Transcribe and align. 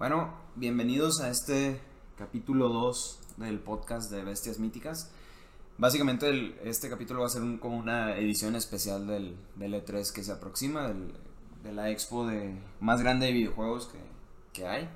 Bueno, 0.00 0.32
bienvenidos 0.56 1.20
a 1.20 1.28
este 1.28 1.78
capítulo 2.16 2.68
2 2.70 3.20
del 3.36 3.60
podcast 3.60 4.10
de 4.10 4.24
Bestias 4.24 4.58
Míticas. 4.58 5.10
Básicamente 5.76 6.28
el- 6.30 6.58
este 6.64 6.88
capítulo 6.88 7.20
va 7.20 7.26
a 7.26 7.30
ser 7.30 7.42
un- 7.42 7.58
como 7.58 7.76
una 7.76 8.16
edición 8.16 8.56
especial 8.56 9.06
del, 9.06 9.36
del 9.56 9.74
E3 9.74 10.10
que 10.12 10.24
se 10.24 10.32
aproxima, 10.32 10.88
del- 10.88 11.12
de 11.62 11.72
la 11.72 11.90
expo 11.90 12.26
de, 12.26 12.58
más 12.80 13.00
grande 13.02 13.26
de 13.26 13.32
videojuegos 13.32 13.88
que, 13.88 13.98
que 14.54 14.66
hay. 14.66 14.88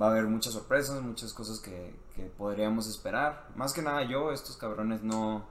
Va 0.00 0.06
a 0.06 0.10
haber 0.10 0.26
muchas 0.26 0.52
sorpresas, 0.54 1.02
muchas 1.02 1.32
cosas 1.34 1.58
que, 1.58 1.92
que 2.14 2.22
podríamos 2.26 2.86
esperar. 2.86 3.48
Más 3.56 3.72
que 3.72 3.82
nada 3.82 4.04
yo, 4.08 4.30
estos 4.32 4.56
cabrones 4.56 5.02
no, 5.02 5.44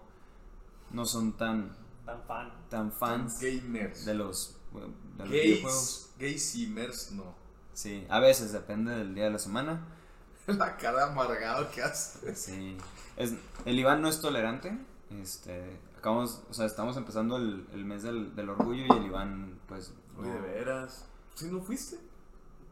no 0.91 1.05
son 1.05 1.33
tan, 1.33 1.75
Tan 2.05 2.23
fan. 2.23 2.51
tan 2.69 2.91
fans 2.93 3.37
Gamers. 3.41 4.05
de 4.05 4.13
los, 4.13 4.55
de 4.73 4.79
los 5.25 5.29
videojuegos. 5.29 6.09
Gays. 6.17 6.55
Gamers, 6.57 7.11
no. 7.11 7.40
Sí, 7.73 8.05
a 8.09 8.19
veces 8.19 8.51
depende 8.51 8.91
del 8.95 9.15
día 9.15 9.25
de 9.25 9.31
la 9.31 9.39
semana. 9.39 9.81
La 10.47 10.75
cara 10.77 11.05
amargado 11.07 11.69
que 11.71 11.81
hace. 11.81 12.35
Sí. 12.35 12.77
Es, 13.17 13.33
el 13.65 13.79
Iván 13.79 14.01
no 14.01 14.07
es 14.09 14.19
tolerante. 14.21 14.77
Este, 15.21 15.77
acabamos, 15.97 16.41
o 16.49 16.53
sea, 16.53 16.65
estamos 16.65 16.97
empezando 16.97 17.37
el, 17.37 17.67
el 17.73 17.85
mes 17.85 18.03
del, 18.03 18.35
del 18.35 18.49
orgullo 18.49 18.85
y 18.85 18.97
el 18.97 19.05
Iván, 19.05 19.59
pues, 19.67 19.93
no- 20.17 20.23
de 20.23 20.39
veras. 20.41 21.05
¿Sí 21.35 21.47
no 21.51 21.61
fuiste? 21.61 21.97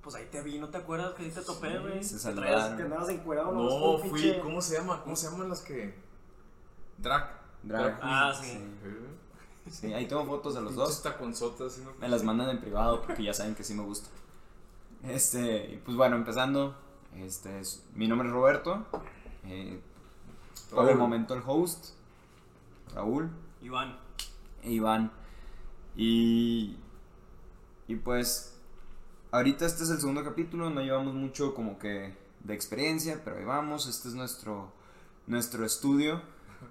Pues 0.02 0.16
ahí 0.16 0.28
te 0.32 0.42
vi, 0.42 0.58
¿no 0.60 0.70
te 0.70 0.78
acuerdas 0.78 1.14
que 1.14 1.24
ahí 1.24 1.30
te 1.32 1.42
topé, 1.42 1.78
güey? 1.80 2.04
se 2.04 2.18
saludaron. 2.18 2.60
traías- 2.60 2.78
Que 2.78 2.84
andabas 2.84 3.10
encuerado, 3.10 3.52
No, 3.52 3.92
un 3.96 4.10
fui. 4.10 4.22
pinche- 4.22 4.40
¿Cómo 4.42 4.62
se 4.62 4.76
llama? 4.78 5.02
¿Cómo 5.04 5.16
se 5.16 5.30
llaman 5.30 5.50
las 5.50 5.62
que? 5.62 5.94
Drag. 6.98 7.30
Drag. 7.64 8.00
Ah, 8.02 8.34
sí. 8.40 8.58
Sí, 9.70 9.94
ahí 9.94 10.08
tengo 10.08 10.26
fotos 10.26 10.56
de 10.56 10.62
los 10.62 10.74
dos. 10.76 11.04
taconzotas, 11.04 11.74
¿sí 11.74 11.82
no? 11.84 11.92
Me 12.00 12.08
las 12.10 12.24
mandan 12.24 12.50
en 12.50 12.60
privado 12.60 13.02
porque 13.02 13.24
ya 13.24 13.34
saben 13.34 13.54
que 13.56 13.64
sí 13.64 13.74
me 13.74 13.84
gusta. 13.84 14.10
Este, 15.04 15.82
pues 15.86 15.96
bueno, 15.98 16.16
empezando. 16.16 16.76
Este, 17.18 17.60
es- 17.60 17.84
mi 17.96 18.08
nombre 18.08 18.28
es 18.28 18.34
Roberto. 18.34 18.86
eh, 19.46 19.80
por 20.70 20.84
el 20.84 20.90
Raúl. 20.90 21.00
momento 21.00 21.34
el 21.34 21.42
host. 21.46 21.94
Raúl. 22.94 23.30
Iván. 23.62 23.98
e 24.64 24.72
Iván. 24.72 25.12
Y, 25.96 26.78
y 27.88 27.96
pues, 27.96 28.58
ahorita 29.32 29.66
este 29.66 29.84
es 29.84 29.90
el 29.90 30.00
segundo 30.00 30.24
capítulo, 30.24 30.70
no 30.70 30.82
llevamos 30.82 31.14
mucho 31.14 31.56
como 31.56 31.80
que 31.80 32.14
de 32.44 32.54
experiencia, 32.54 33.22
pero 33.24 33.38
ahí 33.38 33.44
vamos, 33.46 33.88
este 33.88 34.08
es 34.10 34.14
nuestro, 34.14 34.72
nuestro 35.28 35.66
estudio, 35.66 36.22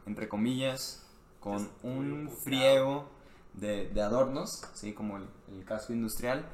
entre 0.06 0.28
comillas, 0.28 1.04
con 1.40 1.68
un 1.82 2.30
friego 2.30 3.08
de, 3.54 3.88
de 3.88 4.02
adornos, 4.02 4.62
¿sí? 4.74 4.92
como 4.92 5.16
el, 5.18 5.26
el 5.52 5.64
casco 5.64 5.92
industrial, 5.92 6.46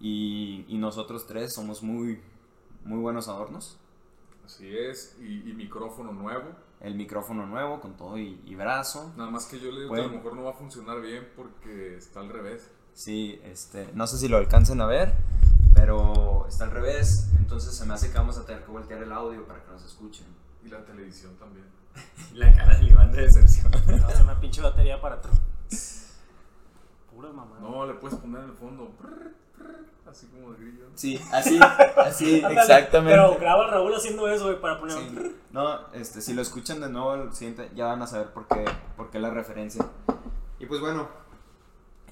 y, 0.00 0.64
y 0.68 0.78
nosotros 0.78 1.26
tres 1.26 1.54
somos 1.54 1.82
muy, 1.82 2.20
muy 2.84 2.98
buenos 2.98 3.28
adornos. 3.28 3.78
Así 4.44 4.76
es. 4.76 5.16
Y, 5.20 5.50
y 5.50 5.54
micrófono 5.54 6.12
nuevo. 6.12 6.50
El 6.80 6.94
micrófono 6.94 7.46
nuevo 7.46 7.80
con 7.80 7.96
todo 7.96 8.18
y, 8.18 8.40
y 8.44 8.54
brazo. 8.54 9.12
Nada 9.16 9.30
más 9.30 9.46
que 9.46 9.58
yo 9.58 9.72
le 9.72 9.82
digo 9.82 9.94
que 9.94 10.00
a 10.00 10.04
lo 10.04 10.10
mejor 10.10 10.36
no 10.36 10.44
va 10.44 10.50
a 10.50 10.54
funcionar 10.54 11.00
bien 11.00 11.26
porque 11.34 11.96
está 11.96 12.20
al 12.20 12.28
revés. 12.28 12.70
Sí, 12.92 13.40
este, 13.44 13.90
no 13.94 14.06
sé 14.06 14.18
si 14.18 14.28
lo 14.28 14.36
alcancen 14.36 14.80
a 14.80 14.86
ver, 14.86 15.12
pero 15.74 16.46
está 16.48 16.64
al 16.64 16.70
revés, 16.70 17.28
entonces 17.38 17.74
se 17.74 17.84
me 17.84 17.92
hace 17.92 18.10
que 18.10 18.16
vamos 18.16 18.38
a 18.38 18.46
tener 18.46 18.64
que 18.64 18.70
voltear 18.70 19.02
el 19.02 19.12
audio 19.12 19.46
para 19.46 19.62
que 19.62 19.70
nos 19.70 19.84
escuchen. 19.84 20.26
Y 20.64 20.68
la 20.68 20.84
televisión 20.84 21.36
también. 21.36 21.66
La 22.34 22.54
cara 22.54 22.76
del 22.76 22.88
Iván 22.88 23.12
de 23.12 23.22
decepción. 23.22 23.70
A 24.02 24.06
hacer 24.06 24.22
una 24.22 24.40
pinche 24.40 24.62
batería 24.62 25.00
para 25.00 25.16
atrás. 25.16 25.40
Pura 27.14 27.30
mamá. 27.32 27.58
No, 27.60 27.86
le 27.86 27.94
puedes 27.94 28.18
poner 28.18 28.42
en 28.42 28.50
el 28.50 28.56
fondo. 28.56 28.90
Así 30.08 30.26
como 30.26 30.52
de 30.52 30.58
grillo. 30.58 30.86
Sí, 30.94 31.20
así, 31.32 31.58
así, 31.96 32.36
exactamente. 32.36 33.16
Pero 33.16 33.36
graba 33.38 33.66
Raúl 33.68 33.94
haciendo 33.94 34.28
eso, 34.28 34.46
güey, 34.46 34.60
para 34.60 34.78
poner. 34.78 34.96
Sí. 34.98 35.36
No, 35.52 35.92
este, 35.92 36.20
si 36.20 36.34
lo 36.34 36.42
escuchan 36.42 36.80
de 36.80 36.88
nuevo 36.88 37.14
el 37.14 37.32
siguiente, 37.32 37.70
ya 37.74 37.86
van 37.86 38.02
a 38.02 38.06
saber 38.06 38.32
por 38.32 38.46
qué, 38.48 38.64
por 38.96 39.10
qué 39.10 39.18
la 39.18 39.30
referencia. 39.30 39.84
Y 40.58 40.66
pues 40.66 40.80
bueno, 40.80 41.08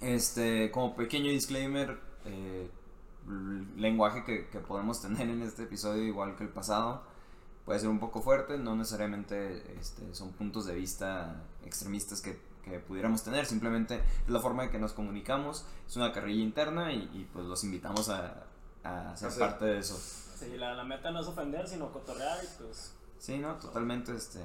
este, 0.01 0.71
como 0.71 0.97
pequeño 0.97 1.31
disclaimer, 1.31 1.99
eh, 2.25 2.71
el 3.27 3.81
lenguaje 3.81 4.25
que, 4.25 4.49
que 4.49 4.59
podemos 4.59 5.01
tener 5.01 5.29
en 5.29 5.43
este 5.43 5.63
episodio, 5.65 6.03
igual 6.03 6.37
que 6.37 6.45
el 6.45 6.51
pasado, 6.51 7.03
puede 7.65 7.81
ser 7.81 7.89
un 7.89 7.99
poco 7.99 8.21
fuerte, 8.21 8.59
no 8.59 8.77
necesariamente 8.77 9.79
este, 9.79 10.15
son 10.15 10.33
puntos 10.33 10.67
de 10.67 10.75
vista 10.75 11.43
extremistas 11.65 12.21
que, 12.21 12.39
que 12.65 12.79
pudiéramos 12.81 13.23
tener, 13.23 13.47
simplemente 13.47 13.97
es 13.97 14.29
la 14.29 14.41
forma 14.41 14.65
en 14.65 14.71
que 14.71 14.79
nos 14.79 14.93
comunicamos, 14.93 15.65
es 15.87 15.97
una 15.97 16.13
carrilla 16.13 16.43
interna 16.43 16.93
y, 16.93 17.11
y, 17.13 17.29
pues 17.33 17.45
los 17.47 17.63
invitamos 17.65 18.09
a, 18.09 18.45
a 18.83 19.17
ser 19.17 19.31
ser- 19.31 19.41
parte 19.41 19.65
de 19.67 19.79
eso. 19.79 19.97
Sí, 19.99 20.57
la, 20.57 20.75
la 20.75 20.85
meta 20.85 21.11
no 21.11 21.21
es 21.21 21.27
ofender, 21.27 21.69
sino 21.69 21.93
cotorrear 21.93 22.39
y 22.43 22.63
pues. 22.63 22.93
Sí, 23.19 23.39
no, 23.39 23.55
totalmente, 23.57 24.15
este, 24.17 24.41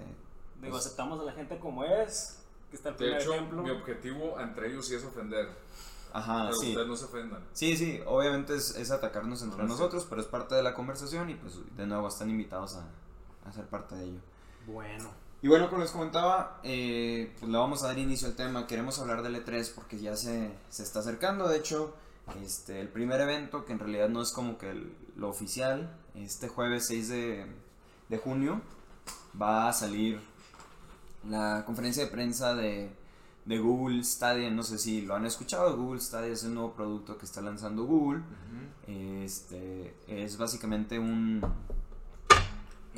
Digo, 0.62 0.72
Pues- 0.74 0.86
aceptamos 0.86 1.20
a 1.22 1.24
la 1.24 1.32
gente 1.34 1.58
como 1.60 1.84
es. 1.86 2.36
Que 2.70 2.76
está 2.76 2.90
el 2.90 2.96
De 2.96 2.98
primer 3.00 3.22
hecho, 3.22 3.34
ejemplo. 3.34 3.64
mi 3.64 3.70
objetivo 3.72 4.40
entre 4.40 4.68
ellos 4.70 4.86
sí 4.88 4.94
es 4.96 5.04
ofender. 5.04 5.50
ajá, 6.14 6.44
pero 6.50 6.58
sí. 6.58 6.68
ustedes 6.70 6.88
no 6.88 6.96
se 6.96 7.06
ofendan. 7.06 7.44
Sí, 7.54 7.76
sí, 7.78 8.00
obviamente 8.06 8.56
es, 8.56 8.76
es 8.76 8.92
atacarnos 8.92 9.42
entre 9.42 9.58
No, 9.60 9.64
sí. 9.66 9.72
nosotros, 9.72 10.06
pero 10.10 10.22
es 10.22 10.28
parte 10.28 10.54
de 10.56 10.62
la 10.64 10.74
conversación 10.76 11.30
y 11.32 11.36
pues 11.36 11.56
de 11.76 11.88
nuevo 11.88 12.08
están 12.08 12.30
invitados 12.30 12.76
a, 12.76 12.86
a 13.48 13.52
ser 13.52 13.66
parte 13.68 13.96
de 13.96 14.04
ello. 14.06 14.20
Bueno. 14.68 15.10
Y 15.42 15.48
bueno, 15.48 15.70
como 15.70 15.82
les 15.82 15.92
comentaba, 15.92 16.60
eh, 16.64 17.34
pues 17.40 17.50
le 17.50 17.58
vamos 17.58 17.84
a 17.84 17.88
dar 17.88 17.98
inicio 17.98 18.28
al 18.28 18.36
tema. 18.36 18.68
Queremos 18.68 19.00
hablar 19.00 19.24
del 19.24 19.36
E3 19.44 19.72
porque 19.74 19.98
ya 19.98 20.16
se, 20.18 20.52
se 20.70 20.84
está 20.84 21.00
acercando. 21.00 21.48
De 21.48 21.58
hecho, 21.58 21.96
este, 22.44 22.82
el 22.82 22.90
primer 22.90 23.22
evento, 23.22 23.64
que 23.64 23.72
en 23.72 23.80
realidad 23.80 24.10
no 24.10 24.22
es 24.22 24.32
como 24.32 24.58
que 24.58 24.70
el- 24.72 24.94
lo 25.16 25.30
oficial, 25.30 25.96
este 26.16 26.50
jueves 26.50 26.88
6 26.88 27.08
de, 27.10 27.46
de 28.10 28.18
junio 28.18 28.62
va 29.42 29.70
a 29.70 29.74
salir 29.74 30.20
la 31.30 31.64
conferencia 31.66 32.04
de 32.04 32.12
prensa 32.12 32.54
de, 32.54 32.90
de 33.46 33.60
Google 33.60 34.04
Stadia. 34.04 34.50
No 34.50 34.64
sé 34.64 34.78
si 34.78 35.02
lo 35.04 35.16
han 35.16 35.26
escuchado. 35.26 35.78
Google 35.78 36.02
Stadia 36.02 36.34
es 36.34 36.44
el 36.44 36.54
nuevo 36.54 36.74
producto 36.74 37.18
que 37.18 37.26
está 37.26 37.40
lanzando 37.42 37.86
Google. 37.86 38.22
Este 38.88 39.94
es 40.08 40.38
básicamente 40.38 41.00
un, 41.00 41.42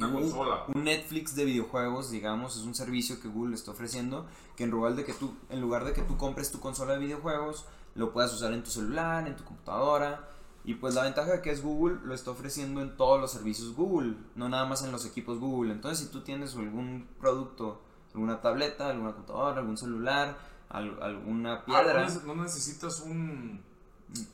Una 0.05 0.15
un- 0.15 0.21
consola. 0.23 0.63
un 0.73 0.83
Netflix 0.83 1.35
de 1.35 1.45
videojuegos, 1.45 2.11
digamos, 2.11 2.55
es 2.57 2.63
un 2.63 2.75
servicio 2.75 3.19
que 3.21 3.27
Google 3.27 3.55
está 3.55 3.71
ofreciendo 3.71 4.25
que 4.55 4.63
en 4.65 4.71
lugar 4.71 4.95
de 4.95 5.03
que 5.05 5.13
tú 5.13 5.33
en 5.49 5.61
lugar 5.61 5.85
de 5.85 5.93
que 5.93 6.01
tú 6.01 6.17
compres 6.17 6.51
tu 6.51 6.59
consola 6.59 6.93
de 6.93 6.99
videojuegos, 6.99 7.65
lo 7.95 8.11
puedas 8.13 8.33
usar 8.33 8.53
en 8.53 8.63
tu 8.63 8.69
celular, 8.69 9.27
en 9.27 9.35
tu 9.35 9.43
computadora. 9.43 10.27
Y 10.63 10.75
pues 10.75 10.93
la 10.93 11.03
ventaja 11.03 11.31
de 11.31 11.41
que 11.41 11.49
es 11.51 11.63
Google 11.63 11.97
lo 12.03 12.13
está 12.13 12.29
ofreciendo 12.31 12.81
en 12.81 12.95
todos 12.95 13.19
los 13.19 13.31
servicios 13.31 13.75
Google, 13.75 14.15
no 14.35 14.47
nada 14.47 14.65
más 14.65 14.83
en 14.83 14.91
los 14.91 15.05
equipos 15.05 15.39
Google. 15.39 15.71
Entonces, 15.71 16.05
si 16.05 16.11
tú 16.11 16.21
tienes 16.21 16.55
algún 16.55 17.07
producto, 17.19 17.81
alguna 18.13 18.41
tableta, 18.41 18.89
alguna 18.89 19.13
computadora, 19.13 19.59
algún 19.61 19.77
celular, 19.77 20.37
al- 20.69 21.01
alguna 21.01 21.53
Ah, 21.55 21.65
piedra, 21.65 22.01
no, 22.03 22.07
neces- 22.07 22.23
no 22.23 22.35
necesitas 22.35 22.99
un. 23.01 23.61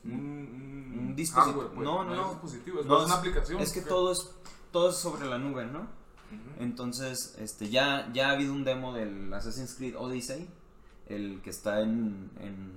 Un, 0.04 0.12
un, 0.12 0.98
Un 1.08 1.14
dispositivo. 1.16 1.60
hardware, 1.62 1.74
pues. 1.76 1.84
No, 1.84 2.04
no, 2.04 2.10
es 2.12 2.18
no. 2.18 2.80
es 2.80 2.86
No, 2.86 3.04
una 3.04 3.14
aplicación. 3.14 3.60
es 3.60 3.72
que 3.72 3.82
¿qué? 3.82 3.88
todo 3.88 4.12
es 4.12 4.30
todo 4.72 4.90
es 4.90 4.96
sobre 4.96 5.26
la 5.26 5.38
nube, 5.38 5.66
¿no? 5.66 5.86
Entonces, 6.58 7.34
este, 7.38 7.70
ya, 7.70 8.10
ya 8.12 8.28
ha 8.28 8.32
habido 8.32 8.52
un 8.52 8.64
demo 8.64 8.92
del 8.92 9.32
Assassin's 9.32 9.74
Creed 9.74 9.96
Odyssey, 9.96 10.48
el 11.06 11.40
que 11.42 11.50
está 11.50 11.80
en, 11.80 12.30
en 12.40 12.72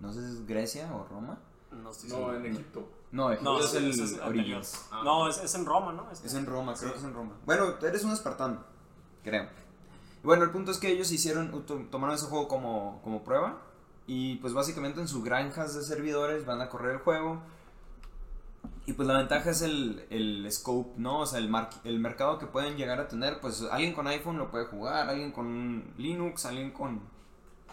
no 0.00 0.12
sé 0.12 0.20
si 0.26 0.32
es 0.36 0.46
Grecia 0.46 0.92
o 0.94 1.04
Roma. 1.04 1.38
No 1.70 1.90
estoy 1.90 2.10
No, 2.10 2.16
seguro. 2.16 2.36
en 2.36 2.46
Egipto. 2.46 2.88
No, 3.12 3.30
Egipto 3.30 3.52
No, 3.52 3.60
es 3.60 3.74
el 3.74 3.90
es 3.90 4.18
Origins. 4.20 4.86
Ah. 4.90 5.02
No, 5.04 5.28
es, 5.28 5.38
es 5.38 5.54
en 5.54 5.64
Roma, 5.64 5.92
¿no? 5.92 6.10
Es 6.10 6.34
en 6.34 6.44
Roma, 6.46 6.74
creo 6.74 6.88
Sí. 6.88 6.92
que 6.92 6.98
es 6.98 7.04
en 7.04 7.14
Roma. 7.14 7.32
Bueno, 7.46 7.74
eres 7.82 8.04
un 8.04 8.12
espartano, 8.12 8.62
creo. 9.24 9.48
Bueno, 10.22 10.44
el 10.44 10.50
punto 10.50 10.70
es 10.70 10.78
que 10.78 10.88
ellos 10.90 11.10
hicieron, 11.12 11.64
to- 11.64 11.86
tomaron 11.90 12.14
ese 12.16 12.26
juego 12.26 12.46
como, 12.48 13.00
como 13.02 13.22
prueba. 13.24 13.58
Y 14.06 14.36
pues 14.36 14.52
básicamente 14.52 15.00
en 15.00 15.08
sus 15.08 15.24
granjas 15.24 15.74
de 15.74 15.82
servidores 15.82 16.44
van 16.44 16.60
a 16.60 16.68
correr 16.68 16.92
el 16.96 16.98
juego. 16.98 17.40
Y 18.84 18.94
pues 18.94 19.06
la 19.06 19.18
ventaja 19.18 19.50
es 19.50 19.62
el, 19.62 20.04
el 20.10 20.50
scope, 20.50 20.94
¿no? 20.96 21.20
O 21.20 21.26
sea, 21.26 21.38
el, 21.38 21.48
mar- 21.48 21.70
el 21.84 22.00
mercado 22.00 22.38
que 22.38 22.46
pueden 22.46 22.76
llegar 22.76 22.98
a 22.98 23.06
tener. 23.06 23.38
Pues 23.40 23.62
alguien 23.70 23.92
con 23.92 24.08
iPhone 24.08 24.38
lo 24.38 24.50
puede 24.50 24.64
jugar, 24.66 25.08
alguien 25.08 25.30
con 25.30 25.84
Linux, 25.98 26.46
alguien 26.46 26.72
con... 26.72 27.00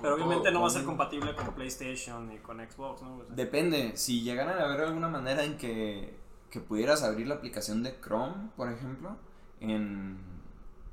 Pero 0.01 0.15
obviamente 0.15 0.43
todo, 0.45 0.53
no 0.53 0.61
va 0.61 0.67
a 0.67 0.71
ser 0.71 0.83
compatible 0.85 1.35
con 1.35 1.53
PlayStation 1.55 2.31
y 2.31 2.37
con 2.37 2.59
Xbox, 2.59 3.01
¿no? 3.01 3.17
O 3.17 3.25
sea, 3.25 3.35
Depende, 3.35 3.97
si 3.97 4.21
llegaran 4.21 4.57
a 4.59 4.63
haber 4.63 4.81
alguna 4.81 5.09
manera 5.09 5.43
en 5.43 5.57
que, 5.57 6.15
que 6.51 6.59
pudieras 6.61 7.03
abrir 7.03 7.27
la 7.27 7.35
aplicación 7.35 7.83
de 7.83 7.99
Chrome, 7.99 8.51
por 8.55 8.71
ejemplo, 8.71 9.17
en, 9.59 10.17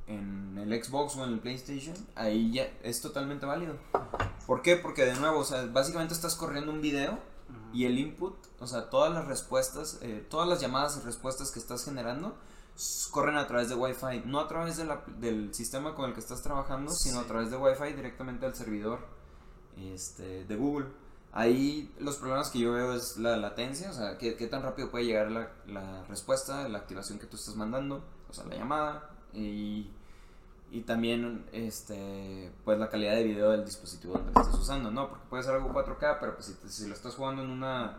en 0.08 0.58
el 0.58 0.82
Xbox 0.82 1.14
o 1.16 1.24
en 1.24 1.34
el 1.34 1.38
PlayStation, 1.40 1.94
ahí 2.16 2.52
ya 2.52 2.68
es 2.82 3.00
totalmente 3.00 3.46
válido. 3.46 3.76
¿Por 4.46 4.62
qué? 4.62 4.76
Porque 4.76 5.04
de 5.04 5.14
nuevo, 5.14 5.40
o 5.40 5.44
sea, 5.44 5.66
básicamente 5.66 6.14
estás 6.14 6.34
corriendo 6.34 6.72
un 6.72 6.80
video 6.80 7.18
y 7.72 7.84
el 7.84 7.98
input, 7.98 8.34
o 8.60 8.66
sea, 8.66 8.88
todas 8.90 9.12
las 9.12 9.26
respuestas, 9.26 9.98
eh, 10.02 10.26
todas 10.30 10.48
las 10.48 10.60
llamadas 10.60 10.96
y 10.96 11.00
respuestas 11.04 11.50
que 11.50 11.58
estás 11.58 11.84
generando 11.84 12.36
corren 13.10 13.36
a 13.36 13.46
través 13.46 13.68
de 13.68 13.74
Wi-Fi, 13.74 14.22
no 14.26 14.38
a 14.40 14.48
través 14.48 14.76
de 14.76 14.84
la- 14.84 15.02
del 15.18 15.54
sistema 15.54 15.94
con 15.94 16.04
el 16.06 16.14
que 16.14 16.20
estás 16.20 16.42
trabajando, 16.42 16.92
sino 16.92 17.20
a 17.20 17.24
través 17.24 17.50
de 17.50 17.56
Wi-Fi 17.56 17.92
directamente 17.94 18.44
al 18.46 18.54
servidor 18.54 19.00
este, 19.76 20.44
de 20.44 20.56
Google. 20.56 20.86
Ahí 21.32 21.94
los 21.98 22.16
problemas 22.16 22.50
que 22.50 22.58
yo 22.60 22.72
veo 22.72 22.94
es 22.94 23.18
la 23.18 23.36
latencia, 23.36 23.90
o 23.90 23.92
sea, 23.92 24.16
qué, 24.16 24.36
qué 24.36 24.46
tan 24.46 24.62
rápido 24.62 24.90
puede 24.90 25.04
llegar 25.04 25.30
la, 25.30 25.50
la 25.66 26.04
respuesta, 26.04 26.66
la 26.68 26.78
activación 26.78 27.18
que 27.18 27.26
tú 27.26 27.36
estás 27.36 27.56
mandando, 27.56 28.02
o 28.28 28.32
sea, 28.32 28.44
la 28.46 28.56
llamada, 28.56 29.10
y, 29.34 29.90
y 30.70 30.80
también, 30.82 31.46
este, 31.52 32.50
pues 32.64 32.78
la 32.78 32.88
calidad 32.90 33.14
de 33.14 33.22
video 33.24 33.50
del 33.50 33.64
dispositivo 33.64 34.14
donde 34.14 34.32
lo 34.32 34.40
estás 34.40 34.58
usando, 34.58 34.90
¿no? 34.90 35.08
Porque 35.08 35.24
puede 35.30 35.42
ser 35.42 35.54
algo 35.54 35.72
4K, 35.72 36.18
pero 36.20 36.34
pues 36.34 36.46
si, 36.46 36.54
te- 36.54 36.68
si 36.68 36.86
lo 36.88 36.94
estás 36.94 37.14
jugando 37.14 37.42
en 37.42 37.50
una, 37.50 37.96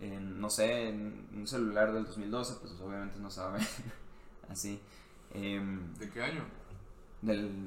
en, 0.00 0.40
no 0.40 0.50
sé, 0.50 0.88
en 0.90 1.28
un 1.34 1.46
celular 1.46 1.92
del 1.92 2.04
2012, 2.04 2.54
pues 2.60 2.72
obviamente 2.80 3.18
no 3.18 3.30
sabe 3.30 3.60
así. 4.50 4.80
Em, 5.34 5.94
¿De 5.94 6.10
qué 6.10 6.22
año? 6.22 6.44
del, 7.22 7.66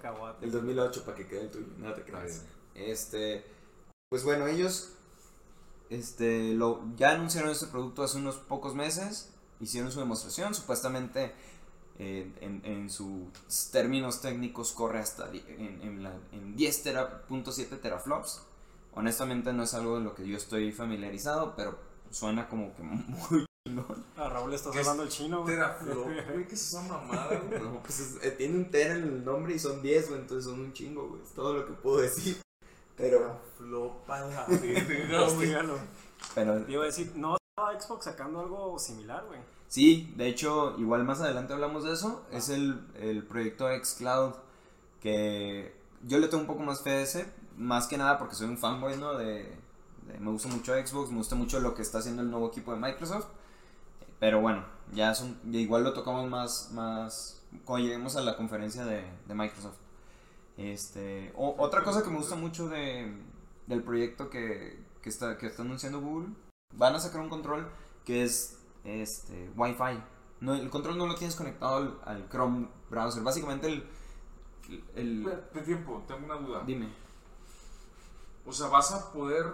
Caguate. 0.00 0.44
El 0.46 0.52
2008 0.52 1.04
para 1.04 1.16
que 1.16 1.26
quede 1.26 1.40
el 1.42 1.50
tuyo, 1.50 1.66
no 1.78 1.92
te 1.92 2.02
creas. 2.02 2.44
Este, 2.74 3.44
pues 4.08 4.22
bueno, 4.24 4.46
ellos 4.46 4.92
este, 5.90 6.54
lo, 6.54 6.84
ya 6.96 7.10
anunciaron 7.12 7.50
este 7.50 7.66
producto 7.66 8.04
hace 8.04 8.18
unos 8.18 8.36
pocos 8.36 8.74
meses, 8.76 9.34
hicieron 9.60 9.90
su 9.92 9.98
demostración, 10.00 10.54
supuestamente 10.54 11.32
eh, 11.98 12.32
en, 12.40 12.64
en 12.64 12.90
sus 12.90 13.28
términos 13.72 14.20
técnicos 14.20 14.72
corre 14.72 15.00
hasta 15.00 15.28
en, 15.32 15.80
en, 15.82 16.02
la- 16.02 16.16
en 16.32 16.54
10 16.56 16.82
tera- 16.84 17.22
punto 17.26 17.50
siete 17.52 17.76
teraflops. 17.76 18.42
Honestamente 18.94 19.52
no 19.52 19.62
es 19.64 19.74
algo 19.74 19.98
de 19.98 20.04
lo 20.04 20.14
que 20.14 20.26
yo 20.26 20.36
estoy 20.36 20.72
familiarizado, 20.72 21.54
pero 21.56 21.78
suena 22.10 22.48
como 22.48 22.74
que 22.74 22.82
muy 22.82 23.46
chingón. 23.66 24.04
A 24.16 24.28
Raúl 24.28 24.50
le 24.50 24.56
estás 24.56 24.72
¿Qué 24.72 24.80
es 24.80 24.86
hablando 24.86 25.02
el 25.04 25.08
chino, 25.10 25.42
güey. 25.42 25.54
Teraflop, 25.54 26.04
güey, 26.32 26.46
¿qué 26.46 26.54
es 26.54 26.62
esa 26.68 26.82
mamada, 26.82 27.36
güey? 27.38 27.60
No, 27.62 27.82
pues 27.82 28.00
es- 28.00 28.24
eh, 28.24 28.30
tiene 28.32 28.56
un 28.58 28.70
tera 28.70 28.94
en 28.94 29.02
el 29.04 29.24
nombre 29.24 29.54
y 29.54 29.58
son 29.58 29.82
10, 29.82 30.08
güey, 30.08 30.20
entonces 30.20 30.44
son 30.50 30.60
un 30.60 30.72
chingo, 30.72 31.08
güey. 31.08 31.22
Es 31.22 31.30
todo 31.30 31.52
lo 31.54 31.66
que 31.66 31.72
puedo 31.74 31.98
decir. 31.98 32.40
Pero, 32.96 33.40
Flopa 33.56 34.20
la 34.20 34.46
verga, 34.48 35.66
pero 36.34 36.64
Te 36.64 36.72
Iba 36.72 36.82
a 36.82 36.86
decir, 36.86 37.12
no 37.14 37.37
Xbox 37.78 38.04
sacando 38.04 38.40
algo 38.40 38.78
similar, 38.78 39.24
güey. 39.26 39.40
Sí, 39.68 40.12
de 40.16 40.28
hecho, 40.28 40.74
igual 40.78 41.04
más 41.04 41.20
adelante 41.20 41.52
hablamos 41.52 41.84
de 41.84 41.92
eso. 41.92 42.24
Es 42.32 42.48
el, 42.48 42.80
el 43.00 43.22
proyecto 43.24 43.66
xCloud 43.68 44.32
que 45.00 45.74
yo 46.06 46.18
le 46.18 46.28
tengo 46.28 46.42
un 46.42 46.46
poco 46.46 46.62
más 46.62 46.82
fe 46.82 46.90
a 46.90 47.00
ese, 47.00 47.30
más 47.56 47.86
que 47.86 47.98
nada 47.98 48.18
porque 48.18 48.34
soy 48.34 48.48
un 48.48 48.58
fanboy, 48.58 48.96
¿no? 48.96 49.14
De, 49.14 49.56
de- 50.06 50.18
me 50.20 50.30
gusta 50.30 50.48
mucho 50.48 50.72
Xbox, 50.74 51.10
me 51.10 51.18
gusta 51.18 51.34
mucho 51.34 51.60
lo 51.60 51.74
que 51.74 51.82
está 51.82 51.98
haciendo 51.98 52.22
el 52.22 52.30
nuevo 52.30 52.48
equipo 52.48 52.72
de 52.72 52.80
Microsoft. 52.80 53.26
Pero 54.20 54.40
bueno, 54.40 54.64
ya 54.92 55.14
son, 55.14 55.38
ya 55.50 55.58
igual 55.60 55.84
lo 55.84 55.92
tocamos 55.92 56.28
más, 56.28 56.70
más 56.72 57.40
cuando 57.64 57.86
lleguemos 57.86 58.16
a 58.16 58.20
la 58.22 58.36
conferencia 58.36 58.84
de, 58.84 59.04
de 59.26 59.34
Microsoft. 59.34 59.76
Este, 60.56 61.32
o- 61.36 61.54
otra 61.58 61.84
cosa 61.84 62.02
que 62.02 62.10
me 62.10 62.16
gusta 62.16 62.34
mucho 62.34 62.68
de, 62.68 63.12
del 63.66 63.82
proyecto 63.82 64.28
que, 64.30 64.82
que, 65.02 65.08
está, 65.08 65.38
que 65.38 65.46
está 65.46 65.62
anunciando 65.62 66.00
Google, 66.00 66.28
van 66.74 66.94
a 66.94 67.00
sacar 67.00 67.20
un 67.20 67.28
control 67.28 67.68
que 68.04 68.22
es 68.24 68.58
este, 68.84 69.50
Wi-Fi. 69.56 70.02
No, 70.40 70.54
el 70.54 70.70
control 70.70 70.96
no 70.98 71.06
lo 71.06 71.14
tienes 71.14 71.34
conectado 71.36 71.76
al, 71.76 72.00
al 72.04 72.28
Chrome 72.28 72.68
browser. 72.90 73.22
Básicamente 73.22 73.66
el... 73.68 73.88
el, 74.68 74.84
el- 74.94 75.24
De 75.52 75.62
tiempo, 75.62 76.04
tengo 76.06 76.24
una 76.24 76.36
duda. 76.36 76.62
dime. 76.64 76.88
O 78.46 78.52
sea, 78.52 78.68
vas 78.68 78.92
a 78.92 79.12
poder. 79.12 79.44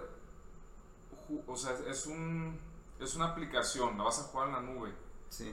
O 1.46 1.56
sea, 1.56 1.72
es 1.88 2.06
un. 2.06 2.58
Es 3.00 3.16
una 3.16 3.26
aplicación, 3.28 3.99
la 3.99 4.05
vas 4.05 4.20
a 4.20 4.25
jugar 4.25 4.49
en 4.49 4.55
la 4.55 4.61
nube. 4.61 4.93
Sí. 5.31 5.52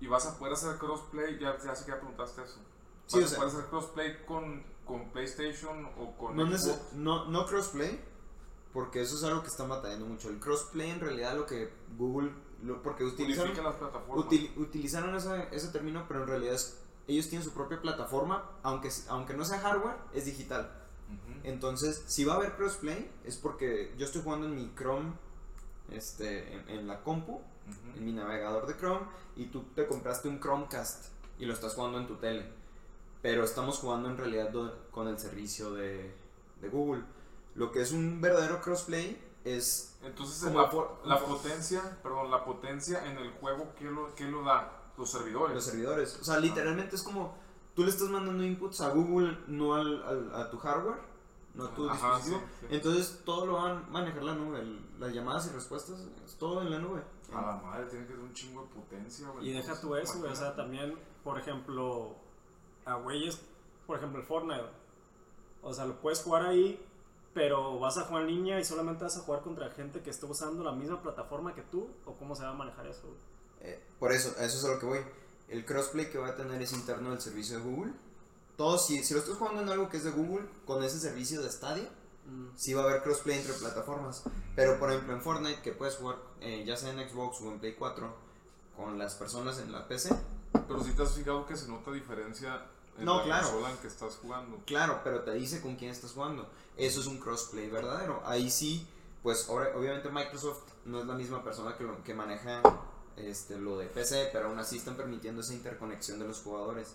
Y 0.00 0.06
vas 0.08 0.26
a 0.26 0.36
poder 0.38 0.54
hacer 0.54 0.76
crossplay. 0.78 1.38
Ya, 1.38 1.56
ya 1.64 1.74
sé 1.76 1.84
que 1.84 1.92
ya 1.92 1.98
preguntaste 1.98 2.42
eso. 2.42 2.56
Vas 2.58 2.66
Sí, 3.06 3.18
o 3.20 3.26
a 3.26 3.36
poder 3.36 3.48
hacer 3.48 3.66
crossplay 3.70 4.24
con, 4.24 4.64
con 4.84 5.10
PlayStation 5.10 5.84
o 5.98 6.16
con. 6.16 6.34
No, 6.36 6.46
Xbox. 6.46 6.92
no, 6.94 7.26
no 7.26 7.46
crossplay, 7.46 8.02
porque 8.72 9.00
eso 9.02 9.16
es 9.16 9.24
algo 9.24 9.42
que 9.42 9.48
están 9.48 9.68
batallando 9.68 10.06
mucho. 10.06 10.28
El 10.28 10.38
crossplay 10.38 10.90
en 10.90 11.00
realidad 11.00 11.36
lo 11.36 11.46
que 11.46 11.72
Google... 11.96 12.30
Lo, 12.62 12.82
porque 12.82 13.04
utilizaron, 13.04 13.52
las 13.64 13.76
plataformas. 13.76 14.26
util- 14.26 14.52
utilizaron 14.58 15.14
ese, 15.14 15.48
ese 15.50 15.68
término, 15.68 16.04
pero 16.06 16.22
en 16.22 16.28
realidad 16.28 16.54
es- 16.54 16.78
ellos 17.08 17.28
tienen 17.28 17.42
su 17.42 17.54
propia 17.54 17.80
plataforma, 17.80 18.50
aunque, 18.62 18.90
aunque 19.08 19.32
no 19.34 19.44
sea 19.46 19.58
hardware, 19.60 19.96
es 20.12 20.26
digital. 20.26 20.70
Entonces, 21.42 22.04
si 22.06 22.24
va 22.24 22.34
a 22.34 22.36
haber 22.36 22.54
crossplay, 22.56 23.10
es 23.24 23.36
porque 23.36 23.92
yo 23.98 24.04
estoy 24.06 24.22
jugando 24.22 24.46
en 24.46 24.54
mi 24.54 24.70
Chrome, 24.76 25.12
este, 25.90 26.52
en, 26.54 26.68
en 26.68 26.86
la 26.86 27.02
compu, 27.02 27.40
en 27.96 28.04
mi 28.04 28.12
navegador 28.12 28.66
de 28.66 28.76
Chrome, 28.76 29.06
y 29.36 29.46
tú 29.46 29.62
te 29.74 29.86
compraste 29.86 30.28
un 30.28 30.38
Chromecast 30.40 31.06
y 31.38 31.46
lo 31.46 31.54
estás 31.54 31.74
jugando 31.74 31.98
en 31.98 32.06
tu 32.06 32.16
tele. 32.16 32.44
Pero 33.22 33.42
estamos 33.44 33.78
jugando 33.78 34.08
en 34.10 34.16
realidad 34.18 34.50
con 34.90 35.08
el 35.08 35.18
servicio 35.18 35.72
de, 35.72 36.14
de 36.60 36.68
Google. 36.68 37.02
Lo 37.54 37.72
que 37.72 37.82
es 37.82 37.92
un 37.92 38.20
verdadero 38.20 38.60
crossplay 38.60 39.20
es 39.44 39.98
Entonces, 40.02 40.44
Como 40.44 40.60
la, 40.62 40.70
por- 40.70 41.00
la 41.04 41.18
potencia, 41.18 41.98
perdón, 42.02 42.30
la 42.30 42.44
potencia 42.44 43.04
en 43.10 43.18
el 43.18 43.30
juego, 43.32 43.72
¿qué 43.78 43.84
lo, 43.84 44.14
qué 44.14 44.24
lo 44.24 44.42
da? 44.42 44.76
Los 44.96 45.10
servidores. 45.10 45.54
los 45.54 45.64
servidores. 45.64 46.18
O 46.20 46.24
sea, 46.24 46.38
literalmente 46.38 46.96
es 46.96 47.02
como 47.02 47.34
tú 47.74 47.84
le 47.84 47.90
estás 47.90 48.08
mandando 48.08 48.44
inputs 48.44 48.80
a 48.82 48.90
Google, 48.90 49.38
no 49.46 49.74
al, 49.74 50.02
al- 50.04 50.34
a 50.34 50.50
tu 50.50 50.58
hardware, 50.58 50.98
no 51.54 51.64
a 51.64 51.74
tu 51.74 51.88
Ajá, 51.88 52.16
dispositivo. 52.16 52.38
sí, 52.38 52.44
sí. 52.60 52.66
Entonces 52.70 53.22
todo 53.24 53.46
lo 53.46 53.52
va 53.54 53.70
a 53.70 53.74
manejar 53.90 54.22
la 54.22 54.34
nube. 54.34 54.60
el- 54.60 54.86
las 55.00 55.12
llamadas 55.14 55.46
y 55.46 55.54
respuestas, 55.54 55.98
es 56.24 56.34
todo 56.36 56.60
en 56.62 56.70
la 56.70 56.78
nube. 56.78 57.02
A 57.32 57.40
la 57.40 57.56
madre, 57.56 57.86
tiene 57.86 58.06
que 58.06 58.12
ser 58.12 58.20
un 58.22 58.32
chingo 58.34 58.62
de 58.62 58.68
potencia, 58.68 59.28
güey. 59.30 59.48
Y 59.48 59.52
deja 59.52 59.80
tú 59.80 59.94
eso, 59.96 60.18
güey. 60.18 60.30
O 60.32 60.36
sea, 60.36 60.54
también, 60.54 60.98
por 61.24 61.38
ejemplo, 61.38 62.16
a 62.84 62.94
güeyes, 62.96 63.40
por 63.86 63.96
ejemplo, 63.96 64.20
el 64.20 64.26
Fortnite. 64.26 64.66
O 65.62 65.72
sea, 65.72 65.86
lo 65.86 66.00
puedes 66.00 66.22
jugar 66.22 66.44
ahí, 66.46 66.84
pero 67.34 67.78
vas 67.78 67.98
a 67.98 68.02
jugar 68.02 68.22
en 68.22 68.28
línea 68.28 68.60
y 68.60 68.64
solamente 68.64 69.04
vas 69.04 69.16
a 69.16 69.20
jugar 69.20 69.42
contra 69.42 69.70
gente 69.70 70.00
que 70.00 70.10
esté 70.10 70.26
usando 70.26 70.64
la 70.64 70.72
misma 70.72 71.02
plataforma 71.02 71.54
que 71.54 71.62
tú. 71.62 71.88
¿O 72.04 72.14
cómo 72.14 72.34
se 72.34 72.42
va 72.42 72.50
a 72.50 72.54
manejar 72.54 72.86
eso? 72.86 73.08
Eh, 73.60 73.82
por 73.98 74.12
eso, 74.12 74.34
a 74.38 74.44
eso 74.44 74.58
es 74.58 74.64
a 74.64 74.68
lo 74.74 74.78
que 74.78 74.86
voy. 74.86 75.00
El 75.48 75.64
crossplay 75.64 76.10
que 76.10 76.18
va 76.18 76.28
a 76.28 76.36
tener 76.36 76.60
es 76.62 76.72
interno 76.72 77.10
del 77.10 77.20
servicio 77.20 77.58
de 77.58 77.64
Google. 77.64 77.92
Todo, 78.56 78.78
si, 78.78 79.02
si 79.04 79.14
lo 79.14 79.20
estás 79.20 79.36
jugando 79.36 79.62
en 79.62 79.68
algo 79.68 79.88
que 79.88 79.96
es 79.96 80.04
de 80.04 80.10
Google, 80.10 80.46
con 80.66 80.82
ese 80.84 80.98
servicio 80.98 81.42
de 81.42 81.50
Stadia, 81.50 81.88
Mm. 82.26 82.48
sí 82.54 82.74
va 82.74 82.82
a 82.82 82.84
haber 82.84 83.02
crossplay 83.02 83.38
entre 83.38 83.54
plataformas. 83.54 84.22
Pero 84.54 84.78
por 84.78 84.90
ejemplo 84.90 85.14
en 85.14 85.20
Fortnite, 85.20 85.62
que 85.62 85.72
puedes 85.72 85.96
jugar 85.96 86.16
eh, 86.40 86.64
ya 86.66 86.76
sea 86.76 86.92
en 86.92 87.08
Xbox 87.08 87.40
o 87.40 87.50
en 87.50 87.58
Play 87.58 87.74
4, 87.74 88.14
con 88.76 88.98
las 88.98 89.14
personas 89.14 89.58
en 89.58 89.72
la 89.72 89.86
PC, 89.88 90.10
Pero 90.52 90.82
si 90.82 90.92
te 90.92 91.02
has 91.02 91.14
fijado 91.14 91.46
que 91.46 91.56
se 91.56 91.68
nota 91.68 91.92
diferencia 91.92 92.66
en 93.00 93.06
No, 93.06 93.18
la 93.18 93.24
claro. 93.24 93.48
consola 93.50 93.70
en 93.72 93.76
que 93.78 93.86
estás 93.88 94.14
jugando. 94.22 94.58
claro, 94.66 95.00
pero 95.04 95.22
te 95.22 95.32
dice 95.32 95.60
con 95.60 95.76
quién 95.76 95.90
estás 95.90 96.12
jugando. 96.12 96.48
Eso 96.76 97.00
es 97.00 97.06
un 97.06 97.18
crossplay 97.18 97.68
verdadero. 97.68 98.22
Ahí 98.24 98.50
sí, 98.50 98.86
pues 99.22 99.48
obviamente 99.48 100.08
Microsoft 100.10 100.62
no 100.84 101.00
es 101.00 101.06
la 101.06 101.14
misma 101.14 101.42
persona 101.44 101.76
que, 101.76 101.84
lo, 101.84 102.02
que 102.04 102.14
maneja 102.14 102.62
este, 103.16 103.58
lo 103.58 103.76
de 103.78 103.86
PC, 103.86 104.30
pero 104.32 104.48
aún 104.48 104.58
así 104.58 104.78
están 104.78 104.96
permitiendo 104.96 105.40
esa 105.42 105.52
interconexión 105.52 106.18
de 106.18 106.26
los 106.28 106.40
jugadores. 106.42 106.94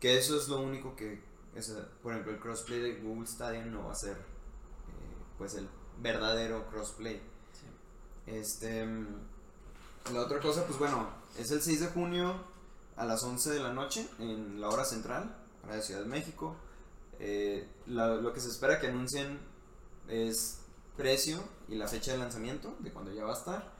Que 0.00 0.16
eso 0.18 0.36
es 0.38 0.48
lo 0.48 0.60
único 0.60 0.94
que, 0.96 1.22
ese- 1.54 1.74
por 2.02 2.12
ejemplo, 2.12 2.32
el 2.32 2.38
crossplay 2.38 2.80
de 2.80 2.94
Google 3.00 3.26
Stadia 3.26 3.64
no 3.64 3.84
va 3.86 3.92
a 3.92 3.96
ser 3.96 4.16
eh, 4.16 5.16
pues 5.38 5.54
el 5.54 5.68
verdadero 6.00 6.66
crossplay. 6.70 7.20
Este, 8.26 8.86
la 10.12 10.20
otra 10.20 10.40
cosa, 10.40 10.64
pues 10.66 10.78
bueno, 10.78 11.08
es 11.38 11.50
el 11.50 11.62
6 11.62 11.80
de 11.80 11.86
junio 11.88 12.34
a 12.96 13.04
las 13.04 13.22
11 13.22 13.50
de 13.50 13.60
la 13.60 13.72
noche 13.72 14.08
en 14.18 14.60
la 14.60 14.68
hora 14.68 14.84
central, 14.84 15.36
la 15.74 15.82
Ciudad 15.82 16.00
de 16.02 16.06
México. 16.08 16.56
Eh, 17.18 17.68
la- 17.86 18.14
lo 18.16 18.32
que 18.32 18.40
se 18.40 18.48
espera 18.48 18.78
que 18.80 18.88
anuncien 18.88 19.38
es 20.08 20.60
precio 20.96 21.42
y 21.68 21.74
la 21.76 21.88
fecha 21.88 22.12
de 22.12 22.18
lanzamiento, 22.18 22.76
de 22.80 22.92
cuando 22.92 23.12
ya 23.12 23.24
va 23.24 23.30
a 23.30 23.38
estar. 23.38 23.72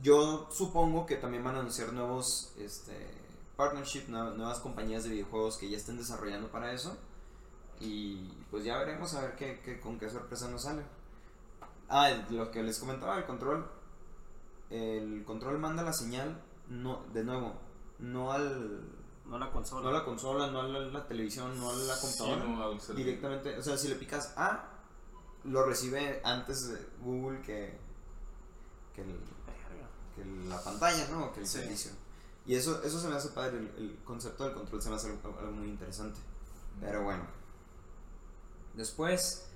Yo 0.00 0.48
supongo 0.52 1.06
que 1.06 1.16
también 1.16 1.42
van 1.42 1.56
a 1.56 1.60
anunciar 1.60 1.92
nuevos 1.92 2.52
este, 2.58 2.94
partnership, 3.56 4.06
nue- 4.08 4.34
nuevas 4.36 4.60
compañías 4.60 5.02
de 5.04 5.10
videojuegos 5.10 5.56
que 5.56 5.68
ya 5.68 5.76
estén 5.76 5.96
desarrollando 5.96 6.50
para 6.52 6.72
eso. 6.72 6.96
Y 7.80 8.28
pues 8.50 8.64
ya 8.64 8.78
veremos 8.78 9.14
a 9.14 9.22
ver 9.22 9.36
qué, 9.36 9.60
qué- 9.64 9.80
con 9.80 9.98
qué 9.98 10.08
sorpresa 10.08 10.48
nos 10.50 10.62
sale. 10.62 10.82
Ah, 11.88 12.10
lo 12.30 12.50
que 12.50 12.62
les 12.62 12.78
comentaba, 12.78 13.16
el 13.18 13.24
control. 13.24 13.68
El 14.70 15.24
control 15.24 15.58
manda 15.58 15.82
la 15.82 15.92
señal, 15.92 16.42
no, 16.68 17.02
de 17.14 17.24
nuevo, 17.24 17.54
no 17.98 18.30
al 18.32 18.82
No 19.28 19.38
la 19.38 19.50
consola. 19.50 19.82
no 19.84 19.92
la 19.92 20.04
consola, 20.04 20.46
no 20.50 20.62
la, 20.62 20.78
la 20.80 21.06
televisión, 21.06 21.58
no 21.60 21.70
la 21.76 21.96
computadora. 22.00 22.42
Sí, 22.80 22.88
no, 22.92 22.94
directamente, 22.94 23.58
o 23.58 23.62
sea, 23.62 23.76
si 23.76 23.88
le 23.88 23.94
picas 23.96 24.32
A, 24.36 24.70
lo 25.44 25.64
recibe 25.66 26.20
antes 26.24 26.68
de 26.68 26.78
Google 27.02 27.42
que, 27.42 27.78
que, 28.94 29.02
el- 29.02 29.08
Verga. 29.18 29.88
que 30.16 30.24
la 30.48 30.62
pantalla, 30.64 31.08
¿no? 31.10 31.32
Que 31.32 31.40
el 31.40 31.46
Sí. 31.46 31.58
servicio. 31.58 31.90
Y 32.46 32.54
eso, 32.54 32.82
eso 32.82 32.98
se 32.98 33.08
me 33.08 33.16
hace 33.16 33.28
padre, 33.28 33.58
el, 33.58 33.66
el 33.76 33.98
concepto 34.04 34.44
del 34.44 34.54
control 34.54 34.80
se 34.80 34.88
me 34.88 34.96
hace 34.96 35.08
algo, 35.10 35.38
algo 35.38 35.52
muy 35.52 35.68
interesante. 35.68 36.18
Pero 36.80 37.02
bueno. 37.04 37.24
Después, 38.74 39.48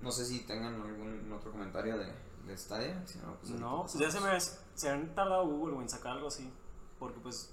no 0.00 0.10
sé 0.12 0.24
si 0.24 0.40
tengan 0.40 0.74
algún 0.80 1.30
otro 1.32 1.50
comentario 1.52 1.98
de, 1.98 2.12
de 2.46 2.56
Stadia. 2.56 3.02
Si 3.06 3.18
no, 3.18 3.34
pues 3.36 3.50
No, 3.52 3.82
pues 3.82 3.94
ya 3.94 4.10
se 4.10 4.20
me 4.20 4.38
se 4.74 4.88
han 4.90 5.14
tardado 5.14 5.46
Google, 5.46 5.76
en 5.78 5.88
sacar 5.88 6.12
algo 6.12 6.28
así. 6.28 6.50
Porque 6.98 7.18
pues, 7.20 7.50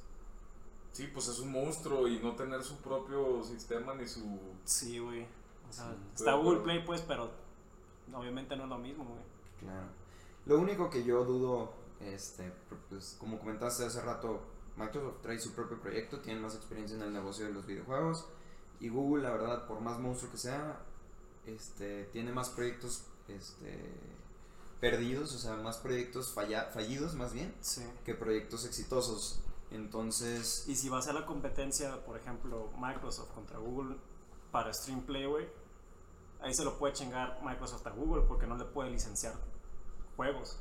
Sí, 0.95 1.07
pues 1.13 1.27
es 1.27 1.39
un 1.39 1.51
monstruo 1.51 2.07
y 2.07 2.19
no 2.19 2.37
tener 2.37 2.63
su 2.63 2.77
propio 2.77 3.43
sistema 3.43 3.93
ni 3.95 4.07
su. 4.07 4.39
sí, 4.63 4.97
güey. 4.99 5.23
O 5.69 5.73
sea, 5.73 5.89
Sí. 5.91 5.97
está 6.13 6.25
Pero- 6.31 6.41
Google 6.43 6.61
Play, 6.61 6.85
pues, 6.85 7.01
pero 7.01 7.29
obviamente 8.13 8.55
no 8.55 8.63
es 8.63 8.69
lo 8.69 8.77
mismo, 8.77 9.03
güey. 9.03 9.19
Claro. 9.59 9.87
Lo 10.45 10.57
único 10.57 10.89
que 10.89 11.03
yo 11.03 11.25
dudo, 11.25 11.73
este, 11.99 12.49
pues 12.89 13.17
como 13.19 13.39
comentaste 13.39 13.83
hace 13.83 13.99
rato, 13.99 14.39
Microsoft 14.77 15.21
trae 15.21 15.37
su 15.37 15.51
propio 15.51 15.81
proyecto, 15.81 16.21
tiene 16.21 16.39
más 16.39 16.55
experiencia 16.55 16.95
en 16.95 17.03
el 17.03 17.11
negocio 17.11 17.45
de 17.45 17.51
los 17.51 17.65
videojuegos 17.65 18.25
y 18.79 18.87
Google, 18.87 19.23
la 19.23 19.31
verdad, 19.31 19.67
por 19.67 19.81
más 19.81 19.99
monstruo 19.99 20.31
que 20.31 20.37
sea, 20.37 20.79
este, 21.45 22.05
tiene 22.13 22.31
más 22.31 22.49
proyectos, 22.51 23.03
este, 23.27 23.91
perdidos, 24.79 25.33
o 25.35 25.39
sea, 25.39 25.57
más 25.57 25.77
proyectos 25.77 26.31
falla- 26.33 26.69
fallidos, 26.73 27.15
más 27.15 27.33
bien, 27.33 27.53
Sí. 27.59 27.81
que 28.05 28.13
proyectos 28.15 28.65
exitosos. 28.65 29.41
Entonces, 29.71 30.65
Y 30.67 30.75
si 30.75 30.89
va 30.89 30.99
a 30.99 31.01
ser 31.01 31.15
la 31.15 31.25
competencia, 31.25 32.05
por 32.05 32.17
ejemplo, 32.17 32.69
Microsoft 32.77 33.31
contra 33.33 33.57
Google 33.57 33.97
para 34.51 34.71
Stream 34.73 35.01
Play, 35.01 35.25
güey, 35.25 35.47
ahí 36.41 36.53
se 36.53 36.63
lo 36.63 36.77
puede 36.77 36.93
chingar 36.93 37.39
Microsoft 37.43 37.85
a 37.87 37.89
Google 37.89 38.23
porque 38.27 38.47
no 38.47 38.57
le 38.57 38.65
puede 38.65 38.91
licenciar 38.91 39.33
juegos. 40.15 40.59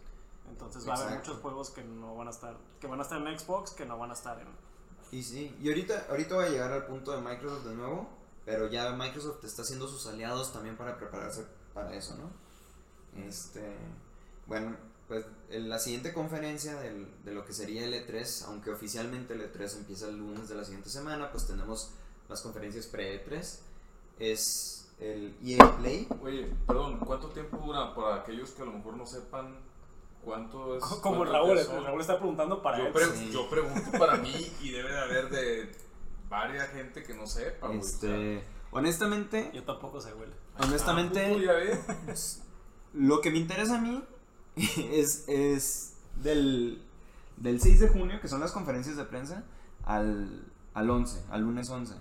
Entonces 0.49 0.87
va 0.88 0.94
a 0.94 1.02
haber 1.02 1.18
muchos 1.18 1.38
juegos 1.38 1.70
que 1.70 1.82
no 1.84 2.16
van 2.16 2.28
a 2.28 2.30
estar, 2.30 2.56
que 2.80 2.87
van 2.87 2.99
a 3.00 3.02
estar 3.02 3.25
en 3.25 3.38
Xbox, 3.38 3.73
que 3.73 3.87
no 3.87 3.99
van 3.99 4.11
a 4.11 4.14
estar 4.14 4.38
en. 4.40 4.49
Y 5.11 5.23
sí, 5.23 5.56
y 5.61 5.68
ahorita, 5.68 6.06
ahorita 6.11 6.34
voy 6.34 6.44
a 6.46 6.49
llegar 6.49 6.73
al 6.73 6.87
punto 6.87 7.12
de 7.12 7.20
Microsoft 7.20 7.64
de 7.64 7.75
nuevo, 7.75 8.08
pero 8.44 8.68
ya 8.68 8.90
Microsoft 8.92 9.44
está 9.44 9.62
haciendo 9.62 9.87
sus 9.87 10.06
aliados 10.06 10.52
también 10.52 10.76
para 10.76 10.96
prepararse 10.96 11.46
para 11.73 11.94
eso, 11.94 12.16
¿no? 12.16 12.30
Este, 13.23 13.76
bueno, 14.46 14.76
pues 15.08 15.26
en 15.50 15.68
la 15.68 15.78
siguiente 15.78 16.12
conferencia 16.12 16.75
del- 16.80 17.08
de 17.25 17.32
lo 17.34 17.44
que 17.44 17.52
sería 17.52 17.84
el 17.84 17.92
E3, 17.94 18.44
aunque 18.46 18.70
oficialmente 18.70 19.34
el 19.34 19.42
E3 19.52 19.76
empieza 19.76 20.08
el 20.08 20.16
lunes 20.18 20.49
de 20.49 20.54
la 20.54 20.64
siguiente 20.64 20.88
semana, 20.90 21.30
pues 21.30 21.46
tenemos 21.46 21.90
las 22.28 22.40
conferencias 22.40 22.87
pre-E3, 22.87 23.58
es 24.18 24.88
el 25.00 25.37
EA 25.44 25.76
Play. 25.78 26.08
Oye, 26.23 26.50
perdón, 26.66 26.99
¿cuánto 27.00 27.28
tiempo 27.28 27.58
dura 27.58 27.94
para 27.94 28.16
aquellos 28.16 28.50
que 28.52 28.62
a 28.62 28.64
lo 28.64 28.73
mejor 28.73 28.96
no 28.96 29.06
sepan 29.06 29.58
cuánto 30.23 30.76
es? 30.76 30.84
Como 31.02 31.16
cuántos 31.18 31.32
Raúl, 31.34 31.58
el 31.58 31.84
Raúl 31.84 32.00
está 32.00 32.18
preguntando 32.18 32.62
para 32.62 32.78
Yo, 32.78 32.87
él. 32.87 32.92
pre- 32.92 33.04
Sí. 33.06 33.30
yo 33.32 33.49
pregunto 33.50 33.90
para 33.99 34.16
mí 34.16 34.32
y 34.62 34.70
debe 34.70 34.90
de 34.90 34.99
haber 35.00 35.28
de 35.30 35.73
varias 36.30 36.70
gente 36.70 37.02
que 37.02 37.12
no 37.14 37.26
sepa, 37.26 37.66
güey. 37.66 37.78
o 37.78 37.82
sea, 37.82 37.94
Este, 37.94 38.42
honestamente, 38.70 39.50
Yo 39.52 39.64
tampoco 39.64 40.00
sé, 40.00 40.12
güey. 40.12 40.28
honestamente... 40.61 41.26
¿a 41.26 41.28
poco 41.28 41.40
ya 41.40 41.52
ves? 41.52 42.40
Lo 42.94 43.20
que 43.20 43.30
me 43.30 43.38
interesa 43.38 43.76
a 43.78 43.80
mí 43.80 44.02
es, 44.92 45.25
es 45.28 45.94
del, 46.23 46.80
del 47.37 47.61
6 47.61 47.80
de 47.80 47.88
junio, 47.88 48.20
que 48.20 48.28
son 48.28 48.40
las 48.40 48.52
conferencias 48.52 48.96
de 48.96 49.04
prensa, 49.04 49.44
al, 49.84 50.44
al 50.75 50.90
11, 50.90 51.20
al 51.30 51.42
lunes 51.42 51.68
11. 51.68 51.94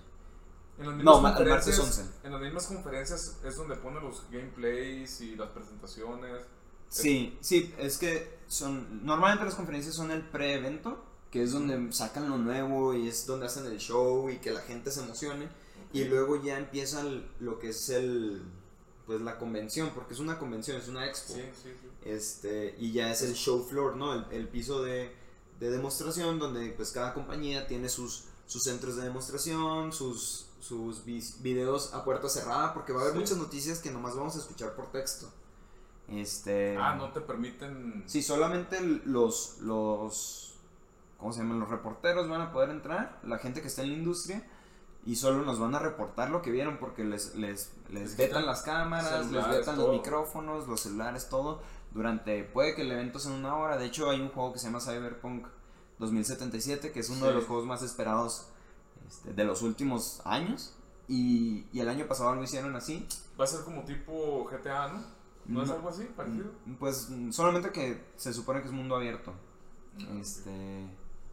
En 0.80 0.88
las 0.88 0.98
No, 1.04 1.16
al 1.18 1.22
martes 1.24 1.40
conferencias- 1.48 1.80
11. 1.80 2.06
En 2.24 2.32
las 2.32 2.42
mismas 2.42 2.66
conferencias 2.68 3.38
es 3.44 3.56
donde 3.56 3.76
ponen 3.76 4.04
los 4.04 4.24
gameplays 4.32 5.22
y 5.22 5.36
las 5.36 5.50
presentaciones. 5.50 6.42
Sí, 6.90 7.38
sí, 7.42 7.74
es 7.80 7.98
que 7.98 8.38
son 8.48 9.06
normalmente 9.06 9.46
las 9.46 9.56
conferencias 9.56 9.96
son 9.96 10.12
el 10.12 10.22
pre-evento, 10.22 11.04
que 11.32 11.42
es 11.44 11.52
donde 11.52 11.92
sacan 11.92 12.30
lo 12.30 12.38
nuevo 12.38 12.94
y 12.94 13.08
es 13.08 13.26
donde 13.26 13.48
hacen 13.48 13.66
el 13.66 13.80
show 13.80 14.30
y 14.30 14.38
que 14.38 14.52
la 14.52 14.62
gente 14.62 14.92
se 14.92 15.02
emocione. 15.04 15.48
Y 15.92 16.06
luego 16.06 16.42
ya 16.42 16.58
empieza 16.58 17.02
el- 17.02 17.28
lo 17.40 17.60
que 17.60 17.70
es 17.70 17.90
el 17.90 18.44
pues 19.06 19.20
la 19.22 19.38
convención, 19.38 19.92
porque 19.94 20.14
es 20.14 20.20
una 20.20 20.40
convención, 20.40 20.78
es 20.78 20.88
una 20.88 21.06
expo. 21.06 21.34
Sí, 21.34 21.42
sí, 21.62 21.70
sí. 21.82 21.83
Este 22.06 22.76
y 22.80 22.92
ya 22.92 23.12
es 23.12 23.22
el 23.22 23.34
show 23.34 23.64
floor 23.64 23.96
no 23.96 24.14
el, 24.14 24.26
el 24.32 24.48
piso 24.48 24.82
de, 24.82 25.16
de 25.60 25.70
demostración 25.72 26.40
donde 26.40 26.70
pues 26.72 26.92
cada 26.92 27.14
compañía 27.14 27.68
tiene 27.68 27.90
sus 27.90 28.26
sus 28.46 28.64
centros 28.64 28.96
de 28.98 29.04
demostración 29.04 29.92
sus 29.94 30.48
sus 30.60 31.04
videos 31.06 31.94
a 31.94 32.04
puerta 32.06 32.30
cerrada 32.30 32.74
porque 32.74 32.94
va 32.94 33.00
a 33.00 33.04
haber 33.04 33.14
Sí. 33.16 33.20
muchas 33.20 33.38
noticias 33.38 33.80
que 33.80 33.92
nomás 33.92 34.16
vamos 34.16 34.36
a 34.36 34.40
escuchar 34.40 34.76
por 34.76 34.92
texto 34.92 35.30
este 36.10 36.78
Ah, 36.78 36.96
no 36.96 37.12
te 37.12 37.22
permiten. 37.22 38.04
sí 38.08 38.22
solamente 38.22 38.80
los 38.82 39.58
los 39.62 40.56
cómo 41.18 41.32
se 41.32 41.40
llaman 41.40 41.60
los 41.60 41.70
reporteros 41.70 42.28
van 42.30 42.42
a 42.42 42.52
poder 42.52 42.70
entrar 42.70 43.20
la 43.24 43.38
gente 43.40 43.62
que 43.62 43.68
está 43.68 43.82
en 43.84 43.90
la 43.92 43.98
industria 43.98 44.46
y 45.06 45.16
solo 45.18 45.44
nos 45.44 45.60
van 45.60 45.76
a 45.76 45.80
reportar 45.80 46.30
lo 46.30 46.42
que 46.42 46.50
vieron 46.52 46.78
porque 46.78 47.04
les, 47.04 47.36
les, 47.36 47.72
les 47.90 48.16
vetan 48.16 48.46
las 48.46 48.62
cámaras, 48.62 49.30
les 49.32 49.50
vetan 49.50 49.78
los 49.78 49.90
micrófonos, 49.92 50.66
los 50.68 50.80
celulares, 50.80 51.28
todo. 51.28 51.62
Durante, 51.94 52.44
puede 52.44 52.76
que 52.76 52.82
el 52.82 52.92
evento 52.92 53.20
sea 53.20 53.32
en 53.34 53.40
una 53.40 53.56
hora. 53.56 53.78
De 53.78 53.86
hecho, 53.86 54.10
hay 54.10 54.20
un 54.20 54.30
juego 54.30 54.54
que 54.54 54.60
se 54.60 54.66
llama 54.66 54.80
Cyberpunk 54.80 55.46
2077, 56.00 56.92
que 56.92 57.00
es 57.00 57.10
uno 57.10 57.28
de 57.28 57.34
los 57.34 57.46
juegos 57.46 57.66
más 57.66 57.84
esperados 57.84 58.48
este, 59.08 59.34
de 59.34 59.44
los 59.44 59.62
últimos 59.62 60.22
años. 60.26 60.76
Y, 61.08 61.66
y 61.72 61.82
el 61.82 61.90
año 61.90 62.08
pasado 62.08 62.34
lo 62.34 62.44
hicieron 62.44 62.76
así. 62.76 63.08
Va 63.40 63.44
a 63.44 63.48
ser 63.48 63.64
como 63.64 63.84
tipo 63.84 64.46
GTA, 64.46 64.88
¿no? 64.88 65.02
¿No, 65.46 65.64
es 65.64 65.70
algo 65.70 65.90
así, 65.90 66.06
parecido? 66.16 66.46
Pues 66.80 67.10
mm, 67.10 67.32
solamente 67.32 67.72
que 67.72 68.02
se 68.16 68.34
supone 68.34 68.62
que 68.62 68.68
es 68.68 68.74
mundo 68.74 68.96
abierto. 68.96 69.34
Mm, 69.98 70.20
Este, 70.20 70.88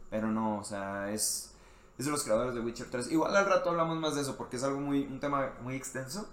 pero 0.09 0.27
no, 0.29 0.59
o 0.59 0.63
sea, 0.63 1.11
es, 1.11 1.53
es 1.97 2.05
de 2.05 2.11
los 2.11 2.23
creadores 2.23 2.53
de 2.53 2.59
Witcher 2.59 2.89
3. 2.89 3.11
Igual 3.11 3.35
al 3.35 3.45
rato 3.45 3.69
hablamos 3.69 3.97
más 3.97 4.15
de 4.15 4.21
eso 4.21 4.35
porque 4.37 4.57
es 4.57 4.63
algo 4.63 4.79
muy, 4.81 5.03
un 5.05 5.19
tema 5.19 5.53
muy 5.63 5.75
extenso. 5.75 6.27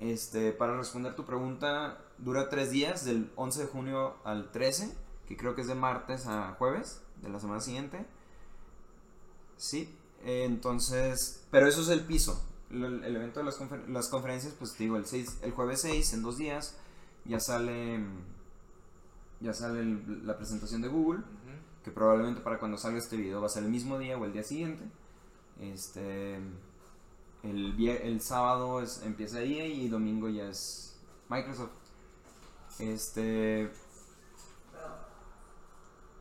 Este, 0.00 0.52
para 0.52 0.76
responder 0.76 1.14
tu 1.16 1.24
pregunta, 1.24 1.98
dura 2.18 2.48
tres 2.50 2.70
días, 2.70 3.04
del 3.04 3.30
11 3.36 3.60
de 3.62 3.66
junio 3.66 4.16
al 4.24 4.50
13, 4.52 4.94
que 5.26 5.36
creo 5.36 5.54
que 5.54 5.62
es 5.62 5.68
de 5.68 5.74
martes 5.74 6.26
a 6.26 6.54
jueves 6.58 7.02
de 7.22 7.28
la 7.30 7.40
semana 7.40 7.60
siguiente. 7.60 8.04
Sí, 9.56 9.94
entonces, 10.24 11.46
pero 11.50 11.66
eso 11.66 11.80
es 11.82 11.88
el 11.88 12.00
piso. 12.00 12.42
El, 12.70 13.04
evento 13.16 13.40
de 13.40 13.46
las, 13.46 13.58
confer- 13.60 13.86
las 13.86 14.08
conferencias, 14.08 14.54
pues 14.58 14.76
digo, 14.76 14.96
el, 14.96 15.06
6, 15.06 15.38
el 15.42 15.52
jueves 15.52 15.80
6, 15.82 16.12
en 16.14 16.22
dos 16.22 16.36
días, 16.36 16.76
ya 17.24 17.40
sale, 17.40 18.04
ya 19.40 19.54
sale 19.54 19.80
el- 19.80 20.26
la 20.26 20.36
presentación 20.36 20.82
de 20.82 20.88
Google 20.88 21.20
que 21.84 21.92
probablemente 21.92 22.40
para 22.40 22.58
cuando 22.58 22.76
salga 22.76 22.98
este 22.98 23.16
video 23.16 23.40
va 23.40 23.46
a 23.46 23.48
ser 23.50 23.62
el 23.62 23.70
mismo 23.70 23.96
día 23.98 24.18
o 24.18 24.24
el 24.24 24.32
día 24.32 24.42
siguiente. 24.42 24.82
Este 25.60 26.40
el, 27.42 27.88
el 27.88 28.20
sábado 28.20 28.80
es, 28.80 29.02
empieza 29.02 29.42
EA 29.42 29.66
y 29.66 29.88
domingo 29.88 30.28
ya 30.28 30.48
es 30.48 30.96
Microsoft. 31.28 31.70
Este 32.78 33.70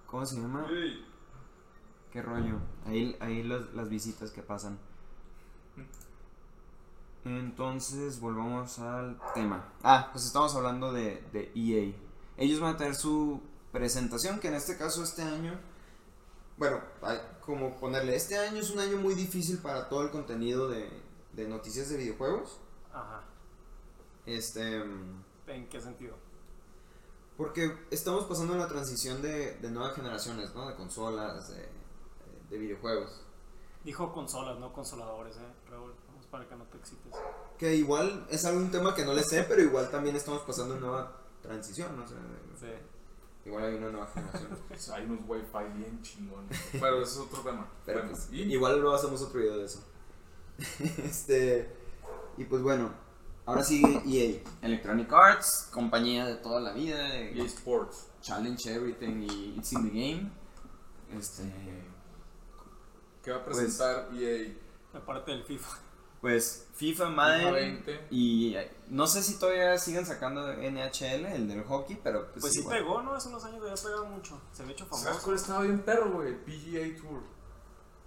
¿Cómo 0.07 0.25
se 0.25 0.38
llama? 0.38 0.65
Ey, 0.69 1.05
¿Qué 2.12 2.22
rollo? 2.22 2.60
Ahí, 2.86 3.17
ahí 3.19 3.43
las, 3.43 3.74
las 3.74 3.89
visitas 3.89 4.31
que 4.31 4.41
pasan. 4.41 4.79
Entonces, 7.25 8.19
volvamos 8.19 8.79
al 8.79 9.19
tema. 9.34 9.74
Ah, 9.84 10.10
pues 10.13 10.25
estamos 10.25 10.55
hablando 10.55 10.93
de, 10.93 11.22
de 11.34 11.51
EA. 11.55 11.93
Ellos 12.38 12.60
van 12.60 12.75
a 12.75 12.77
tener 12.77 12.95
su 12.95 13.41
presentación, 13.72 14.39
que 14.39 14.48
en 14.48 14.53
este 14.53 14.77
caso 14.77 15.03
este 15.03 15.24
año... 15.24 15.60
Bueno, 16.57 16.79
como 17.41 17.75
ponerle, 17.77 18.15
este 18.15 18.38
año 18.38 18.62
es 18.62 18.69
un 18.69 18.79
año 18.79 18.95
muy 18.95 19.15
difícil 19.15 19.57
para 19.57 19.89
todo 19.89 20.03
el 20.03 20.12
contenido 20.12 20.69
de, 20.69 20.89
de 21.35 21.47
noticias 21.47 21.89
de 21.89 21.97
videojuegos. 21.97 22.59
Ajá. 22.93 23.23
Este... 24.25 24.83
mm, 24.83 25.23
¿En 25.47 25.69
qué 25.69 25.79
sentido? 25.81 26.15
Porque 27.37 27.85
estamos 27.91 28.25
pasando 28.25 28.55
la 28.55 28.67
transición 28.67 29.21
de, 29.21 29.55
de 29.57 29.69
nuevas 29.69 29.95
generaciones, 29.95 30.55
¿no? 30.55 30.67
De 30.69 30.75
consolas, 30.75 31.49
de, 31.49 31.67
de 32.49 32.57
videojuegos. 32.57 33.21
Dijo 33.83 34.11
consolas, 34.13 34.57
no 34.59 34.71
consoladores, 34.73 35.35
eh, 35.37 35.53
Raúl. 35.69 35.93
Vamos 36.07 36.25
para 36.27 36.47
que 36.47 36.55
no 36.55 36.63
te 36.65 36.77
excites. 36.77 37.13
Que 37.57 37.75
igual 37.75 38.25
es 38.31 38.45
algún 38.45 38.71
tema 38.71 38.95
que 38.95 39.05
no 39.05 39.13
le 39.13 39.23
sé, 39.23 39.43
pero 39.43 39.61
igual 39.61 39.91
también 39.91 40.15
estamos 40.15 40.41
pasando 40.43 40.75
una 40.75 40.81
nueva 40.87 41.17
transición, 41.41 41.95
¿no? 41.97 42.03
O 42.03 42.07
sea, 42.07 42.17
Sí. 42.59 42.71
igual 43.45 43.65
hay 43.65 43.75
una 43.75 43.89
nueva 43.91 44.07
generación. 44.07 44.57
pues 44.69 44.89
hay 44.91 45.03
unos 45.05 45.19
wifi 45.27 45.73
bien 45.75 46.01
chingones. 46.01 46.57
Pero 46.71 47.01
ese 47.03 47.11
es 47.11 47.17
otro 47.19 47.41
tema. 47.41 47.67
Pero 47.85 47.99
Bueno, 47.99 48.15
pues, 48.15 48.31
y 48.31 48.41
igual 48.53 48.79
luego 48.79 48.95
hacemos 48.95 49.21
otro 49.21 49.39
video 49.41 49.57
de 49.57 49.65
eso. 49.65 49.83
este. 51.03 51.74
Y 52.38 52.43
pues 52.45 52.62
bueno, 52.62 52.91
ahora 53.45 53.63
sigue 53.63 54.01
EA. 54.05 54.41
Electronic 54.62 55.12
Arts, 55.13 55.69
compañía 55.71 56.25
de 56.25 56.35
toda 56.35 56.59
la 56.59 56.74
vida, 56.74 56.97
de 56.97 57.38
EA 57.38 57.45
Sports. 57.45 58.07
Challenge 58.21 58.74
Everything 58.74 59.21
y 59.29 59.55
It's 59.57 59.71
in 59.74 59.83
the 59.83 59.89
Game. 59.89 60.31
Este. 61.17 61.43
Que 63.24 63.31
va 63.31 63.38
a 63.38 63.45
Pues- 63.45 63.57
presentar 63.57 64.09
EA 64.13 64.53
Aparte 64.93 65.31
del 65.31 65.43
FIFA. 65.43 65.77
Pues 66.21 66.67
FIFA, 66.74 67.09
Madden 67.09 67.53
20. 67.53 68.07
y 68.09 68.55
no 68.88 69.05
sé 69.05 69.21
si 69.21 69.38
todavía 69.38 69.77
siguen 69.77 70.05
sacando 70.07 70.47
NHL, 70.53 71.25
el 71.25 71.47
del 71.47 71.63
hockey, 71.65 72.00
pero 72.03 72.31
pues, 72.31 72.41
Pues 72.41 72.53
sí 72.53 72.59
igual. 72.62 72.77
pegó, 72.79 73.01
¿no? 73.03 73.13
Hace 73.13 73.27
unos 73.29 73.43
años 73.43 73.62
había 73.62 73.75
pegado 73.75 74.05
mucho. 74.05 74.41
Se 74.51 74.63
hecho 74.63 74.88
¿Sabes 74.89 75.03
famoso. 75.05 75.24
cuál 75.24 75.35
estaba 75.35 75.62
bien 75.62 75.79
perro, 75.83 76.12
güey? 76.13 76.33
PGA 76.43 76.95
Tour. 77.00 77.21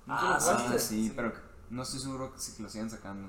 ¿Nunca 0.07 0.21
Ah, 0.23 0.35
lo 0.35 0.41
jugaste? 0.41 0.79
sí, 0.81 1.09
Sí. 1.09 1.13
pero 1.15 1.33
no 1.71 1.83
estoy 1.83 2.01
seguro 2.01 2.33
que 2.33 2.39
si 2.41 2.63
lo 2.63 2.69
sigan 2.69 2.91
sacando. 2.91 3.29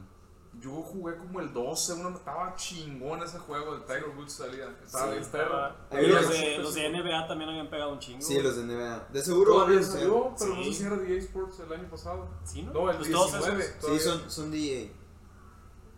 Yo 0.60 0.72
jugué 0.82 1.16
como 1.16 1.40
el 1.42 1.54
12, 1.54 1.94
uno 1.94 2.10
estaba 2.10 2.56
chingón 2.56 3.22
ese 3.22 3.38
juego 3.38 3.76
de 3.78 3.82
Tiger 3.86 4.10
Woods 4.18 4.34
salía. 4.34 4.68
Estaba 4.84 5.06
Sí, 5.14 5.20
bien 5.20 5.32
perro. 5.32 5.70
Los 5.92 6.24
lo- 6.24 6.30
de, 6.30 6.58
los 6.58 6.74
de 6.74 6.90
NBA 6.90 7.28
también 7.28 7.50
habían 7.52 7.70
pegado 7.70 7.94
un 7.94 8.00
chingo. 8.00 8.22
Sí, 8.22 8.42
los 8.42 8.56
de 8.56 8.64
NBA. 8.64 9.08
De 9.14 9.22
seguro 9.24 9.54
Todavía 9.54 9.84
salió, 9.84 10.34
pero 10.38 10.56
no 10.56 10.64
Sí. 10.64 10.74
sé 10.74 10.80
si 10.80 10.86
era 10.88 10.96
de 10.98 11.14
EA 11.14 11.20
Sports 11.20 11.60
el 11.60 11.72
año 11.72 11.88
pasado. 11.90 12.28
¿Sí, 12.44 12.64
no? 12.64 12.74
No, 12.74 12.90
el 12.90 12.98
Pues 12.98 13.12
todos 13.12 13.32
19. 13.32 13.64
esos. 13.64 13.90
Sí, 13.92 14.00
son, 14.00 14.32
son 14.32 14.52
de 14.52 14.58
EA. 14.84 14.92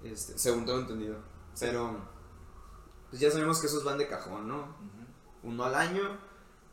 Este, 0.04 0.38
según 0.38 0.66
tengo 0.66 0.80
entendido. 0.80 1.16
Pero, 1.60 1.96
pues 3.10 3.22
ya 3.22 3.32
sabemos 3.32 3.60
que 3.62 3.68
esos 3.68 3.84
van 3.86 3.98
de 3.98 4.08
cajón, 4.08 4.48
¿no? 4.50 4.76
Uno 5.44 5.64
al 5.64 5.76
año, 5.76 6.02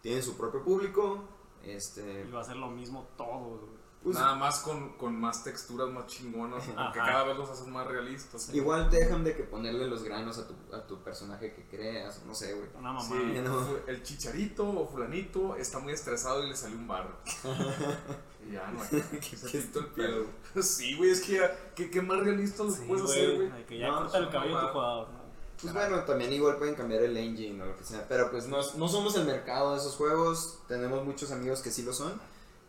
tienen 0.02 0.22
su 0.22 0.36
propio 0.36 0.64
público. 0.64 1.22
Este, 1.62 2.24
Y 2.28 2.30
va 2.32 2.40
a 2.40 2.44
ser 2.44 2.56
lo 2.56 2.68
mismo 2.70 3.06
todo, 3.16 3.38
güey. 3.58 3.77
Pues, 4.02 4.14
Nada 4.16 4.34
más 4.36 4.60
con, 4.60 4.90
con 4.96 5.18
más 5.20 5.42
texturas 5.44 5.88
más 5.90 6.06
chingonas, 6.06 6.64
porque 6.64 6.98
cada 6.98 7.24
vez 7.24 7.36
los 7.36 7.50
hacen 7.50 7.70
más 7.72 7.86
realistas. 7.86 8.52
igual 8.54 8.88
te 8.88 8.96
dejan 8.98 9.24
de 9.24 9.34
que 9.36 9.42
ponerle 9.42 9.86
los 9.88 10.02
granos 10.04 10.38
a 10.38 10.46
tu, 10.46 10.54
a 10.74 10.86
tu 10.86 10.98
personaje 11.02 11.52
que 11.52 11.64
creas, 11.66 12.22
no 12.24 12.34
sé, 12.34 12.54
güey. 12.54 12.68
Una 12.78 12.92
mamá. 12.92 13.02
Sí, 13.08 13.40
no. 13.44 13.66
el 13.86 14.02
chicharito 14.02 14.68
o 14.68 14.86
fulanito 14.88 15.56
está 15.56 15.78
muy 15.80 15.92
estresado 15.92 16.44
y 16.44 16.48
le 16.48 16.56
salió 16.56 16.78
un 16.78 16.86
barro. 16.88 17.16
y 18.48 18.52
ya 18.52 18.70
no 18.70 18.80
hay. 18.82 18.88
¿Qué- 19.20 19.36
Se 19.36 19.46
quitó 19.50 19.80
el 19.80 19.86
pedo. 19.86 20.26
Sí, 20.62 20.96
güey, 20.96 21.10
es 21.10 21.20
que 21.20 21.34
ya, 21.34 21.72
¿qué, 21.74 21.90
qué 21.90 22.00
más 22.02 22.18
realista 22.20 22.64
lo 22.64 22.70
Sí, 22.70 22.82
puedes 22.88 23.04
hacer, 23.04 23.34
güey? 23.36 23.66
Que 23.66 23.78
ya 23.78 23.88
No, 23.88 23.98
corta 23.98 24.18
el 24.18 24.30
cabello 24.30 24.56
de 24.56 24.66
tu 24.66 24.72
jugador, 24.72 25.08
¿no? 25.10 25.18
Pues 25.60 25.74
bueno, 25.74 25.98
también 26.04 26.32
igual 26.32 26.56
pueden 26.56 26.74
cambiar 26.76 27.02
el 27.02 27.16
engine 27.16 27.60
o 27.62 27.66
lo 27.66 27.76
que 27.76 27.82
sea, 27.84 28.06
pero 28.08 28.30
pues 28.30 28.46
no, 28.46 28.58
no 28.76 28.88
somos 28.88 29.16
el 29.16 29.24
mercado 29.26 29.72
de 29.72 29.78
esos 29.78 29.96
juegos, 29.96 30.60
tenemos 30.68 31.04
muchos 31.04 31.32
amigos 31.32 31.60
que 31.62 31.70
sí 31.72 31.82
lo 31.82 31.92
son, 31.92 32.12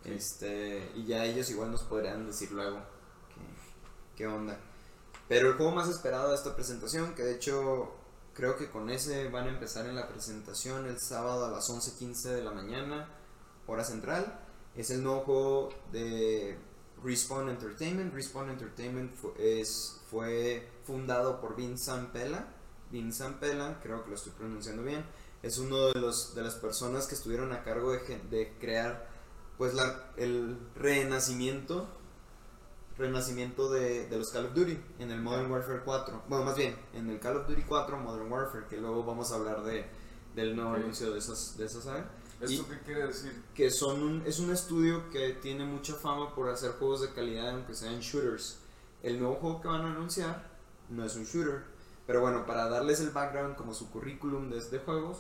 este, 0.06 0.92
y 0.96 1.06
ya 1.06 1.26
ellos 1.26 1.50
igual 1.50 1.72
nos 1.72 1.84
podrían 1.84 2.26
decir 2.26 2.52
luego 2.52 2.78
qué, 4.16 4.18
qué 4.18 4.28
onda. 4.28 4.58
Pero 5.28 5.50
el 5.50 5.54
juego 5.56 5.72
más 5.72 5.90
esperado 5.90 6.30
de 6.30 6.36
esta 6.36 6.56
presentación, 6.56 7.14
que 7.16 7.24
de 7.24 7.36
hecho 7.36 7.92
creo 8.34 8.56
que 8.58 8.70
con 8.70 8.90
ese 8.90 9.28
van 9.30 9.48
a 9.48 9.50
empezar 9.50 9.86
en 9.86 9.96
la 9.96 10.08
presentación 10.08 10.86
el 10.88 11.00
sábado 11.00 11.46
a 11.46 11.52
las 11.52 11.70
11.15 11.70 12.22
de 12.30 12.44
la 12.44 12.52
mañana, 12.52 13.10
hora 13.68 13.84
central, 13.84 14.40
es 14.76 14.90
el 14.92 15.04
nuevo 15.04 15.22
juego 15.22 15.70
de 15.92 16.58
Respawn 17.04 17.50
Entertainment. 17.50 18.14
Respawn 18.14 18.50
Entertainment 18.50 19.14
fu- 19.14 19.34
es, 19.38 20.00
fue 20.10 20.68
fundado 20.86 21.40
por 21.42 21.56
Vin 21.56 21.78
Zampella. 21.78 22.48
Vin 22.92 23.14
Zampella, 23.14 23.80
creo 23.84 24.04
que 24.04 24.10
lo 24.10 24.16
estoy 24.16 24.32
pronunciando 24.32 24.82
bien, 24.84 25.06
es 25.44 25.60
uno 25.60 25.88
de, 25.90 26.00
los, 26.00 26.34
de 26.34 26.42
las 26.42 26.56
personas 26.56 27.06
que 27.08 27.14
estuvieron 27.16 27.52
a 27.54 27.64
cargo 27.64 27.92
de 27.92 28.54
crear 28.60 29.09
pues 29.60 29.76
la, 29.76 30.12
el 30.18 30.58
renacimiento 30.76 31.86
renacimiento 32.98 33.70
de, 33.72 34.08
de 34.08 34.18
los 34.18 34.30
Call 34.32 34.48
of 34.48 34.54
Duty 34.54 34.78
en 35.00 35.12
el 35.12 35.22
Modern 35.22 35.50
Warfare 35.52 35.82
4. 35.86 36.24
Bueno, 36.28 36.46
más 36.46 36.56
bien, 36.58 36.76
en 36.94 37.10
el 37.10 37.20
Call 37.20 37.38
of 37.38 37.48
Duty 37.48 37.64
4 37.64 37.98
Modern 37.98 38.32
Warfare, 38.32 38.66
que 38.68 38.78
luego 38.78 39.04
vamos 39.04 39.32
a 39.32 39.36
hablar 39.36 39.64
de, 39.64 39.86
del 40.36 40.56
nuevo 40.56 40.74
anuncio 40.74 41.12
de, 41.12 41.20
esas, 41.20 41.58
de 41.58 41.66
esa 41.66 41.82
saga 41.82 42.10
¿Esto 42.42 42.62
Y- 42.62 42.66
qué 42.66 42.80
quiere 42.86 43.08
decir? 43.08 43.44
que 43.54 43.70
son 43.70 44.02
un, 44.02 44.24
es 44.26 44.40
un 44.40 44.52
estudio 44.52 45.10
que 45.10 45.34
tiene 45.34 45.66
mucha 45.66 45.94
fama 45.94 46.34
por 46.34 46.50
hacer 46.50 46.72
juegos 46.74 47.02
de 47.02 47.12
calidad 47.14 47.50
aunque 47.52 47.74
sean 47.74 48.00
shooters. 48.00 48.60
El 49.04 49.20
nuevo 49.20 49.36
juego 49.36 49.62
que 49.62 49.68
van 49.68 49.82
a 49.82 49.92
anunciar 49.92 50.50
no 50.90 51.04
es 51.06 51.16
un 51.16 51.26
shooter, 51.26 51.64
pero 52.08 52.22
bueno, 52.22 52.46
para 52.46 52.70
darles 52.70 53.00
el 53.02 53.12
background 53.12 53.56
como 53.56 53.74
su 53.74 53.90
currículum 53.92 54.50
de, 54.50 54.80
juegos, 54.80 55.20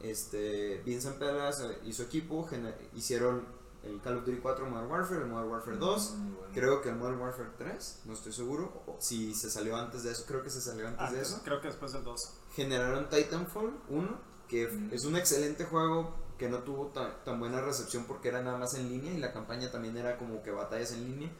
este, 0.00 0.82
Vincent 0.84 1.16
Pelas 1.18 1.62
y 1.84 1.92
su 1.92 2.02
equipo 2.02 2.48
hicieron 2.94 3.44
el 3.84 4.00
Call 4.00 4.18
of 4.18 4.24
Duty 4.24 4.38
4 4.38 4.66
Modern 4.70 4.90
Warfare, 4.90 5.20
el 5.22 5.26
Modern 5.28 5.50
Warfare 5.50 5.76
2, 5.76 6.14
Mm, 6.16 6.34
bueno. 6.36 6.48
creo 6.54 6.82
que 6.82 6.88
el 6.90 6.96
Modern 6.96 7.20
Warfare 7.20 7.50
3, 7.58 8.00
no 8.04 8.12
estoy 8.12 8.32
seguro, 8.32 8.82
o 8.86 8.96
si 9.00 9.34
se 9.34 9.50
salió 9.50 9.76
antes 9.76 10.02
de 10.04 10.12
eso, 10.12 10.24
creo 10.26 10.42
que 10.42 10.50
se 10.50 10.60
salió 10.60 10.86
antes 10.88 11.10
de 11.12 11.20
eso 11.20 11.40
creo 11.44 11.60
que 11.60 11.68
después 11.68 11.92
del 11.92 12.04
2. 12.04 12.32
generaron 12.54 13.08
Titanfall 13.08 13.72
1, 13.88 14.20
que 14.48 14.68
Mm. 14.68 14.90
es 14.92 15.04
un 15.04 15.16
excelente 15.16 15.64
juego 15.64 16.14
que 16.38 16.48
no 16.48 16.58
tuvo 16.58 16.86
tan, 16.88 17.24
tan 17.24 17.38
buena 17.40 17.60
recepción 17.60 18.04
porque 18.04 18.28
era 18.28 18.42
nada 18.42 18.58
más 18.58 18.74
en 18.74 18.88
línea 18.88 19.12
y 19.12 19.18
la 19.18 19.32
campaña 19.32 19.70
también 19.70 19.96
era 19.96 20.18
como 20.18 20.42
que 20.42 20.50
batallas 20.50 20.92
en 20.92 21.04
línea. 21.04 21.30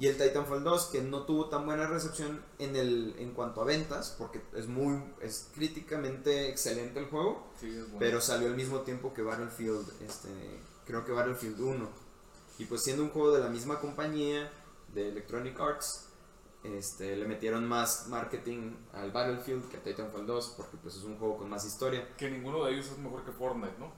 Y 0.00 0.06
el 0.06 0.16
Titanfall 0.16 0.62
2 0.62 0.86
que 0.92 1.02
no 1.02 1.22
tuvo 1.24 1.48
tan 1.48 1.66
buena 1.66 1.86
recepción 1.88 2.40
en 2.60 2.76
el 2.76 3.16
en 3.18 3.32
cuanto 3.34 3.60
a 3.60 3.64
ventas 3.64 4.14
porque 4.16 4.40
es 4.54 4.68
muy 4.68 5.02
es 5.20 5.48
críticamente 5.54 6.48
excelente 6.48 7.00
el 7.00 7.06
juego, 7.06 7.48
Sí, 7.60 7.68
es 7.68 7.82
bueno. 7.82 7.96
pero 7.98 8.20
salió 8.20 8.46
al 8.48 8.54
mismo 8.54 8.80
tiempo 8.82 9.12
que 9.12 9.22
Battlefield 9.22 9.90
este 10.02 10.28
creo 10.88 11.04
que 11.04 11.12
Battlefield 11.12 11.60
1. 11.60 11.88
Y 12.58 12.64
pues 12.64 12.82
siendo 12.82 13.02
un 13.04 13.10
juego 13.10 13.32
de 13.32 13.40
la 13.40 13.50
misma 13.50 13.78
compañía 13.78 14.50
de 14.94 15.10
Electronic 15.10 15.60
Arts, 15.60 16.08
este, 16.64 17.14
le 17.14 17.28
metieron 17.28 17.68
más 17.68 18.08
marketing 18.08 18.74
al 18.94 19.12
Battlefield 19.12 19.68
que 19.68 19.76
a 19.76 19.82
Titanfall 19.82 20.26
2 20.26 20.54
porque 20.56 20.78
pues 20.78 20.96
es 20.96 21.04
un 21.04 21.18
juego 21.18 21.36
con 21.36 21.50
más 21.50 21.64
historia. 21.66 22.16
Que 22.16 22.30
ninguno 22.30 22.64
de 22.64 22.72
ellos 22.72 22.86
es 22.86 22.98
mejor 22.98 23.22
que 23.24 23.32
Fortnite, 23.32 23.78
¿no? 23.78 23.92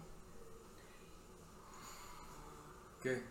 ¿Qué? 3.01 3.23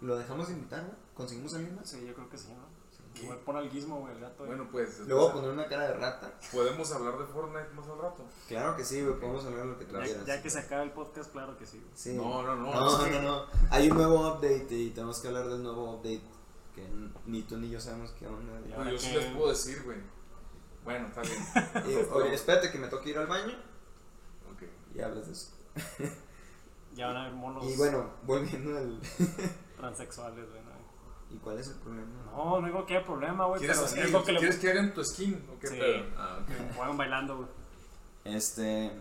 ¿Lo 0.00 0.16
dejamos 0.16 0.48
de 0.48 0.54
invitar? 0.54 0.84
güey? 0.84 0.96
¿Conseguimos 1.14 1.54
a 1.54 1.58
alguien 1.58 1.76
más? 1.76 1.88
Sí, 1.88 2.04
yo 2.04 2.14
creo 2.14 2.28
que 2.28 2.36
sí, 2.36 2.48
¿no? 2.52 2.73
Igual 3.22 3.38
pon 3.38 3.56
al 3.56 3.70
gizmo, 3.70 4.00
güey, 4.00 4.12
el 4.14 4.20
gato. 4.20 4.44
Bueno, 4.44 4.68
pues. 4.70 5.00
Le 5.00 5.14
voy 5.14 5.28
a 5.28 5.32
poner 5.32 5.50
una 5.50 5.66
cara 5.68 5.88
de 5.88 5.94
rata. 5.94 6.32
¿Podemos 6.52 6.90
hablar 6.92 7.16
de 7.18 7.24
Fortnite 7.26 7.68
más 7.74 7.86
al 7.88 7.98
rato? 7.98 8.24
Claro 8.48 8.76
que 8.76 8.84
sí, 8.84 9.02
güey, 9.02 9.18
podemos 9.20 9.44
hablar 9.44 9.66
lo 9.66 9.78
que 9.78 9.84
tú 9.84 9.94
ya, 9.94 10.02
quieras. 10.02 10.26
ya 10.26 10.42
que 10.42 10.50
se 10.50 10.58
acabe 10.58 10.82
el 10.82 10.90
podcast, 10.92 11.30
claro 11.30 11.56
que 11.56 11.64
sí. 11.64 11.78
güey. 11.78 11.90
Sí. 11.94 12.14
No, 12.14 12.42
no, 12.42 12.56
no. 12.56 12.72
No, 12.72 12.98
no, 12.98 13.04
que- 13.04 13.20
no. 13.20 13.46
Hay 13.70 13.90
un 13.90 13.96
nuevo 13.96 14.28
update 14.32 14.66
y 14.74 14.90
tenemos 14.90 15.20
que 15.20 15.28
hablar 15.28 15.48
del 15.48 15.62
nuevo 15.62 15.92
update 15.94 16.22
que 16.74 16.88
ni 17.26 17.42
tú 17.42 17.56
ni 17.56 17.70
yo 17.70 17.80
sabemos 17.80 18.10
qué 18.18 18.26
onda. 18.26 18.52
No, 18.76 18.90
yo 18.90 18.98
sí 18.98 19.12
les 19.12 19.26
puedo 19.32 19.48
decir, 19.50 19.82
güey. 19.84 19.98
Bueno, 20.82 21.06
está 21.06 21.22
bien. 21.22 21.42
Y, 21.88 22.12
oye, 22.12 22.34
espérate 22.34 22.70
que 22.72 22.78
me 22.78 22.88
toque 22.88 23.10
ir 23.10 23.18
al 23.18 23.26
baño 23.28 23.54
Ok. 24.52 24.64
y 24.94 25.00
hablas 25.00 25.26
de 25.26 25.32
eso. 25.32 25.50
Ya 26.94 27.06
van 27.08 27.16
a 27.16 27.20
haber 27.22 27.34
monos 27.34 27.64
Y 27.64 27.76
bueno, 27.76 28.10
volviendo 28.24 28.76
al... 28.76 29.00
transexuales, 29.76 30.48
güey. 30.50 30.63
¿Y 31.30 31.36
cuál 31.38 31.58
es 31.58 31.68
el 31.68 31.74
problema? 31.76 32.06
No, 32.32 32.60
no 32.60 32.66
digo 32.66 32.86
que 32.86 32.96
hay 32.98 33.04
problema, 33.04 33.46
güey, 33.46 33.58
¿Quieres, 33.60 33.78
pero 33.94 34.24
que 34.24 34.32
le 34.32 34.38
¿Quieres 34.38 34.58
que 34.58 34.70
hagan 34.70 34.94
tu 34.94 35.04
skin 35.04 35.44
o 35.52 35.58
qué 35.58 35.66
Sí. 35.66 35.76
pedo? 35.78 36.04
Ah, 36.16 36.38
ok. 36.42 36.46
que 36.48 36.74
juegan 36.74 36.96
bailando, 36.96 37.36
güey. 37.38 37.48
Este. 38.24 38.92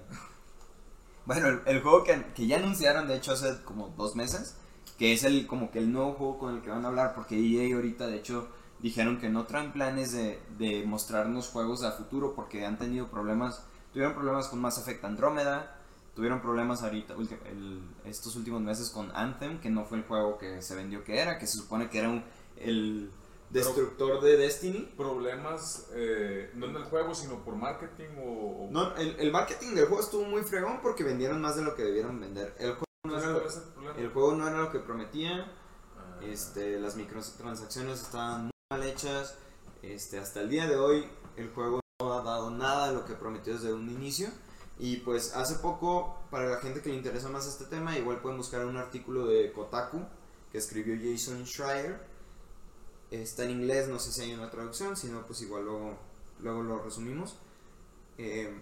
Bueno, 1.25 1.47
el, 1.47 1.61
el 1.65 1.81
juego 1.81 2.03
que, 2.03 2.23
que 2.35 2.47
ya 2.47 2.57
anunciaron, 2.57 3.07
de 3.07 3.15
hecho, 3.15 3.31
hace 3.33 3.61
como 3.63 3.89
dos 3.89 4.15
meses, 4.15 4.57
que 4.97 5.13
es 5.13 5.23
el 5.23 5.47
como 5.47 5.71
que 5.71 5.79
el 5.79 5.91
nuevo 5.91 6.13
juego 6.13 6.39
con 6.39 6.55
el 6.55 6.61
que 6.61 6.69
van 6.69 6.83
a 6.85 6.89
hablar, 6.89 7.13
porque 7.15 7.35
EA 7.37 7.75
ahorita, 7.75 8.07
de 8.07 8.17
hecho, 8.17 8.49
dijeron 8.79 9.19
que 9.19 9.29
no 9.29 9.45
traen 9.45 9.71
planes 9.71 10.11
de, 10.11 10.41
de 10.57 10.83
mostrarnos 10.85 11.47
juegos 11.49 11.83
a 11.83 11.91
futuro, 11.93 12.33
porque 12.35 12.65
han 12.65 12.77
tenido 12.77 13.07
problemas, 13.09 13.63
tuvieron 13.93 14.13
problemas 14.13 14.47
con 14.49 14.59
Mass 14.59 14.77
Effect 14.79 15.03
Andrómeda, 15.05 15.77
tuvieron 16.15 16.41
problemas 16.41 16.83
ahorita, 16.83 17.15
el- 17.45 17.81
estos 18.05 18.35
últimos 18.35 18.61
meses 18.61 18.89
con 18.89 19.11
Anthem, 19.15 19.59
que 19.59 19.69
no 19.69 19.85
fue 19.85 19.97
el 19.99 20.03
juego 20.05 20.37
que 20.37 20.61
se 20.61 20.75
vendió 20.75 21.03
que 21.03 21.19
era, 21.19 21.37
que 21.39 21.47
se 21.47 21.57
supone 21.57 21.89
que 21.89 21.99
era 21.99 22.09
un, 22.09 22.23
el 22.57 23.11
destructor 23.49 24.21
de 24.21 24.37
Destiny. 24.37 24.93
Problemas, 24.97 25.87
eh, 25.93 26.51
no 26.55 26.67
en 26.67 26.75
el 26.77 26.83
juego, 26.85 27.13
sino 27.15 27.43
por 27.43 27.55
marketing 27.55 28.09
o. 28.19 28.65
o- 28.65 28.69
No, 28.71 28.95
el, 28.97 29.15
el 29.19 29.31
marketing 29.31 29.75
del 29.75 29.85
juego 29.87 30.01
estuvo 30.01 30.23
muy 30.25 30.41
fregón 30.43 30.79
porque 30.81 31.03
vendieron 31.03 31.41
más 31.41 31.55
de 31.55 31.63
lo 31.63 31.75
que 31.75 31.83
debieron 31.83 32.19
vender. 32.19 32.55
El 32.59 32.71
juego 32.73 32.85
no 33.05 33.17
era 33.17 33.37
el 33.97 34.09
juego 34.09 34.35
no 34.35 34.47
era 34.47 34.57
lo 34.59 34.71
que 34.71 34.79
prometía. 34.79 35.51
Ah, 35.97 36.19
Este, 36.23 36.79
las 36.79 36.95
microtransacciones 36.95 38.01
estaban 38.01 38.43
muy 38.43 38.51
mal 38.71 38.83
hechas. 38.83 39.37
Este, 39.81 40.17
hasta 40.19 40.41
el 40.41 40.49
día 40.49 40.67
de 40.67 40.77
hoy 40.77 41.05
el 41.35 41.49
juego 41.51 41.79
no 42.01 42.13
ha 42.13 42.23
dado 42.23 42.49
nada 42.51 42.89
de 42.89 42.95
lo 42.95 43.05
que 43.05 43.13
prometió 43.13 43.53
desde 43.53 43.73
un 43.73 43.89
inicio. 43.89 44.29
Y 44.83 44.97
pues 44.97 45.33
hace 45.33 45.59
poco, 45.59 46.17
para 46.29 46.49
la 46.49 46.57
gente 46.57 46.81
que 46.81 46.89
le 46.89 46.95
interesa 46.95 47.29
más 47.29 47.47
este 47.47 47.63
tema, 47.63 47.97
igual 47.97 48.19
pueden 48.19 48.37
buscar 48.37 48.65
un 48.65 48.75
artículo 48.75 49.25
de 49.25 49.49
Kotaku 49.53 50.01
que 50.51 50.57
escribió 50.57 50.97
Jason 51.01 51.45
Schreier. 51.45 52.05
Está 53.09 53.45
en 53.45 53.51
inglés, 53.51 53.87
no 53.87 53.97
sé 53.97 54.11
si 54.11 54.23
hay 54.23 54.33
una 54.33 54.51
traducción, 54.51 54.97
si 54.97 55.07
no, 55.07 55.25
pues 55.25 55.41
igual 55.41 55.63
luego, 55.63 55.97
luego 56.41 56.63
lo 56.63 56.79
resumimos. 56.79 57.37
Eh, 58.17 58.53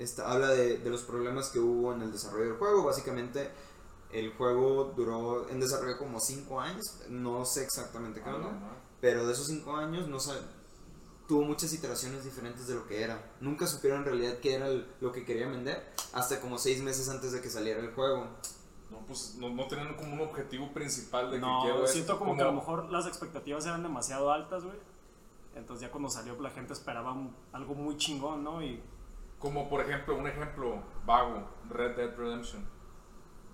esta, 0.00 0.28
habla 0.28 0.48
de, 0.48 0.78
de 0.78 0.90
los 0.90 1.02
problemas 1.02 1.50
que 1.50 1.60
hubo 1.60 1.94
en 1.94 2.02
el 2.02 2.10
desarrollo 2.10 2.46
del 2.46 2.58
juego. 2.58 2.82
Básicamente, 2.82 3.52
el 4.10 4.32
juego 4.32 4.92
duró 4.96 5.48
en 5.50 5.60
desarrollo 5.60 5.98
como 5.98 6.18
5 6.18 6.60
años, 6.60 6.84
no 7.08 7.44
sé 7.44 7.62
exactamente 7.62 8.20
qué 8.20 8.28
ah, 8.28 8.76
pero 9.00 9.24
de 9.24 9.32
esos 9.32 9.46
5 9.46 9.76
años 9.76 10.08
no 10.08 10.18
tuvo 11.28 11.42
muchas 11.42 11.72
iteraciones 11.72 12.24
diferentes 12.24 12.66
de 12.66 12.74
lo 12.74 12.86
que 12.86 13.02
era. 13.02 13.32
Nunca 13.40 13.66
supieron 13.66 14.00
en 14.00 14.04
realidad 14.06 14.38
qué 14.42 14.54
era 14.54 14.68
el- 14.68 14.86
lo 15.00 15.10
que 15.12 15.24
querían 15.24 15.52
vender 15.52 15.92
hasta 16.12 16.40
como 16.40 16.58
6 16.58 16.82
meses 16.82 17.08
antes 17.08 17.32
de 17.32 17.40
que 17.40 17.48
saliera 17.50 17.80
el 17.80 17.92
juego. 17.94 18.26
No, 18.90 18.98
pues 19.06 19.34
no, 19.38 19.48
no 19.50 19.66
tenían 19.66 19.94
como 19.96 20.12
un 20.14 20.20
objetivo 20.20 20.72
principal 20.72 21.30
de 21.30 21.36
que 21.38 21.40
No, 21.40 21.60
quiero 21.62 21.86
siento 21.86 22.12
esto, 22.12 22.18
como, 22.18 22.36
que 22.36 22.42
a 22.42 22.46
lo 22.46 22.52
mejor 22.52 22.90
las 22.92 23.06
expectativas 23.06 23.64
eran 23.66 23.82
demasiado 23.82 24.30
altas, 24.32 24.64
güey. 24.64 24.76
Entonces 25.56 25.86
ya 25.86 25.90
cuando 25.90 26.08
salió 26.10 26.38
la 26.40 26.50
gente 26.50 26.72
esperaba 26.72 27.12
un- 27.12 27.34
algo 27.52 27.74
muy 27.74 27.96
chingón, 27.96 28.44
¿no? 28.44 28.62
Y 28.62 28.82
Como 29.38 29.68
por 29.68 29.80
ejemplo, 29.80 30.16
un 30.16 30.26
ejemplo 30.26 30.82
vago, 31.06 31.48
Red 31.70 31.96
Dead 31.96 32.16
Redemption. 32.16 32.66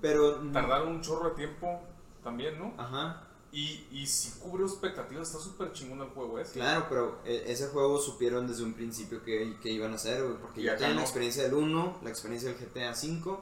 Pero... 0.00 0.36
Tardaron 0.52 0.88
un 0.88 1.00
chorro 1.02 1.30
de 1.30 1.34
tiempo 1.36 1.80
también, 2.22 2.58
¿no? 2.58 2.72
Ajá, 2.80 3.26
Y, 3.52 3.84
y 3.90 4.06
si 4.06 4.30
cubre 4.38 4.62
expectativas, 4.64 5.28
está 5.28 5.40
súper 5.40 5.72
chingón 5.72 6.00
el 6.00 6.08
juego 6.10 6.38
ese. 6.38 6.52
claro, 6.52 6.86
pero 6.88 7.18
e- 7.24 7.44
ese 7.48 7.66
juego 7.68 7.98
supieron 8.00 8.46
desde 8.46 8.62
un 8.62 8.74
principio 8.74 9.24
que, 9.24 9.56
que 9.60 9.70
iban 9.70 9.92
a 9.92 9.96
hacer, 9.96 10.22
porque 10.40 10.62
ya 10.62 10.72
acá 10.72 10.78
tenían 10.80 10.96
la 10.96 11.02
no. 11.02 11.06
experiencia 11.06 11.42
del 11.42 11.54
1, 11.54 11.98
la 12.04 12.10
experiencia 12.10 12.52
del 12.52 12.58
GTA 12.58 12.92
V. 12.92 13.38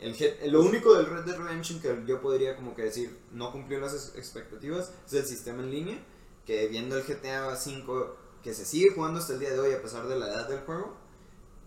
El 0.00 0.16
G- 0.16 0.44
lo 0.50 0.60
único 0.62 0.94
del 0.94 1.06
Red 1.06 1.22
Dead 1.24 1.36
Redemption 1.38 1.80
que 1.80 2.02
yo 2.04 2.20
podría 2.20 2.56
como 2.56 2.74
que 2.74 2.82
decir 2.82 3.16
no 3.30 3.52
cumplió 3.52 3.78
las 3.78 3.92
ex- 3.94 4.16
expectativas 4.16 4.90
es 5.06 5.12
el 5.12 5.24
sistema 5.24 5.62
en 5.62 5.70
línea, 5.70 6.04
que 6.44 6.66
viendo 6.66 6.96
el 6.98 7.04
GTA 7.04 7.48
V 7.50 8.06
que 8.42 8.52
se 8.54 8.64
sigue 8.64 8.90
jugando 8.92 9.20
hasta 9.20 9.34
el 9.34 9.38
día 9.38 9.50
de 9.52 9.60
hoy 9.60 9.72
a 9.72 9.80
pesar 9.80 10.08
de 10.08 10.18
la 10.18 10.26
edad 10.26 10.48
del 10.48 10.60
juego. 10.62 10.96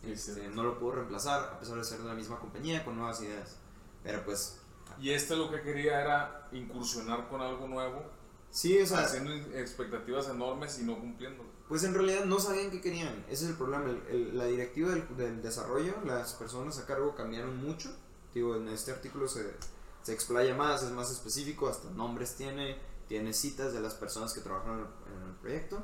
Este, 0.05 0.47
no 0.49 0.63
lo 0.63 0.77
pudo 0.77 0.91
reemplazar 0.91 1.53
a 1.53 1.59
pesar 1.59 1.77
de 1.77 1.83
ser 1.85 1.99
de 1.99 2.05
la 2.05 2.13
misma 2.13 2.37
compañía 2.39 2.83
con 2.83 2.97
nuevas 2.97 3.21
ideas. 3.21 3.55
Pero 4.03 4.23
pues 4.25 4.57
Y 4.99 5.11
este 5.11 5.35
lo 5.35 5.49
que 5.51 5.61
quería 5.61 6.01
era 6.01 6.49
incursionar 6.51 7.27
con 7.29 7.41
algo 7.41 7.67
nuevo, 7.67 8.03
sí, 8.49 8.79
o 8.81 8.85
sea, 8.85 8.99
haciendo 9.01 9.31
expectativas 9.57 10.27
enormes 10.29 10.79
y 10.79 10.83
no 10.83 10.99
cumpliendo. 10.99 11.43
pues 11.67 11.83
en 11.83 11.93
realidad 11.93 12.23
no 12.25 12.39
sabían 12.39 12.71
qué 12.71 12.79
querían. 12.79 13.25
Ese 13.29 13.43
es 13.43 13.49
el 13.51 13.57
problema. 13.57 13.85
El- 13.89 14.03
el- 14.09 14.37
la 14.37 14.45
directiva 14.45 14.89
del, 14.91 15.17
del 15.17 15.41
desarrollo, 15.41 15.95
las 16.05 16.33
personas 16.33 16.79
a 16.79 16.85
cargo 16.85 17.13
cambiaron 17.13 17.57
mucho. 17.57 17.89
Digo, 18.33 18.55
en 18.55 18.69
este 18.69 18.91
artículo 18.91 19.27
se, 19.27 19.53
se 20.01 20.13
explaya 20.13 20.55
más, 20.55 20.81
es 20.83 20.91
más 20.91 21.11
específico, 21.11 21.67
hasta 21.67 21.89
nombres 21.89 22.35
tiene, 22.35 22.77
tiene 23.09 23.33
citas 23.33 23.73
de 23.73 23.81
las 23.81 23.95
personas 23.95 24.33
que 24.33 24.39
trabajaron 24.39 24.87
en 25.13 25.27
el 25.29 25.35
proyecto. 25.41 25.83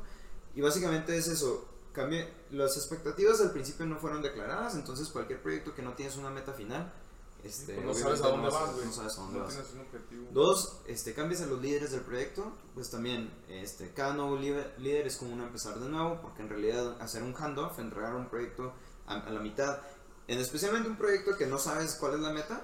Y 0.56 0.62
básicamente 0.62 1.18
es 1.18 1.28
eso. 1.28 1.68
Cambia, 1.92 2.28
las 2.52 2.78
expectativas 2.78 3.42
al 3.42 3.52
principio 3.52 3.86
no 3.86 3.98
fueron 3.98 4.22
declaradas, 4.22 4.76
entonces 4.76 5.10
cualquier 5.10 5.42
proyecto 5.42 5.76
que 5.76 5.82
no 5.82 5.94
tienes 5.94 6.16
una 6.16 6.30
meta 6.30 6.54
final, 6.54 6.92
este, 7.44 7.74
Pues 7.76 7.86
no 7.86 7.94
sabes 7.94 8.22
a 8.22 8.28
dónde 8.30 8.48
no 8.48 8.54
vas, 8.54 8.74
güey. 8.74 8.86
No 8.86 8.94
sabes 8.94 9.18
a 9.18 9.22
dónde 9.22 9.40
No 9.40 9.46
vas. 9.46 9.54
tienes 9.54 9.74
un 9.74 9.80
objetivo. 9.82 10.28
Dos, 10.32 10.82
este, 10.88 11.14
cambias 11.14 11.42
a 11.42 11.46
los 11.48 11.62
líderes 11.62 11.92
del 11.92 12.02
proyecto, 12.02 12.52
pues 12.74 12.90
también 12.90 13.34
este, 13.50 13.92
cada 13.94 14.14
nuevo 14.14 14.38
líder, 14.38 14.74
líder 14.78 15.08
es 15.08 15.18
como 15.18 15.34
un 15.34 15.42
empezar 15.42 15.80
de 15.80 15.90
nuevo, 15.90 16.22
porque 16.22 16.42
en 16.42 16.50
realidad 16.50 17.02
hacer 17.02 17.24
un 17.24 17.34
handoff, 17.36 17.80
entregar 17.80 18.16
un 18.16 18.30
proyecto 18.30 18.74
a, 19.08 19.16
a 19.16 19.30
la 19.30 19.40
mitad, 19.42 19.80
en 20.28 20.40
especialmente 20.40 20.88
un 20.90 20.98
proyecto 20.98 21.36
que 21.38 21.48
no 21.48 21.58
sabes 21.60 21.96
cuál 21.96 22.14
es 22.14 22.20
la 22.22 22.32
meta, 22.32 22.62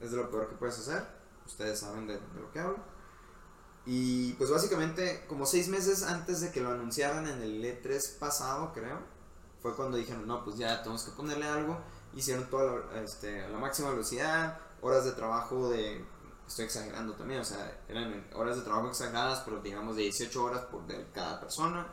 es 0.00 0.10
de 0.10 0.16
lo 0.18 0.30
peor 0.30 0.48
que 0.48 0.56
puedes 0.56 0.78
hacer, 0.78 1.02
ustedes 1.46 1.78
saben 1.78 2.06
de, 2.06 2.14
de 2.14 2.40
lo 2.40 2.52
que 2.52 2.60
hablo. 2.60 2.78
Y 3.86 4.34
pues 4.34 4.50
básicamente 4.50 5.24
como 5.28 5.46
seis 5.46 5.68
meses 5.68 6.02
antes 6.02 6.42
de 6.42 6.52
que 6.52 6.60
lo 6.60 6.70
anunciaran 6.70 7.26
en 7.26 7.40
el 7.40 7.64
E3 7.64 8.18
pasado, 8.18 8.72
creo, 8.74 8.98
fue 9.62 9.74
cuando 9.74 9.96
dijeron, 9.96 10.26
no, 10.26 10.44
pues 10.44 10.58
ya 10.58 10.82
tenemos 10.82 11.04
que 11.04 11.12
ponerle 11.12 11.46
algo. 11.46 11.80
Hicieron 12.18 12.50
toda 12.50 12.82
la, 12.92 13.02
este, 13.02 13.44
a 13.44 13.48
la 13.48 13.58
máxima 13.58 13.90
velocidad, 13.90 14.58
horas 14.82 15.04
de 15.04 15.12
trabajo 15.12 15.70
de, 15.70 16.04
estoy 16.48 16.64
exagerando 16.64 17.14
también, 17.14 17.40
o 17.40 17.44
sea, 17.44 17.80
eran 17.88 18.26
horas 18.34 18.56
de 18.56 18.62
trabajo 18.62 18.88
exageradas, 18.88 19.42
pero 19.44 19.60
digamos 19.60 19.94
de 19.94 20.02
18 20.02 20.42
horas 20.42 20.62
por 20.64 20.82
cada 21.14 21.38
persona. 21.38 21.86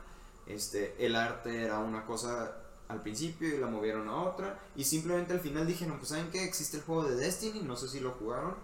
Este, 0.48 0.96
el 1.06 1.16
arte 1.16 1.64
era 1.64 1.78
una 1.78 2.06
cosa 2.08 2.58
al 2.88 3.04
principio 3.04 3.48
y 3.48 3.60
la 3.60 3.68
movieron 3.68 4.10
a 4.10 4.24
otra. 4.24 4.60
Y 4.76 4.84
simplemente 4.84 5.34
al 5.34 5.42
final 5.42 5.68
dijeron, 5.68 5.98
pues 5.98 6.10
saben 6.10 6.32
que 6.32 6.44
existe 6.44 6.78
el 6.78 6.84
juego 6.84 7.04
de 7.04 7.16
Destiny, 7.16 7.62
no 7.62 7.76
sé 7.76 7.88
si 7.88 8.00
lo 8.00 8.12
jugaron, 8.14 8.56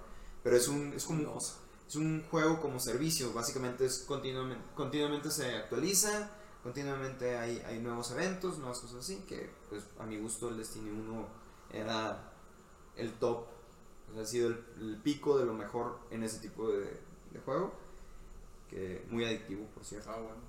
pero 0.43 0.55
es 0.55 0.67
un, 0.67 0.93
es 0.93 1.05
como 1.05 1.37
es 1.37 1.95
un 1.95 2.23
juego 2.31 2.59
como 2.59 2.79
servicio, 2.79 3.33
básicamente 3.33 3.85
es 3.85 3.99
continuamente, 4.07 4.63
continuamente 4.75 5.29
se 5.29 5.55
actualiza, 5.55 6.31
continuamente 6.63 7.37
hay, 7.37 7.61
hay 7.67 7.79
nuevos 7.79 8.11
eventos, 8.11 8.59
nuevas 8.59 8.79
cosas 8.79 8.99
así, 8.99 9.17
que 9.27 9.49
pues 9.69 9.83
a 9.99 10.05
mi 10.05 10.17
gusto 10.17 10.47
el 10.49 10.57
Destiny 10.57 10.89
1 10.89 11.40
era 11.73 12.31
el 12.95 13.13
top, 13.13 13.45
o 14.09 14.13
sea, 14.13 14.23
ha 14.23 14.25
sido 14.25 14.49
el, 14.49 14.65
el 14.79 14.97
pico 14.97 15.37
de 15.37 15.45
lo 15.45 15.53
mejor 15.53 15.99
en 16.11 16.23
ese 16.23 16.39
tipo 16.39 16.69
de, 16.69 16.99
de 17.31 17.39
juego, 17.45 17.73
que 18.69 19.05
muy 19.09 19.25
adictivo 19.25 19.65
por 19.73 19.83
cierto. 19.83 20.11
Ah, 20.11 20.19
bueno. 20.19 20.41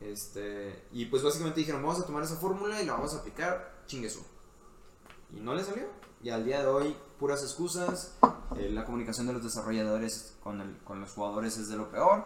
Este, 0.00 0.82
y 0.92 1.04
pues 1.06 1.22
básicamente 1.22 1.60
dijeron, 1.60 1.82
vamos 1.82 2.00
a 2.00 2.06
tomar 2.06 2.22
esa 2.24 2.36
fórmula 2.36 2.82
y 2.82 2.86
la 2.86 2.94
vamos 2.94 3.14
a 3.14 3.18
aplicar, 3.18 3.82
chingueso. 3.86 4.24
Y 5.34 5.40
no 5.40 5.54
le 5.54 5.62
salió. 5.64 5.86
Y 6.22 6.30
al 6.30 6.44
día 6.44 6.60
de 6.60 6.66
hoy, 6.66 6.96
puras 7.18 7.42
excusas. 7.42 8.16
eh, 8.56 8.68
la 8.70 8.84
comunicación 8.84 9.26
de 9.26 9.32
los 9.32 9.42
desarrolladores 9.44 10.36
con, 10.42 10.60
el, 10.60 10.76
con 10.78 11.00
los 11.00 11.12
jugadores 11.12 11.56
es 11.56 11.68
de 11.68 11.76
lo 11.76 11.90
peor. 11.90 12.24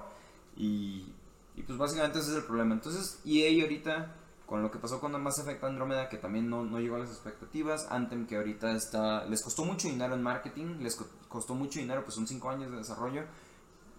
Y, 0.57 1.13
y 1.55 1.63
pues 1.63 1.79
básicamente 1.79 2.19
ese 2.19 2.31
es 2.31 2.37
el 2.39 2.45
problema. 2.45 2.75
Entonces, 2.75 3.21
EA 3.27 3.63
ahorita, 3.63 4.15
con 4.47 4.63
lo 4.63 4.71
que 4.71 4.79
pasó 4.79 5.01
con 5.01 5.21
Mass 5.21 5.39
Effect 5.41 5.63
Andromeda, 5.65 6.09
que 6.09 6.19
también 6.19 6.49
no, 6.49 6.65
no 6.65 6.79
llegó 6.79 6.97
a 6.97 7.01
las 7.01 7.11
expectativas. 7.11 7.87
Anthem, 7.91 8.27
que 8.27 8.37
ahorita 8.37 8.73
está, 8.73 9.25
les 9.27 9.43
costó 9.43 9.65
mucho 9.65 9.89
dinero 9.89 10.15
en 10.15 10.23
marketing, 10.23 10.79
les 10.81 10.95
co- 10.97 11.09
costó 11.29 11.55
mucho 11.55 11.81
dinero, 11.81 12.03
pues 12.05 12.15
son 12.15 12.27
5 12.29 12.49
años 12.51 12.71
de 12.71 12.77
desarrollo 12.79 13.25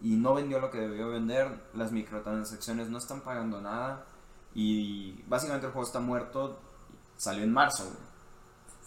y 0.01 0.15
no 0.15 0.33
vendió 0.35 0.59
lo 0.59 0.69
que 0.71 0.79
debió 0.79 1.09
vender, 1.09 1.69
las 1.73 1.91
microtransacciones 1.91 2.89
no 2.89 2.97
están 2.97 3.21
pagando 3.21 3.59
nada 3.59 4.05
y 4.55 5.21
básicamente 5.23 5.67
el 5.67 5.73
juego 5.73 5.85
está 5.87 5.99
muerto, 5.99 6.59
salió 7.17 7.43
en 7.43 7.51
marzo, 7.51 7.83
güey. 7.83 7.97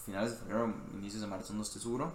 finales 0.06 0.30
de 0.32 0.36
febrero, 0.38 0.72
inicios 0.94 1.20
de 1.22 1.28
marzo, 1.28 1.52
no 1.52 1.62
estoy 1.62 1.82
seguro, 1.82 2.12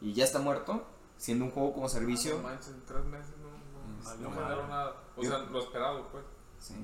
y 0.00 0.12
ya 0.12 0.24
está 0.24 0.38
muerto, 0.38 0.84
siendo 1.16 1.46
un 1.46 1.50
juego 1.50 1.72
como 1.74 1.88
servicio. 1.88 2.36
No 2.36 2.42
manches, 2.44 2.68
en 2.68 2.84
tres 2.84 3.04
meses 3.06 3.34
no, 3.42 3.48
no, 3.48 4.10
Este, 4.10 4.22
no 4.22 4.68
nada. 4.68 4.92
O 5.16 5.22
sea, 5.22 5.38
lo 5.38 5.58
esperado, 5.60 6.08
pues. 6.12 6.24
Sí, 6.58 6.74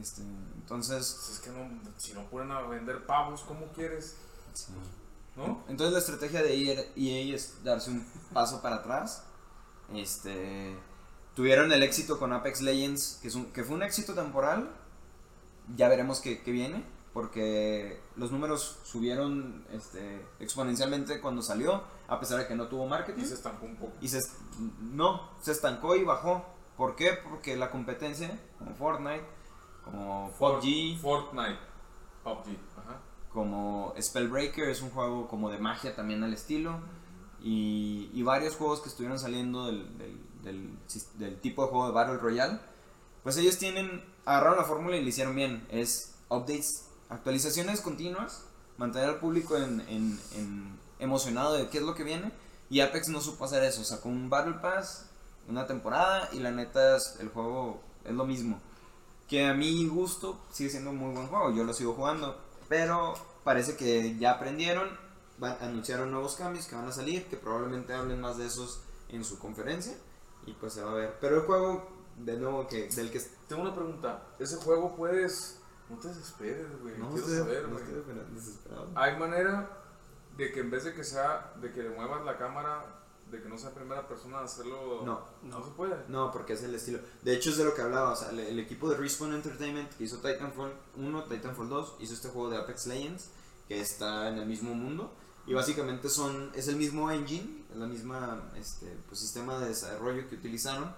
este, 0.00 0.22
entonces, 0.22 1.16
Pues 1.18 1.30
es 1.30 1.40
que 1.40 1.50
no, 1.50 1.68
si 1.98 2.12
no 2.14 2.54
a 2.54 2.62
vender 2.68 3.06
pavos, 3.06 3.42
¿cómo 3.42 3.66
quieres? 3.72 4.16
sí. 4.54 4.72
¿No? 5.34 5.64
Entonces 5.66 5.94
la 5.94 5.98
estrategia 5.98 6.42
de 6.42 6.54
EA 6.54 6.84
EA 6.94 7.34
es 7.34 7.64
darse 7.64 7.90
un 7.90 8.06
paso 8.34 8.60
para 8.60 8.76
atrás. 8.76 9.24
Este 9.94 10.76
tuvieron 11.34 11.72
el 11.72 11.82
éxito 11.82 12.18
con 12.18 12.32
Apex 12.32 12.60
Legends, 12.60 13.18
que, 13.22 13.28
es 13.28 13.34
un, 13.34 13.46
que 13.46 13.64
fue 13.64 13.76
un 13.76 13.82
éxito 13.82 14.14
temporal. 14.14 14.70
Ya 15.74 15.88
veremos 15.88 16.20
qué, 16.20 16.42
qué 16.42 16.50
viene, 16.50 16.84
porque 17.14 18.00
los 18.16 18.30
números 18.32 18.78
subieron 18.84 19.64
este, 19.72 20.26
exponencialmente 20.40 21.20
cuando 21.20 21.40
salió, 21.40 21.82
a 22.08 22.20
pesar 22.20 22.38
de 22.38 22.46
que 22.46 22.54
no 22.54 22.68
tuvo 22.68 22.86
marketing. 22.86 23.22
Y 23.22 23.26
se 23.26 23.34
estancó 23.34 23.66
un 23.66 23.76
poco. 23.76 23.92
Y 24.00 24.08
se, 24.08 24.20
no, 24.80 25.30
se 25.40 25.52
estancó 25.52 25.96
y 25.96 26.04
bajó. 26.04 26.44
¿Por 26.76 26.96
qué? 26.96 27.12
Porque 27.12 27.56
la 27.56 27.70
competencia, 27.70 28.38
como 28.58 28.74
Fortnite, 28.74 29.24
como 29.84 30.30
PUBG, 30.38 30.98
Fortnite. 31.00 31.58
PUBG. 32.24 32.56
Ajá. 32.78 33.00
como 33.32 33.94
Spellbreaker 34.00 34.68
es 34.68 34.82
un 34.82 34.90
juego 34.90 35.26
como 35.28 35.50
de 35.50 35.58
magia 35.58 35.94
también 35.96 36.22
al 36.22 36.32
estilo 36.32 36.80
y, 37.42 38.10
y 38.12 38.22
varios 38.22 38.56
juegos 38.56 38.80
que 38.80 38.88
estuvieron 38.88 39.18
saliendo 39.18 39.66
del, 39.66 39.98
del, 39.98 40.20
del 40.42 40.78
sis- 40.86 41.12
del 41.18 41.40
tipo 41.40 41.62
de 41.64 41.68
juego 41.70 41.86
de 41.86 41.92
Battle 41.92 42.18
Royale 42.18 42.58
pues 43.22 43.36
ellos 43.38 43.58
tienen 43.58 44.04
agarraron 44.24 44.58
la 44.58 44.64
fórmula 44.64 44.96
y 44.96 45.02
le 45.02 45.08
hicieron 45.08 45.34
bien 45.34 45.66
es 45.70 46.14
updates 46.28 46.88
actualizaciones 47.08 47.80
continuas 47.80 48.44
mantener 48.78 49.08
al 49.08 49.16
público 49.18 49.56
en, 49.56 49.80
en- 49.88 50.20
en 50.36 50.78
emocionado 50.98 51.54
de 51.54 51.68
qué 51.68 51.78
es 51.78 51.84
lo 51.84 51.94
que 51.94 52.04
viene 52.04 52.30
y 52.70 52.80
Apex 52.80 53.08
no 53.08 53.20
supo 53.20 53.44
hacer 53.46 53.64
eso 53.64 53.82
sacó 53.84 54.08
un 54.08 54.30
Battle 54.30 54.54
Pass 54.62 55.08
una 55.48 55.66
temporada 55.66 56.28
y 56.32 56.38
la 56.38 56.50
neta 56.52 56.96
es- 56.96 57.16
el 57.20 57.28
juego 57.30 57.80
es 58.04 58.12
lo 58.12 58.24
mismo 58.24 58.60
que 59.32 59.46
a 59.46 59.54
mi 59.54 59.88
gusto 59.88 60.44
sigue 60.50 60.68
siendo 60.68 60.90
un 60.90 60.98
muy 60.98 61.14
buen 61.14 61.26
juego, 61.26 61.50
yo 61.52 61.64
lo 61.64 61.72
sigo 61.72 61.94
jugando, 61.94 62.38
pero 62.68 63.14
parece 63.44 63.76
que 63.78 64.18
ya 64.18 64.32
aprendieron, 64.32 64.90
van- 65.38 65.56
anunciaron 65.62 66.10
nuevos 66.10 66.36
cambios 66.36 66.66
que 66.66 66.74
van 66.76 66.86
a 66.86 66.92
salir, 66.92 67.24
que 67.28 67.38
probablemente 67.38 67.94
hablen 67.94 68.20
más 68.20 68.36
de 68.36 68.44
esos 68.44 68.82
en 69.08 69.24
su 69.24 69.38
conferencia 69.38 69.94
y 70.44 70.52
pues 70.52 70.74
se 70.74 70.82
va 70.82 70.90
a 70.92 70.94
ver. 70.96 71.16
Pero 71.18 71.36
el 71.36 71.42
juego, 71.46 71.88
de 72.18 72.36
nuevo, 72.36 72.66
que 72.68 72.88
del 72.88 73.10
que... 73.10 73.20
Tengo 73.48 73.62
una 73.62 73.74
pregunta. 73.74 74.22
Ese 74.38 74.56
juego 74.56 74.94
puedes. 74.94 75.60
No 75.88 75.96
te 75.96 76.08
desesperes, 76.08 76.66
güey. 76.82 76.98
No 76.98 77.08
Quiero 77.08 77.22
estoy, 77.26 77.38
saber, 77.38 77.68
no 77.68 77.78
estoy 77.78 78.02
desesperado. 78.34 78.90
Hay 78.94 79.18
manera 79.18 79.78
de 80.36 80.52
que 80.52 80.60
en 80.60 80.70
vez 80.70 80.84
de 80.84 80.92
que 80.92 81.04
sea. 81.04 81.54
de 81.60 81.72
que 81.72 81.82
le 81.82 81.88
muevas 81.90 82.22
la 82.26 82.36
cámara. 82.36 83.01
De 83.32 83.42
que 83.42 83.48
no 83.48 83.58
sea 83.58 83.70
primera 83.74 84.06
persona 84.06 84.40
hacerlo. 84.40 85.02
No. 85.04 85.20
No 85.42 85.64
se 85.64 85.70
puede. 85.72 85.96
No, 86.08 86.30
porque 86.30 86.52
es 86.52 86.62
el 86.62 86.74
estilo. 86.74 87.00
De 87.22 87.34
hecho, 87.34 87.50
es 87.50 87.56
de 87.56 87.64
lo 87.64 87.74
que 87.74 87.82
hablaba. 87.82 88.12
O 88.12 88.16
sea, 88.16 88.30
el, 88.30 88.38
el 88.40 88.58
equipo 88.60 88.88
de 88.88 88.96
Respawn 88.96 89.34
Entertainment 89.34 89.90
que 89.96 90.04
hizo 90.04 90.18
Titanfall 90.18 90.72
1, 90.96 91.24
Titanfall 91.24 91.68
2, 91.68 91.96
hizo 92.00 92.14
este 92.14 92.28
juego 92.28 92.50
de 92.50 92.58
Apex 92.58 92.86
Legends, 92.86 93.30
que 93.66 93.80
está 93.80 94.28
en 94.28 94.38
el 94.38 94.46
mismo 94.46 94.74
mundo. 94.74 95.12
Y 95.46 95.54
básicamente 95.54 96.08
son, 96.08 96.52
es 96.54 96.68
el 96.68 96.76
mismo 96.76 97.10
engine, 97.10 97.64
es 97.72 97.76
la 97.76 97.86
misma 97.86 98.52
este, 98.56 98.86
pues, 99.08 99.18
sistema 99.18 99.58
de 99.58 99.68
desarrollo 99.70 100.28
que 100.28 100.36
utilizaron 100.36 100.94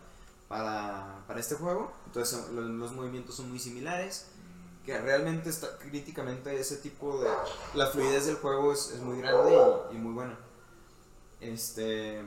para, 0.49 1.25
para 1.27 1.40
este 1.40 1.55
juego. 1.55 1.92
Entonces, 2.07 2.51
lo- 2.51 2.61
los, 2.62 2.92
movimientos 2.92 3.37
son 3.37 3.49
muy 3.51 3.59
similares. 3.59 4.27
Que 4.85 5.01
realmente 5.01 5.49
está 5.49 5.79
críticamente 5.79 6.61
ese 6.61 6.77
tipo 6.77 7.18
de. 7.18 7.31
La 7.73 7.87
fluidez 7.87 8.27
del 8.27 8.37
juego 8.37 8.70
es, 8.70 8.90
es 8.90 9.01
muy 9.01 9.16
grande 9.18 9.57
y, 9.90 9.94
y 9.94 9.99
muy 9.99 10.12
buena. 10.12 10.38
Este. 11.52 12.22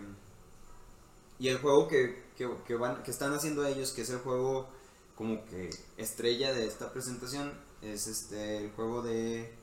Y 1.40 1.50
el 1.50 1.60
juego 1.60 1.88
que, 1.88 2.24
que, 2.36 2.50
que 2.66 2.76
van, 2.76 3.04
que 3.04 3.12
están 3.12 3.34
haciendo 3.34 3.66
ellos, 3.66 3.92
que 3.92 4.02
es 4.02 4.10
el 4.10 4.20
juego 4.20 4.68
como 5.16 5.46
que 5.46 5.70
estrella 5.98 6.54
de 6.54 6.66
esta 6.66 6.92
presentación, 6.92 7.54
es 7.82 8.08
este 8.08 8.58
el 8.66 8.72
juego 8.72 9.02
de... 9.02 9.54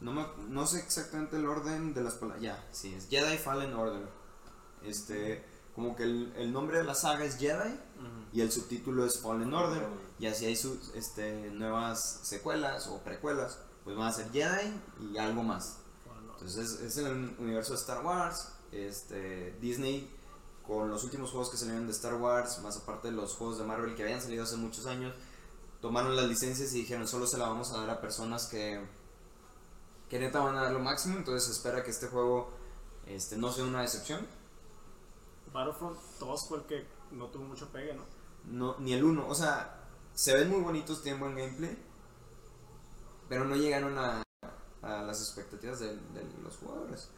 No, 0.00 0.12
me- 0.12 0.26
no 0.48 0.66
sé 0.66 0.78
exactamente 0.80 1.36
el 1.36 1.46
orden 1.46 1.94
de 1.94 2.02
las 2.02 2.14
palabras. 2.14 2.42
Ya, 2.42 2.64
sí, 2.72 2.94
es 2.94 3.08
Jedi 3.08 3.38
Fallen 3.38 3.72
Order. 3.74 4.08
Este, 4.84 5.44
como 5.74 5.94
que 5.96 6.02
el, 6.02 6.32
el 6.36 6.52
nombre 6.52 6.78
de 6.78 6.84
la 6.84 6.94
saga 6.94 7.24
es 7.24 7.36
Jedi 7.38 7.70
y 8.32 8.40
el 8.40 8.50
subtítulo 8.52 9.06
es 9.06 9.20
Fallen 9.20 9.54
Order. 9.54 9.86
Y 10.18 10.26
así 10.26 10.46
hay 10.46 10.56
sus 10.56 10.92
este, 10.94 11.50
nuevas 11.52 12.20
secuelas 12.24 12.88
o 12.88 12.98
precuelas, 13.02 13.58
pues 13.84 13.96
van 13.96 14.08
a 14.08 14.12
ser 14.12 14.30
Jedi 14.32 14.72
y 15.12 15.18
algo 15.18 15.42
más. 15.44 15.78
Entonces 16.44 16.72
es, 16.72 16.80
es 16.80 16.98
en 16.98 17.06
el 17.06 17.36
universo 17.38 17.72
de 17.72 17.78
Star 17.78 18.04
Wars. 18.04 18.52
Este, 18.70 19.56
Disney 19.60 20.10
con 20.66 20.90
los 20.90 21.04
últimos 21.04 21.30
juegos 21.30 21.50
que 21.50 21.56
salieron 21.56 21.86
de 21.86 21.92
Star 21.92 22.14
Wars, 22.14 22.60
más 22.62 22.76
aparte 22.76 23.08
de 23.08 23.14
los 23.14 23.34
juegos 23.34 23.58
de 23.58 23.64
Marvel 23.64 23.94
que 23.94 24.02
habían 24.02 24.20
salido 24.20 24.44
hace 24.44 24.56
muchos 24.56 24.86
años, 24.86 25.14
tomaron 25.80 26.16
las 26.16 26.26
licencias 26.26 26.72
y 26.74 26.80
dijeron 26.80 27.06
solo 27.06 27.26
se 27.26 27.38
la 27.38 27.48
vamos 27.48 27.72
a 27.72 27.78
dar 27.78 27.90
a 27.90 28.00
personas 28.00 28.46
que, 28.46 28.80
que 30.08 30.18
neta 30.18 30.40
van 30.40 30.56
a 30.56 30.62
dar 30.62 30.72
lo 30.72 30.80
máximo, 30.80 31.16
entonces 31.16 31.50
espera 31.50 31.84
que 31.84 31.90
este 31.90 32.08
juego 32.08 32.50
este, 33.06 33.36
no 33.36 33.52
sea 33.52 33.64
una 33.64 33.82
decepción. 33.82 34.26
Battlefront 35.52 35.98
2 36.18 36.48
fue 36.48 36.58
el 36.58 36.64
que 36.64 36.86
no 37.12 37.26
tuvo 37.26 37.44
mucho 37.44 37.68
pegue, 37.68 37.94
¿no? 37.94 38.04
No, 38.46 38.76
ni 38.78 38.94
el 38.94 39.04
1, 39.04 39.28
o 39.28 39.34
sea, 39.34 39.84
se 40.14 40.34
ven 40.34 40.50
muy 40.50 40.60
bonitos, 40.60 41.02
tienen 41.02 41.20
buen 41.20 41.36
gameplay, 41.36 41.78
pero 43.28 43.44
no 43.44 43.54
llegaron 43.54 43.98
a, 43.98 44.22
a 44.84 45.02
las 45.02 45.20
expectativas 45.20 45.80
de, 45.80 45.88
de 45.88 46.24
los 46.42 46.56
jugadores. 46.56 47.08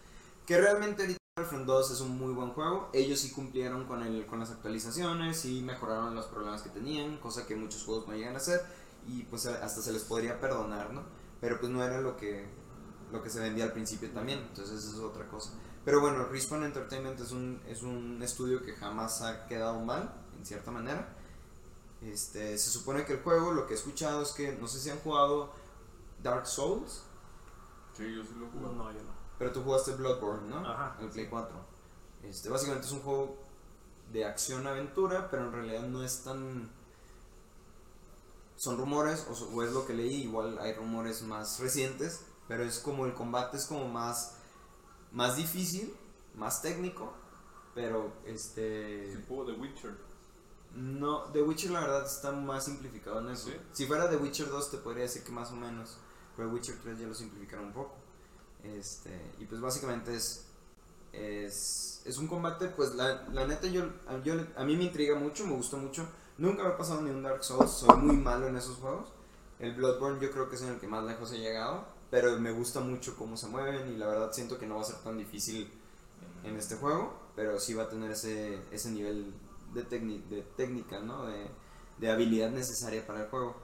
Que 0.47 0.61
realmente 0.61 1.03
ahorita 1.03 1.19
Battlefront 1.39 1.67
2 1.67 1.91
es 1.91 2.01
un 2.01 2.17
muy 2.17 2.33
buen 2.33 2.51
juego. 2.51 2.89
Ellos 2.95 3.21
sí 3.21 3.31
cumplieron 3.31 3.85
con, 3.85 4.03
el, 4.03 4.25
con 4.25 4.41
las 4.41 4.51
actualizaciones 4.51 5.45
y 5.45 5.61
mejoraron 5.61 6.15
los 6.15 6.25
problemas 6.27 6.63
que 6.63 6.71
tenían, 6.71 7.19
cosa 7.19 7.47
que 7.47 7.55
muchos 7.55 7.85
juegos 7.85 8.09
no 8.09 8.15
llegan 8.15 8.33
a 8.35 8.39
hacer. 8.39 8.65
Y 9.07 9.25
pues 9.25 9.45
hasta 9.45 9.83
se 9.83 9.93
les 9.93 10.05
podría 10.05 10.41
perdonar, 10.41 10.95
¿no? 10.95 11.03
Pero 11.39 11.61
pues 11.61 11.71
no 11.71 11.85
era 11.85 12.01
lo 12.01 12.17
que, 12.17 12.49
lo 13.13 13.23
que 13.23 13.29
se 13.29 13.41
vendía 13.41 13.65
al 13.65 13.73
principio 13.73 14.11
también. 14.13 14.39
Entonces 14.39 14.83
eso 14.83 14.95
es 14.95 15.01
otra 15.01 15.29
cosa. 15.29 15.51
Pero 15.85 16.01
bueno, 16.01 16.25
Respawn 16.25 16.65
Entertainment 16.65 17.21
es 17.21 17.33
un, 17.33 17.61
es 17.69 17.83
un 17.83 18.23
estudio 18.23 18.63
que 18.63 18.73
jamás 18.73 19.21
ha 19.21 19.47
quedado 19.47 19.79
mal, 19.81 20.15
en 20.39 20.47
cierta 20.47 20.71
manera. 20.71 21.07
Este, 22.01 22.57
se 22.57 22.71
supone 22.71 23.05
que 23.05 23.13
el 23.13 23.21
juego, 23.21 23.53
lo 23.53 23.67
que 23.67 23.75
he 23.75 23.77
escuchado 23.77 24.23
es 24.23 24.33
que, 24.33 24.53
no 24.53 24.67
sé 24.69 24.81
si 24.81 24.89
han 24.89 25.01
jugado 25.01 25.53
Dark 26.23 26.47
Souls, 26.47 27.03
Sí, 27.97 28.15
yo 28.15 28.23
sí 28.23 28.35
lo 28.39 28.47
jugué. 28.49 28.75
no, 28.75 28.93
yo 28.93 29.03
no. 29.03 29.13
pero 29.39 29.53
tú 29.53 29.63
jugaste 29.63 29.93
Bloodborne, 29.93 30.49
¿no? 30.49 30.59
Ajá, 30.59 30.97
El 31.01 31.09
Play 31.09 31.29
4. 31.29 31.57
Este, 32.25 32.49
básicamente 32.49 32.87
es 32.87 32.93
un 32.93 33.01
juego 33.01 33.37
de 34.13 34.25
acción-aventura, 34.25 35.31
pero 35.31 35.47
en 35.47 35.53
realidad 35.53 35.83
no 35.83 36.03
es 36.03 36.23
tan... 36.23 36.71
Son 38.57 38.79
rumores, 38.79 39.27
o, 39.29 39.63
es 39.63 39.73
lo 39.73 39.87
que 39.87 39.95
leí, 39.95 40.23
igual 40.23 40.59
hay 40.59 40.73
rumores 40.75 41.23
más 41.23 41.61
recientes, 41.61 42.25
pero 42.49 42.63
es 42.63 42.79
como 42.79 43.05
el 43.05 43.13
combate 43.13 43.57
es 43.57 43.67
como 43.67 43.87
más, 43.87 44.37
más 45.13 45.37
difícil, 45.37 45.95
más 46.35 46.63
técnico, 46.63 47.13
pero 47.75 48.13
este... 48.25 49.15
Tipo 49.15 49.45
The 49.45 49.53
Witcher. 49.53 49.97
No, 50.75 51.25
The 51.33 51.43
Witcher 51.43 51.71
la 51.71 51.81
verdad 51.81 52.07
está 52.07 52.33
más 52.33 52.65
simplificado 52.65 53.21
en 53.21 53.31
eso. 53.31 53.49
¿Sí? 53.49 53.57
Si 53.73 53.87
fuera 53.87 54.09
The 54.09 54.17
Witcher 54.17 54.49
2 54.49 54.71
te 54.71 54.79
podría 54.79 55.03
decir 55.03 55.23
que 55.23 55.33
más 55.33 55.51
o 55.51 55.57
menos, 55.57 55.99
pero 56.37 56.51
Witcher 56.51 56.77
3 56.83 56.99
ya 56.99 57.07
lo 57.07 57.15
simplificaron 57.15 57.67
un 57.67 57.73
poco. 57.73 57.95
Este, 58.63 59.11
y 59.39 59.45
pues 59.45 59.61
básicamente 59.61 60.15
es 60.15 60.47
es, 61.17 62.03
es 62.05 62.19
un 62.19 62.27
combate, 62.27 62.69
pues 62.69 62.95
la, 62.95 63.27
la 63.33 63.47
neta 63.47 63.67
yo, 63.67 63.85
yo, 64.23 64.35
a 64.57 64.65
mí 64.65 64.77
me 64.77 64.85
intriga 64.85 65.17
mucho, 65.17 65.47
me 65.47 65.55
gusta 65.55 65.77
mucho. 65.77 66.07
Nunca 66.39 66.63
me 66.63 66.71
ha 66.71 66.77
pasado 66.77 67.01
ni 67.03 67.11
un 67.11 67.23
Dark 67.23 67.43
Souls, 67.43 67.71
soy 67.71 67.97
muy 67.99 68.17
malo 68.17 68.47
en 68.47 68.57
esos 68.57 68.77
juegos. 68.77 69.09
El 69.59 69.75
Bloodborne 69.75 70.21
yo 70.21 70.31
creo 70.31 70.49
que 70.51 70.57
es 70.57 70.63
en 70.63 70.69
el 70.69 70.79
que 70.79 70.87
más 70.87 71.05
lejos 71.05 71.33
he 71.33 71.39
llegado, 71.39 71.87
pero 72.11 72.39
me 72.39 72.53
gusta 72.53 72.81
mucho 72.81 73.17
cómo 73.17 73.37
se 73.37 73.49
mueven 73.49 73.91
y 73.91 73.97
la 73.97 74.07
verdad 74.07 74.33
siento 74.33 74.59
que 74.59 74.67
no 74.67 74.77
va 74.77 74.83
a 74.83 74.85
ser 74.85 74.97
tan 74.97 75.17
difícil 75.17 75.71
en 76.45 76.57
este 76.57 76.77
juego, 76.77 77.19
pero 77.35 77.59
sí 77.59 77.73
va 77.73 77.85
a 77.85 77.89
tener 77.89 78.11
ese, 78.11 78.61
ese 78.71 78.91
nivel 78.91 79.33
de, 79.73 79.83
de 79.83 80.43
técnica, 80.57 81.01
¿no? 81.01 81.27
De, 81.27 81.47
de 81.99 82.11
habilidad 82.11 82.51
necesaria 82.51 83.07
para 83.07 83.23
el 83.23 83.31
juego. 83.31 83.57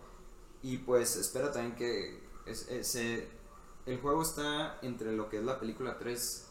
Y 0.62 0.78
pues 0.78 1.16
espero 1.16 1.50
también 1.50 1.74
que 1.74 2.21
ese, 2.46 3.28
el 3.86 4.00
juego 4.00 4.22
está 4.22 4.78
entre 4.82 5.12
lo 5.12 5.28
que 5.28 5.38
es 5.38 5.44
la 5.44 5.58
película 5.60 5.98
3 5.98 6.46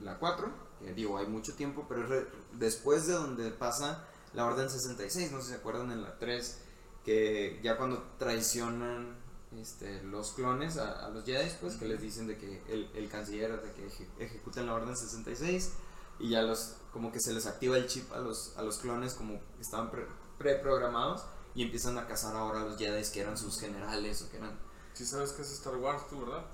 y 0.00 0.04
la 0.04 0.18
4, 0.18 0.48
que 0.80 0.92
digo, 0.94 1.18
hay 1.18 1.26
mucho 1.26 1.54
tiempo, 1.54 1.86
pero 1.88 2.04
es 2.04 2.08
re- 2.08 2.26
después 2.52 3.06
de 3.06 3.14
donde 3.14 3.50
pasa 3.50 4.06
la 4.34 4.46
Orden 4.46 4.70
66, 4.70 5.32
no 5.32 5.38
sé 5.38 5.44
si 5.44 5.50
se 5.50 5.56
acuerdan 5.56 5.90
en 5.90 6.02
la 6.02 6.18
3, 6.18 6.58
que 7.04 7.60
ya 7.62 7.76
cuando 7.76 8.02
traicionan 8.18 9.16
este, 9.58 10.02
los 10.04 10.32
clones 10.32 10.76
a, 10.78 11.08
los 11.08 11.24
Jedi, 11.24 11.50
pues 11.60 11.76
que 11.76 11.86
les 11.86 12.00
dicen 12.00 12.26
de 12.28 12.38
que 12.38 12.62
el, 12.68 12.90
el 12.94 13.08
canciller 13.08 13.60
de 13.60 13.72
que 13.72 13.86
eje- 13.88 14.08
ejecuten 14.18 14.66
la 14.66 14.74
Orden 14.74 14.96
66 14.96 15.72
y 16.20 16.30
ya 16.30 16.42
los 16.42 16.76
como 16.92 17.10
que 17.10 17.18
se 17.20 17.32
les 17.32 17.46
activa 17.46 17.76
el 17.76 17.86
chip 17.86 18.12
a 18.12 18.18
los, 18.18 18.56
a 18.56 18.62
los 18.62 18.78
clones 18.78 19.14
como 19.14 19.40
estaban 19.60 19.90
pre- 19.90 20.06
preprogramados 20.38 21.24
y 21.54 21.62
empiezan 21.62 21.98
a 21.98 22.06
cazar 22.06 22.36
ahora 22.36 22.60
a 22.62 22.64
los 22.64 22.78
Jedi 22.78 23.02
que 23.10 23.20
eran 23.20 23.36
sus 23.38 23.58
generales 23.58 24.22
o 24.22 24.30
que 24.30 24.36
eran 24.36 24.56
Sí 25.00 25.06
sabes 25.06 25.32
que 25.32 25.40
es 25.40 25.50
Star 25.52 25.76
Wars 25.76 26.06
tú, 26.10 26.20
¿verdad? 26.26 26.44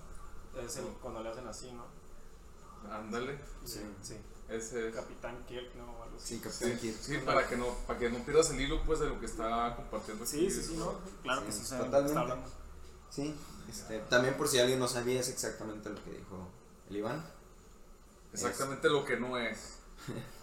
Es 0.64 0.76
el- 0.76 0.84
cuando 1.02 1.20
le 1.20 1.30
hacen 1.30 1.48
así, 1.48 1.72
¿no? 1.72 1.84
Ándale. 2.94 3.40
Sí. 3.64 3.80
sí. 4.02 4.16
Ese 4.48 4.88
es. 4.90 4.94
Capitán 4.94 5.44
Kirk, 5.48 5.74
¿no? 5.74 5.90
O 5.98 6.02
algo 6.04 6.16
así. 6.16 6.36
sí, 6.36 6.40
Capitán 6.40 6.70
Sí, 6.74 6.78
Kirk. 6.78 6.96
sí, 7.00 7.18
para 7.24 7.48
que 7.48 7.56
no 7.56 7.66
para 7.88 7.98
que 7.98 8.08
no 8.08 8.24
pierdas 8.24 8.50
el 8.50 8.60
hilo 8.60 8.80
pues 8.84 9.00
de 9.00 9.08
lo 9.08 9.18
que 9.18 9.26
está 9.26 9.74
compartiendo 9.74 10.24
Sí, 10.24 10.36
aquí. 10.46 10.50
sí, 10.52 10.62
sí, 10.62 10.76
no. 10.76 10.94
Claro 11.24 11.44
que 11.44 11.50
Sí, 11.50 11.62
totalmente. 11.64 12.06
está 12.06 12.20
hablando. 12.20 12.48
Sí, 13.10 13.34
este, 13.68 13.98
también 14.08 14.36
por 14.36 14.46
si 14.46 14.60
alguien 14.60 14.78
no 14.78 14.86
sabía 14.86 15.18
es 15.18 15.28
exactamente 15.28 15.88
lo 15.90 15.96
que 16.04 16.12
dijo 16.12 16.46
el 16.88 16.96
Iván. 16.98 17.26
Exactamente 18.32 18.88
lo 18.88 19.04
que 19.04 19.16
no 19.18 19.36
es. 19.38 19.58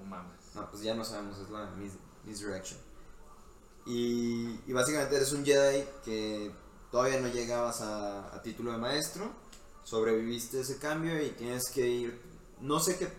No 0.00 0.04
mames. 0.04 0.32
No, 0.56 0.68
pues 0.70 0.82
ya 0.82 0.94
no 0.94 1.04
sabemos, 1.04 1.38
es 1.38 1.48
la 1.48 1.66
mis- 1.70 1.96
misdirection. 2.24 2.78
Y, 3.86 4.60
y 4.66 4.72
básicamente 4.72 5.14
eres 5.16 5.32
un 5.32 5.42
Jedi 5.44 5.86
que 6.04 6.52
todavía 6.96 7.20
no 7.20 7.28
llegabas 7.28 7.82
a, 7.82 8.34
a 8.34 8.40
título 8.40 8.72
de 8.72 8.78
maestro, 8.78 9.30
sobreviviste 9.84 10.60
ese 10.60 10.78
cambio 10.78 11.22
y 11.22 11.28
tienes 11.28 11.68
que 11.68 11.86
ir, 11.86 12.22
no 12.62 12.80
sé 12.80 12.96
qué, 12.96 13.12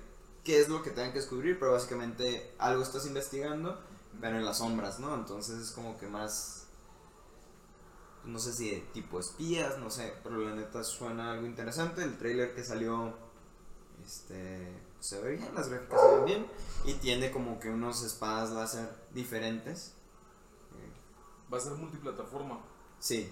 qué 0.44 0.60
es 0.60 0.68
lo 0.68 0.82
que 0.82 0.90
tengan 0.90 1.12
que 1.12 1.20
descubrir, 1.20 1.60
pero 1.60 1.74
básicamente 1.74 2.56
algo 2.58 2.82
estás 2.82 3.06
investigando, 3.06 3.80
pero 4.20 4.36
en 4.36 4.46
las 4.46 4.58
sombras, 4.58 5.00
¿no? 5.00 5.14
Entonces 5.14 5.60
es 5.60 5.70
como 5.74 5.96
que 6.00 6.08
más, 6.08 6.66
no 8.26 8.40
sé 8.40 8.52
si 8.54 8.72
de 8.72 8.78
tipo 8.96 9.20
espías, 9.20 9.78
no 9.78 9.92
sé, 9.92 10.12
pero 10.24 10.40
la 10.40 10.56
neta 10.56 10.84
suena 10.84 11.34
algo 11.34 11.46
interesante. 11.46 12.02
El 12.02 12.18
trailer 12.18 12.56
que 12.56 12.64
salió, 12.64 13.14
este, 14.04 14.74
se 15.00 15.22
ve 15.22 15.36
bien, 15.36 15.54
las 15.54 15.70
gráficas 15.70 16.02
se 16.02 16.16
ven 16.16 16.26
bien 16.26 16.48
y 16.84 16.94
tiene 16.96 17.30
como 17.30 17.60
que 17.60 17.70
unos 17.70 18.02
espadas 18.02 18.50
láser 18.50 18.90
diferentes. 19.14 19.94
Va 21.54 21.60
a 21.60 21.62
ser 21.62 21.74
multiplataforma. 21.74 22.60
Sí, 23.00 23.32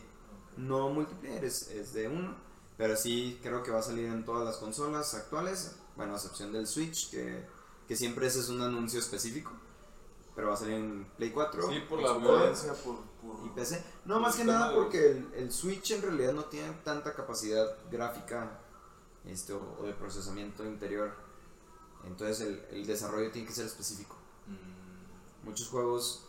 no 0.58 0.89
multiplayer, 0.89 1.46
es, 1.46 1.70
es 1.70 1.94
de 1.94 2.08
uno, 2.08 2.36
pero 2.78 2.96
sí 2.96 3.39
creo 3.41 3.63
que 3.63 3.72
va 3.72 3.80
a 3.80 3.84
salir 3.84 4.06
en 4.06 4.26
todas 4.26 4.46
las 4.46 4.58
consolas 4.58 5.13
actuales, 5.13 5.76
bueno, 5.96 6.13
a 6.13 6.15
excepción 6.18 6.52
del 6.52 6.68
Switch, 6.68 7.10
que, 7.10 7.46
que 7.88 7.96
siempre 7.96 8.28
ese 8.28 8.39
es 8.39 8.50
un 8.50 8.62
anuncio 8.62 9.00
específico, 9.00 9.52
pero 10.36 10.50
va 10.50 10.56
a 10.56 10.58
salir 10.58 10.76
en 10.76 11.06
Play 11.18 11.32
4. 11.32 11.70
Sí, 11.70 11.80
por 11.88 12.02
la 12.02 12.18
violencia, 12.18 12.74
por, 12.74 12.98
por... 13.22 13.46
Y 13.46 13.50
PC. 13.50 13.84
No, 14.06 14.20
más 14.20 14.36
que 14.36 14.44
nada 14.44 14.74
porque 14.74 15.12
el, 15.12 15.34
el 15.36 15.52
Switch 15.52 15.91
en 15.91 16.02
realidad 16.02 16.34
no 16.34 16.46
tiene 16.46 16.72
tanta 16.84 17.13
capacidad 17.13 17.65
gráfica 17.89 18.60
este, 19.26 19.54
o, 19.54 19.78
o 19.80 19.84
de 19.86 19.94
procesamiento 19.94 20.65
interior. 20.65 21.13
Entonces 22.06 22.41
el, 22.41 22.65
el 22.72 22.86
desarrollo 22.86 23.32
tiene 23.32 23.48
que 23.48 23.54
ser 23.54 23.65
específico. 23.65 24.15
Mm, 24.48 25.46
Muchos 25.46 25.70
juegos 25.70 26.25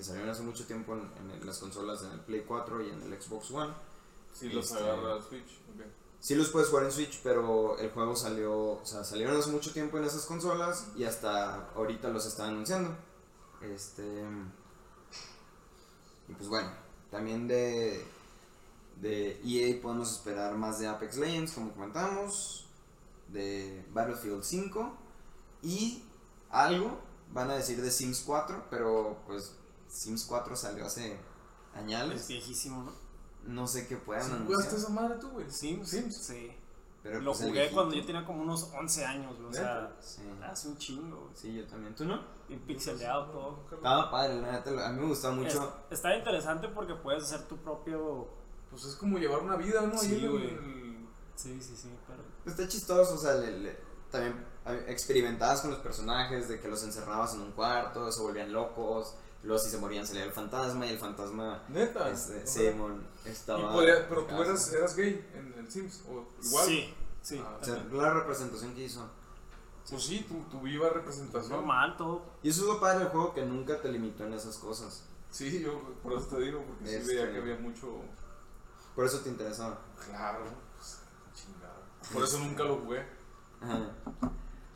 que 0.00 0.04
salieron 0.06 0.30
hace 0.30 0.42
mucho 0.42 0.64
tiempo 0.66 0.94
en, 0.94 1.30
en 1.30 1.46
las 1.46 1.58
consolas, 1.58 2.02
en 2.02 2.12
el 2.12 2.20
Play 2.20 2.42
4 2.48 2.82
y 2.82 2.88
en 2.90 3.02
el 3.02 3.20
Xbox 3.22 3.50
One, 3.50 3.72
Sí, 4.32 4.48
los 4.48 4.70
Este- 4.70 4.82
agarra 4.82 5.16
el 5.16 5.22
Switch. 5.22 5.58
ok. 5.74 5.84
sí 6.20 6.34
los 6.36 6.48
puedes 6.48 6.68
jugar 6.70 6.84
en 6.84 6.92
Switch, 6.92 7.20
pero 7.22 7.76
el 7.78 7.90
juego 7.90 8.16
salió, 8.16 8.52
o 8.80 8.80
sea, 8.86 9.04
salieron 9.04 9.36
hace 9.36 9.50
mucho 9.50 9.72
tiempo 9.74 9.98
en 9.98 10.04
esas 10.04 10.24
consolas 10.24 10.86
y 10.96 11.04
hasta 11.04 11.70
ahorita 11.74 12.08
los 12.08 12.24
están 12.26 12.50
anunciando. 12.50 12.96
Este. 13.60 14.24
Y 16.28 16.32
pues 16.34 16.48
bueno, 16.48 16.70
también 17.10 17.46
de, 17.48 18.04
de 19.00 19.40
EA 19.44 19.82
podemos 19.82 20.10
esperar 20.12 20.54
más 20.56 20.78
de 20.78 20.86
Apex 20.88 21.16
Legends, 21.16 21.52
como 21.52 21.72
comentamos, 21.72 22.66
de 23.28 23.84
Battlefield 23.92 24.42
5 24.44 24.92
y 25.62 26.04
algo 26.50 26.98
van 27.32 27.50
a 27.50 27.54
decir 27.54 27.80
de 27.82 27.90
Sims 27.90 28.22
4, 28.24 28.66
pero 28.70 29.18
pues 29.26 29.56
Sims 29.90 30.24
4 30.24 30.56
salió 30.56 30.86
hace 30.86 31.12
Es 31.14 31.18
añales. 31.74 32.28
viejísimo, 32.28 32.82
¿no? 32.84 32.92
No 33.44 33.66
sé 33.66 33.86
qué 33.86 33.96
puedan 33.96 34.22
¿Sí 34.24 34.30
anunciar. 34.32 34.54
¿Jugaste 34.56 34.76
esa 34.76 34.88
madre 34.90 35.14
tú, 35.20 35.30
güey? 35.30 35.50
Sims. 35.50 35.88
Sims. 35.88 36.16
Sí. 36.16 36.52
Pero 37.02 37.20
Lo 37.20 37.32
pues, 37.32 37.44
jugué 37.46 37.70
cuando 37.70 37.94
yo 37.94 38.04
tenía 38.04 38.26
como 38.26 38.42
unos 38.42 38.70
11 38.78 39.04
años, 39.06 39.34
güey, 39.38 39.48
o 39.48 39.52
sea, 39.52 39.96
Sí. 40.00 40.20
hace 40.42 40.68
un 40.68 40.76
chingo, 40.76 41.16
güey. 41.22 41.30
Sí, 41.34 41.54
yo 41.56 41.66
también. 41.66 41.94
¿Tú 41.94 42.04
no? 42.04 42.20
Bien 42.46 42.60
pixeleado 42.60 43.30
todo. 43.30 43.64
Estaba 43.72 44.10
padre, 44.10 44.40
la 44.42 44.52
neta. 44.52 44.86
A 44.86 44.92
mí 44.92 45.00
me 45.00 45.06
gustaba 45.06 45.34
mucho. 45.34 45.76
Es- 45.88 45.98
está 45.98 46.14
interesante 46.14 46.68
porque 46.68 46.94
puedes 46.94 47.22
hacer 47.24 47.48
tu 47.48 47.56
propio. 47.56 48.28
Pues 48.68 48.84
es 48.84 48.94
como 48.96 49.18
llevar 49.18 49.40
una 49.40 49.56
vida, 49.56 49.80
¿no? 49.80 49.98
Sí, 49.98 50.26
güey. 50.26 50.50
Sí, 51.34 51.58
sí, 51.62 51.74
sí, 51.74 51.88
pero. 52.06 52.22
Está 52.44 52.68
chistoso, 52.68 53.14
o 53.14 53.18
sea, 53.18 53.32
le- 53.34 53.58
le- 53.58 53.78
también 54.10 54.44
experimentabas 54.88 55.62
con 55.62 55.70
los 55.70 55.78
personajes, 55.80 56.48
de 56.48 56.60
que 56.60 56.68
los 56.68 56.82
encerrabas 56.84 57.32
en 57.34 57.40
un 57.40 57.52
cuarto, 57.52 58.12
se 58.12 58.20
volvían 58.20 58.52
locos, 58.52 59.14
luego 59.42 59.62
si 59.62 59.70
se 59.70 59.78
morían 59.78 60.06
salía 60.06 60.24
el 60.24 60.32
fantasma 60.32 60.86
y 60.86 60.90
el 60.90 60.98
fantasma, 60.98 61.62
Neta. 61.68 62.10
este. 62.10 62.46
Simon, 62.46 63.06
Y 63.24 63.28
estaba... 63.30 63.72
podía- 63.72 64.08
pero 64.08 64.24
tú 64.26 64.42
eras, 64.42 64.72
eras 64.72 64.96
gay 64.96 65.26
en 65.34 65.54
el 65.58 65.70
Sims. 65.70 66.02
O 66.08 66.26
igual. 66.44 66.66
Sí, 66.66 66.94
sí. 67.22 67.42
Ah, 67.44 67.58
O 67.60 67.64
sea, 67.64 67.84
la 67.92 68.12
representación 68.14 68.74
que 68.74 68.84
hizo. 68.84 69.08
Pues 69.88 70.02
sí, 70.04 70.24
tu, 70.28 70.34
tu 70.50 70.60
viva 70.60 70.90
representación. 70.90 71.50
Normal, 71.52 71.96
todo. 71.96 72.22
Y 72.42 72.50
eso 72.50 72.62
es 72.62 72.66
lo 72.68 72.80
padre 72.80 73.00
del 73.00 73.08
juego, 73.08 73.34
que 73.34 73.44
nunca 73.44 73.80
te 73.80 73.90
limitó 73.90 74.24
en 74.24 74.34
esas 74.34 74.56
cosas. 74.58 75.04
Sí, 75.30 75.60
yo 75.60 75.80
por 76.02 76.12
eso 76.12 76.26
te 76.26 76.40
digo, 76.40 76.62
porque 76.64 76.86
sí 76.88 76.94
Este- 76.96 77.14
veía 77.14 77.32
que 77.32 77.38
había 77.38 77.56
mucho. 77.56 77.88
Por 78.94 79.06
eso 79.06 79.20
te 79.20 79.30
interesaba. 79.30 79.80
Claro, 80.06 80.44
pues, 80.76 80.98
chingado. 81.34 81.80
Por 82.12 82.24
eso 82.24 82.38
nunca 82.38 82.64
lo 82.64 82.76
jugué. 82.78 83.04
Ajá. 83.60 83.90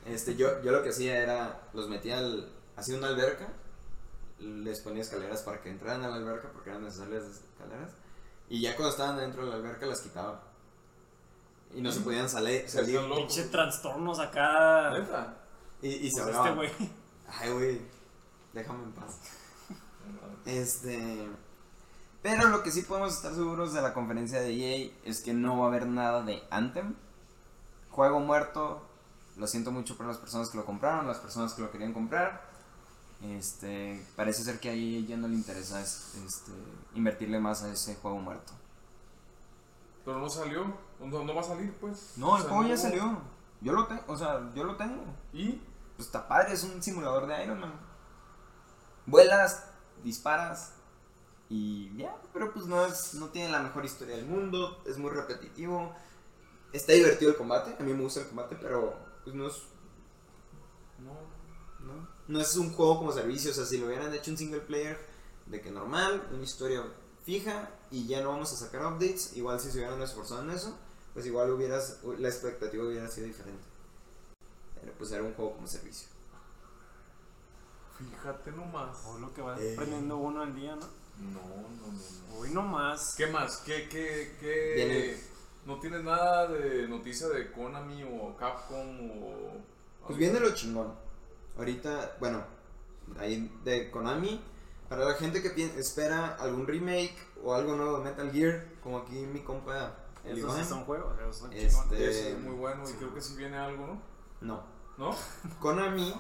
Este, 0.07 0.37
yo, 0.37 0.63
yo 0.63 0.71
lo 0.73 0.83
que 0.83 0.91
hacía 0.91 1.19
era, 1.19 1.69
los 1.73 1.89
metía 1.89 2.19
al, 2.19 2.53
hacía 2.77 2.97
una 2.99 3.09
alberca, 3.09 3.49
les 4.45 4.81
ponía 4.81 5.03
escaleras 5.03 5.43
para 5.43 5.61
que 5.63 5.71
entraran 5.71 6.03
a 6.05 6.09
la 6.09 6.17
alberca 6.17 6.51
porque 6.53 6.71
eran 6.71 6.85
necesarias 6.85 7.25
escaleras, 7.25 7.91
y 8.49 8.61
ya 8.61 8.77
cuando 8.77 8.91
estaban 8.91 9.17
dentro 9.17 9.45
de 9.45 9.51
la 9.51 9.57
alberca 9.57 9.87
las 9.87 10.01
quitaba. 10.01 10.43
Y 11.75 11.81
no 11.83 11.91
se 11.91 12.01
podían 12.01 12.29
sale- 12.29 12.69
Se 12.69 12.79
salir. 12.79 13.01
Pinche 13.17 13.45
trastornos 13.45 14.19
acá. 14.21 14.91
¿Neta? 14.93 15.35
Y, 15.83 15.89
y 15.89 16.11
se 16.11 16.23
Pues 16.23 16.37
hablaban. 16.37 16.65
este 16.65 16.77
güey. 16.77 16.91
Ay, 17.27 17.51
güey, 17.53 17.81
déjame 18.53 18.85
en 18.85 18.93
paz. 18.93 19.19
Este. 20.45 21.29
Pero 22.23 22.49
lo 22.49 22.63
que 22.63 22.71
sí 22.71 22.83
podemos 22.83 23.15
estar 23.15 23.35
seguros 23.35 23.73
de 23.75 23.83
la 23.83 23.93
conferencia 23.93 24.41
de 24.41 24.51
EA 24.55 24.91
es 25.05 25.21
que 25.21 25.35
no 25.35 25.59
va 25.59 25.65
a 25.67 25.69
haber 25.69 25.87
nada 25.87 26.23
de 26.23 26.43
Anthem. 26.51 26.95
Juego 27.91 28.21
muerto. 28.21 28.83
Lo 29.37 29.47
siento 29.47 29.73
mucho 29.73 29.97
por 29.97 30.07
las 30.07 30.19
personas 30.19 30.49
que 30.51 30.57
lo 30.57 30.65
compraron, 30.65 31.07
las 31.09 31.19
personas 31.19 31.55
que 31.55 31.63
lo 31.63 31.71
querían 31.73 31.93
comprar. 31.93 32.54
Este, 33.25 34.05
parece 34.17 34.43
ser 34.45 34.61
que 34.61 34.69
a 34.69 34.73
EA 34.75 35.01
ya 35.07 35.17
no 35.17 35.29
le 35.29 35.35
interesa 35.35 35.81
es- 35.81 36.15
este, 36.27 36.53
invertirle 36.95 37.41
más 37.41 37.63
a 37.63 37.73
ese 37.73 37.95
juego 37.97 38.19
muerto. 38.19 38.53
Pero 40.05 40.19
no 40.19 40.29
salió. 40.29 40.65
No, 41.01 41.25
no 41.25 41.35
va 41.35 41.41
a 41.41 41.45
salir, 41.45 41.73
pues. 41.81 42.13
No, 42.17 42.37
el 42.37 42.43
juego 42.43 42.65
ya 42.65 42.77
salió. 42.77 43.19
Yo 43.63 43.73
lo 43.73 43.87
tengo, 43.87 44.03
o 44.09 44.17
sea, 44.17 44.53
yo 44.55 44.65
lo 44.65 44.77
tengo. 44.77 45.03
¿Y? 45.33 45.53
Pues 45.97 46.07
está 46.09 46.29
padre, 46.29 46.53
es 46.53 46.65
un 46.65 46.83
simulador 46.83 47.27
de 47.27 47.45
Iron 47.45 47.61
Man. 47.61 47.73
Vuelas, 49.07 49.65
disparas 50.03 50.73
y 51.49 51.95
ya, 51.97 52.15
pero 52.33 52.53
pues 52.53 52.67
no 52.67 52.85
es 52.85 53.15
no 53.15 53.29
tiene 53.29 53.51
la 53.51 53.61
mejor 53.61 53.85
historia 53.85 54.17
del 54.17 54.27
mundo, 54.27 54.83
es 54.87 54.99
muy 54.99 55.11
repetitivo. 55.11 55.95
Está 56.73 56.93
divertido 56.93 57.31
el 57.31 57.37
combate, 57.37 57.77
a 57.79 57.83
mí 57.83 57.93
me 57.93 58.03
gusta 58.03 58.21
el 58.21 58.27
combate, 58.27 58.57
pero 58.61 58.95
pues 59.23 59.35
no 59.37 59.47
es 59.47 59.63
No. 60.99 61.13
no, 61.87 62.09
no 62.29 62.41
es 62.41 62.57
un 62.57 62.73
juego 62.73 62.99
como 62.99 63.13
servicio, 63.13 63.51
o 63.51 63.55
sea, 63.55 63.65
si 63.67 63.79
lo 63.79 63.87
hubieran 63.87 64.13
hecho 64.15 64.31
un 64.31 64.37
single 64.39 64.61
player 64.61 64.99
de 65.47 65.61
que 65.61 65.71
normal, 65.71 66.27
una 66.33 66.43
historia 66.43 66.83
fija 67.25 67.71
y 67.91 68.07
ya 68.07 68.23
no 68.23 68.31
vamos 68.31 68.53
a 68.53 68.57
sacar 68.57 68.83
updates, 68.87 69.37
igual 69.37 69.61
si 69.61 69.71
se 69.71 69.79
hubieran 69.79 70.01
esforzado 70.03 70.43
en 70.43 70.51
eso, 70.51 70.77
pues 71.13 71.27
igual 71.27 71.51
hubieras 71.51 71.99
la 72.19 72.29
expectativa 72.29 72.85
hubiera 72.85 73.09
sido 73.09 73.27
diferente. 73.27 73.63
Pero 74.81 74.93
pues 74.99 75.13
era 75.13 75.23
un 75.23 75.35
juego 75.35 75.55
como 75.55 75.67
servicio. 75.67 76.09
Fíjate 77.99 78.51
nomás. 78.53 78.97
O 79.07 79.19
lo 79.19 79.33
que 79.33 79.41
va 79.43 79.59
Eh. 79.61 79.73
aprendiendo 79.75 80.17
uno 80.17 80.43
al 80.43 80.55
día, 80.55 80.75
¿no? 80.75 80.87
No, 81.21 81.41
no, 81.41 81.87
no. 81.87 81.93
no. 81.93 82.39
Hoy 82.39 82.51
nomás. 82.51 83.15
¿Qué 83.17 83.29
más? 83.29 83.59
¿Qué, 83.59 83.89
qué, 83.89 84.37
qué? 84.41 84.73
Viene- 84.75 85.35
¿No 85.65 85.81
tienes 85.81 86.03
nada 86.03 86.47
de 86.49 86.87
noticia 86.89 87.29
de 87.29 87.51
Konami 87.53 88.03
o 88.03 88.37
Capcom 88.37 89.11
o...? 89.11 89.53
Pues 90.07 90.19
viene 90.19 90.39
lo 90.41 90.53
chingón. 90.55 90.93
Ahorita, 91.57 92.17
bueno, 92.21 92.45
ahí 93.19 93.51
de 93.65 93.91
Konami, 93.91 94.43
para 94.89 95.05
la 95.05 95.15
gente 95.15 95.43
que 95.43 95.65
espera 95.79 96.35
algún 96.35 96.67
remake 96.67 97.17
o 97.43 97.55
algo 97.55 97.77
nuevo 97.77 97.99
de 97.99 98.05
Metal 98.05 98.31
Gear, 98.31 98.65
como 98.83 98.99
aquí 98.99 99.15
mi 99.15 99.41
compa 99.41 99.97
el 100.25 100.39
Esos 100.39 100.57
sí 100.57 100.65
son 100.65 100.85
juegos, 100.85 101.19
esos 101.21 101.37
son 101.37 101.53
Este-. 101.53 102.11
Ese 102.11 102.33
es 102.33 102.39
muy 102.39 102.55
bueno 102.55 102.89
y 102.89 102.93
creo 102.95 103.15
que 103.15 103.21
sí 103.21 103.37
viene 103.37 103.57
algo, 103.57 103.87
¿no? 103.87 104.03
No. 104.41 104.63
¿No? 104.97 105.17
Konami, 105.61 106.15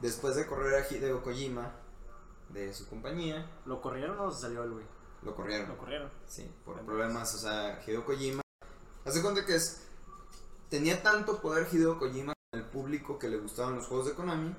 después 0.00 0.36
de 0.36 0.46
correr 0.46 0.82
a 0.82 0.94
Hideo 0.94 1.22
Kojima 1.22 1.72
de 2.50 2.72
su 2.72 2.88
compañía, 2.88 3.50
¿Lo 3.64 3.80
corrieron 3.80 4.18
o 4.20 4.30
se 4.30 4.42
salió 4.42 4.62
el 4.62 4.70
güey? 4.72 4.86
lo 5.22 5.34
corrieron. 5.34 5.68
Lo 5.68 5.76
corrieron. 5.76 6.10
Sí, 6.26 6.48
por 6.64 6.80
problemas, 6.82 7.34
o 7.34 7.38
sea, 7.38 7.82
Hideo 7.84 8.04
Kojima. 8.04 8.42
Hace 9.04 9.22
cuenta 9.22 9.44
que 9.44 9.56
es. 9.56 9.82
Tenía 10.68 11.02
tanto 11.02 11.40
poder 11.40 11.66
Hideo 11.72 11.98
Kojima 11.98 12.35
el 12.56 12.64
público 12.64 13.18
que 13.18 13.28
le 13.28 13.38
gustaban 13.38 13.76
los 13.76 13.86
juegos 13.86 14.06
de 14.06 14.14
Konami. 14.14 14.54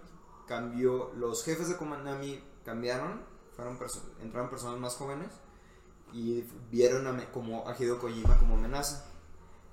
Cambió. 0.47 1.11
Los 1.15 1.43
jefes 1.43 1.69
de 1.69 1.77
Konami 1.77 2.43
cambiaron. 2.65 3.21
Fueron 3.55 3.77
perso- 3.79 4.03
entraron 4.21 4.49
personas 4.49 4.79
más 4.79 4.95
jóvenes. 4.95 5.29
Y 6.13 6.41
vieron 6.71 7.05
a, 7.07 7.31
como 7.31 7.67
a 7.67 7.75
Hideo 7.77 7.99
Kojima 7.99 8.37
como 8.37 8.55
amenaza. 8.55 9.05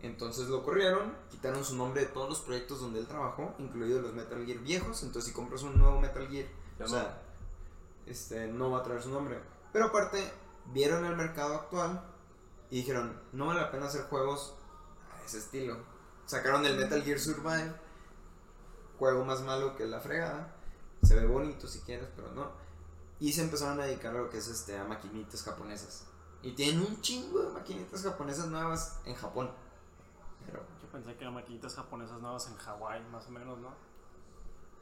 Entonces 0.02 0.48
lo 0.48 0.62
corrieron, 0.62 1.14
quitaron 1.30 1.64
su 1.64 1.76
nombre 1.76 2.02
de 2.02 2.08
todos 2.08 2.28
los 2.28 2.40
proyectos 2.40 2.78
donde 2.80 2.98
él 3.00 3.06
trabajó, 3.06 3.54
incluidos 3.58 4.02
los 4.02 4.12
Metal 4.12 4.44
Gear 4.44 4.58
viejos. 4.58 5.02
Entonces, 5.02 5.30
si 5.30 5.32
compras 5.34 5.62
un 5.62 5.78
nuevo 5.78 5.98
Metal 5.98 6.28
Gear, 6.28 6.46
Ya 6.78 6.84
o 6.84 6.88
no. 6.88 6.94
sea, 6.94 7.22
este, 8.06 8.46
no 8.48 8.70
va 8.70 8.80
a 8.80 8.82
traer 8.82 9.02
su 9.02 9.08
nombre. 9.10 9.38
Pero 9.72 9.87
aparte, 9.87 10.30
vieron 10.72 11.06
el 11.06 11.16
mercado 11.16 11.54
actual 11.54 12.04
y 12.68 12.78
dijeron, 12.78 13.18
no 13.32 13.46
vale 13.46 13.60
la 13.60 13.70
pena 13.70 13.87
hacer 13.87 14.02
juegos 14.02 14.54
a 15.18 15.24
ese 15.24 15.38
estilo. 15.38 15.78
Sacaron 16.26 16.66
el 16.66 16.76
Metal 16.76 17.02
Gear 17.02 17.18
Survive, 17.18 17.72
juego 18.98 19.24
más 19.24 19.40
malo 19.42 19.76
que 19.76 19.87
la 19.87 20.00
fregada. 20.00 20.54
Se 21.02 21.14
ve 21.14 21.26
bonito 21.26 21.66
si 21.68 21.80
quieres, 21.80 22.09
pero 22.16 22.33
no. 22.33 22.50
Y 23.20 23.33
se 23.33 23.42
empezaron 23.42 23.80
a 23.80 23.85
dedicar 23.85 24.14
a 24.14 24.18
lo 24.20 24.30
que 24.30 24.38
es 24.38 24.48
este, 24.48 24.76
a 24.78 24.85
maquinitas 24.85 25.42
japonesas. 25.42 26.07
Y 26.42 26.52
tienen 26.52 26.80
un 26.83 27.00
chingo 27.00 27.40
de 27.42 27.50
maquinitas 27.50 28.02
japonesas 28.02 28.46
nuevas 28.48 28.98
en 29.04 29.14
Japón. 29.14 29.50
Pero, 30.46 30.61
Yo 30.83 30.88
pensé 30.90 31.14
que 31.14 31.20
eran 31.22 31.35
maquinitas 31.35 31.74
japonesas 31.74 32.20
nuevas 32.20 32.46
en 32.48 32.57
Hawái, 32.57 33.02
más 33.11 33.26
o 33.26 33.30
menos, 33.30 33.59
¿no? 33.59 33.70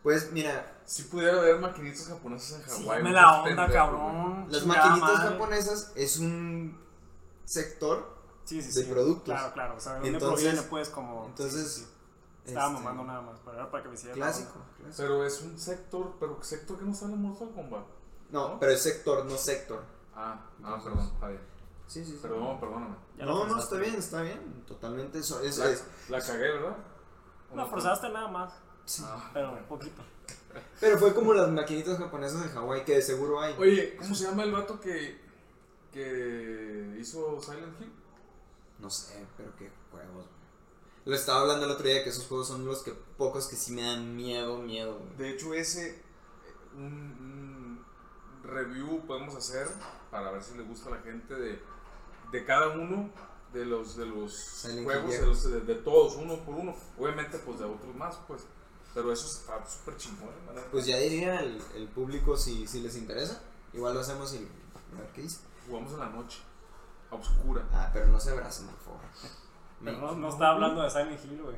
pues 0.03 0.33
mira, 0.33 0.81
Si 0.85 1.05
pudiera 1.05 1.39
haber 1.39 1.61
maquinitas 1.61 2.09
japonesas 2.09 2.59
en 2.61 2.69
Sí, 2.69 2.83
Hawái. 2.83 3.03
me 3.05 3.13
la 3.13 3.43
onda, 3.43 3.45
pendejo, 3.67 3.73
cabrón. 3.73 4.47
las 4.51 4.67
maquinitas 4.67 5.01
madre. 5.15 5.29
japonesas 5.31 5.93
es 5.95 6.19
un 6.19 6.77
sector 7.45 8.17
Sí, 8.45 8.61
sí, 8.61 8.73
de 8.81 8.85
sí. 8.87 8.91
productos. 8.91 9.33
Claro, 9.33 9.53
claro. 9.55 9.77
O 9.77 9.81
sea, 9.81 9.93
¿de 9.93 9.99
dónde 10.01 10.15
Entonces- 10.15 10.43
proviene, 10.45 10.69
pues, 10.69 10.89
como. 10.89 11.27
entonces, 11.27 11.73
sí, 11.73 11.81
sí, 11.83 11.87
sí. 11.87 11.93
Estaba 12.45 12.67
este, 12.73 12.79
mamando 12.83 13.05
nada 13.05 13.21
más, 13.23 13.39
pero 13.45 13.57
era 13.57 13.71
para 13.71 13.83
que 13.85 13.89
me 13.91 13.95
hiciera 13.95 14.15
Clásico. 14.15 14.53
clásico. 14.79 14.95
Pero 14.97 15.25
es 15.25 15.41
un 15.43 15.59
sector, 15.59 16.17
pero 16.19 16.43
sector 16.43 16.79
que 16.79 16.85
no 16.85 16.95
sale 16.95 17.13
en 17.15 17.23
Mortal 17.23 17.51
Kombat. 17.55 17.85
No, 18.31 18.59
pero 18.59 18.73
es 18.73 18.83
sector, 18.83 19.25
no 19.25 19.37
sector. 19.37 19.83
Ah, 20.15 20.41
ah, 20.65 20.81
perdón, 20.83 21.01
está 21.15 21.29
bien. 21.29 21.41
Sí, 21.87 22.05
sí, 22.05 22.13
sí. 22.13 22.19
Perdón, 22.23 22.59
perdóname. 22.59 22.97
Ya 23.17 23.27
no, 23.27 23.47
no, 23.47 23.59
está 23.59 23.77
bien, 23.77 23.95
está 23.95 24.23
bien. 24.23 24.65
Totalmente 24.67 25.19
eso. 25.19 25.41
Es, 25.43 25.59
La, 25.59 25.71
es- 25.71 25.85
la 26.09 26.21
cagué, 26.21 26.51
¿verdad? 26.53 26.77
¿O 27.53 27.57
Lo 27.57 27.63
no? 27.65 27.69
forzaste 27.71 28.09
nada 28.09 28.29
más, 28.29 28.55
sí. 28.87 29.03
Ah. 29.07 29.31
pero 29.35 29.53
un 29.53 29.65
poquito. 29.65 30.03
Pero 30.81 30.99
fue 30.99 31.15
como 31.15 31.33
las 31.35 31.49
maquinitas 31.49 31.99
japonesas 31.99 32.43
en 32.45 32.53
Hawái 32.53 32.85
que 32.85 32.97
de 32.97 33.03
seguro 33.03 33.41
hay. 33.41 33.55
Oye, 33.59 33.97
¿cómo 33.97 34.15
se 34.15 34.25
llama 34.25 34.43
el 34.43 34.53
vato 34.53 34.81
que, 34.81 35.21
que 35.93 36.97
hizo 37.01 37.41
Silent 37.41 37.81
Hill? 37.81 37.93
No 38.79 38.91
sé, 38.91 39.27
pero 39.37 39.55
qué 39.57 39.71
juegos. 39.91 40.27
Lo 41.05 41.15
estaba 41.17 41.41
hablando 41.41 41.67
el 41.67 41.73
otro 41.73 41.87
día 41.89 42.05
que 42.05 42.11
esos 42.11 42.27
juegos 42.27 42.49
son 42.49 42.65
los 42.65 42.83
que 42.83 42.93
pocos 42.93 43.49
que 43.49 43.57
sí 43.57 43.73
me 43.73 43.83
dan 43.83 44.15
miedo, 44.17 44.59
miedo. 44.59 44.99
güey. 44.99 45.17
De 45.17 45.31
hecho, 45.31 45.53
ese 45.55 46.01
un, 46.77 46.85
un 46.85 47.85
review 48.45 49.05
podemos 49.07 49.35
hacer 49.35 49.69
para 50.11 50.31
ver 50.31 50.43
si 50.43 50.55
le 50.57 50.63
gusta 50.63 50.89
a 50.89 50.93
la 50.93 51.03
gente 51.03 51.35
de, 51.35 51.61
de 52.31 52.45
cada 52.45 52.69
uno 52.71 53.11
de 53.53 53.65
los 53.67 53.97
de 53.97 54.07
los 54.07 54.33
Silent 54.35 54.85
juegos, 54.85 55.11
de, 55.11 55.27
los- 55.27 55.45
de- 55.51 55.61
de 55.61 55.75
todos, 55.77 56.15
uno 56.17 56.37
por 56.45 56.55
uno. 56.55 56.75
Obviamente, 56.99 57.39
pues 57.39 57.59
de 57.59 57.65
otros 57.67 57.95
más, 57.97 58.17
pues. 58.29 58.43
Pero 58.95 59.11
eso 59.13 59.27
está 59.27 59.65
súper 59.67 59.97
chingón, 59.97 60.29
neta. 60.47 60.67
Pues 60.71 60.87
ya 60.87 60.99
diría 60.99 61.41
el, 61.41 61.61
el 61.75 61.89
público 61.89 62.37
si, 62.37 62.67
si 62.67 62.81
les 62.81 62.95
interesa. 62.97 63.41
Igual 63.73 63.95
lo 63.95 64.01
hacemos 64.01 64.33
y 64.35 64.37
a 64.37 65.01
ver 65.01 65.11
qué 65.15 65.23
dice. 65.23 65.39
Jugamos 65.67 65.93
en 65.95 65.99
la 66.01 66.11
noche, 66.11 66.41
a 67.11 67.15
oscura. 67.15 67.67
Ah, 67.73 67.91
pero 67.93 68.07
no 68.09 68.21
se 68.21 68.31
abracen, 68.31 68.67
por 68.67 68.79
favor. 68.81 69.01
Me, 69.83 69.93
no, 69.93 70.15
no 70.15 70.29
estaba 70.29 70.55
hablando 70.55 70.83
de 70.83 70.91
Silent 70.91 71.25
Hill, 71.25 71.43
güey. 71.43 71.57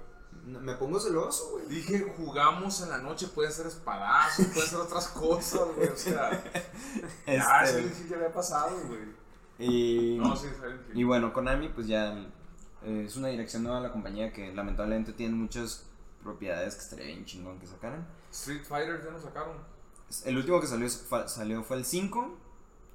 me 0.61 0.75
pongo 0.75 0.99
celoso, 0.99 1.51
güey. 1.53 1.67
Dije, 1.67 2.13
jugamos 2.17 2.81
en 2.83 2.91
la 2.91 2.99
noche, 2.99 3.29
pueden 3.29 3.53
ser 3.53 3.67
espadazos, 3.67 4.47
pueden 4.47 4.69
ser 4.69 4.79
otras 4.81 5.09
cosas, 5.09 5.61
güey. 5.77 5.89
O 5.89 5.97
sea, 5.97 6.31
ah, 7.27 7.65
Este, 7.65 7.73
Silent 7.81 8.01
Hill 8.01 8.09
ya 8.09 8.17
había 8.17 8.33
pasado, 8.33 8.77
güey. 8.87 9.01
y, 9.59 10.19
No, 10.19 10.35
sí, 10.37 10.48
Silent 10.59 10.81
Hill. 10.90 10.98
y 11.01 11.05
bueno, 11.05 11.33
Konami 11.33 11.69
pues 11.69 11.87
ya 11.87 12.17
eh, 12.83 13.05
es 13.07 13.17
una 13.17 13.29
dirección 13.29 13.63
nueva 13.63 13.79
de 13.79 13.85
la 13.87 13.92
compañía 13.92 14.33
que 14.33 14.53
lamentablemente 14.55 15.13
tiene 15.13 15.35
muchas 15.35 15.85
propiedades 16.23 16.75
que 16.75 16.81
estaría 16.81 17.07
bien 17.07 17.25
chingón 17.25 17.59
que 17.59 17.67
sacaran. 17.67 18.07
Street 18.31 18.65
Fighter 18.65 19.03
ya 19.05 19.11
nos 19.11 19.23
sacaron. 19.23 19.57
El 20.25 20.37
último 20.37 20.61
que 20.61 20.67
salió, 20.67 20.88
salió 20.88 21.63
fue 21.63 21.77
el 21.79 21.85
5, 21.85 22.37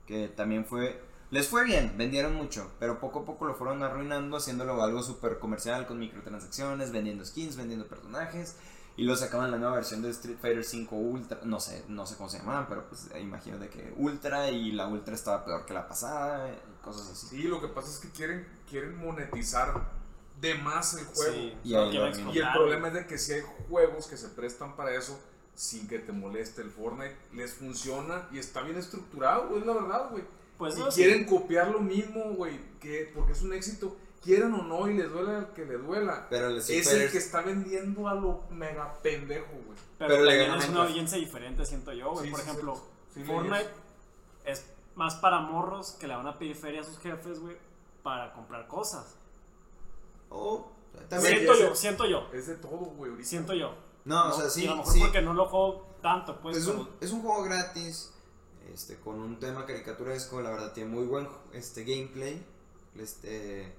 que 0.05 0.27
también 0.29 0.65
fue... 0.65 1.01
Les 1.31 1.47
fue 1.47 1.63
bien, 1.63 1.93
vendieron 1.95 2.35
mucho, 2.35 2.71
pero 2.79 2.99
poco 2.99 3.19
a 3.19 3.25
poco 3.25 3.45
lo 3.45 3.53
fueron 3.53 3.83
arruinando, 3.83 4.37
haciéndolo 4.37 4.81
algo 4.81 5.03
súper 5.03 5.37
comercial 5.37 5.85
con 5.85 5.99
microtransacciones, 5.99 6.91
vendiendo 6.91 7.23
skins, 7.23 7.55
vendiendo 7.55 7.87
personajes, 7.87 8.55
y 8.97 9.03
luego 9.03 9.19
sacaban 9.19 9.51
la 9.51 9.57
nueva 9.57 9.75
versión 9.75 10.01
de 10.01 10.09
Street 10.09 10.37
Fighter 10.41 10.63
5 10.63 10.95
Ultra, 10.95 11.39
no 11.43 11.59
sé, 11.59 11.85
no 11.87 12.07
sé 12.07 12.15
cómo 12.17 12.29
se 12.29 12.39
llamaban, 12.39 12.67
pero 12.67 12.87
pues 12.89 13.09
imagino 13.21 13.59
de 13.59 13.69
que 13.69 13.93
Ultra 13.97 14.49
y 14.49 14.71
la 14.71 14.87
Ultra 14.87 15.13
estaba 15.13 15.45
peor 15.45 15.65
que 15.65 15.73
la 15.73 15.87
pasada, 15.87 16.49
y 16.49 16.83
cosas 16.83 17.11
así. 17.11 17.27
Sí, 17.27 17.43
lo 17.43 17.61
que 17.61 17.67
pasa 17.67 17.89
es 17.89 17.99
que 17.99 18.09
quieren, 18.09 18.47
quieren 18.67 18.97
monetizar 18.97 19.99
de 20.41 20.55
más 20.55 20.95
el 20.95 21.05
juego. 21.05 21.33
Sí, 21.33 21.57
Y 21.63 21.75
el 21.75 22.51
problema 22.53 22.87
es 22.87 22.93
de 22.95 23.05
que 23.05 23.19
si 23.19 23.33
hay 23.33 23.43
juegos 23.67 24.07
que 24.07 24.17
se 24.17 24.29
prestan 24.29 24.75
para 24.75 24.95
eso, 24.95 25.19
sin 25.59 25.87
que 25.89 25.99
te 25.99 26.13
moleste 26.13 26.61
el 26.61 26.71
Fortnite. 26.71 27.17
Les 27.33 27.53
funciona 27.53 28.29
y 28.31 28.39
está 28.39 28.61
bien 28.61 28.77
estructurado, 28.77 29.57
es 29.57 29.65
la 29.65 29.73
verdad, 29.73 30.09
güey. 30.09 30.23
Pues 30.59 30.75
y 30.77 30.79
no, 30.81 30.91
sí. 30.91 31.01
quieren 31.01 31.25
copiar 31.25 31.69
lo 31.69 31.79
mismo, 31.79 32.21
güey, 32.35 32.59
que 32.81 33.09
porque 33.15 33.31
es 33.31 33.41
un 33.41 33.53
éxito. 33.53 33.95
Quieran 34.21 34.53
o 34.53 34.63
no, 34.63 34.89
y 34.89 34.95
les 34.95 35.09
duela 35.09 35.37
al 35.37 35.53
que 35.53 35.65
le 35.65 35.77
duela. 35.77 36.27
Pero 36.29 36.47
el 36.49 36.57
Street 36.57 36.81
Es 36.81 36.91
el 36.91 37.09
que 37.09 37.17
está 37.17 37.41
vendiendo 37.41 38.09
a 38.09 38.13
lo 38.13 38.43
mega 38.51 38.93
pendejo, 39.01 39.47
güey. 39.47 39.77
Pero, 39.97 40.09
Pero 40.09 40.23
le 40.25 40.37
ganan 40.37 40.59
es 40.59 40.67
una 40.67 40.83
audiencia 40.83 41.17
diferente, 41.17 41.65
siento 41.65 41.93
yo, 41.93 42.11
güey. 42.11 42.25
Sí, 42.25 42.31
Por 42.31 42.41
sí, 42.41 42.45
ejemplo, 42.49 42.83
Fortnite 43.25 43.69
es 44.43 44.65
más 44.95 45.15
para 45.15 45.39
morros 45.39 45.91
que 45.93 46.07
le 46.07 46.15
van 46.15 46.27
a 46.27 46.37
pedir 46.37 46.57
feria 46.57 46.81
a 46.81 46.83
sus 46.83 46.99
jefes, 46.99 47.39
güey, 47.39 47.55
para 48.03 48.33
comprar 48.33 48.67
cosas. 48.67 49.15
O 50.29 50.69
también. 51.07 51.37
siento 51.37 51.57
yo, 51.57 51.73
siento 51.73 52.05
yo, 52.05 52.27
Es 52.33 52.47
de 52.47 52.55
todo, 52.55 52.91
güey, 52.97 53.23
siento 53.23 53.53
yo. 53.53 53.73
No, 54.03 54.27
o 54.29 54.33
sea, 54.33 54.49
sí. 54.49 54.65
Y 54.65 54.67
a 54.67 54.71
lo 54.71 54.77
mejor 54.77 54.93
sí. 54.93 54.99
porque 54.99 55.21
no 55.21 55.33
lo 55.33 55.45
juego 55.45 55.95
tanto, 56.01 56.41
pues. 56.41 56.57
es, 56.57 56.67
un, 56.67 56.89
es 56.99 57.11
un 57.11 57.21
juego 57.21 57.43
gratis. 57.43 58.13
Este, 58.73 58.95
con 58.97 59.19
un 59.19 59.39
tema 59.39 59.65
caricaturesco, 59.65 60.41
la 60.41 60.51
verdad 60.51 60.73
tiene 60.73 60.89
muy 60.89 61.05
buen 61.05 61.27
este, 61.53 61.83
gameplay. 61.83 62.43
Este, 62.97 63.71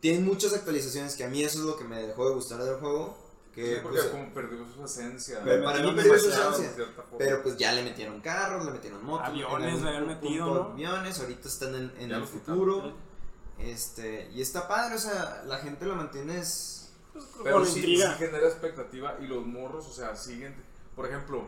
tiene 0.00 0.20
muchas 0.20 0.52
actualizaciones 0.52 1.16
que 1.16 1.24
a 1.24 1.28
mí 1.28 1.42
eso 1.42 1.58
es 1.60 1.64
lo 1.64 1.76
que 1.76 1.84
me 1.84 2.00
dejó 2.06 2.28
de 2.28 2.34
gustar 2.34 2.62
del 2.62 2.76
juego. 2.76 3.16
Que, 3.54 3.74
Sí, 3.76 3.80
porque 3.82 3.98
pues, 3.98 4.10
como 4.10 4.32
perdió 4.34 4.64
su 4.72 4.84
esencia. 4.84 5.40
Pero 5.44 5.64
para 5.64 5.80
mí 5.80 5.92
perdió 5.92 6.18
su 6.18 6.28
esencia. 6.28 6.72
Pero 7.18 7.42
pues 7.42 7.56
ya 7.56 7.72
le 7.72 7.82
metieron 7.82 8.20
carros, 8.20 8.64
le 8.64 8.70
metieron 8.70 9.04
motos. 9.04 9.26
Aviones 9.26 9.82
le 9.82 9.88
habían 9.88 10.06
metido, 10.06 10.46
¿no? 10.54 10.62
Aviones, 10.72 11.18
ahorita 11.18 11.48
están 11.48 11.74
en, 11.74 11.92
en 11.98 12.12
el 12.12 12.24
futuro. 12.24 12.92
Este, 13.58 14.30
y 14.32 14.40
está 14.40 14.68
padre, 14.68 14.94
o 14.94 14.98
sea, 14.98 15.42
la 15.46 15.58
gente 15.58 15.84
lo 15.86 15.96
mantiene. 15.96 16.38
es- 16.38 16.90
pues, 17.12 17.24
Pero 17.42 17.64
sí, 17.64 17.82
sí 17.82 18.02
genera 18.18 18.46
expectativa 18.46 19.16
y 19.20 19.26
los 19.26 19.44
morros, 19.44 19.86
o 19.88 19.92
sea, 19.92 20.14
siguen. 20.14 20.54
Por 20.94 21.06
ejemplo, 21.06 21.42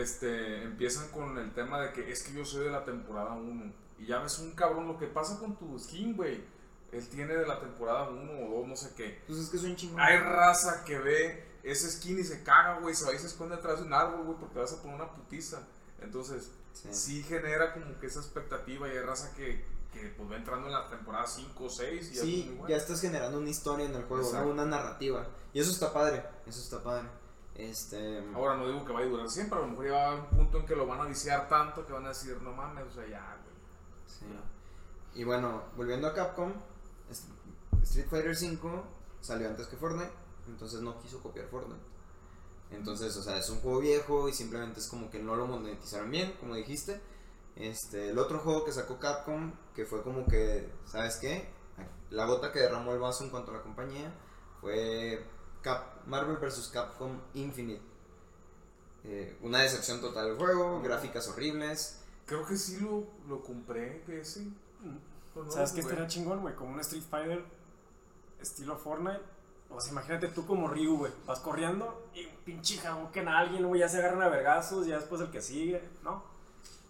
este, 0.00 0.62
empiezan 0.62 1.08
con 1.10 1.38
el 1.38 1.52
tema 1.54 1.80
de 1.80 1.92
que 1.92 2.10
es 2.10 2.22
que 2.22 2.32
yo 2.32 2.44
soy 2.44 2.64
de 2.64 2.70
la 2.70 2.84
temporada 2.84 3.32
1 3.34 3.72
y 3.98 4.06
ya 4.06 4.20
ves 4.20 4.38
un 4.38 4.52
cabrón 4.52 4.86
lo 4.88 4.98
que 4.98 5.06
pasa 5.06 5.38
con 5.38 5.56
tu 5.56 5.78
skin, 5.78 6.16
güey. 6.16 6.44
Él 6.92 7.08
tiene 7.08 7.34
de 7.34 7.46
la 7.46 7.58
temporada 7.60 8.08
1 8.08 8.32
o 8.46 8.58
2, 8.60 8.68
no 8.68 8.76
sé 8.76 8.92
qué. 8.96 9.22
Pues 9.26 9.38
es 9.38 9.48
que 9.50 9.56
un 9.66 9.76
chingón. 9.76 10.00
Hay 10.00 10.18
raza 10.18 10.84
que 10.84 10.98
ve 10.98 11.44
ese 11.62 11.90
skin 11.90 12.18
y 12.18 12.24
se 12.24 12.42
caga, 12.42 12.78
güey, 12.80 12.94
se 12.94 13.04
va 13.04 13.12
y 13.14 13.18
se 13.18 13.26
esconde 13.26 13.56
atrás 13.56 13.80
de 13.80 13.86
un 13.86 13.92
árbol, 13.92 14.24
güey, 14.24 14.38
porque 14.38 14.58
vas 14.58 14.72
a 14.72 14.80
poner 14.82 14.96
una 14.96 15.10
putiza. 15.12 15.62
Entonces, 16.00 16.50
Sí. 16.72 16.88
sí 16.92 17.22
genera 17.22 17.72
como 17.72 17.98
que 17.98 18.06
esa 18.06 18.20
expectativa 18.20 18.86
y 18.86 18.90
hay 18.92 19.00
raza 19.00 19.34
que, 19.34 19.64
que 19.94 20.12
pues 20.16 20.30
va 20.30 20.36
entrando 20.36 20.66
en 20.66 20.74
la 20.74 20.86
temporada 20.88 21.26
5 21.26 21.64
o 21.64 21.70
6 21.70 22.10
y 22.12 22.14
ya 22.14 22.20
es 22.20 22.20
Sí, 22.20 22.52
bueno. 22.54 22.68
ya 22.68 22.76
estás 22.76 23.00
generando 23.00 23.38
una 23.38 23.48
historia 23.48 23.86
en 23.86 23.94
el 23.94 24.04
juego, 24.04 24.30
una 24.50 24.66
narrativa. 24.66 25.26
Y 25.54 25.60
eso 25.60 25.70
está 25.70 25.92
padre, 25.92 26.22
eso 26.46 26.60
está 26.60 26.82
padre. 26.82 27.08
Este. 27.58 28.22
Ahora 28.34 28.56
no 28.56 28.68
digo 28.68 28.84
que 28.84 28.92
vaya 28.92 29.06
a 29.06 29.10
durar 29.10 29.30
siempre, 29.30 29.58
a 29.58 29.62
lo 29.62 29.68
mejor 29.68 29.86
ya 29.86 29.92
va 29.92 30.10
a 30.10 30.14
un 30.14 30.26
punto 30.26 30.58
en 30.58 30.66
que 30.66 30.76
lo 30.76 30.86
van 30.86 31.00
a 31.00 31.06
viciar 31.06 31.48
tanto 31.48 31.86
que 31.86 31.92
van 31.92 32.04
a 32.04 32.08
decir, 32.08 32.40
no 32.42 32.52
mames, 32.52 32.84
o 32.86 32.90
sea, 32.90 33.06
ya, 33.08 33.38
güey. 33.42 33.56
sí. 34.06 34.26
Y 35.14 35.24
bueno, 35.24 35.62
volviendo 35.76 36.06
a 36.06 36.12
Capcom, 36.12 36.52
Street 37.82 38.06
Fighter 38.10 38.32
V 38.32 38.82
salió 39.22 39.48
antes 39.48 39.66
que 39.68 39.76
Fortnite, 39.76 40.12
entonces 40.46 40.82
no 40.82 41.00
quiso 41.00 41.20
copiar 41.20 41.46
Fortnite. 41.46 41.80
Entonces, 42.70 43.16
o 43.16 43.22
sea, 43.22 43.38
es 43.38 43.48
un 43.48 43.60
juego 43.60 43.80
viejo 43.80 44.28
y 44.28 44.32
simplemente 44.32 44.80
es 44.80 44.88
como 44.88 45.10
que 45.10 45.18
no 45.20 45.36
lo 45.36 45.46
monetizaron 45.46 46.10
bien, 46.10 46.36
como 46.38 46.54
dijiste. 46.54 47.00
Este, 47.54 48.10
el 48.10 48.18
otro 48.18 48.40
juego 48.40 48.64
que 48.64 48.72
sacó 48.72 48.98
Capcom, 48.98 49.52
que 49.74 49.86
fue 49.86 50.02
como 50.02 50.26
que, 50.26 50.70
¿sabes 50.84 51.16
qué? 51.16 51.48
La 52.10 52.26
gota 52.26 52.52
que 52.52 52.58
derramó 52.58 52.92
el 52.92 52.98
vaso 52.98 53.24
en 53.24 53.30
cuanto 53.30 53.52
a 53.52 53.54
la 53.54 53.62
compañía 53.62 54.12
fue 54.60 55.24
Cap- 55.66 56.06
Marvel 56.06 56.36
vs. 56.36 56.70
Capcom 56.72 57.18
Infinite. 57.34 57.82
Eh, 59.02 59.36
una 59.42 59.62
decepción 59.62 60.00
total 60.00 60.28
del 60.28 60.36
juego, 60.36 60.80
gráficas 60.80 61.26
horribles. 61.26 62.02
Creo 62.24 62.46
que 62.46 62.56
sí 62.56 62.78
lo, 62.78 63.02
lo 63.28 63.42
compré, 63.42 64.02
que 64.06 64.24
sí. 64.24 64.56
No 65.34 65.50
¿Sabes 65.50 65.72
qué 65.72 65.80
estaría 65.80 66.06
chingón, 66.06 66.40
güey? 66.40 66.54
Como 66.54 66.72
un 66.74 66.80
Street 66.80 67.02
Fighter 67.10 67.44
estilo 68.40 68.76
Fortnite. 68.76 69.20
O 69.68 69.80
sea, 69.80 69.90
imagínate 69.90 70.28
tú 70.28 70.46
como 70.46 70.68
Ryu, 70.68 70.98
güey. 70.98 71.12
Vas 71.26 71.40
corriendo 71.40 72.06
y 72.14 72.24
un 72.26 72.36
pinche 72.44 72.78
que 72.80 72.86
a 72.86 73.38
alguien, 73.38 73.66
güey, 73.66 73.80
ya 73.80 73.88
se 73.88 73.98
agarran 73.98 74.22
a 74.22 74.28
vergazos, 74.28 74.86
ya 74.86 74.96
después 75.00 75.20
el 75.20 75.30
que 75.32 75.42
sigue, 75.42 75.82
¿no? 76.04 76.22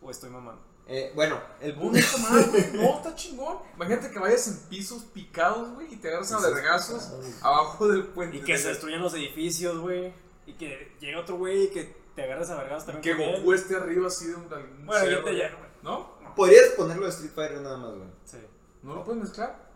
O 0.03 0.11
estoy 0.11 0.29
mamando. 0.29 0.61
Eh, 0.89 1.11
bueno, 1.16 1.41
el 1.61 1.74
No, 1.74 1.80
punto. 1.82 1.99
está 1.99 2.18
mal, 2.30 2.45
güey. 2.51 2.72
No, 2.74 2.97
está 2.97 3.14
chingón. 3.16 3.59
Imagínate 3.74 4.11
que 4.11 4.18
vayas 4.20 4.47
en 4.47 4.57
pisos 4.68 5.03
picados, 5.12 5.74
güey, 5.74 5.93
y 5.93 5.97
te 5.97 6.09
agarras 6.09 6.32
a 6.32 6.41
vergazos 6.41 7.11
abajo 7.43 7.89
del 7.89 8.05
puente. 8.05 8.37
Y 8.37 8.41
que 8.43 8.57
se 8.57 8.68
destruyan 8.68 9.03
los 9.03 9.14
edificios, 9.14 9.78
güey. 9.78 10.12
Y 10.47 10.53
que 10.53 10.93
llegue 11.01 11.16
otro 11.16 11.39
güey 11.39 11.64
y 11.64 11.68
que 11.70 11.97
te 12.14 12.22
agarres 12.22 12.51
a 12.51 12.55
vergazos 12.57 12.87
también. 12.87 13.16
Que. 13.16 13.37
Goku 13.39 13.53
esté 13.53 13.74
arriba 13.76 14.07
así 14.07 14.26
de 14.28 14.37
un, 14.37 14.53
algún 14.53 14.87
Bueno, 14.87 15.05
cerro, 15.05 15.30
ya 15.32 15.49
te 15.51 15.55
güey. 15.57 15.70
¿No? 15.82 16.14
Podrías 16.37 16.68
ponerlo 16.76 17.05
de 17.07 17.11
Street 17.11 17.32
Fighter 17.34 17.61
nada 17.61 17.78
más, 17.78 17.95
güey. 17.95 18.09
Sí. 18.24 18.39
¿No 18.82 18.95
lo 18.95 19.05
puedes 19.05 19.22
mezclar? 19.22 19.66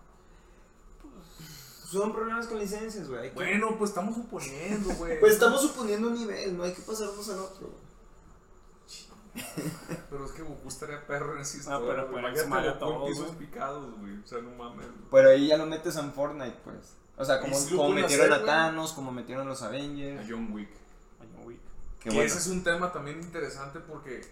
Son 1.90 2.12
problemas 2.12 2.46
con 2.46 2.58
licencias, 2.60 3.08
güey. 3.08 3.30
Bueno, 3.30 3.76
pues 3.76 3.90
estamos 3.90 4.14
suponiendo, 4.14 4.94
güey. 4.94 5.18
Pues 5.18 5.32
estamos 5.32 5.60
suponiendo 5.60 6.06
un 6.06 6.14
nivel, 6.14 6.56
no 6.56 6.62
hay 6.62 6.72
que 6.72 6.82
pasarnos 6.82 7.28
al 7.30 7.38
otro. 7.40 7.66
güey. 7.66 7.89
Pero 10.10 10.24
es 10.24 10.32
que 10.32 10.42
Goku 10.42 10.68
estaría 10.68 11.06
perro 11.06 11.34
en 11.36 11.40
esa 11.42 11.56
Ah, 11.56 11.60
historia. 11.60 11.88
pero 11.88 12.08
güey. 12.10 12.22
para 12.22 12.36
sumarle 12.36 12.68
a 12.70 12.78
todos, 12.78 13.08
pisos 13.10 13.36
picados, 13.36 13.98
güey. 13.98 14.18
O 14.18 14.26
sea, 14.26 14.40
no 14.40 14.50
mames. 14.50 14.86
güey. 14.86 14.98
Pero 15.10 15.28
ahí 15.30 15.46
ya 15.48 15.56
lo 15.56 15.66
metes 15.66 15.96
en 15.96 16.12
Fortnite, 16.12 16.56
pues. 16.64 16.96
O 17.16 17.24
sea, 17.24 17.40
como, 17.40 17.56
Y 17.58 17.76
como 17.76 17.88
metieron 17.90 18.32
hacer, 18.32 18.42
a. 18.42 18.46
Thanos, 18.46 18.92
como 18.92 19.12
metieron 19.12 19.46
a 19.46 19.50
los 19.50 19.62
A 19.62 19.66
Avengers. 19.68 20.26
John 20.28 20.52
Wick. 20.52 20.70
Ay, 21.20 21.28
no, 21.36 21.42
güey. 21.44 21.56
Que 22.00 22.08
Que 22.08 22.14
bueno. 22.14 22.22
ese 22.26 22.38
es 22.38 22.46
un 22.46 22.64
tema 22.64 22.92
también 22.92 23.20
interesante 23.20 23.78
porque 23.80 24.22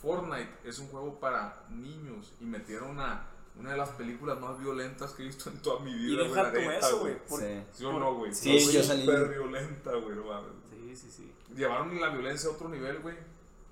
Fortnite 0.00 0.50
es 0.64 0.78
un 0.78 0.88
juego 0.88 1.20
para 1.20 1.64
niños 1.68 2.32
y 2.40 2.44
metieron 2.44 2.98
a 2.98 3.26
una 3.58 3.72
de 3.72 3.76
las 3.76 3.90
películas 3.90 4.40
más 4.40 4.58
violentas 4.58 5.12
que 5.12 5.22
he 5.22 5.26
visto 5.26 5.50
en 5.50 5.58
toda 5.60 5.80
mi 5.80 5.90
Y 5.90 5.94
vida. 6.16 6.22
deja 6.22 6.50
güey, 6.50 6.64
tú 6.64 6.70
eso, 6.70 7.00
güey. 7.00 7.16
Sí. 7.28 7.62
¿Sí 7.74 7.84
o 7.84 7.92
no, 7.92 8.14
güey? 8.14 8.32
Sí, 8.34 8.58
Fue 8.64 8.72
yo 8.72 8.80
salí- 8.82 9.04
Súper 9.04 9.28
violenta, 9.28 9.90
güey, 9.96 10.16
no 10.16 10.24
mames. 10.24 10.50
Sí, 10.70 10.96
sí, 10.96 11.10
sí. 11.10 11.32
Llevaron 11.54 12.00
la 12.00 12.08
violencia 12.08 12.48
a 12.48 12.52
otro 12.54 12.68
nivel, 12.70 13.00
güey. 13.00 13.16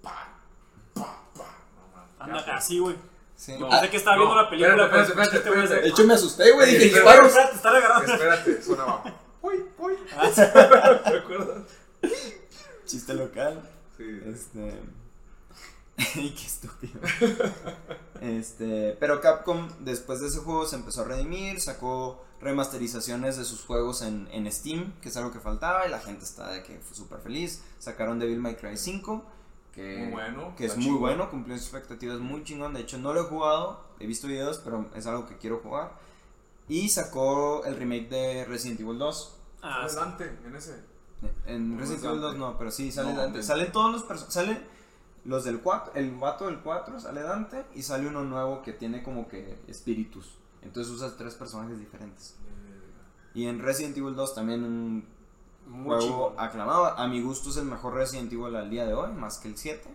Pa, 0.02 0.28
pa, 0.92 1.22
pa. 1.34 1.44
No 1.76 1.96
mames. 1.96 2.07
Anda, 2.18 2.56
así, 2.56 2.78
güey. 2.78 2.96
Sí. 3.36 3.54
Ah, 3.62 3.68
pensé 3.70 3.90
que 3.90 3.96
estaba 3.98 4.16
no, 4.16 4.22
viendo 4.22 4.42
la 4.42 4.50
película. 4.50 4.84
espérate, 4.84 5.10
espérate, 5.10 5.48
güey, 5.48 5.62
espérate. 5.62 5.82
de 5.84 5.88
hecho, 5.90 6.04
me 6.04 6.14
asusté, 6.14 6.50
güey. 6.50 6.72
Dije, 6.72 6.84
disparos. 6.86 7.28
Espérate, 7.28 7.54
están 7.56 7.76
agarrando. 7.76 8.12
Espérate, 8.12 8.62
sonaba. 8.62 9.04
Uy, 9.42 9.64
uy. 9.78 9.92
Ah, 10.16 10.30
¿Te 11.04 11.16
acuerdas? 11.16 11.62
Chiste 12.84 13.14
local. 13.14 13.62
Sí. 13.96 14.20
Este. 14.26 14.74
qué 16.14 16.46
estúpido. 16.46 17.00
este. 18.20 18.96
Pero 18.98 19.20
Capcom, 19.20 19.68
después 19.80 20.20
de 20.20 20.26
ese 20.26 20.38
juego, 20.38 20.66
se 20.66 20.74
empezó 20.74 21.02
a 21.02 21.04
redimir. 21.04 21.60
Sacó 21.60 22.24
remasterizaciones 22.40 23.36
de 23.36 23.44
sus 23.44 23.64
juegos 23.64 24.02
en, 24.02 24.28
en 24.32 24.50
Steam, 24.50 24.94
que 25.00 25.10
es 25.10 25.16
algo 25.16 25.32
que 25.32 25.38
faltaba. 25.38 25.86
Y 25.86 25.90
la 25.90 26.00
gente 26.00 26.24
está 26.24 26.50
de 26.50 26.64
que 26.64 26.80
fue 26.80 26.96
súper 26.96 27.20
feliz. 27.20 27.62
Sacaron 27.78 28.18
Devil 28.18 28.40
May 28.40 28.56
Cry 28.56 28.76
5. 28.76 29.24
Que, 29.78 29.96
Muy 29.98 30.10
bueno, 30.10 30.56
Que 30.56 30.64
es 30.66 30.76
muy 30.76 30.98
bueno, 30.98 31.30
cumplió 31.30 31.56
sus 31.56 31.66
expectativas 31.66 32.18
muy 32.18 32.42
chingón. 32.42 32.74
De 32.74 32.80
hecho, 32.80 32.98
no 32.98 33.12
lo 33.14 33.20
he 33.20 33.24
jugado. 33.24 33.84
He 34.00 34.06
visto 34.08 34.26
videos, 34.26 34.58
pero 34.58 34.86
es 34.96 35.06
algo 35.06 35.28
que 35.28 35.36
quiero 35.36 35.58
jugar. 35.60 35.92
Y 36.68 36.88
sacó 36.88 37.64
el 37.64 37.76
remake 37.76 38.08
de 38.08 38.44
Resident 38.44 38.80
Evil 38.80 38.98
2. 38.98 39.38
Ah, 39.62 39.86
sí. 39.88 39.96
Adelante, 39.96 40.36
en 40.44 40.56
ese. 40.56 40.82
En 41.46 41.74
No, 41.74 41.80
Resident 41.80 42.04
Evil 42.06 42.20
2 42.20 42.32
Dante. 42.32 42.38
no, 42.40 42.58
pero 42.58 42.70
sí 42.72 42.90
sale 42.90 43.10
No, 43.12 43.16
Dante. 43.18 43.38
Dante. 43.38 43.42
Salen 43.46 43.70
todos 43.70 43.92
los 43.92 44.02
personajes. 44.02 44.34
Sale 44.34 44.60
los 45.24 45.44
del 45.44 45.60
4, 45.60 45.92
el 45.94 46.10
vato 46.12 46.46
del 46.46 46.58
4 46.58 46.98
sale 46.98 47.22
Dante 47.22 47.64
y 47.74 47.82
sale 47.82 48.08
uno 48.08 48.24
nuevo 48.24 48.62
que 48.62 48.72
tiene 48.72 49.04
como 49.04 49.28
que 49.28 49.58
espíritus. 49.68 50.38
Entonces 50.62 50.92
usas 50.92 51.16
tres 51.16 51.34
personajes 51.36 51.78
diferentes. 51.78 52.34
Y 53.32 53.46
en 53.46 53.60
Resident 53.60 53.96
Evil 53.96 54.16
2 54.16 54.34
también 54.34 54.64
un 54.64 55.06
Muy 55.68 55.86
juego 55.86 56.00
chingón. 56.30 56.34
aclamado. 56.38 56.86
A 56.86 57.06
mi 57.08 57.20
gusto 57.22 57.50
es 57.50 57.56
el 57.58 57.64
mejor 57.66 57.94
Resident 57.94 58.32
Evil 58.32 58.56
al 58.56 58.70
día 58.70 58.86
de 58.86 58.94
hoy, 58.94 59.12
más 59.12 59.38
que 59.38 59.48
el 59.48 59.56
7. 59.56 59.88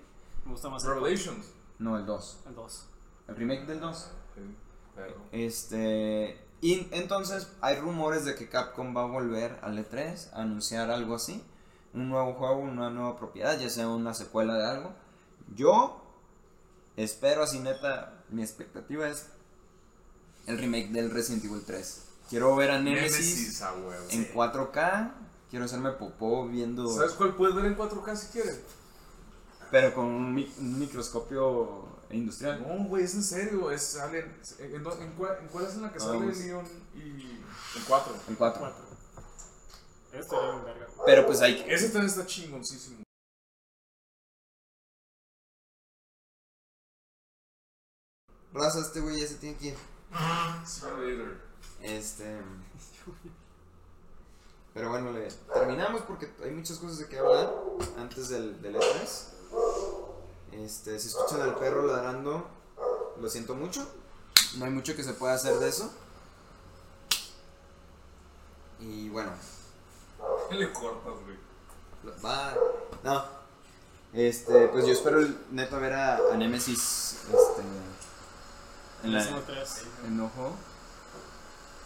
Me 0.46 0.52
gusta 0.52 0.70
más 0.70 0.84
el 0.84 0.90
Revelations. 0.96 1.48
No, 1.80 1.98
el 1.98 2.06
2. 2.06 2.40
el 2.48 2.56
2. 2.56 2.86
El 3.28 3.36
remake 3.36 3.66
del 3.66 3.80
2. 3.80 4.12
Sí, 4.36 4.42
pero- 4.96 5.16
Este. 5.32 6.40
Y 6.62 6.88
entonces 6.92 7.52
hay 7.62 7.78
rumores 7.80 8.24
de 8.26 8.36
que 8.36 8.48
Capcom 8.48 8.96
va 8.96 9.02
a 9.02 9.06
volver 9.06 9.60
al 9.64 9.78
E3 9.78 10.32
a 10.34 10.42
anunciar 10.44 10.90
algo 10.92 11.16
así. 11.16 11.44
Un 11.94 12.10
nuevo 12.10 12.34
juego, 12.34 12.58
una 12.60 12.90
nueva 12.90 13.18
propiedad, 13.18 13.60
ya 13.60 13.70
sea 13.70 13.88
una 13.90 14.14
secuela 14.14 14.56
de 14.56 14.66
algo. 14.66 14.94
Yo 15.56 16.02
espero 16.96 17.44
así 17.44 17.60
neta, 17.60 18.24
mi 18.30 18.42
expectativa 18.44 19.08
es 19.10 19.28
el 20.48 20.58
remake 20.58 20.90
del 20.92 21.12
Resident 21.12 21.44
Evil 21.46 21.64
3. 21.66 22.06
Quiero 22.30 22.56
ver 22.56 22.72
a 22.72 22.80
Nemesis, 22.80 23.12
Nemesis, 23.12 23.62
a 23.62 23.74
huevo. 23.74 24.06
en 24.10 24.34
4K. 24.34 25.12
Quiero 25.54 25.66
hacerme 25.66 25.92
popó 25.92 26.48
viendo. 26.48 26.88
¿Sabes 26.88 27.12
cuál 27.12 27.36
puedes 27.36 27.56
ver 27.56 27.66
en 27.66 27.78
4K 27.78 28.16
si 28.16 28.28
quieres? 28.32 28.62
Pero 29.70 29.94
con 29.94 30.06
un, 30.06 30.34
mic 30.34 30.50
un 30.58 30.80
microscopio 30.80 31.90
industrial. 32.10 32.66
No, 32.68 32.86
güey, 32.86 33.04
es 33.04 33.14
en 33.14 33.22
serio. 33.22 33.70
Es, 33.70 33.84
sale, 33.84 34.22
en, 34.22 34.42
en, 34.58 34.76
en, 34.78 34.88
en, 35.04 35.12
cuál 35.14 35.66
es 35.68 35.76
en 35.76 35.84
la 35.84 35.94
que 35.94 36.00
sale 36.00 36.24
pues. 36.24 36.40
el 36.40 36.46
guion 36.46 36.66
y. 36.96 37.40
En 37.78 37.84
4. 37.88 38.16
En 38.30 38.36
4. 38.36 38.74
Este 40.14 40.36
era 40.36 40.56
un 40.56 40.66
verga. 40.66 40.88
Pero 41.06 41.28
pues 41.28 41.40
hay. 41.42 41.64
Ese 41.68 41.90
también 41.90 42.08
está 42.08 42.26
chingoncísimo. 42.26 43.04
Raza, 48.54 48.80
este 48.80 49.02
güey 49.02 49.22
ya 49.22 49.28
se 49.28 49.36
tiene 49.36 49.56
que 49.58 49.68
ir. 49.68 49.76
Este. 51.84 52.42
Pero 54.74 54.90
bueno, 54.90 55.12
le 55.12 55.28
terminamos 55.54 56.02
porque 56.02 56.32
hay 56.44 56.52
muchas 56.52 56.78
cosas 56.80 56.98
de 56.98 57.08
que 57.08 57.20
hablar 57.20 57.54
antes 57.98 58.30
del, 58.30 58.60
del 58.62 58.76
E3. 58.76 59.26
Este, 60.54 61.00
si 61.00 61.08
escuchan 61.10 61.42
al 61.42 61.56
perro 61.56 61.86
ladrando, 61.86 62.48
lo 63.20 63.30
siento 63.30 63.54
mucho. 63.56 63.88
No 64.58 64.66
hay 64.66 64.72
mucho 64.72 64.96
que 64.96 65.04
se 65.04 65.14
pueda 65.14 65.34
hacer 65.34 65.56
de 65.60 65.70
eso. 65.70 65.92
Y 68.80 69.10
bueno, 69.10 69.32
¿Qué 70.50 70.56
le 70.56 70.72
cortas, 70.74 71.14
güey? 71.24 72.16
va. 72.24 72.54
No. 73.04 73.24
Este, 74.14 74.68
pues 74.68 74.86
yo 74.86 74.94
espero 74.94 75.20
el- 75.20 75.38
neta 75.52 75.78
ver 75.80 75.94
a, 75.94 76.18
a 76.18 76.36
Nemesis 76.38 77.18
este, 77.26 77.62
en 79.04 79.14
la, 79.14 79.42
tres. 79.46 79.84
enojo. 80.06 80.54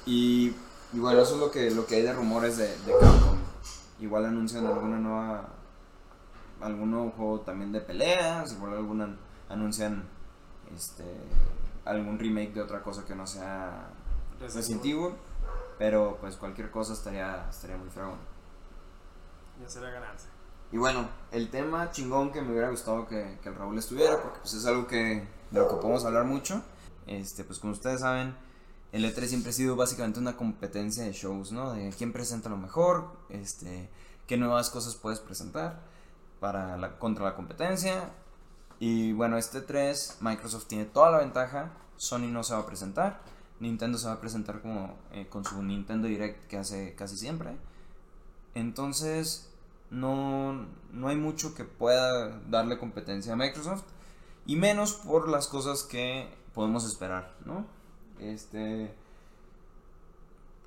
Y, 0.06 0.56
y 0.94 1.00
bueno, 1.00 1.22
eso 1.22 1.36
es 1.36 1.40
lo 1.40 1.52
que, 1.52 1.70
lo 1.72 1.86
que 1.86 1.96
hay 1.96 2.02
de 2.02 2.14
rumores 2.14 2.58
de, 2.58 2.68
de 2.68 2.94
Capcom. 3.00 3.38
Igual 4.00 4.26
anuncian 4.26 4.66
alguna 4.66 4.98
nueva. 4.98 5.50
algún 6.62 6.92
nuevo 6.92 7.12
juego 7.12 7.40
también 7.42 7.72
de 7.72 7.82
peleas. 7.82 8.54
Igual 8.54 8.76
alguna 8.76 9.18
anuncian 9.50 10.08
este 10.76 11.04
algún 11.86 12.20
remake 12.20 12.54
de 12.54 12.62
otra 12.62 12.84
cosa 12.84 13.06
que 13.06 13.16
no 13.16 13.26
sea 13.26 13.90
Resident 14.40 14.86
Evil. 14.86 15.14
Pero 15.78 16.18
pues 16.20 16.36
cualquier 16.38 16.72
cosa 16.72 16.94
estaría, 16.94 17.48
estaría 17.50 17.78
muy 17.78 17.90
fregón. 17.90 18.18
Ya 19.62 19.70
será 19.70 19.90
ganancia. 19.92 20.30
Y 20.72 20.78
bueno, 20.78 21.08
el 21.32 21.50
tema 21.50 21.92
chingón 21.92 22.32
que 22.32 22.42
me 22.42 22.52
hubiera 22.52 22.70
gustado 22.70 23.08
que, 23.08 23.40
que 23.42 23.50
el 23.50 23.56
Raúl 23.56 23.78
estuviera, 23.78 24.22
porque 24.22 24.40
pues 24.40 24.54
es 24.54 24.66
algo 24.66 24.86
que, 24.86 25.28
de 25.52 25.60
lo 25.60 25.68
que 25.68 25.76
podemos 25.76 26.04
hablar 26.04 26.26
mucho. 26.26 26.62
Este, 27.06 27.44
pues 27.44 27.60
como 27.60 27.74
ustedes 27.74 28.02
saben, 28.02 28.36
el 28.92 29.06
E3 29.06 29.26
siempre 29.26 29.50
ha 29.50 29.54
sido 29.54 29.76
básicamente 29.76 30.20
una 30.20 30.38
competencia 30.38 31.04
de 31.04 31.12
shows, 31.12 31.52
¿no? 31.52 31.74
De 31.74 31.92
quién 31.98 32.14
presenta 32.14 32.50
lo 32.50 32.58
mejor, 32.58 33.12
este, 33.30 33.90
qué 34.28 34.38
nuevas 34.38 34.70
cosas 34.70 34.96
puedes 34.96 35.20
presentar 35.20 35.82
para 36.40 36.98
contra 37.00 37.26
la 37.26 37.36
competencia. 37.36 38.12
Y 38.80 39.12
bueno, 39.14 39.38
este 39.38 39.62
3, 39.62 40.18
Microsoft 40.22 40.68
tiene 40.68 40.86
toda 40.86 41.12
la 41.12 41.20
ventaja, 41.20 41.72
Sony 41.98 42.28
no 42.28 42.44
se 42.44 42.54
va 42.54 42.62
a 42.62 42.66
presentar, 42.66 43.22
Nintendo 43.60 43.98
se 43.98 44.08
va 44.08 44.14
a 44.14 44.22
presentar 44.22 44.62
como 44.62 44.96
eh, 45.12 45.28
con 45.28 45.44
su 45.44 45.62
Nintendo 45.64 46.08
Direct 46.08 46.48
que 46.48 46.58
hace 46.58 46.96
casi 46.96 47.18
siempre. 47.18 47.58
Entonces, 48.54 49.50
no, 49.90 50.68
no 50.92 51.08
hay 51.08 51.16
mucho 51.16 51.56
que 51.56 51.64
pueda 51.64 52.40
darle 52.50 52.78
competencia 52.78 53.34
a 53.34 53.36
Microsoft. 53.36 53.84
Y 54.46 54.56
menos 54.56 54.94
por 54.94 55.28
las 55.28 55.48
cosas 55.48 55.84
que 55.84 56.30
podemos 56.54 56.86
esperar, 56.86 57.36
¿no? 57.46 57.66
Este. 58.20 58.94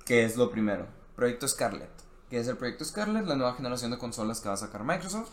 ¿Qué 0.05 0.25
es 0.25 0.35
lo 0.37 0.51
primero? 0.51 0.87
Proyecto 1.15 1.47
Scarlett. 1.47 1.89
¿Qué 2.29 2.39
es 2.39 2.47
el 2.47 2.57
proyecto 2.57 2.85
Scarlett? 2.85 3.25
La 3.25 3.35
nueva 3.35 3.53
generación 3.53 3.91
de 3.91 3.97
consolas 3.97 4.39
que 4.41 4.47
va 4.47 4.55
a 4.55 4.57
sacar 4.57 4.83
Microsoft. 4.83 5.29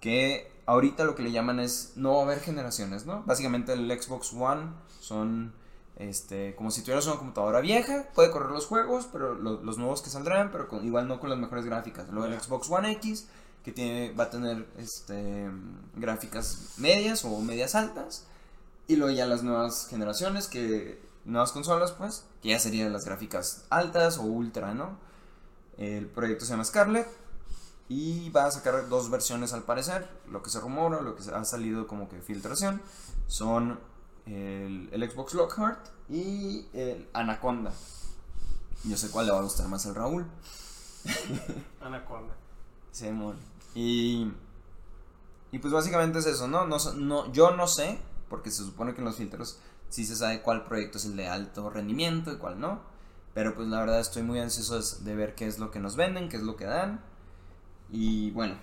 Que 0.00 0.50
ahorita 0.66 1.04
lo 1.04 1.14
que 1.14 1.22
le 1.22 1.32
llaman 1.32 1.60
es 1.60 1.92
no 1.96 2.14
va 2.14 2.20
a 2.20 2.24
haber 2.24 2.40
generaciones, 2.40 3.06
¿no? 3.06 3.22
Básicamente 3.24 3.72
el 3.72 3.90
Xbox 4.00 4.32
One 4.32 4.70
son 5.00 5.52
este, 5.96 6.54
como 6.56 6.70
si 6.70 6.82
tuvieras 6.82 7.06
una 7.06 7.16
computadora 7.16 7.60
vieja, 7.60 8.06
puede 8.14 8.30
correr 8.30 8.50
los 8.50 8.66
juegos, 8.66 9.08
pero 9.10 9.34
lo- 9.34 9.62
los 9.62 9.78
nuevos 9.78 10.02
que 10.02 10.10
saldrán, 10.10 10.50
pero 10.52 10.68
con- 10.68 10.84
igual 10.84 11.08
no 11.08 11.18
con 11.20 11.30
las 11.30 11.38
mejores 11.38 11.64
gráficas. 11.64 12.08
Luego 12.10 12.26
el. 12.32 12.38
Xbox 12.40 12.70
One 12.70 12.92
X, 12.92 13.26
que 13.64 13.72
tiene, 13.72 14.12
va 14.12 14.24
a 14.24 14.30
tener 14.30 14.66
este, 14.78 15.50
gráficas 15.96 16.74
medias 16.76 17.24
o 17.24 17.40
medias 17.40 17.74
altas. 17.74 18.26
Y 18.88 18.96
luego 18.96 19.12
ya 19.16 19.26
las 19.26 19.42
nuevas 19.42 19.88
generaciones, 19.88 20.46
que 20.46 21.00
nuevas 21.26 21.52
consolas, 21.52 21.92
pues, 21.92 22.24
que 22.42 22.50
ya 22.50 22.58
serían 22.58 22.92
las 22.92 23.04
gráficas 23.04 23.66
altas 23.68 24.18
o 24.18 24.22
ultra, 24.22 24.74
¿no? 24.74 24.98
El 25.76 26.06
proyecto 26.06 26.44
se 26.44 26.52
llama 26.52 26.64
Scarlett 26.64 27.08
y 27.88 28.30
va 28.30 28.46
a 28.46 28.50
sacar 28.50 28.88
dos 28.88 29.10
versiones 29.10 29.52
al 29.52 29.64
parecer. 29.64 30.08
Lo 30.30 30.42
que 30.42 30.50
se 30.50 30.60
rumora, 30.60 31.02
lo 31.02 31.16
que 31.16 31.22
ha 31.30 31.44
salido 31.44 31.86
como 31.86 32.08
que 32.08 32.20
filtración, 32.20 32.80
son 33.26 33.78
el, 34.26 34.88
el 34.92 35.10
Xbox 35.10 35.34
Lockhart 35.34 35.86
y 36.08 36.66
el 36.72 37.08
Anaconda. 37.12 37.72
Yo 38.84 38.96
sé 38.96 39.10
cuál 39.10 39.26
le 39.26 39.32
va 39.32 39.38
a 39.38 39.42
gustar 39.42 39.68
más 39.68 39.86
al 39.86 39.94
Raúl. 39.94 40.26
Anaconda. 41.80 42.34
Simón. 42.92 43.36
Y, 43.74 44.32
y 45.52 45.58
pues 45.58 45.72
básicamente 45.72 46.18
es 46.18 46.26
eso, 46.26 46.48
¿no? 46.48 46.66
No, 46.66 46.78
no 46.94 47.32
Yo 47.32 47.54
no 47.54 47.68
sé, 47.68 47.98
porque 48.30 48.50
se 48.50 48.64
supone 48.64 48.94
que 48.94 49.00
en 49.00 49.04
los 49.04 49.16
filtros 49.16 49.60
sí 49.88 50.04
se 50.04 50.16
sabe 50.16 50.42
cuál 50.42 50.64
proyecto 50.64 50.98
es 50.98 51.04
el 51.04 51.16
de 51.16 51.28
alto 51.28 51.70
rendimiento 51.70 52.32
y 52.32 52.36
cuál 52.36 52.60
no. 52.60 52.80
Pero 53.34 53.54
pues 53.54 53.68
la 53.68 53.80
verdad 53.80 54.00
estoy 54.00 54.22
muy 54.22 54.38
ansioso 54.38 54.80
de 55.04 55.14
ver 55.14 55.34
qué 55.34 55.46
es 55.46 55.58
lo 55.58 55.70
que 55.70 55.78
nos 55.78 55.96
venden, 55.96 56.28
qué 56.28 56.36
es 56.36 56.42
lo 56.42 56.56
que 56.56 56.64
dan. 56.64 57.02
Y 57.90 58.30
bueno, 58.30 58.56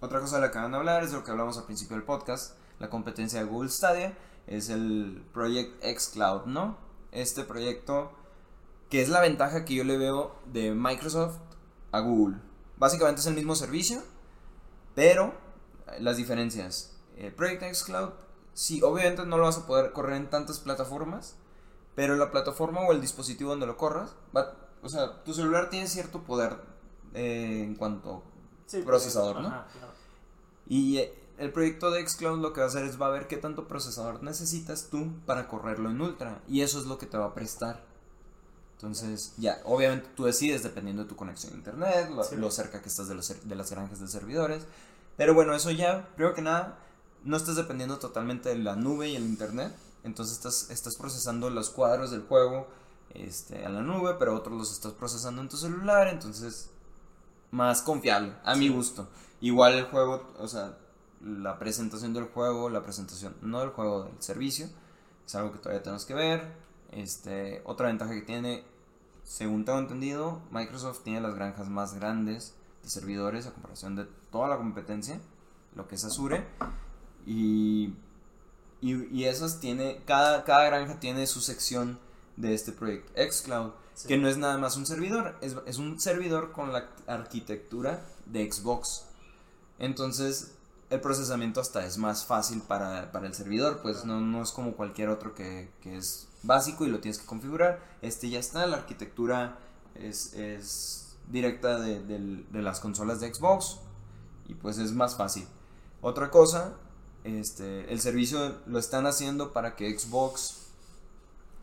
otra 0.00 0.20
cosa 0.20 0.36
de 0.36 0.42
la 0.42 0.50
que 0.50 0.58
van 0.58 0.74
a 0.74 0.78
hablar 0.78 1.02
es 1.02 1.10
de 1.10 1.16
lo 1.16 1.24
que 1.24 1.30
hablamos 1.30 1.58
al 1.58 1.64
principio 1.64 1.96
del 1.96 2.04
podcast, 2.04 2.56
la 2.78 2.88
competencia 2.88 3.40
de 3.40 3.46
Google 3.46 3.70
Stadia, 3.70 4.16
es 4.46 4.68
el 4.68 5.24
Project 5.32 5.84
X 5.84 6.10
Cloud, 6.14 6.46
¿no? 6.46 6.76
Este 7.10 7.44
proyecto 7.44 8.12
que 8.90 9.00
es 9.00 9.08
la 9.08 9.20
ventaja 9.20 9.64
que 9.64 9.74
yo 9.74 9.84
le 9.84 9.96
veo 9.96 10.36
de 10.46 10.72
Microsoft 10.72 11.38
a 11.92 12.00
Google. 12.00 12.36
Básicamente 12.76 13.20
es 13.20 13.26
el 13.26 13.34
mismo 13.34 13.54
servicio, 13.54 14.02
pero 14.94 15.34
eh, 15.86 16.00
las 16.00 16.16
diferencias. 16.16 16.94
El 17.16 17.32
Project 17.32 17.62
X 17.62 17.84
Cloud, 17.84 18.10
sí, 18.54 18.82
obviamente 18.82 19.24
no 19.26 19.36
lo 19.38 19.44
vas 19.44 19.58
a 19.58 19.66
poder 19.66 19.92
correr 19.92 20.14
en 20.16 20.30
tantas 20.30 20.58
plataformas, 20.60 21.36
pero 21.94 22.16
la 22.16 22.30
plataforma 22.30 22.80
o 22.82 22.92
el 22.92 23.00
dispositivo 23.00 23.50
donde 23.50 23.66
lo 23.66 23.76
corras, 23.76 24.14
va, 24.36 24.54
o 24.82 24.88
sea, 24.88 25.22
tu 25.24 25.34
celular 25.34 25.70
tiene 25.70 25.86
cierto 25.88 26.22
poder 26.22 26.56
eh, 27.14 27.62
en 27.64 27.74
cuanto 27.74 28.22
Sí, 28.66 28.82
Procesador, 28.82 29.34
pues, 29.34 29.42
¿no? 29.42 29.48
ajá, 29.54 29.66
claro. 29.72 29.92
y 30.66 30.96
eh, 30.98 31.14
el 31.38 31.52
proyecto 31.52 31.90
de 31.90 32.06
Xcloud 32.06 32.40
lo 32.40 32.52
que 32.52 32.60
va 32.60 32.66
a 32.66 32.68
hacer 32.68 32.84
es 32.84 33.00
va 33.00 33.06
a 33.06 33.10
ver 33.10 33.26
qué 33.26 33.36
tanto 33.36 33.68
procesador 33.68 34.22
necesitas 34.22 34.88
tú 34.90 35.12
para 35.26 35.48
correrlo 35.48 35.90
en 35.90 36.00
ultra. 36.00 36.40
Y 36.48 36.60
eso 36.62 36.78
es 36.78 36.86
lo 36.86 36.98
que 36.98 37.06
te 37.06 37.18
va 37.18 37.26
a 37.26 37.34
prestar. 37.34 37.82
Entonces, 38.76 39.34
ya, 39.36 39.60
obviamente 39.64 40.08
tú 40.16 40.24
decides 40.24 40.62
dependiendo 40.62 41.02
de 41.04 41.08
tu 41.08 41.16
conexión 41.16 41.52
a 41.52 41.56
internet, 41.56 42.10
lo, 42.10 42.24
Sí. 42.24 42.36
lo 42.36 42.50
cerca 42.50 42.80
que 42.82 42.88
estás 42.88 43.08
de, 43.08 43.14
los, 43.14 43.28
de 43.48 43.54
las 43.54 43.70
granjas 43.70 44.00
de 44.00 44.08
servidores. 44.08 44.64
Pero 45.16 45.34
bueno, 45.34 45.54
eso 45.54 45.70
ya, 45.70 46.08
primero 46.16 46.34
que 46.34 46.42
nada, 46.42 46.78
no 47.24 47.36
estás 47.36 47.56
dependiendo 47.56 47.98
totalmente 47.98 48.48
de 48.48 48.56
la 48.56 48.76
nube 48.76 49.08
y 49.08 49.16
el 49.16 49.24
internet. 49.24 49.74
Entonces 50.04 50.36
estás, 50.36 50.70
estás 50.70 50.96
procesando 50.96 51.50
los 51.50 51.70
cuadros 51.70 52.10
del 52.10 52.22
juego 52.22 52.66
este, 53.14 53.64
a 53.64 53.68
la 53.68 53.82
nube, 53.82 54.16
pero 54.18 54.34
otros 54.34 54.56
los 54.56 54.72
estás 54.72 54.92
procesando 54.92 55.42
en 55.42 55.48
tu 55.48 55.56
celular. 55.56 56.08
Entonces, 56.08 56.70
más 57.50 57.82
confiable, 57.82 58.34
a 58.44 58.54
mi 58.54 58.68
gusto. 58.68 59.08
Igual 59.40 59.74
el 59.74 59.84
juego, 59.84 60.32
o 60.38 60.48
sea, 60.48 60.76
la 61.20 61.58
presentación 61.58 62.12
del 62.12 62.24
juego, 62.24 62.68
la 62.68 62.82
presentación, 62.82 63.36
no 63.42 63.60
del 63.60 63.70
juego, 63.70 64.04
del 64.04 64.22
servicio, 64.22 64.68
es 65.24 65.34
algo 65.34 65.52
que 65.52 65.58
todavía 65.58 65.82
tenemos 65.82 66.04
que 66.04 66.14
ver. 66.14 66.52
Este, 66.90 67.62
otra 67.64 67.86
ventaja 67.88 68.12
que 68.12 68.22
tiene, 68.22 68.64
según 69.22 69.64
tengo 69.64 69.78
entendido, 69.78 70.40
Microsoft 70.50 71.02
tiene 71.04 71.20
las 71.20 71.34
granjas 71.34 71.68
más 71.68 71.94
grandes 71.94 72.54
de 72.82 72.90
servidores 72.90 73.46
a 73.46 73.52
comparación 73.52 73.96
de 73.96 74.06
toda 74.30 74.48
la 74.48 74.56
competencia, 74.56 75.20
lo 75.74 75.86
que 75.86 75.94
es 75.94 76.04
Azure. 76.04 76.46
Y, 77.26 77.94
y, 78.80 78.94
y 79.16 79.24
esas 79.24 79.60
tiene, 79.60 80.00
cada, 80.06 80.44
cada 80.44 80.64
granja 80.64 80.98
tiene 81.00 81.26
su 81.26 81.40
sección 81.40 81.98
de 82.36 82.54
este 82.54 82.72
proyecto 82.72 83.12
xCloud, 83.16 83.72
Sí. 83.94 84.08
que 84.08 84.16
no 84.16 84.26
es 84.26 84.38
nada 84.38 84.56
más 84.56 84.78
un 84.78 84.86
servidor, 84.86 85.36
es, 85.42 85.54
es 85.66 85.76
un 85.76 86.00
servidor 86.00 86.52
con 86.52 86.72
la 86.72 86.88
arquitectura 87.06 88.02
de 88.24 88.50
Xbox. 88.50 89.04
Entonces, 89.78 90.52
el 90.88 91.00
procesamiento 91.00 91.60
hasta 91.60 91.84
es 91.84 91.98
más 91.98 92.24
fácil 92.24 92.62
para, 92.62 93.12
para 93.12 93.26
el 93.26 93.34
servidor, 93.34 93.80
pues 93.82 94.04
no, 94.06 94.20
no 94.20 94.42
es 94.42 94.50
como 94.50 94.72
cualquier 94.72 95.10
otro 95.10 95.34
que, 95.34 95.70
que 95.82 95.96
es 95.98 96.26
básico 96.42 96.86
y 96.86 96.90
lo 96.90 97.00
tienes 97.00 97.18
que 97.18 97.26
configurar. 97.26 97.80
Este 98.00 98.30
ya 98.30 98.38
está, 98.38 98.66
la 98.66 98.78
arquitectura 98.78 99.58
es, 99.94 100.32
es 100.34 101.16
directa 101.30 101.78
de, 101.78 102.00
de 102.00 102.62
las 102.62 102.80
consolas 102.80 103.20
de 103.20 103.32
Xbox 103.32 103.78
y 104.48 104.54
pues 104.54 104.78
es 104.78 104.92
más 104.92 105.16
fácil. 105.16 105.46
Otra 106.00 106.30
cosa, 106.30 106.74
este, 107.24 107.92
el 107.92 108.00
servicio 108.00 108.56
lo 108.66 108.78
están 108.78 109.06
haciendo 109.06 109.52
para 109.52 109.76
que 109.76 109.96
Xbox, 109.98 110.66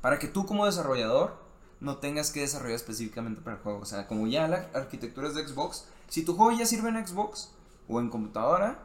para 0.01 0.19
que 0.19 0.27
tú 0.27 0.45
como 0.45 0.65
desarrollador 0.65 1.35
no 1.79 1.97
tengas 1.97 2.31
que 2.31 2.41
desarrollar 2.41 2.75
específicamente 2.75 3.41
para 3.41 3.57
el 3.57 3.61
juego. 3.63 3.79
O 3.79 3.85
sea, 3.85 4.07
como 4.07 4.27
ya 4.27 4.47
la 4.47 4.69
arquitectura 4.73 5.27
es 5.27 5.35
de 5.35 5.47
Xbox, 5.47 5.85
si 6.07 6.23
tu 6.23 6.35
juego 6.35 6.57
ya 6.57 6.65
sirve 6.65 6.89
en 6.89 7.05
Xbox 7.07 7.51
o 7.87 7.99
en 7.99 8.09
computadora, 8.09 8.79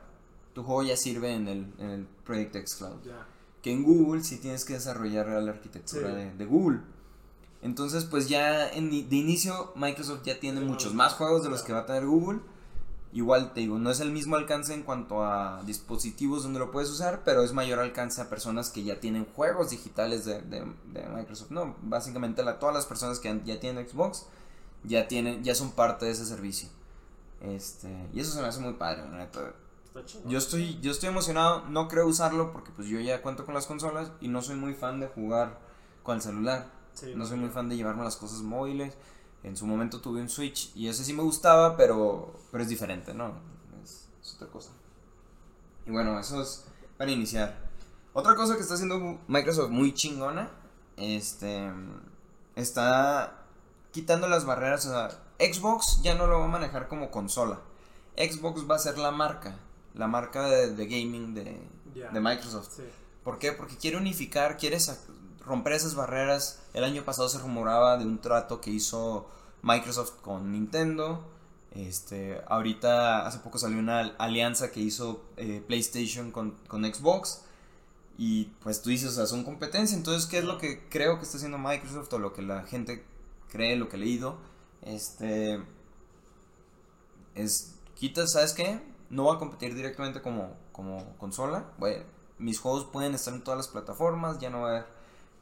tu 0.55 0.63
juego 0.63 0.83
ya 0.85 0.97
sirve 0.97 1.35
en 1.35 1.49
el, 1.49 1.73
en 1.79 1.91
el 1.91 2.07
Project 2.25 2.57
X 2.57 2.75
Cloud. 2.77 3.03
Ya. 3.05 3.27
Que 3.63 3.73
en 3.73 3.83
Google 3.83 4.23
sí 4.23 4.37
tienes 4.39 4.65
que 4.65 4.75
desarrollar 4.75 5.27
la 5.27 5.53
arquitectura 5.53 6.09
Sí. 6.11 6.15
de, 6.15 6.35
de 6.35 6.45
Google. 6.45 6.81
Entonces, 7.63 8.05
pues 8.05 8.29
ya 8.29 8.69
en- 8.69 8.91
de 8.91 9.17
inicio 9.17 9.73
Microsoft 9.75 10.23
ya 10.25 10.39
tiene 10.39 10.61
Sí, 10.61 10.67
muchos 10.67 10.93
no, 10.93 10.99
más 10.99 11.15
juegos 11.15 11.43
de 11.43 11.49
los 11.51 11.63
que 11.63 11.73
va 11.73 11.81
a 11.81 11.87
tener 11.87 12.05
Google. 12.07 12.41
Igual 13.15 13.55
te 13.55 13.61
digo, 13.61 13.79
no 13.79 13.91
es 13.91 14.01
el 14.01 14.11
mismo 14.11 14.35
alcance 14.37 14.75
en 14.75 14.83
cuanto 14.83 15.25
a 15.25 15.63
dispositivos 15.65 16.43
donde 16.43 16.59
lo 16.59 16.73
puedes 16.73 16.91
usar, 16.91 17.23
pero 17.25 17.43
es 17.43 17.53
mayor 17.53 17.79
alcance 17.79 18.21
a 18.21 18.29
personas 18.29 18.71
que 18.71 18.83
ya 18.83 19.01
tienen 19.01 19.25
juegos 19.25 19.71
digitales 19.71 20.25
de, 20.25 20.43
de, 20.43 20.67
de 20.93 21.09
Microsoft. 21.09 21.51
No, 21.53 21.77
básicamente 21.83 22.43
la, 22.43 22.59
todas 22.59 22.75
las 22.75 22.87
personas 22.87 23.21
que 23.21 23.41
ya 23.45 23.61
tienen 23.61 23.89
Xbox 23.89 24.27
ya 24.83 25.07
tienen, 25.09 25.45
ya 25.45 25.55
son 25.55 25.71
parte 25.73 26.07
de 26.07 26.11
ese 26.11 26.27
servicio. 26.27 26.69
Este, 27.41 27.89
y 28.13 28.21
eso 28.21 28.33
se 28.33 28.41
me 28.43 28.49
hace 28.49 28.61
muy 28.61 28.75
padre, 28.75 29.03
la 29.09 29.19
neta. 29.19 29.55
Yo 30.27 30.39
estoy, 30.39 30.81
yo 30.81 30.91
estoy 30.91 31.09
emocionado, 31.11 31.63
no 31.69 31.87
creo 31.87 32.09
usarlo 32.09 32.53
porque 32.53 32.73
pues 32.75 32.89
yo 32.89 32.99
ya 32.99 33.23
cuento 33.23 33.45
con 33.45 33.55
las 33.55 33.67
consolas 33.67 34.11
y 34.21 34.27
no 34.27 34.43
soy 34.43 34.57
muy 34.57 34.75
fan 34.75 34.99
de 34.99 35.07
jugar 35.07 35.61
con 36.03 36.17
el 36.17 36.23
celular. 36.23 36.67
Sí, 36.95 37.13
No 37.15 37.27
soy 37.27 37.39
muy 37.39 37.51
fan 37.51 37.69
de 37.69 37.77
llevarme 37.77 38.03
las 38.03 38.17
cosas 38.17 38.41
móviles. 38.41 38.95
En 39.45 39.57
su 39.57 39.67
momento 39.67 40.01
tuve 40.01 40.21
un 40.21 40.29
Switch 40.29 40.75
y 40.75 40.89
ese 40.89 41.05
sí 41.05 41.13
me 41.13 41.23
gustaba, 41.23 41.77
pero, 41.77 42.35
pero 42.51 42.65
es 42.65 42.69
diferente, 42.71 43.13
¿no? 43.13 43.35
Es, 43.83 44.09
es 44.23 44.35
otra 44.35 44.49
cosa. 44.49 44.71
Y 45.87 45.91
bueno, 45.91 46.19
eso 46.19 46.41
es 46.43 46.65
para 46.97 47.11
iniciar. 47.11 47.55
Otra 48.15 48.35
cosa 48.37 48.57
que 48.57 48.63
está 48.63 48.75
haciendo 48.75 49.19
Microsoft 49.29 49.71
muy 49.71 49.93
chingona, 49.93 50.49
este, 50.97 51.71
está 52.57 53.45
quitando 53.93 54.29
las 54.29 54.47
barreras. 54.47 54.87
O 54.87 54.91
sea, 54.91 55.11
Xbox 55.39 56.01
ya 56.03 56.15
no 56.15 56.27
lo 56.27 56.39
va 56.39 56.47
a 56.47 56.49
manejar 56.49 56.89
como 56.89 57.11
consola. 57.11 57.61
Xbox 58.17 58.69
va 58.71 58.77
a 58.77 58.79
ser 58.79 58.97
la 58.97 59.11
marca, 59.11 59.59
la 59.93 60.07
marca 60.07 60.47
de, 60.47 60.75
de 60.75 60.87
gaming 60.87 61.35
de, 61.35 61.61
de 61.95 62.21
Microsoft. 62.21 62.77
Sí. 62.77 62.83
¿Por 63.25 63.39
qué? 63.39 63.53
Porque 63.53 63.77
quiere 63.77 63.97
unificar, 63.97 64.57
quiere 64.57 64.79
romper 65.47 65.75
esas 65.75 65.95
barreras. 65.95 66.61
El 66.75 66.85
año 66.85 67.05
pasado 67.05 67.29
se 67.29 67.39
rumoraba 67.39 67.97
de 67.99 68.05
un 68.05 68.19
trato 68.21 68.61
que 68.61 68.71
hizo 68.71 69.29
Microsoft 69.63 70.21
con 70.23 70.53
Nintendo. 70.53 71.25
Este, 71.73 72.41
ahorita 72.49 73.27
hace 73.27 73.39
poco 73.41 73.59
salió 73.59 73.79
una 73.79 73.99
al- 74.01 74.15
alianza 74.19 74.71
que 74.71 74.81
hizo 74.81 75.25
eh, 75.37 75.63
PlayStation 75.67 76.31
con, 76.31 76.53
con 76.69 76.85
Xbox. 76.85 77.43
Y 78.17 78.45
pues 78.63 78.81
tú 78.83 78.91
dices, 78.91 79.11
o 79.11 79.13
sea, 79.15 79.27
son 79.27 79.43
competencia. 79.45 79.97
Entonces, 79.97 80.27
¿qué 80.29 80.39
es 80.39 80.45
lo 80.45 80.59
que 80.59 80.89
creo 80.89 81.19
que 81.19 81.25
está 81.25 81.37
haciendo 81.37 81.59
Microsoft 81.59 82.13
o 82.13 82.19
lo 82.19 82.33
que 82.33 82.43
la 82.43 82.63
gente 82.65 83.05
cree, 83.51 83.77
lo 83.77 83.89
que 83.89 83.97
he 83.97 84.01
leído? 84.01 84.37
Este, 84.83 85.61
es, 87.35 87.75
quita, 87.95 88.27
¿sabes 88.27 88.53
qué? 88.53 88.81
No 89.11 89.25
va 89.25 89.35
a 89.35 89.39
competir 89.39 89.75
directamente 89.75 90.23
como, 90.23 90.57
como 90.73 91.17
consola. 91.19 91.65
Voy- 91.79 92.03
mis 92.39 92.59
juegos 92.59 92.85
pueden 92.93 93.15
estar 93.15 93.33
en 93.35 93.43
todas 93.43 93.59
las 93.59 93.69
plataformas, 93.69 94.39
ya 94.39 94.51
no 94.51 94.63
va 94.63 94.67
a 94.69 94.71
haber, 94.71 94.87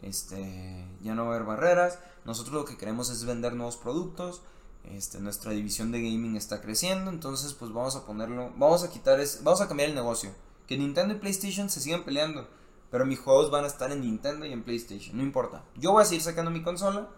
este, 0.02 0.84
ya 1.02 1.14
no 1.14 1.24
va 1.24 1.32
a 1.32 1.36
haber 1.36 1.46
barreras. 1.46 1.98
Nosotros 2.24 2.54
lo 2.54 2.64
que 2.64 2.76
queremos 2.76 3.10
es 3.10 3.24
vender 3.24 3.54
nuevos 3.54 3.76
productos. 3.76 4.42
Este, 4.84 5.20
nuestra 5.20 5.52
división 5.52 5.92
de 5.92 6.02
gaming 6.02 6.36
está 6.36 6.60
creciendo, 6.60 7.10
entonces 7.10 7.54
pues 7.54 7.72
vamos 7.72 7.94
a 7.94 8.04
ponerlo, 8.04 8.50
vamos 8.56 8.82
a 8.82 8.90
quitar, 8.90 9.20
es, 9.20 9.44
vamos 9.44 9.60
a 9.60 9.68
cambiar 9.68 9.88
el 9.88 9.94
negocio. 9.94 10.30
Que 10.66 10.76
Nintendo 10.76 11.14
y 11.14 11.18
PlayStation 11.18 11.70
se 11.70 11.80
sigan 11.80 12.02
peleando, 12.02 12.48
pero 12.90 13.06
mis 13.06 13.20
juegos 13.20 13.50
van 13.50 13.64
a 13.64 13.68
estar 13.68 13.92
en 13.92 14.00
Nintendo 14.00 14.44
y 14.44 14.52
en 14.52 14.64
PlayStation, 14.64 15.16
no 15.16 15.22
importa. 15.22 15.62
Yo 15.76 15.92
voy 15.92 16.02
a 16.02 16.04
seguir 16.04 16.22
sacando 16.22 16.50
mi 16.50 16.62
consola, 16.62 17.08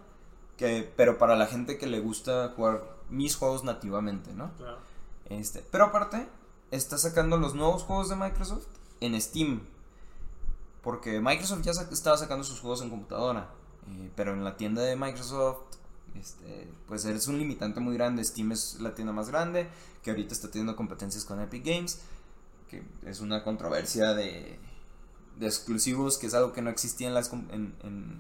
que, 0.59 0.93
pero 0.97 1.17
para 1.17 1.37
la 1.37 1.47
gente 1.47 1.79
que 1.79 1.87
le 1.87 2.01
gusta 2.01 2.53
jugar 2.55 2.83
mis 3.09 3.35
juegos 3.35 3.65
nativamente, 3.65 4.35
¿no? 4.35 4.53
Claro. 4.57 4.79
Este, 5.31 5.65
pero 5.71 5.87
aparte, 5.87 6.29
está 6.71 6.99
sacando 6.99 7.39
los 7.39 7.55
nuevos 7.55 7.83
juegos 7.83 8.11
de 8.11 8.17
Microsoft 8.17 8.67
en 9.01 9.19
Steam. 9.21 9.63
Porque 10.85 11.21
Microsoft 11.21 11.63
ya 11.63 11.73
sa- 11.75 11.89
estaba 11.91 12.17
sacando 12.19 12.45
sus 12.45 12.61
juegos 12.61 12.83
en 12.83 12.91
computadora. 12.91 13.51
eh, 13.89 14.11
pero 14.17 14.33
en 14.33 14.45
la 14.45 14.57
tienda 14.57 14.81
de 14.83 14.97
Microsoft, 14.97 15.59
este, 16.15 16.71
pues 16.87 17.05
es 17.05 17.27
un 17.29 17.39
limitante 17.39 17.81
muy 17.81 17.95
grande. 17.95 18.23
Steam 18.25 18.53
es 18.53 18.79
la 18.81 18.95
tienda 18.95 19.13
más 19.13 19.29
grande. 19.31 19.69
Que 20.03 20.11
ahorita 20.11 20.33
está 20.35 20.49
teniendo 20.51 20.77
competencias 20.77 21.25
con 21.25 21.41
Epic 21.41 21.65
Games. 21.65 22.01
Que 22.71 22.83
es 23.07 23.21
una 23.21 23.43
controversia 23.45 24.15
de, 24.15 24.59
de 25.39 25.47
exclusivos. 25.47 26.19
Que 26.19 26.27
es 26.29 26.35
algo 26.35 26.53
que 26.53 26.63
no 26.63 26.71
existía 26.71 27.09
en, 27.09 27.15
las, 27.15 27.33
en, 27.33 27.75
en, 27.83 28.19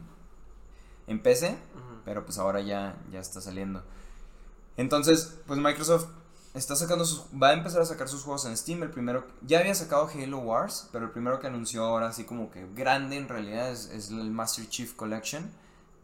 en 1.07 1.23
PC. 1.23 1.57
Pero 2.05 2.25
pues 2.27 2.37
ahora 2.39 2.61
ya, 2.61 2.99
ya 3.13 3.21
está 3.21 3.41
saliendo. 3.41 3.83
Entonces, 4.77 5.39
pues 5.47 5.59
Microsoft 5.61 6.07
está 6.55 6.77
sacando 6.77 7.05
sus, 7.05 7.25
va 7.41 7.49
a 7.49 7.53
empezar 7.53 7.83
a 7.83 7.85
sacar 7.85 8.09
sus 8.09 8.23
juegos 8.23 8.45
en 8.47 8.57
Steam. 8.57 8.83
El 8.83 8.91
primero, 8.91 9.27
ya 9.43 9.59
había 9.59 9.75
sacado 9.75 10.09
Halo 10.09 10.39
Wars, 10.39 10.89
pero 10.93 11.07
el 11.07 11.11
primero 11.11 11.41
que 11.41 11.49
anunció 11.49 11.85
ahora 11.85 12.09
así 12.09 12.25
como 12.25 12.51
que 12.51 12.67
grande 12.75 13.17
en 13.17 13.29
realidad 13.29 13.71
es, 13.71 13.91
es 13.91 14.11
el 14.11 14.31
Master 14.31 14.69
Chief 14.69 14.95
Collection 14.95 15.51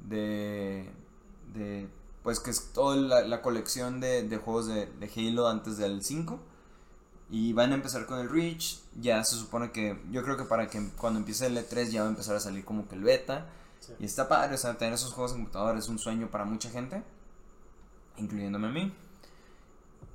de, 0.01 0.90
de 1.55 1.88
pues 2.22 2.40
que 2.40 2.51
es 2.51 2.72
toda 2.72 2.96
la, 2.96 3.22
la 3.22 3.42
colección 3.42 4.01
de, 4.01 4.24
de 4.24 4.36
juegos 4.38 4.66
de, 4.66 4.86
de 4.86 5.11
Halo 5.16 5.48
antes 5.48 5.78
del 5.78 6.03
5. 6.03 6.40
Y 7.32 7.53
van 7.53 7.70
a 7.70 7.76
empezar 7.76 8.07
con 8.07 8.18
el 8.18 8.28
Reach. 8.28 8.80
Ya 9.01 9.22
se 9.22 9.36
supone 9.36 9.70
que, 9.70 10.03
yo 10.11 10.24
creo 10.24 10.36
que 10.36 10.44
para 10.44 10.66
que 10.66 10.90
cuando 10.96 11.20
empiece 11.20 11.46
el 11.46 11.57
E3 11.57 11.90
ya 11.90 12.01
va 12.03 12.09
a 12.09 12.11
empezar 12.11 12.34
a 12.34 12.40
salir 12.40 12.64
como 12.64 12.88
que 12.88 12.96
el 12.96 13.05
beta. 13.05 13.46
Sí. 13.78 13.92
Y 14.01 14.05
está 14.05 14.28
padre, 14.28 14.57
o 14.57 14.59
sea, 14.59 14.76
tener 14.76 14.94
esos 14.94 15.12
juegos 15.12 15.30
en 15.32 15.38
computador 15.38 15.78
es 15.78 15.88
un 15.88 15.98
sueño 15.98 16.28
para 16.28 16.44
mucha 16.44 16.68
gente, 16.70 17.05
incluyéndome 18.16 18.66
a 18.66 18.70
mí. 18.70 18.92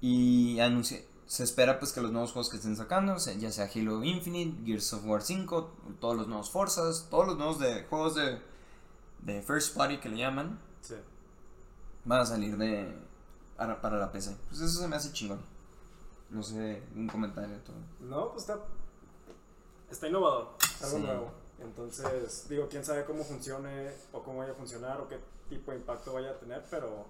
Y 0.02 0.60
anuncia- 0.60 1.02
se 1.26 1.44
espera 1.44 1.80
pues 1.80 1.92
que 1.92 2.02
los 2.02 2.12
nuevos 2.12 2.32
juegos 2.32 2.50
que 2.50 2.58
estén 2.58 2.76
sacando, 2.76 3.18
ya 3.18 3.52
sea 3.52 3.70
Halo 3.74 4.04
Infinite, 4.04 4.64
Gears 4.66 4.94
of 4.94 5.06
War 5.06 5.22
5, 5.22 5.72
todos 6.00 6.16
los 6.16 6.28
nuevos 6.28 6.52
Forzas, 6.52 7.08
todos 7.10 7.26
los 7.28 7.38
nuevos 7.38 7.60
de 7.60 7.84
juegos 7.86 8.16
de, 8.16 8.40
de 9.22 9.42
First 9.42 9.76
Party 9.76 9.98
que 10.00 10.10
le 10.10 10.18
llaman, 10.18 10.60
Sí. 10.82 10.96
van 12.04 12.22
a 12.22 12.26
salir 12.26 12.58
de 12.58 12.96
para, 13.58 13.82
para 13.82 13.98
la 13.98 14.12
PC. 14.12 14.36
Pues 14.50 14.62
eso 14.62 14.82
se 14.82 14.88
me 14.88 14.96
hace 14.98 15.12
chingón. 15.14 15.40
No 16.30 16.44
sé, 16.44 16.84
un 16.96 17.08
comentario 17.08 17.58
todo. 17.60 17.76
No, 18.02 18.30
pues 18.32 18.44
está. 18.44 18.60
Está 19.90 20.08
innovador. 20.08 20.50
Algo 20.84 20.98
Sí. 20.98 21.04
nuevo. 21.04 21.32
Entonces, 21.60 22.48
digo, 22.50 22.68
quién 22.70 22.84
sabe 22.84 23.06
cómo 23.06 23.24
funcione 23.24 23.92
o 24.12 24.22
cómo 24.22 24.40
vaya 24.40 24.52
a 24.52 24.56
funcionar 24.56 25.00
o 25.00 25.08
qué 25.08 25.18
tipo 25.50 25.72
de 25.72 25.78
impacto 25.78 26.14
vaya 26.14 26.32
a 26.32 26.40
tener, 26.40 26.64
pero 26.70 27.06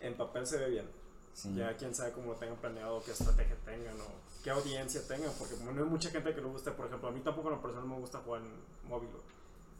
en 0.00 0.14
papel 0.16 0.46
se 0.46 0.58
ve 0.58 0.70
bien. 0.70 0.90
Sí. 1.34 1.52
Ya 1.54 1.76
quién 1.76 1.94
sabe 1.94 2.12
cómo 2.12 2.32
lo 2.32 2.38
tengan 2.38 2.56
planeado, 2.56 3.02
qué 3.04 3.10
estrategia 3.10 3.56
tengan 3.64 3.94
o 4.00 4.06
qué 4.42 4.50
audiencia 4.50 5.02
tengan, 5.06 5.32
porque 5.38 5.56
no 5.64 5.70
hay 5.70 5.88
mucha 5.88 6.10
gente 6.10 6.34
que 6.34 6.40
le 6.40 6.46
guste, 6.46 6.70
por 6.70 6.86
ejemplo, 6.86 7.08
a 7.08 7.12
mí 7.12 7.20
tampoco 7.20 7.48
en 7.48 7.56
lo 7.56 7.62
personal 7.62 7.88
me 7.88 7.98
gusta 7.98 8.18
jugar 8.20 8.42
en 8.42 8.88
móvil. 8.88 9.08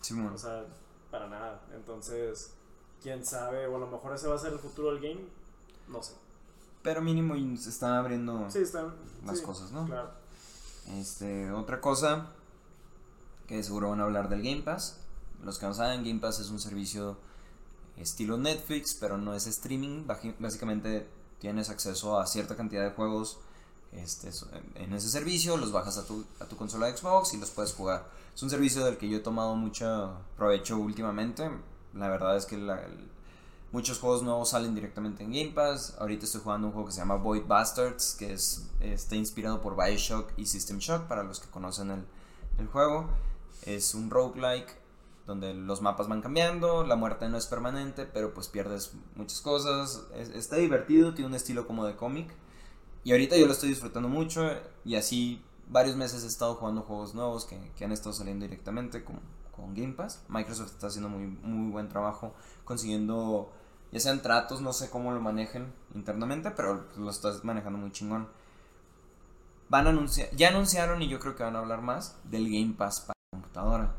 Simón. 0.00 0.34
o 0.34 0.38
sea, 0.38 0.64
para 1.10 1.28
nada. 1.28 1.62
Entonces, 1.74 2.52
quién 3.02 3.24
sabe, 3.24 3.66
o 3.66 3.76
a 3.76 3.78
lo 3.78 3.86
mejor 3.86 4.14
ese 4.14 4.26
va 4.26 4.34
a 4.34 4.38
ser 4.38 4.52
el 4.52 4.58
futuro 4.58 4.92
del 4.92 5.00
game, 5.00 5.20
no 5.88 6.02
sé. 6.02 6.14
Pero 6.82 7.00
mínimo 7.00 7.36
y 7.36 7.56
se 7.56 7.70
están 7.70 7.92
abriendo 7.92 8.50
Sí, 8.50 8.58
están 8.58 8.94
las 9.24 9.38
sí, 9.38 9.44
cosas, 9.44 9.70
¿no? 9.70 9.86
Claro. 9.86 10.10
Este, 10.98 11.50
otra 11.52 11.80
cosa 11.80 12.32
que 13.46 13.62
seguro 13.62 13.90
van 13.90 14.00
a 14.00 14.04
hablar 14.04 14.28
del 14.28 14.42
Game 14.42 14.62
Pass. 14.62 14.98
Los 15.42 15.58
que 15.58 15.66
no 15.66 15.74
saben, 15.74 16.04
Game 16.04 16.20
Pass 16.20 16.40
es 16.40 16.50
un 16.50 16.60
servicio 16.60 17.16
estilo 17.96 18.36
Netflix, 18.36 18.94
pero 18.94 19.18
no 19.18 19.34
es 19.34 19.46
streaming. 19.46 20.06
Básicamente 20.38 21.06
tienes 21.44 21.68
acceso 21.68 22.18
a 22.18 22.26
cierta 22.26 22.56
cantidad 22.56 22.82
de 22.82 22.92
juegos 22.92 23.36
este, 23.92 24.30
en 24.76 24.94
ese 24.94 25.10
servicio, 25.10 25.58
los 25.58 25.72
bajas 25.72 25.98
a 25.98 26.06
tu, 26.06 26.24
a 26.40 26.46
tu 26.46 26.56
consola 26.56 26.86
de 26.86 26.96
Xbox 26.96 27.34
y 27.34 27.36
los 27.36 27.50
puedes 27.50 27.74
jugar. 27.74 28.08
Es 28.34 28.42
un 28.42 28.48
servicio 28.48 28.82
del 28.82 28.96
que 28.96 29.10
yo 29.10 29.18
he 29.18 29.20
tomado 29.20 29.54
mucho 29.54 30.16
provecho 30.38 30.78
últimamente. 30.78 31.50
La 31.92 32.08
verdad 32.08 32.38
es 32.38 32.46
que 32.46 32.56
muchos 33.72 33.98
juegos 33.98 34.22
nuevos 34.22 34.48
salen 34.48 34.74
directamente 34.74 35.22
en 35.22 35.32
Game 35.32 35.50
Pass. 35.50 35.94
Ahorita 35.98 36.24
estoy 36.24 36.40
jugando 36.40 36.68
un 36.68 36.72
juego 36.72 36.86
que 36.86 36.94
se 36.94 37.00
llama 37.00 37.16
Void 37.16 37.44
Bastards, 37.46 38.16
que 38.18 38.32
es, 38.32 38.70
está 38.80 39.14
inspirado 39.14 39.60
por 39.60 39.76
Bioshock 39.76 40.30
y 40.38 40.46
System 40.46 40.78
Shock, 40.78 41.02
para 41.08 41.24
los 41.24 41.40
que 41.40 41.50
conocen 41.50 41.90
el, 41.90 42.06
el 42.56 42.68
juego. 42.68 43.10
Es 43.66 43.94
un 43.94 44.08
roguelike 44.08 44.74
donde 45.26 45.54
los 45.54 45.80
mapas 45.80 46.08
van 46.08 46.20
cambiando, 46.22 46.84
la 46.84 46.96
muerte 46.96 47.28
no 47.28 47.36
es 47.38 47.46
permanente, 47.46 48.04
pero 48.06 48.34
pues 48.34 48.48
pierdes 48.48 48.92
muchas 49.16 49.40
cosas. 49.40 50.04
Es- 50.14 50.30
está 50.30 50.56
divertido, 50.56 51.14
tiene 51.14 51.28
un 51.28 51.34
estilo 51.34 51.66
como 51.66 51.86
de 51.86 51.96
cómic. 51.96 52.34
Y 53.04 53.12
ahorita 53.12 53.36
yo 53.36 53.46
lo 53.46 53.52
estoy 53.52 53.68
disfrutando 53.70 54.08
mucho 54.08 54.50
y 54.84 54.96
así 54.96 55.42
varios 55.68 55.96
meses 55.96 56.24
he 56.24 56.26
estado 56.26 56.54
jugando 56.56 56.82
juegos 56.82 57.14
nuevos 57.14 57.44
que, 57.46 57.58
que 57.76 57.84
han 57.84 57.92
estado 57.92 58.12
saliendo 58.14 58.44
directamente 58.44 59.04
con, 59.04 59.20
con 59.52 59.74
Game 59.74 59.92
Pass. 59.94 60.22
Microsoft 60.28 60.72
está 60.72 60.86
haciendo 60.88 61.08
muy, 61.08 61.26
muy 61.26 61.70
buen 61.70 61.88
trabajo 61.88 62.34
consiguiendo, 62.64 63.50
ya 63.92 64.00
sean 64.00 64.22
tratos, 64.22 64.60
no 64.62 64.72
sé 64.72 64.90
cómo 64.90 65.12
lo 65.12 65.20
manejen 65.20 65.72
internamente, 65.94 66.50
pero 66.50 66.86
lo 66.96 67.10
estás 67.10 67.44
manejando 67.44 67.78
muy 67.78 67.92
chingón. 67.92 68.28
Van 69.68 69.86
a 69.86 69.90
anunciar, 69.90 70.30
ya 70.36 70.48
anunciaron 70.48 71.02
y 71.02 71.08
yo 71.08 71.18
creo 71.18 71.34
que 71.34 71.42
van 71.42 71.56
a 71.56 71.60
hablar 71.60 71.80
más 71.80 72.18
del 72.24 72.44
Game 72.50 72.74
Pass 72.76 73.00
para 73.00 73.14
computadora, 73.32 73.94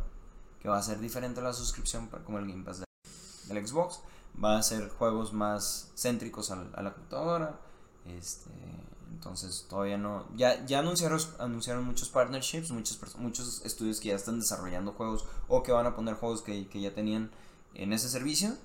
que 0.66 0.70
va 0.70 0.80
a 0.80 0.82
ser 0.82 0.99
diferente 0.99 1.41
a 1.41 1.43
la 1.43 1.53
suscripción 1.53 2.09
como 2.26 2.39
el 2.39 2.47
Game 2.47 2.63
Pass 2.63 2.80
de- 2.80 3.53
del 3.53 3.68
Xbox. 3.68 3.99
Va 4.43 4.57
a 4.57 4.63
ser 4.63 4.89
juegos 4.89 5.32
más 5.32 5.91
céntricos 5.95 6.49
a, 6.49 6.55
la 6.55 6.91
computadora. 6.91 7.59
Este, 8.07 8.49
entonces 9.11 9.68
todavía 9.70 9.99
no. 9.99 10.26
Ya, 10.36 10.66
ya 10.66 10.80
anunciaron, 10.80 11.20
anunciaron 11.38 11.86
muchos 11.86 12.09
partnerships, 12.09 12.72
muchos, 12.72 13.16
muchos 13.18 13.63
estudios 13.63 13.99
que 13.99 14.07
ya 14.07 14.16
están 14.16 14.39
desarrollando 14.39 14.93
juegos 14.93 15.26
o 15.47 15.61
que 15.61 15.72
van 15.72 15.86
a 15.86 15.95
poner 15.95 16.16
juegos 16.16 16.41
que, 16.41 16.68
que 16.68 16.82
ya 16.82 16.95
tenían 16.95 17.30
en 17.76 17.93
ese 17.93 18.09
servicio. 18.09 18.57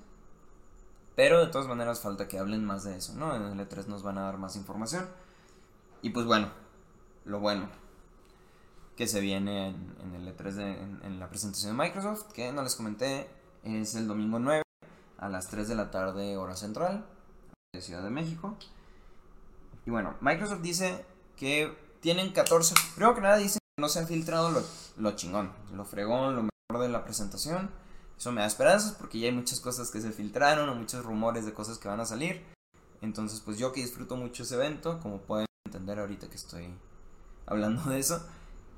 Pero 1.15 1.39
de 1.39 1.51
todas 1.51 1.67
maneras 1.67 1.99
falta 1.99 2.27
que 2.27 2.39
hablen 2.39 2.65
más 2.65 2.83
de 2.83 2.97
eso, 2.97 3.13
¿no? 3.13 3.35
En 3.35 3.43
el 3.43 3.69
E3 3.69 3.85
nos 3.85 4.01
van 4.01 4.17
a 4.17 4.23
dar 4.23 4.39
más 4.39 4.55
información. 4.55 5.07
Y 6.01 6.09
pues 6.09 6.25
bueno, 6.25 6.49
lo 7.25 7.39
bueno 7.39 7.69
que 8.95 9.07
se 9.07 9.19
viene 9.19 9.69
en, 9.69 10.15
el 10.15 10.35
E3 10.35 10.59
en, 10.59 10.99
en, 11.03 11.19
la 11.19 11.29
presentación 11.29 11.75
de 11.75 11.83
Microsoft, 11.83 12.31
que 12.33 12.51
no 12.51 12.63
les 12.63 12.75
comenté, 12.75 13.29
es 13.63 13.95
el 13.95 14.07
domingo 14.07 14.39
9 14.39 14.63
a 15.17 15.29
las 15.29 15.47
3 15.47 15.67
de 15.67 15.75
la 15.75 15.91
tarde 15.91 16.37
hora 16.37 16.55
central 16.55 17.05
de 17.73 17.81
Ciudad 17.81 18.03
de 18.03 18.09
México. 18.09 18.55
Y 19.85 19.91
bueno, 19.91 20.15
Microsoft 20.21 20.61
dice 20.61 21.05
que 21.35 21.75
tienen 22.01 22.33
14, 22.33 22.75
primero 22.95 23.15
que 23.15 23.21
nada 23.21 23.37
dice 23.37 23.59
que 23.59 23.81
no 23.81 23.89
se 23.89 23.99
ha 23.99 24.07
filtrado 24.07 24.51
lo, 24.51 24.63
lo 24.97 25.11
chingón, 25.15 25.51
lo 25.73 25.85
fregón, 25.85 26.35
lo 26.35 26.43
mejor 26.43 26.85
de 26.85 26.89
la 26.89 27.03
presentación. 27.03 27.71
Eso 28.17 28.31
me 28.31 28.41
da 28.41 28.47
esperanzas 28.47 28.93
porque 28.93 29.19
ya 29.19 29.27
hay 29.27 29.33
muchas 29.33 29.59
cosas 29.59 29.89
que 29.89 30.01
se 30.01 30.11
filtraron 30.11 30.69
o 30.69 30.75
muchos 30.75 31.03
rumores 31.03 31.45
de 31.45 31.53
cosas 31.53 31.77
que 31.77 31.87
van 31.87 31.99
a 31.99 32.05
salir. 32.05 32.43
Entonces, 33.01 33.39
pues 33.39 33.57
yo 33.57 33.71
que 33.71 33.81
disfruto 33.81 34.15
mucho 34.15 34.43
ese 34.43 34.55
evento, 34.55 34.99
como 34.99 35.21
pueden 35.21 35.47
entender 35.65 35.99
ahorita 35.99 36.29
que 36.29 36.35
estoy 36.35 36.71
hablando 37.47 37.89
de 37.89 37.99
eso, 37.99 38.23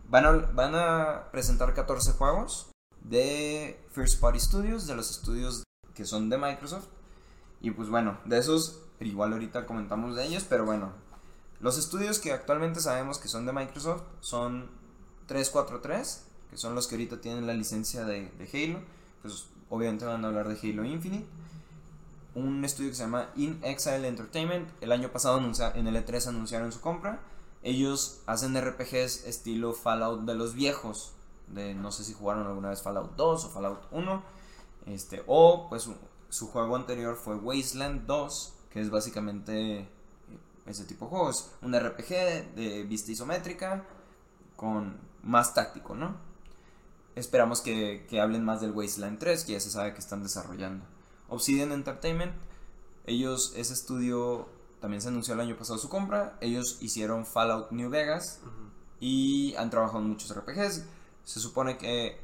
van 0.09 0.75
a, 0.75 1.29
presentar 1.31 1.73
14 1.73 2.13
juegos 2.13 2.69
de 3.01 3.79
First 3.91 4.19
Party 4.19 4.39
Studios, 4.39 4.87
de 4.87 4.95
los 4.95 5.11
estudios 5.11 5.63
que 5.93 6.05
son 6.05 6.29
de 6.29 6.37
Microsoft. 6.37 6.87
Y 7.61 7.71
pues 7.71 7.89
bueno, 7.89 8.17
de 8.25 8.37
esos, 8.37 8.81
igual 8.99 9.33
ahorita 9.33 9.65
comentamos 9.65 10.15
de 10.15 10.25
ellos, 10.25 10.45
pero 10.47 10.65
bueno, 10.65 10.91
los 11.59 11.77
estudios 11.77 12.19
que 12.19 12.33
actualmente 12.33 12.79
sabemos 12.79 13.19
que 13.19 13.27
son 13.27 13.45
de 13.45 13.53
Microsoft 13.53 14.03
son 14.19 14.69
343, 15.27 16.25
que 16.49 16.57
son 16.57 16.75
los 16.75 16.87
que 16.87 16.95
ahorita 16.95 17.21
tienen 17.21 17.47
la 17.47 17.53
licencia 17.53 18.03
de, 18.05 18.29
de 18.31 18.49
Halo, 18.53 18.79
pues 19.21 19.45
obviamente 19.69 20.05
van 20.05 20.25
a 20.25 20.27
hablar 20.27 20.47
de 20.47 20.59
Halo 20.59 20.83
Infinite 20.83 21.27
un 22.35 22.65
estudio 22.65 22.89
que 22.89 22.95
se 22.95 23.03
llama 23.03 23.29
In 23.35 23.59
Exile 23.63 24.07
Entertainment. 24.07 24.67
El 24.81 24.91
año 24.91 25.09
pasado 25.09 25.39
en 25.39 25.87
el 25.87 25.95
E3 25.95 26.27
anunciaron 26.27 26.71
su 26.71 26.81
compra. 26.81 27.19
Ellos 27.63 28.21
hacen 28.25 28.59
RPGs 28.59 29.25
estilo 29.25 29.73
Fallout 29.73 30.21
de 30.25 30.35
los 30.35 30.53
viejos. 30.53 31.13
De 31.47 31.73
no 31.73 31.91
sé 31.91 32.03
si 32.03 32.13
jugaron 32.13 32.45
alguna 32.45 32.69
vez 32.69 32.81
Fallout 32.81 33.15
2 33.15 33.45
o 33.45 33.49
Fallout 33.49 33.83
1. 33.91 34.23
Este, 34.87 35.23
o 35.27 35.67
pues 35.69 35.89
su, 36.29 36.47
juego 36.47 36.75
anterior 36.75 37.15
fue 37.15 37.35
Wasteland 37.35 38.05
2, 38.05 38.53
que 38.69 38.81
es 38.81 38.89
básicamente 38.89 39.87
ese 40.65 40.83
tipo 40.83 41.05
de 41.05 41.11
juegos. 41.11 41.51
Un 41.61 41.73
RPG 41.73 42.55
de 42.55 42.85
vista 42.87 43.11
isométrica 43.13 43.85
con 44.57 44.97
más 45.23 45.53
táctico, 45.53 45.95
¿no? 45.95 46.17
Esperamos 47.15 47.61
que, 47.61 48.05
que 48.09 48.19
hablen 48.19 48.43
más 48.43 48.59
del 48.59 48.71
Wasteland 48.71 49.19
3, 49.19 49.45
que 49.45 49.53
ya 49.53 49.59
se 49.61 49.71
sabe 49.71 49.93
que 49.93 49.99
están 49.99 50.21
desarrollando. 50.21 50.83
Obsidian 51.29 51.71
Entertainment, 51.71 52.33
ellos, 53.05 53.53
ese 53.55 53.73
estudio 53.73 54.49
también 54.83 55.01
se 55.01 55.07
anunció 55.07 55.33
el 55.33 55.39
año 55.39 55.55
pasado 55.55 55.79
su 55.79 55.87
compra. 55.87 56.35
Ellos 56.41 56.75
hicieron 56.81 57.25
Fallout 57.25 57.71
New 57.71 57.89
Vegas 57.89 58.41
y 58.99 59.55
han 59.55 59.69
trabajado 59.69 59.99
en 59.99 60.09
muchos 60.09 60.35
RPGs. 60.35 60.83
Se 61.23 61.39
supone 61.39 61.77
que, 61.77 62.19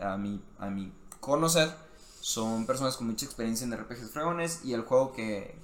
a 0.00 0.16
mi, 0.16 0.40
a 0.60 0.70
mi 0.70 0.92
conocer, 1.18 1.74
son 2.20 2.66
personas 2.66 2.96
con 2.96 3.08
mucha 3.08 3.26
experiencia 3.26 3.64
en 3.64 3.76
RPGs 3.76 4.12
fregones. 4.12 4.64
Y 4.64 4.74
el 4.74 4.82
juego 4.82 5.12
que, 5.12 5.58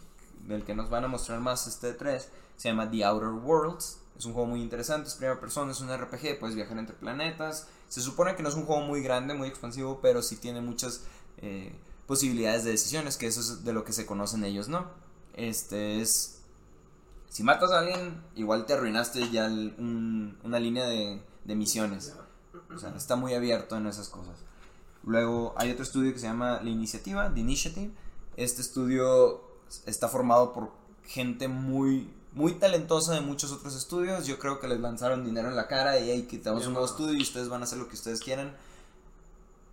del 0.49 0.65
que 0.65 0.75
nos 0.75 0.91
van 0.91 1.05
a 1.05 1.07
mostrar 1.07 1.39
más 1.39 1.69
este 1.69 1.93
3 1.93 2.29
se 2.57 2.69
llama 2.69 2.91
The 2.91 3.05
Outer 3.05 3.29
Worlds. 3.29 4.01
Es 4.19 4.25
un 4.25 4.33
juego 4.33 4.49
muy 4.49 4.61
interesante, 4.61 5.11
es 5.11 5.15
primera 5.15 5.39
persona, 5.39 5.71
es 5.71 5.81
un 5.83 5.97
RPG, 5.97 6.41
puedes 6.41 6.57
viajar 6.57 6.77
entre 6.79 6.97
planetas. 6.97 7.69
Se 7.89 8.01
supone 8.01 8.35
que 8.35 8.43
no 8.43 8.49
es 8.49 8.57
un 8.57 8.65
juego 8.65 8.83
muy 8.83 9.05
grande, 9.05 9.35
muy 9.35 9.47
expansivo, 9.47 10.01
pero 10.03 10.21
sí 10.21 10.35
tiene 10.35 10.61
muchas. 10.61 11.03
Eh, 11.39 11.73
posibilidades 12.07 12.65
de 12.65 12.73
decisiones, 12.73 13.17
que 13.17 13.27
eso 13.27 13.41
es 13.41 13.65
de 13.65 13.73
lo 13.73 13.85
que 13.85 13.93
se 13.93 14.05
conocen 14.05 14.45
ellos, 14.45 14.69
¿no? 14.69 14.87
Este 15.35 16.01
es... 16.01 16.41
Si 17.29 17.43
matas 17.43 17.73
a 17.73 17.81
alguien, 17.81 18.23
igual 18.37 18.65
te 18.65 18.75
arruinaste 18.75 19.29
ya 19.31 19.47
una 19.47 20.59
línea 20.61 20.87
de, 20.87 21.21
de 21.45 21.55
misiones. 21.55 22.15
O 22.73 22.79
sea, 22.79 22.95
está 22.97 23.17
muy 23.17 23.35
abierto 23.35 23.77
en 23.77 23.87
esas 23.87 24.09
cosas. 24.09 24.39
Luego 25.03 25.55
hay 25.57 25.71
otro 25.71 25.83
estudio 25.83 26.13
que 26.13 26.19
se 26.19 26.27
llama 26.27 26.61
La 26.63 26.71
Iniciativa, 26.71 27.33
The 27.33 27.41
Initiative. 27.41 27.91
Este 28.37 28.63
estudio 28.63 29.43
está 29.87 30.09
formado 30.09 30.53
por 30.53 30.71
gente 31.05 31.49
muy, 31.49 32.11
muy 32.33 32.55
talentosa 32.55 33.15
de 33.15 33.21
muchos 33.21 33.53
otros 33.53 33.77
estudios. 33.77 34.27
Yo 34.27 34.39
creo 34.39 34.61
que 34.61 34.69
les 34.69 34.81
lanzaron 34.81 35.25
dinero 35.25 35.49
en 35.49 35.57
la 35.57 35.67
cara 35.67 35.99
y 35.99 36.11
ahí 36.11 36.23
quitamos 36.23 36.67
un 36.67 36.73
nuevo 36.73 36.87
estudio 36.87 37.15
y 37.15 37.23
ustedes 37.23 37.49
van 37.49 37.61
a 37.61 37.65
hacer 37.65 37.79
lo 37.79 37.89
que 37.89 37.95
ustedes 37.95 38.21
quieran. 38.21 38.57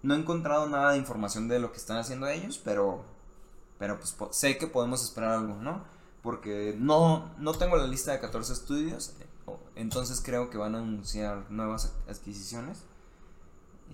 No 0.04 0.16
he 0.16 0.18
encontrado 0.18 0.68
nada 0.68 0.92
de 0.92 0.98
información 0.98 1.48
de 1.48 1.60
lo 1.60 1.72
que 1.72 1.78
están 1.78 1.98
haciendo 1.98 2.28
ellos, 2.28 2.60
pero, 2.64 3.04
pero 3.82 4.00
pues 4.00 4.16
sé 4.30 4.60
que 4.60 4.68
podemos 4.68 5.04
esperar 5.04 5.32
algo, 5.32 5.56
¿no? 5.56 5.84
Porque 6.22 6.76
no, 6.78 7.32
no 7.40 7.54
tengo 7.54 7.78
la 7.78 7.88
lista 7.88 8.12
de 8.12 8.20
14 8.20 8.54
estudios, 8.54 9.16
entonces 9.76 10.22
creo 10.24 10.52
que 10.52 10.60
van 10.60 10.76
a 10.76 10.78
anunciar 10.78 11.50
nuevas 11.50 11.92
adquisiciones. 12.08 12.84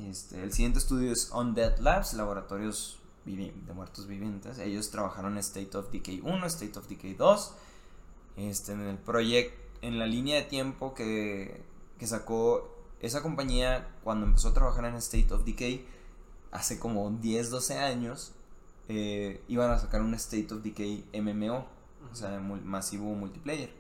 Este, 0.10 0.44
el 0.44 0.52
siguiente 0.52 0.80
estudio 0.80 1.14
es 1.14 1.32
Undead 1.32 1.78
Labs, 1.78 2.16
laboratorios 2.16 3.00
de 3.24 3.74
muertos 3.74 4.08
vivientes. 4.08 4.60
Ellos 4.60 4.92
trabajaron 4.92 5.38
State 5.38 5.78
of 5.78 5.90
Decay 5.90 6.20
1, 6.22 6.46
State 6.48 6.78
of 6.78 6.90
Decay 6.90 7.14
2. 7.14 7.54
Este, 8.36 8.74
en 8.74 8.82
el 8.82 8.98
proyecto, 8.98 9.58
en 9.82 10.00
la 10.00 10.06
línea 10.06 10.36
de 10.36 10.42
tiempo 10.42 10.94
que, 10.96 11.64
que 11.98 12.08
sacó 12.08 12.76
esa 13.00 13.24
compañía, 13.24 13.88
cuando 14.04 14.26
empezó 14.26 14.50
a 14.50 14.54
trabajar 14.54 14.84
en 14.84 14.96
State 14.96 15.34
of 15.34 15.46
Decay, 15.46 15.88
hace 16.52 16.78
como 16.78 17.10
10, 17.10 17.52
12 17.52 17.78
años, 17.78 18.34
eh, 18.88 19.44
iban 19.48 19.72
a 19.72 19.80
sacar 19.80 20.02
un 20.02 20.14
State 20.14 20.54
of 20.54 20.62
Decay 20.62 21.06
MMO, 21.14 21.66
o 22.12 22.16
sea, 22.16 22.40
masivo 22.40 23.14
multiplayer, 23.16 23.72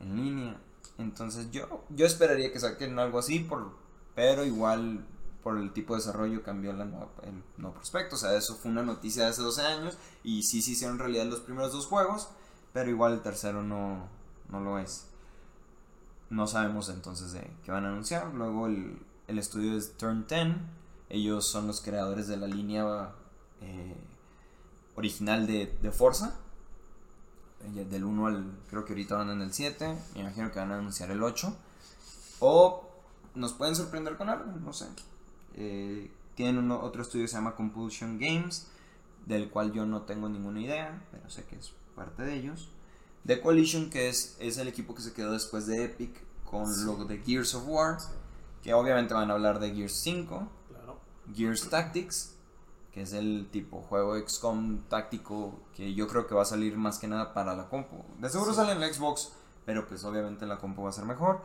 en 0.00 0.16
línea. 0.16 0.60
Entonces 0.98 1.50
yo, 1.50 1.84
yo 1.90 2.06
esperaría 2.06 2.52
que 2.52 2.60
saquen 2.60 2.98
algo 2.98 3.18
así, 3.18 3.40
por, 3.40 3.72
pero 4.14 4.44
igual 4.44 5.06
por 5.42 5.58
el 5.58 5.72
tipo 5.72 5.94
de 5.94 6.00
desarrollo 6.00 6.42
cambió 6.42 6.72
la 6.72 6.84
el 6.84 7.42
nuevo 7.56 7.74
prospecto. 7.74 8.16
O 8.16 8.18
sea, 8.18 8.36
eso 8.36 8.54
fue 8.54 8.70
una 8.70 8.82
noticia 8.82 9.24
de 9.24 9.30
hace 9.30 9.42
12 9.42 9.62
años 9.62 9.98
y 10.22 10.42
sí 10.42 10.62
se 10.62 10.72
hicieron 10.72 10.98
realidad 10.98 11.26
los 11.26 11.40
primeros 11.40 11.72
dos 11.72 11.86
juegos, 11.86 12.28
pero 12.72 12.90
igual 12.90 13.14
el 13.14 13.22
tercero 13.22 13.62
no, 13.62 14.08
no 14.48 14.60
lo 14.60 14.78
es. 14.78 15.06
No 16.30 16.46
sabemos 16.46 16.88
entonces 16.88 17.32
de 17.32 17.50
qué 17.64 17.72
van 17.72 17.84
a 17.84 17.88
anunciar. 17.88 18.32
Luego 18.34 18.66
el, 18.66 18.98
el 19.26 19.38
estudio 19.38 19.76
es 19.76 19.96
Turn 19.96 20.26
10 20.28 20.56
ellos 21.12 21.46
son 21.46 21.66
los 21.66 21.82
creadores 21.82 22.26
de 22.26 22.38
la 22.38 22.46
línea 22.46 23.12
eh, 23.60 23.94
original 24.96 25.46
de, 25.46 25.78
de 25.80 25.90
Forza. 25.90 26.34
Eh, 27.76 27.84
del 27.84 28.04
1 28.04 28.26
al. 28.26 28.44
Creo 28.68 28.84
que 28.84 28.92
ahorita 28.92 29.16
van 29.16 29.30
en 29.30 29.42
el 29.42 29.52
7. 29.52 29.96
Me 30.14 30.20
imagino 30.20 30.50
que 30.50 30.58
van 30.58 30.72
a 30.72 30.78
anunciar 30.78 31.10
el 31.10 31.22
8. 31.22 31.54
O 32.40 32.88
nos 33.34 33.52
pueden 33.52 33.76
sorprender 33.76 34.16
con 34.16 34.28
algo, 34.28 34.44
no 34.60 34.72
sé. 34.72 34.86
Eh, 35.54 36.10
tienen 36.34 36.70
otro 36.70 37.02
estudio 37.02 37.24
que 37.24 37.28
se 37.28 37.36
llama 37.36 37.54
Compulsion 37.54 38.18
Games. 38.18 38.68
Del 39.26 39.50
cual 39.50 39.72
yo 39.72 39.86
no 39.86 40.02
tengo 40.02 40.28
ninguna 40.28 40.60
idea. 40.60 41.02
Pero 41.10 41.30
sé 41.30 41.44
que 41.44 41.56
es 41.56 41.72
parte 41.94 42.22
de 42.22 42.34
ellos. 42.34 42.68
The 43.26 43.40
Coalition, 43.40 43.90
que 43.90 44.08
es, 44.08 44.36
es 44.40 44.58
el 44.58 44.66
equipo 44.66 44.94
que 44.94 45.02
se 45.02 45.12
quedó 45.12 45.32
después 45.32 45.66
de 45.66 45.84
Epic. 45.84 46.12
Con 46.44 46.68
lo 46.84 47.04
de 47.04 47.18
Gears 47.18 47.54
of 47.54 47.64
War. 47.66 47.98
Que 48.62 48.74
obviamente 48.74 49.14
van 49.14 49.30
a 49.30 49.34
hablar 49.34 49.58
de 49.58 49.74
Gears 49.74 49.94
5 49.94 50.48
Gears 51.34 51.68
Tactics, 51.68 52.31
que 52.92 53.02
es 53.02 53.12
el 53.14 53.48
tipo 53.50 53.80
juego 53.82 54.16
XCOM 54.16 54.82
táctico 54.88 55.54
que 55.74 55.94
yo 55.94 56.06
creo 56.06 56.26
que 56.26 56.34
va 56.34 56.42
a 56.42 56.46
salir 56.46 56.76
más 56.76 56.98
que 56.98 57.08
nada 57.08 57.32
para 57.32 57.56
la 57.56 57.68
compu. 57.68 58.04
De 58.18 58.28
seguro 58.28 58.52
sale 58.52 58.72
en 58.72 58.80
la 58.80 58.92
Xbox, 58.92 59.32
pero 59.64 59.86
pues 59.86 60.04
obviamente 60.04 60.46
la 60.46 60.58
compu 60.58 60.82
va 60.82 60.90
a 60.90 60.92
ser 60.92 61.04
mejor, 61.04 61.40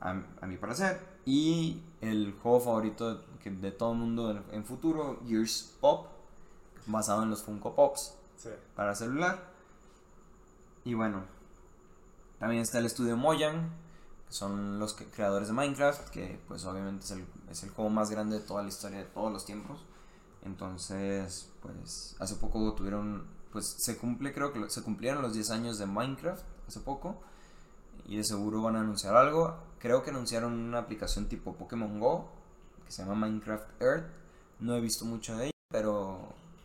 a, 0.00 0.14
mi 0.46 0.56
parecer. 0.56 1.00
Y 1.24 1.82
el 2.00 2.34
juego 2.42 2.60
favorito 2.60 3.14
de, 3.14 3.50
de 3.50 3.72
todo 3.72 3.92
el 3.92 3.98
mundo 3.98 4.44
en, 4.52 4.64
futuro, 4.64 5.20
Gears 5.26 5.76
Pop, 5.80 6.08
basado 6.86 7.22
en 7.22 7.30
los 7.30 7.42
Funko 7.42 7.74
Pops 7.74 8.14
para 8.76 8.94
celular. 8.94 9.38
Y 10.84 10.94
bueno, 10.94 11.22
también 12.38 12.62
está 12.62 12.78
el 12.78 12.86
estudio 12.86 13.16
Mojang, 13.16 13.70
son 14.28 14.78
los 14.78 14.94
creadores 14.94 15.48
de 15.48 15.54
Minecraft, 15.54 16.08
que 16.10 16.40
pues 16.46 16.64
obviamente 16.64 17.04
es 17.04 17.10
el, 17.10 17.26
es 17.50 17.62
el, 17.62 17.70
juego 17.70 17.90
más 17.90 18.10
grande 18.10 18.38
de 18.38 18.44
toda 18.44 18.62
la 18.62 18.68
historia 18.68 18.98
de 18.98 19.04
todos 19.04 19.32
los 19.32 19.44
tiempos. 19.44 19.80
Entonces, 20.48 21.50
pues 21.60 22.16
hace 22.18 22.34
poco 22.36 22.72
tuvieron, 22.72 23.26
pues 23.52 23.66
se 23.66 23.98
cumple, 23.98 24.32
creo 24.32 24.52
que 24.52 24.70
se 24.70 24.82
cumplieron 24.82 25.22
los 25.22 25.34
10 25.34 25.50
años 25.50 25.78
de 25.78 25.86
Minecraft 25.86 26.42
hace 26.66 26.80
poco. 26.80 27.20
Y 28.06 28.16
de 28.16 28.24
seguro 28.24 28.62
van 28.62 28.76
a 28.76 28.80
anunciar 28.80 29.14
algo. 29.14 29.56
Creo 29.78 30.02
que 30.02 30.10
anunciaron 30.10 30.52
una 30.52 30.78
aplicación 30.78 31.28
tipo 31.28 31.54
Pokémon 31.54 32.00
Go, 32.00 32.30
que 32.86 32.92
se 32.92 33.02
llama 33.02 33.26
Minecraft 33.26 33.82
Earth. 33.82 34.06
No 34.60 34.74
he 34.74 34.80
visto 34.80 35.04
mucho 35.04 35.36
de 35.36 35.44
ella, 35.44 35.52
pero, 35.70 36.18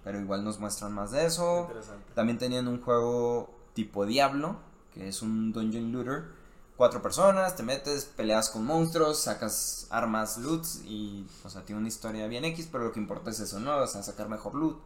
pero 0.03 0.19
igual 0.19 0.45
nos 0.45 0.59
muestran 0.59 0.93
más 0.93 1.11
de 1.11 1.25
eso. 1.25 1.69
También 2.15 2.37
tenían 2.37 2.67
un 2.69 2.81
juego 2.81 3.53
tipo 3.73 4.05
Diablo, 4.05 4.55
que 4.93 5.09
es 5.09 5.21
un 5.21 5.51
dungeon 5.51 5.91
looter 5.91 6.42
cuatro 6.77 7.01
personas, 7.01 7.55
te 7.55 7.63
metes, 7.63 8.05
peleas 8.05 8.49
con 8.49 8.65
monstruos, 8.65 9.19
sacas 9.19 9.87
armas, 9.89 10.37
loot 10.37 10.65
y, 10.85 11.25
o 11.43 11.49
sea, 11.49 11.63
tiene 11.63 11.79
una 11.79 11.87
historia 11.87 12.27
bien 12.27 12.45
X, 12.45 12.67
pero 12.71 12.85
lo 12.85 12.91
que 12.91 12.99
importa 12.99 13.29
es 13.29 13.39
eso, 13.39 13.59
¿no? 13.59 13.77
O 13.77 13.87
sea, 13.87 14.03
sacar 14.03 14.29
mejor 14.29 14.55
loot, 14.55 14.77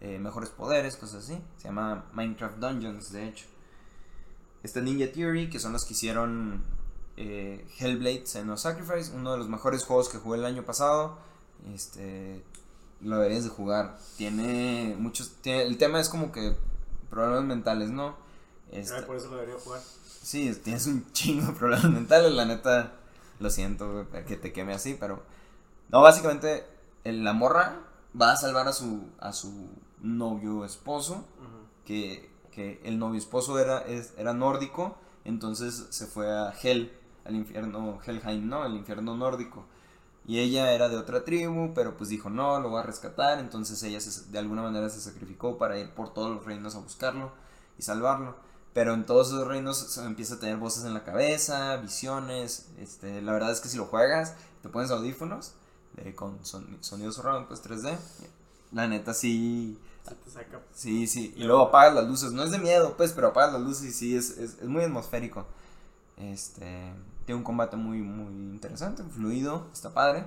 eh, 0.00 0.18
mejores 0.18 0.50
poderes, 0.50 0.96
cosas 0.96 1.24
así. 1.24 1.38
Se 1.58 1.64
llama 1.68 2.06
Minecraft 2.12 2.58
Dungeons, 2.58 3.12
de 3.12 3.28
hecho. 3.28 3.46
está 4.62 4.80
Ninja 4.80 5.12
Theory, 5.12 5.50
que 5.50 5.58
son 5.60 5.72
los 5.72 5.84
que 5.84 5.94
hicieron 5.94 6.62
eh, 7.16 7.66
Hellblade 7.78 8.24
No 8.44 8.56
Sacrifice, 8.56 9.12
uno 9.14 9.32
de 9.32 9.38
los 9.38 9.48
mejores 9.48 9.84
juegos 9.84 10.08
que 10.08 10.18
jugué 10.18 10.38
el 10.38 10.44
año 10.44 10.64
pasado. 10.64 11.18
Este, 11.74 12.42
lo 13.00 13.16
deberías 13.16 13.44
de 13.44 13.50
jugar. 13.50 13.98
Tiene 14.16 14.96
muchos. 14.98 15.32
el 15.44 15.78
tema 15.78 16.00
es 16.00 16.08
como 16.08 16.32
que 16.32 16.54
problemas 17.10 17.44
mentales, 17.44 17.90
¿no? 17.90 18.16
Este, 18.70 19.02
por 19.02 19.16
eso 19.16 19.28
lo 19.28 19.36
debería 19.36 19.58
jugar. 19.60 19.80
Sí, 20.26 20.52
tienes 20.64 20.88
un 20.88 21.06
chingo 21.12 21.46
de 21.46 21.52
problemas 21.52 21.88
mentales, 21.88 22.32
la 22.32 22.44
neta. 22.44 22.94
Lo 23.38 23.48
siento 23.48 24.08
que 24.26 24.36
te 24.36 24.52
queme 24.52 24.74
así, 24.74 24.96
pero. 24.98 25.22
No, 25.88 26.02
básicamente, 26.02 26.66
la 27.04 27.32
morra 27.32 27.78
va 28.20 28.32
a 28.32 28.36
salvar 28.36 28.66
a 28.66 28.72
su, 28.72 29.08
a 29.20 29.32
su 29.32 29.68
novio 30.00 30.64
esposo. 30.64 31.24
que, 31.84 32.28
que, 32.50 32.80
el 32.82 32.98
novio 32.98 33.18
esposo 33.20 33.60
era, 33.60 33.84
era 34.18 34.34
nórdico. 34.34 34.96
Entonces 35.24 35.86
se 35.90 36.06
fue 36.06 36.28
a 36.28 36.52
Hell, 36.60 36.90
al 37.24 37.36
infierno, 37.36 38.00
Helheim, 38.04 38.48
¿no? 38.48 38.66
El 38.66 38.74
infierno 38.74 39.16
nórdico. 39.16 39.64
Y 40.26 40.40
ella 40.40 40.72
era 40.72 40.88
de 40.88 40.96
otra 40.96 41.22
tribu, 41.22 41.72
pero 41.72 41.96
pues 41.96 42.10
dijo, 42.10 42.30
no, 42.30 42.58
lo 42.58 42.70
voy 42.70 42.80
a 42.80 42.82
rescatar. 42.82 43.38
Entonces 43.38 43.80
ella 43.84 44.00
de 44.32 44.38
alguna 44.40 44.62
manera 44.62 44.90
se 44.90 45.00
sacrificó 45.00 45.56
para 45.56 45.78
ir 45.78 45.94
por 45.94 46.12
todos 46.12 46.34
los 46.34 46.44
reinos 46.44 46.74
a 46.74 46.80
buscarlo 46.80 47.30
y 47.78 47.82
salvarlo. 47.82 48.45
Pero 48.76 48.92
en 48.92 49.06
todos 49.06 49.28
esos 49.28 49.48
reinos 49.48 49.78
se 49.78 50.04
empieza 50.04 50.34
a 50.34 50.38
tener 50.38 50.58
voces 50.58 50.84
en 50.84 50.92
la 50.92 51.02
cabeza, 51.02 51.78
visiones. 51.78 52.66
Este, 52.78 53.22
la 53.22 53.32
verdad 53.32 53.50
es 53.50 53.60
que 53.60 53.70
si 53.70 53.78
lo 53.78 53.86
juegas, 53.86 54.34
te 54.60 54.68
pones 54.68 54.90
audífonos 54.90 55.54
con 56.14 56.44
sonidos 56.44 57.14
surround, 57.14 57.48
pues 57.48 57.64
3D. 57.64 57.96
La 58.72 58.86
neta 58.86 59.14
sí. 59.14 59.78
Sí, 60.74 61.06
sí. 61.06 61.32
Y 61.38 61.44
luego 61.44 61.62
apagas 61.62 61.94
las 61.94 62.04
luces. 62.04 62.32
No 62.32 62.42
es 62.42 62.50
de 62.50 62.58
miedo, 62.58 62.98
pues, 62.98 63.12
pero 63.12 63.28
apagas 63.28 63.54
las 63.54 63.62
luces 63.62 63.86
y 63.86 63.92
sí, 63.92 64.14
es, 64.14 64.36
es, 64.36 64.58
es 64.60 64.68
muy 64.68 64.84
atmosférico. 64.84 65.46
Este. 66.18 66.92
Tiene 67.24 67.38
un 67.38 67.44
combate 67.44 67.76
muy, 67.76 68.02
muy 68.02 68.52
interesante, 68.52 69.02
fluido, 69.04 69.68
está 69.72 69.94
padre. 69.94 70.26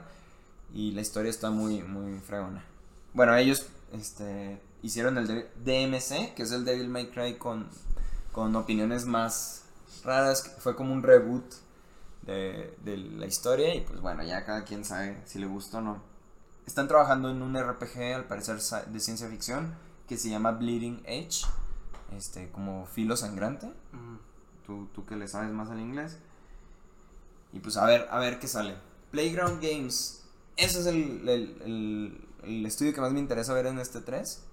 Y 0.74 0.94
la 0.94 1.02
historia 1.02 1.30
está 1.30 1.52
muy, 1.52 1.84
muy 1.84 2.20
fregona. 2.22 2.66
Bueno, 3.14 3.36
ellos 3.36 3.68
este, 3.94 4.60
hicieron 4.82 5.20
el 5.20 5.28
DMC, 5.64 6.34
que 6.34 6.42
es 6.42 6.52
el 6.52 6.66
Devil 6.66 6.90
May 6.90 7.12
Cry 7.12 7.38
con, 7.38 7.68
con 8.32 8.56
opiniones 8.56 9.06
más 9.06 9.64
raras. 10.04 10.56
Fue 10.60 10.76
como 10.76 10.94
un 10.94 11.04
reboot 11.04 11.46
de, 12.24 12.76
de, 12.84 12.98
la 12.98 13.26
historia. 13.26 13.74
Y 13.76 13.82
pues 13.82 14.02
bueno, 14.02 14.24
ya 14.24 14.46
cada 14.46 14.64
quien 14.64 14.86
sabe 14.86 15.22
si 15.26 15.40
le 15.40 15.48
gusta 15.48 15.80
o 15.80 15.82
no. 15.82 16.02
Están 16.66 16.88
trabajando 16.88 17.30
en 17.32 17.42
un 17.42 17.58
RPG, 17.58 18.14
al 18.16 18.26
parecer 18.26 18.60
de 18.60 19.00
ciencia 19.00 19.28
ficción, 19.28 19.74
que 20.08 20.18
se 20.18 20.30
llama 20.30 20.52
Bleeding 20.52 21.02
Edge. 21.06 21.46
Este, 22.16 22.50
como 22.52 22.86
filo 22.86 23.16
sangrante. 23.16 23.72
tú, 24.66 24.88
tú 24.94 25.06
que 25.06 25.16
le 25.16 25.28
sabes 25.28 25.52
más 25.52 25.70
al 25.70 25.80
inglés. 25.80 26.18
Y 27.52 27.60
pues 27.60 27.78
a 27.78 27.86
ver, 27.86 28.08
a 28.12 28.20
ver 28.20 28.40
qué 28.40 28.48
sale. 28.48 28.76
Playground 29.12 29.62
Games. 29.62 30.24
Ese 30.56 30.82
es 30.82 30.86
el, 30.86 31.28
el, 31.28 32.28
el, 32.44 32.66
estudio 32.66 32.94
que 32.94 33.02
más 33.02 33.12
me 33.12 33.20
interesa 33.20 33.54
ver 33.54 33.66
en 33.66 33.80
este 33.80 34.02
3. 34.02 34.44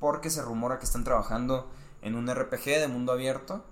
Porque 0.00 0.30
se 0.30 0.42
rumora 0.42 0.78
que 0.78 0.84
están 0.84 1.04
trabajando 1.04 1.70
en 2.06 2.14
un 2.14 2.32
RPG 2.32 2.64
de 2.64 2.88
mundo 2.88 3.12
abierto. 3.12 3.64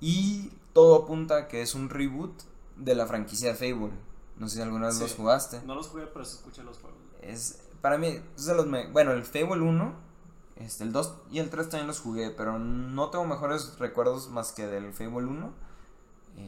Y 0.00 0.50
todo 0.72 1.04
apunta 1.04 1.36
a 1.36 1.48
que 1.48 1.62
es 1.62 1.74
un 1.74 1.88
reboot 1.88 2.42
de 2.76 2.94
la 2.94 3.06
franquicia 3.06 3.50
de 3.50 3.54
Fable. 3.54 3.92
No 4.36 4.48
sé 4.48 4.56
si 4.56 4.62
alguna 4.62 4.88
vez 4.88 5.00
los 5.00 5.14
jugaste. 5.14 5.62
No 5.64 5.76
los 5.76 5.86
jugué, 5.86 6.06
pero 6.06 6.24
se 6.24 6.36
escuchan 6.36 6.66
los 6.66 6.78
juegos. 6.78 6.98
Es, 7.22 7.60
para 7.80 7.98
mí, 7.98 8.20
es 8.36 8.46
de 8.46 8.54
los 8.54 8.66
bueno, 8.92 9.12
el 9.12 9.24
Fable 9.24 9.62
1, 9.62 9.94
este, 10.56 10.84
el 10.84 10.92
2 10.92 11.14
y 11.30 11.38
el 11.38 11.48
3 11.48 11.68
también 11.68 11.86
los 11.86 12.00
jugué, 12.00 12.30
pero 12.30 12.58
no 12.58 13.10
tengo 13.10 13.24
mejores 13.24 13.78
recuerdos 13.78 14.28
más 14.28 14.52
que 14.52 14.66
del 14.66 14.92
Fable 14.92 15.26
1. 15.26 15.52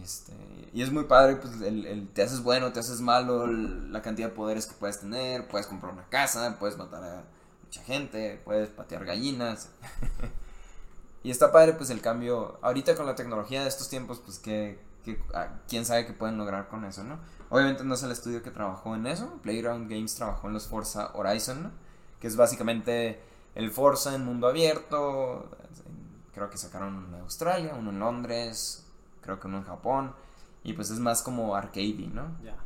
Este, 0.02 0.34
y 0.74 0.82
es 0.82 0.92
muy 0.92 1.04
padre, 1.04 1.36
pues 1.36 1.62
el, 1.62 2.08
te 2.12 2.22
haces 2.22 2.42
bueno, 2.42 2.72
te 2.72 2.80
haces 2.80 3.00
malo, 3.00 3.46
la 3.46 4.02
cantidad 4.02 4.28
de 4.28 4.34
poderes 4.34 4.66
que 4.66 4.74
puedes 4.74 5.00
tener, 5.00 5.48
puedes 5.48 5.66
comprar 5.66 5.92
una 5.92 6.06
casa, 6.08 6.56
puedes 6.58 6.76
matar 6.76 7.02
a 7.04 7.24
mucha 7.64 7.82
gente, 7.84 8.42
puedes 8.44 8.68
patear 8.68 9.04
gallinas. 9.06 9.70
y 11.22 11.30
está 11.30 11.52
padre 11.52 11.74
pues 11.74 11.90
el 11.90 12.00
cambio, 12.00 12.58
ahorita 12.62 12.94
con 12.94 13.06
la 13.06 13.14
tecnología 13.14 13.62
de 13.62 13.68
estos 13.68 13.88
tiempos, 13.88 14.20
pues 14.24 14.38
que, 14.38 14.78
ah, 15.34 15.48
quién 15.68 15.84
sabe 15.84 16.06
qué 16.06 16.12
pueden 16.12 16.38
lograr 16.38 16.68
con 16.68 16.84
eso, 16.84 17.04
¿no? 17.04 17.18
Obviamente 17.50 17.84
no 17.84 17.94
es 17.94 18.02
el 18.02 18.12
estudio 18.12 18.42
que 18.42 18.50
trabajó 18.50 18.94
en 18.94 19.06
eso, 19.06 19.38
Playground 19.42 19.90
Games 19.90 20.14
trabajó 20.14 20.48
en 20.48 20.54
los 20.54 20.66
Forza 20.68 21.10
Horizon, 21.14 21.72
que 22.20 22.26
es 22.26 22.36
básicamente 22.36 23.20
el 23.54 23.70
Forza 23.70 24.14
en 24.14 24.24
mundo 24.24 24.46
abierto, 24.46 25.50
creo 26.32 26.50
que 26.50 26.58
sacaron 26.58 26.94
uno 26.94 27.16
en 27.16 27.22
Australia, 27.22 27.74
uno 27.76 27.90
en 27.90 27.98
Londres, 27.98 28.86
creo 29.22 29.40
que 29.40 29.48
uno 29.48 29.58
en 29.58 29.64
Japón. 29.64 30.14
Y 30.62 30.72
pues 30.72 30.90
es 30.90 30.98
más 30.98 31.22
como 31.22 31.54
arcade, 31.54 32.08
¿no? 32.12 32.36
Ya. 32.42 32.56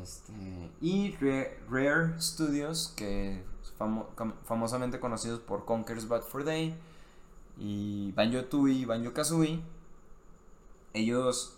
Este, 0.00 0.70
y 0.80 1.16
Rare, 1.68 2.20
Studios, 2.20 2.92
que 2.96 3.44
famosamente 4.44 5.00
conocidos 5.00 5.40
por 5.40 5.64
Conker's 5.64 6.06
Bad 6.06 6.22
for 6.22 6.44
Day 6.44 6.78
y 7.58 8.12
Banjo 8.12 8.44
Tooie 8.44 8.74
y 8.74 8.84
Banjo 8.84 9.12
Kazooie. 9.12 9.60
Ellos, 10.94 11.54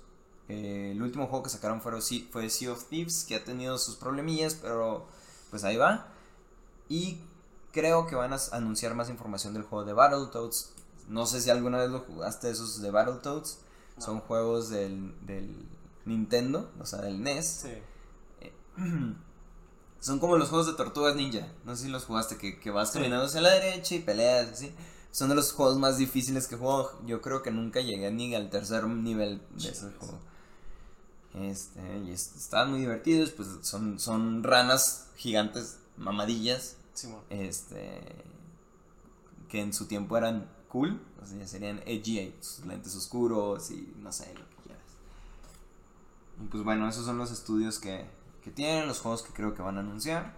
eh, 0.49 0.91
el 0.93 1.03
último 1.03 1.27
juego 1.27 1.43
que 1.45 1.51
sacaron 1.51 1.81
fue, 1.81 1.93
fue 2.31 2.51
Sea 2.51 2.73
of 2.73 2.85
Thieves, 2.89 3.25
que 3.25 3.37
ha 3.37 3.45
tenido 3.45 3.79
sus 3.79 3.97
problemillas, 3.97 4.55
pero 4.55 5.07
pues 5.51 5.65
ahí 5.65 5.77
va. 5.77 6.09
Y 6.89 7.19
creo 7.73 8.07
que 8.07 8.15
van 8.15 8.33
a 8.33 8.39
anunciar 8.53 8.95
más 8.95 9.09
información 9.09 9.55
del 9.55 9.65
juego 9.65 9.85
de 9.85 9.93
Battletoads 9.93 10.75
no 11.09 11.27
sé 11.27 11.41
si 11.41 11.51
alguna 11.51 11.79
vez 11.79 11.91
lo 11.91 12.01
jugaste 12.01 12.51
esos 12.51 12.81
de 12.81 12.91
Battletoads. 12.91 13.59
Son 13.99 14.21
juegos 14.21 14.71
del, 14.71 15.15
del 15.25 15.69
Nintendo, 16.05 16.71
o 16.81 16.87
sea, 16.87 17.01
del 17.01 17.23
NES. 17.23 17.47
Sí. 17.47 17.69
Eh, 18.41 18.53
son 20.01 20.19
como 20.19 20.37
los 20.37 20.49
juegos 20.49 20.67
de 20.67 20.75
Tortugas 20.75 21.15
Ninja. 21.15 21.47
No 21.65 21.77
sé 21.77 21.85
si 21.85 21.91
los 21.91 22.05
jugaste, 22.05 22.37
que, 22.37 22.59
que 22.59 22.71
vas 22.71 22.91
caminando 22.91 23.27
hacia 23.27 23.41
la 23.41 23.51
derecha 23.51 23.95
y 23.95 24.01
peleas, 24.01 24.51
así. 24.51 24.73
Son 25.15 25.29
de 25.29 25.37
los 25.37 25.53
juegos 25.53 25.79
más 25.79 25.97
difíciles 25.97 26.49
que 26.49 26.57
juego. 26.57 26.91
Yo 27.07 27.21
creo 27.23 27.41
que 27.41 27.53
nunca 27.53 27.81
llegué 27.81 28.11
ni 28.11 28.35
al 28.35 28.51
tercer 28.51 28.85
nivel 28.85 29.41
de 29.51 29.69
ese 29.69 29.93
juego. 29.93 30.19
Este, 31.35 31.81
y 32.05 32.11
estaban 32.11 32.73
muy 32.73 32.81
divertidos, 32.81 33.31
pues 33.31 33.47
son, 33.63 34.01
son 34.01 34.43
ranas 34.43 35.07
gigantes, 35.15 35.79
mamadillas. 35.97 36.79
Este, 37.31 38.01
que 39.49 39.61
en 39.61 39.73
su 39.73 39.87
tiempo 39.87 40.17
eran 40.17 40.51
cool, 40.67 41.01
o 41.23 41.27
sea, 41.27 41.47
serían 41.47 41.81
edgy, 41.87 42.35
sus 42.41 42.67
lentes 42.67 42.97
oscuros 42.97 43.71
y 43.71 43.95
no 44.03 44.13
sé, 44.13 44.35
lo 44.35 44.49
que 44.49 44.57
quieras. 44.65 44.83
Y 46.43 46.49
pues 46.49 46.65
bueno, 46.65 46.89
esos 46.89 47.07
son 47.07 47.19
los 47.19 47.31
estudios 47.31 47.79
que, 47.79 48.05
que 48.43 48.51
tienen, 48.51 48.89
los 48.89 48.99
juegos 48.99 49.23
que 49.23 49.33
creo 49.33 49.55
que 49.55 49.63
van 49.63 49.77
a 49.77 49.81
anunciar. 49.81 50.35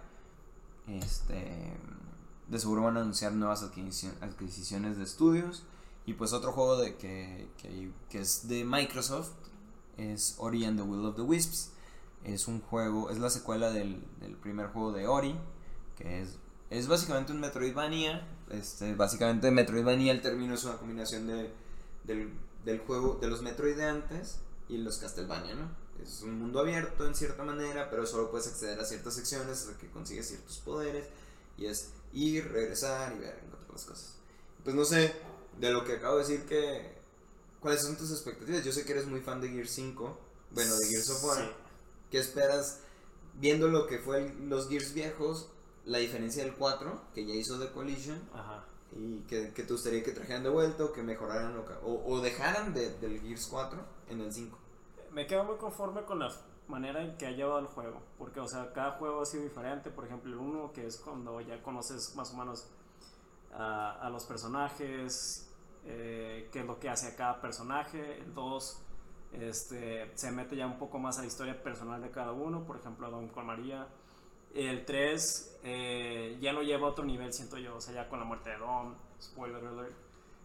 Este, 0.87 1.73
de 2.49 2.59
seguro 2.59 2.83
van 2.83 2.97
a 2.97 3.01
anunciar 3.01 3.33
nuevas 3.33 3.63
adquisiciones 3.63 4.97
de 4.97 5.03
estudios. 5.03 5.63
Y 6.05 6.13
pues 6.13 6.31
otro 6.31 6.53
juego 6.53 6.77
de 6.77 6.95
que, 6.95 7.47
que, 7.57 8.19
es 8.19 8.47
de 8.47 8.63
Microsoft 8.63 9.31
es 9.97 10.35
Ori 10.37 10.63
and 10.63 10.79
the 10.79 10.83
Will 10.83 11.05
of 11.05 11.15
the 11.15 11.21
Wisps. 11.21 11.71
Es 12.23 12.47
un 12.47 12.61
juego, 12.61 13.09
es 13.09 13.19
la 13.19 13.29
secuela 13.29 13.71
del, 13.71 14.01
del 14.21 14.35
primer 14.35 14.67
juego 14.67 14.93
de 14.93 15.07
Ori, 15.07 15.35
que 15.97 16.21
es, 16.21 16.37
es 16.69 16.87
básicamente 16.87 17.31
un 17.33 17.39
Metroidvania 17.39 18.25
este, 18.49 18.95
básicamente 18.95 19.51
Metroidvania 19.51 20.13
el 20.13 20.21
término 20.21 20.53
es 20.53 20.63
una 20.63 20.77
combinación 20.77 21.27
de, 21.27 21.51
del, 22.05 22.79
juego 22.79 23.17
de 23.19 23.27
los 23.27 23.41
Metroid 23.41 23.75
de 23.75 23.85
antes 23.85 24.39
y 24.69 24.77
los 24.77 24.97
Castlevania, 24.97 25.55
¿no? 25.55 25.69
Es 26.01 26.21
un 26.21 26.39
mundo 26.39 26.59
abierto 26.59 27.07
en 27.07 27.15
cierta 27.15 27.43
manera, 27.43 27.89
pero 27.89 28.05
solo 28.05 28.29
puedes 28.29 28.47
acceder 28.47 28.79
a 28.79 28.85
ciertas 28.85 29.15
secciones 29.15 29.63
hasta 29.63 29.77
que 29.77 29.89
consigues 29.89 30.27
ciertos 30.27 30.59
poderes 30.59 31.05
y 31.57 31.65
es 31.65 31.89
ir, 32.13 32.51
regresar 32.51 33.13
y 33.15 33.19
ver 33.19 33.41
otras 33.63 33.85
cosas. 33.85 34.15
Pues 34.63 34.75
no 34.75 34.85
sé, 34.85 35.13
de 35.59 35.71
lo 35.71 35.83
que 35.83 35.93
acabo 35.93 36.17
de 36.17 36.23
decir 36.23 36.45
que 36.45 36.97
¿cuáles 37.59 37.81
son 37.81 37.97
tus 37.97 38.11
expectativas? 38.11 38.63
Yo 38.63 38.71
sé 38.71 38.85
que 38.85 38.93
eres 38.93 39.07
muy 39.07 39.21
fan 39.21 39.41
de 39.41 39.49
Gear 39.49 39.67
5, 39.67 40.17
bueno, 40.51 40.75
de 40.77 40.87
Gears 40.87 41.09
of 41.09 41.23
War. 41.23 41.53
¿Qué 42.11 42.19
esperas 42.19 42.79
viendo 43.35 43.67
lo 43.67 43.87
que 43.87 43.99
fue 43.99 44.33
los 44.41 44.69
Gears 44.69 44.93
viejos 44.93 45.49
la 45.85 45.99
diferencia 45.99 46.43
del 46.43 46.53
4, 46.53 47.01
que 47.15 47.25
ya 47.25 47.33
hizo 47.33 47.57
The 47.59 47.71
Collision, 47.71 48.19
y 48.93 49.19
que, 49.21 49.53
que 49.53 49.63
te 49.63 49.73
gustaría 49.73 50.03
que 50.03 50.11
trajeran 50.11 50.43
de 50.43 50.49
vuelta 50.49 50.85
o 50.85 50.91
que 50.91 51.01
mejoraran 51.01 51.55
o, 51.83 52.03
o 52.05 52.21
dejaran 52.21 52.73
de, 52.73 52.97
del 52.97 53.21
Gears 53.21 53.47
4 53.47 53.79
en 54.09 54.21
el 54.21 54.33
5. 54.33 54.57
Me 55.11 55.27
quedo 55.27 55.43
muy 55.45 55.57
conforme 55.57 56.03
con 56.03 56.19
la 56.19 56.29
manera 56.67 57.03
en 57.03 57.17
que 57.17 57.27
ha 57.27 57.31
llevado 57.31 57.59
el 57.59 57.67
juego, 57.67 58.01
porque 58.17 58.39
o 58.39 58.47
sea, 58.47 58.73
cada 58.73 58.91
juego 58.91 59.21
ha 59.21 59.25
sido 59.25 59.43
diferente, 59.43 59.89
por 59.89 60.05
ejemplo 60.05 60.31
el 60.31 60.37
1 60.37 60.73
que 60.73 60.85
es 60.85 60.97
cuando 60.97 61.39
ya 61.41 61.61
conoces 61.61 62.15
más 62.15 62.33
o 62.33 62.37
menos 62.37 62.67
a, 63.53 64.09
los 64.11 64.25
personajes, 64.25 65.49
eh, 65.85 66.49
qué 66.51 66.59
es 66.59 66.65
lo 66.65 66.79
que 66.79 66.89
hace 66.89 67.07
a 67.07 67.15
cada 67.15 67.41
personaje, 67.41 68.19
el 68.19 68.33
2 68.33 68.81
este, 69.33 70.11
se 70.15 70.31
mete 70.31 70.55
ya 70.55 70.67
un 70.67 70.77
poco 70.77 70.99
más 70.99 71.17
a 71.17 71.21
la 71.21 71.27
historia 71.27 71.61
personal 71.61 72.01
de 72.01 72.11
cada 72.11 72.31
uno, 72.31 72.65
por 72.65 72.77
ejemplo 72.77 73.07
a 73.07 73.09
Don 73.09 73.27
con 73.29 73.45
María 73.45 73.87
el 74.53 74.85
3 74.85 75.59
eh, 75.63 76.37
ya 76.41 76.53
lo 76.53 76.61
lleva 76.61 76.87
a 76.87 76.91
otro 76.91 77.05
nivel, 77.05 77.33
siento 77.33 77.57
yo. 77.57 77.75
O 77.75 77.81
sea, 77.81 77.93
ya 77.93 78.09
con 78.09 78.19
la 78.19 78.25
muerte 78.25 78.49
de 78.49 78.57
Dom, 78.57 78.95
spoiler 79.21 79.63
alert. 79.63 79.95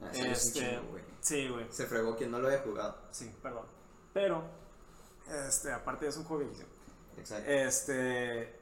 Ah, 0.03 0.11
este, 0.13 0.81
Sí, 1.21 1.49
güey. 1.49 1.67
Se 1.71 1.87
fregó 1.87 2.17
quien 2.17 2.31
no 2.31 2.39
lo 2.39 2.49
había 2.49 2.61
jugado. 2.61 2.97
Sí, 3.11 3.31
perdón. 3.43 3.67
Pero, 4.13 4.43
este, 5.29 5.73
aparte 5.73 6.07
es 6.09 6.17
un 6.17 6.25
juego 6.25 6.43
viejísimo. 6.45 6.69
Exacto. 7.19 7.51
Este, 7.51 8.59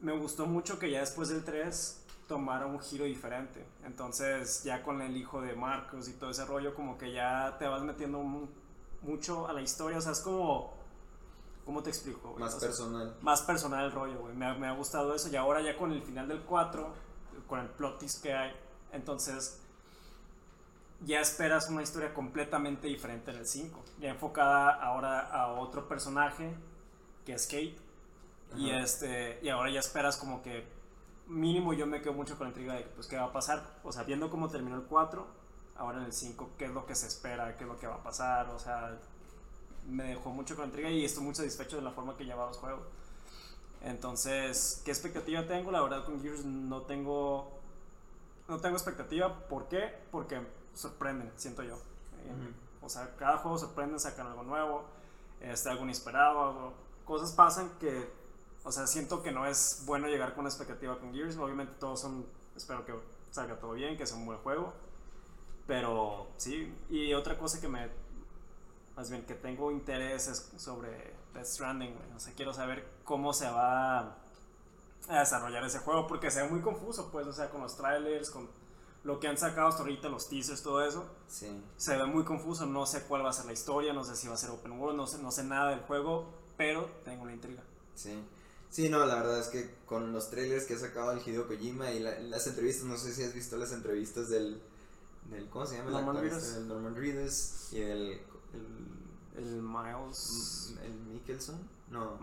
me 0.00 0.12
gustó 0.18 0.46
mucho 0.46 0.78
que 0.78 0.90
ya 0.90 1.00
después 1.00 1.28
del 1.28 1.44
3 1.44 2.04
tomara 2.26 2.66
un 2.66 2.78
giro 2.80 3.04
diferente. 3.04 3.64
Entonces, 3.84 4.62
ya 4.64 4.82
con 4.82 5.00
el 5.00 5.16
hijo 5.16 5.40
de 5.40 5.54
Marcos 5.54 6.08
y 6.08 6.12
todo 6.12 6.30
ese 6.30 6.44
rollo, 6.44 6.74
como 6.74 6.98
que 6.98 7.12
ya 7.12 7.56
te 7.58 7.66
vas 7.66 7.82
metiendo 7.82 8.18
mu- 8.20 8.48
mucho 9.02 9.48
a 9.48 9.52
la 9.52 9.62
historia. 9.62 9.98
O 9.98 10.00
sea, 10.00 10.12
es 10.12 10.20
como. 10.20 10.76
¿Cómo 11.64 11.82
te 11.82 11.90
explico? 11.90 12.30
güey? 12.30 12.40
Más 12.40 12.54
O 12.54 12.60
sea, 12.60 12.68
personal. 12.68 13.16
más 13.20 13.42
personal 13.42 13.84
el 13.86 13.92
rollo, 13.92 14.18
güey. 14.20 14.34
Me, 14.34 14.46
ha- 14.46 14.54
me 14.54 14.66
ha 14.66 14.72
gustado 14.72 15.14
eso. 15.14 15.28
Y 15.28 15.36
ahora 15.36 15.60
ya 15.60 15.76
con 15.76 15.92
el 15.92 16.02
final 16.02 16.26
del 16.28 16.40
4, 16.42 16.92
con 17.46 17.60
el 17.60 17.68
plot 17.68 17.98
twist 17.98 18.22
que 18.22 18.32
hay, 18.32 18.52
entonces 18.92 19.60
ya 21.00 21.20
esperas 21.20 21.68
una 21.68 21.82
historia 21.82 22.12
completamente 22.12 22.88
diferente 22.88 23.30
en 23.30 23.38
el 23.38 23.46
5. 23.46 23.84
Ya 24.00 24.10
enfocada 24.10 24.70
ahora 24.70 25.20
a 25.20 25.52
otro 25.52 25.88
personaje, 25.88 26.54
que 27.24 27.34
es 27.34 27.46
Kate. 27.46 27.76
Y, 28.56 28.70
este, 28.70 29.38
y 29.42 29.48
ahora 29.50 29.70
ya 29.70 29.80
esperas 29.80 30.16
como 30.16 30.42
que 30.42 30.66
mínimo 31.26 31.74
yo 31.74 31.86
me 31.86 32.00
quedo 32.00 32.14
mucho 32.14 32.38
con 32.38 32.46
la 32.46 32.48
intriga 32.48 32.74
de 32.74 32.82
pues, 32.94 33.06
qué 33.06 33.16
va 33.16 33.24
a 33.24 33.32
pasar. 33.32 33.78
O 33.84 33.92
sea, 33.92 34.02
viendo 34.04 34.30
cómo 34.30 34.48
terminó 34.48 34.76
el 34.76 34.84
4, 34.84 35.26
ahora 35.76 35.98
en 35.98 36.04
el 36.04 36.12
5, 36.12 36.50
qué 36.58 36.64
es 36.64 36.70
lo 36.70 36.86
que 36.86 36.94
se 36.94 37.06
espera, 37.06 37.56
qué 37.56 37.64
es 37.64 37.68
lo 37.68 37.78
que 37.78 37.86
va 37.86 37.96
a 37.96 38.02
pasar. 38.02 38.48
O 38.50 38.58
sea, 38.58 38.98
me 39.86 40.04
dejó 40.04 40.30
mucho 40.30 40.56
con 40.56 40.62
la 40.62 40.66
intriga 40.68 40.90
y 40.90 41.04
estoy 41.04 41.22
muy 41.22 41.34
satisfecho 41.34 41.76
de 41.76 41.82
la 41.82 41.92
forma 41.92 42.16
que 42.16 42.24
lleva 42.24 42.46
los 42.46 42.56
juegos. 42.56 42.86
Entonces, 43.82 44.82
¿qué 44.84 44.90
expectativa 44.90 45.46
tengo? 45.46 45.70
La 45.70 45.80
verdad 45.80 46.04
con 46.04 46.20
Gears 46.20 46.44
no 46.44 46.82
tengo 46.82 47.58
no 48.48 48.58
tengo 48.58 48.76
expectativa. 48.76 49.46
¿Por 49.48 49.68
qué? 49.68 49.94
Porque 50.10 50.40
sorprenden, 50.78 51.32
siento 51.36 51.62
yo. 51.62 51.74
Eh, 51.74 52.32
Ujú. 52.32 52.86
O 52.86 52.88
sea, 52.88 53.14
cada 53.16 53.38
juego 53.38 53.58
sorprenden, 53.58 53.98
sacan 53.98 54.28
algo 54.28 54.44
nuevo, 54.44 54.84
este, 55.40 55.68
algo 55.70 55.84
inesperado, 55.84 56.40
algo- 56.42 56.72
cosas 57.04 57.32
pasan 57.32 57.70
que, 57.80 58.08
o 58.64 58.70
sea, 58.72 58.86
siento 58.86 59.22
que 59.22 59.32
no 59.32 59.46
es 59.46 59.82
bueno 59.86 60.06
llegar 60.08 60.30
con 60.34 60.40
una 60.40 60.48
expectativa 60.50 60.98
con 60.98 61.12
Gears. 61.12 61.36
Obviamente 61.38 61.74
todos 61.80 62.00
son, 62.00 62.24
espero 62.56 62.84
que 62.84 62.94
salga 63.30 63.58
todo 63.58 63.72
bien, 63.72 63.96
que 63.96 64.06
sea 64.06 64.16
un 64.16 64.26
buen 64.26 64.38
juego. 64.38 64.72
Pero 65.66 66.28
sí, 66.36 66.74
y 66.88 67.12
otra 67.14 67.36
cosa 67.38 67.60
que 67.60 67.68
me, 67.68 67.88
más 68.96 69.10
bien 69.10 69.24
que 69.26 69.34
tengo 69.34 69.70
interés 69.70 70.28
es 70.28 70.50
sobre 70.56 71.14
Death 71.34 71.44
Stranding, 71.46 71.94
güey. 71.94 72.12
O 72.16 72.20
sea, 72.20 72.32
quiero 72.34 72.54
saber 72.54 72.86
cómo 73.04 73.32
se 73.32 73.50
va 73.50 73.98
a 75.08 75.18
desarrollar 75.18 75.64
ese 75.64 75.78
juego, 75.80 76.06
porque 76.06 76.30
se 76.30 76.42
ve 76.42 76.48
muy 76.48 76.60
confuso, 76.60 77.10
pues, 77.10 77.26
o 77.26 77.32
sea, 77.32 77.50
con 77.50 77.60
los 77.62 77.76
trailers, 77.76 78.30
con 78.30 78.48
lo 79.04 79.20
que 79.20 79.28
han 79.28 79.38
sacado 79.38 79.68
hasta 79.68 79.82
ahorita, 79.82 80.08
los 80.08 80.28
teasers, 80.28 80.62
todo 80.62 80.82
eso 80.84 81.06
Sí. 81.28 81.48
se 81.76 81.96
ve 81.96 82.04
muy 82.06 82.24
confuso, 82.24 82.66
no 82.66 82.84
sé 82.86 83.02
cuál 83.04 83.24
va 83.24 83.30
a 83.30 83.32
ser 83.32 83.46
la 83.46 83.52
historia, 83.52 83.92
no 83.92 84.04
sé 84.04 84.16
si 84.16 84.28
va 84.28 84.34
a 84.34 84.36
ser 84.38 84.50
open 84.50 84.72
world, 84.72 84.96
no 84.96 85.06
sé, 85.06 85.18
no 85.22 85.30
sé 85.30 85.44
nada 85.44 85.70
del 85.70 85.80
juego, 85.80 86.26
pero 86.56 86.84
tengo 87.04 87.22
una 87.22 87.32
intriga. 87.32 87.62
Sí. 87.94 88.18
Sí, 88.70 88.88
no, 88.90 89.06
la 89.06 89.14
verdad 89.14 89.38
es 89.40 89.48
que 89.48 89.74
con 89.86 90.12
los 90.12 90.28
trailers 90.30 90.66
que 90.66 90.74
ha 90.74 90.78
sacado 90.78 91.12
el 91.12 91.20
Hideo 91.26 91.46
Kojima 91.48 91.90
y 91.92 92.00
la- 92.00 92.18
las 92.18 92.46
entrevistas, 92.46 92.84
no 92.84 92.96
sé 92.98 93.14
si 93.14 93.22
has 93.22 93.32
visto 93.32 93.56
las 93.56 93.72
entrevistas 93.72 94.28
del, 94.28 94.60
del 95.30 95.48
¿cómo 95.48 95.64
se 95.64 95.76
llama? 95.78 95.88
el 95.98 96.04
Norman? 96.04 96.22
Reedus. 96.22 96.52
El 96.54 96.68
Norman 96.68 96.94
Reedus 96.94 97.72
y 97.72 97.80
el, 97.80 98.20
el, 98.52 98.98
El 99.36 99.62
Miles... 99.62 100.74
el 100.82 100.92
Mikkelson, 100.92 101.58
no, 101.90 102.18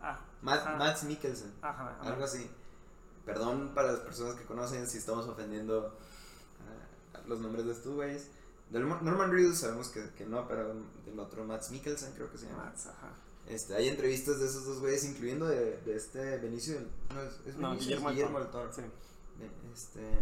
Ah, 0.00 0.18
Matt, 0.42 0.60
ajá, 0.66 0.76
Matt 0.76 1.02
Mikkelson, 1.04 1.52
ajá, 1.62 1.90
ajá. 2.00 2.08
algo 2.12 2.24
así. 2.24 2.50
Perdón 3.24 3.72
para 3.74 3.92
las 3.92 4.00
personas 4.00 4.34
que 4.34 4.44
conocen 4.44 4.86
si 4.86 4.98
estamos 4.98 5.26
ofendiendo 5.26 5.96
los 7.26 7.40
nombres 7.40 7.66
de 7.66 7.72
estos 7.72 7.94
güeyes. 7.94 8.28
Del 8.70 8.88
Norman 8.88 9.30
Reedus 9.30 9.58
sabemos 9.58 9.88
que, 9.88 10.10
que 10.16 10.24
no, 10.26 10.48
pero 10.48 10.74
del 11.04 11.18
otro 11.18 11.44
Matt 11.44 11.68
Mikkelson 11.70 12.12
creo 12.12 12.30
que 12.30 12.38
se 12.38 12.46
llama. 12.46 12.64
Max, 12.64 12.86
ajá. 12.86 13.12
Este, 13.46 13.74
hay 13.74 13.88
entrevistas 13.88 14.40
de 14.40 14.46
esos 14.46 14.64
dos 14.64 14.80
güeyes, 14.80 15.04
incluyendo 15.04 15.46
de, 15.46 15.78
de 15.82 15.96
este 15.96 16.38
Benicio. 16.38 16.80
No, 17.14 17.22
es, 17.22 17.34
es 17.46 17.56
No, 17.56 17.70
Benicio, 17.70 17.88
Guillermo 17.88 18.08
del 18.08 18.16
Guillermo 18.16 18.38
Toro. 18.46 18.64
del 18.64 18.72
Toro. 18.72 18.72
Sí. 18.72 18.82
Este. 19.74 20.18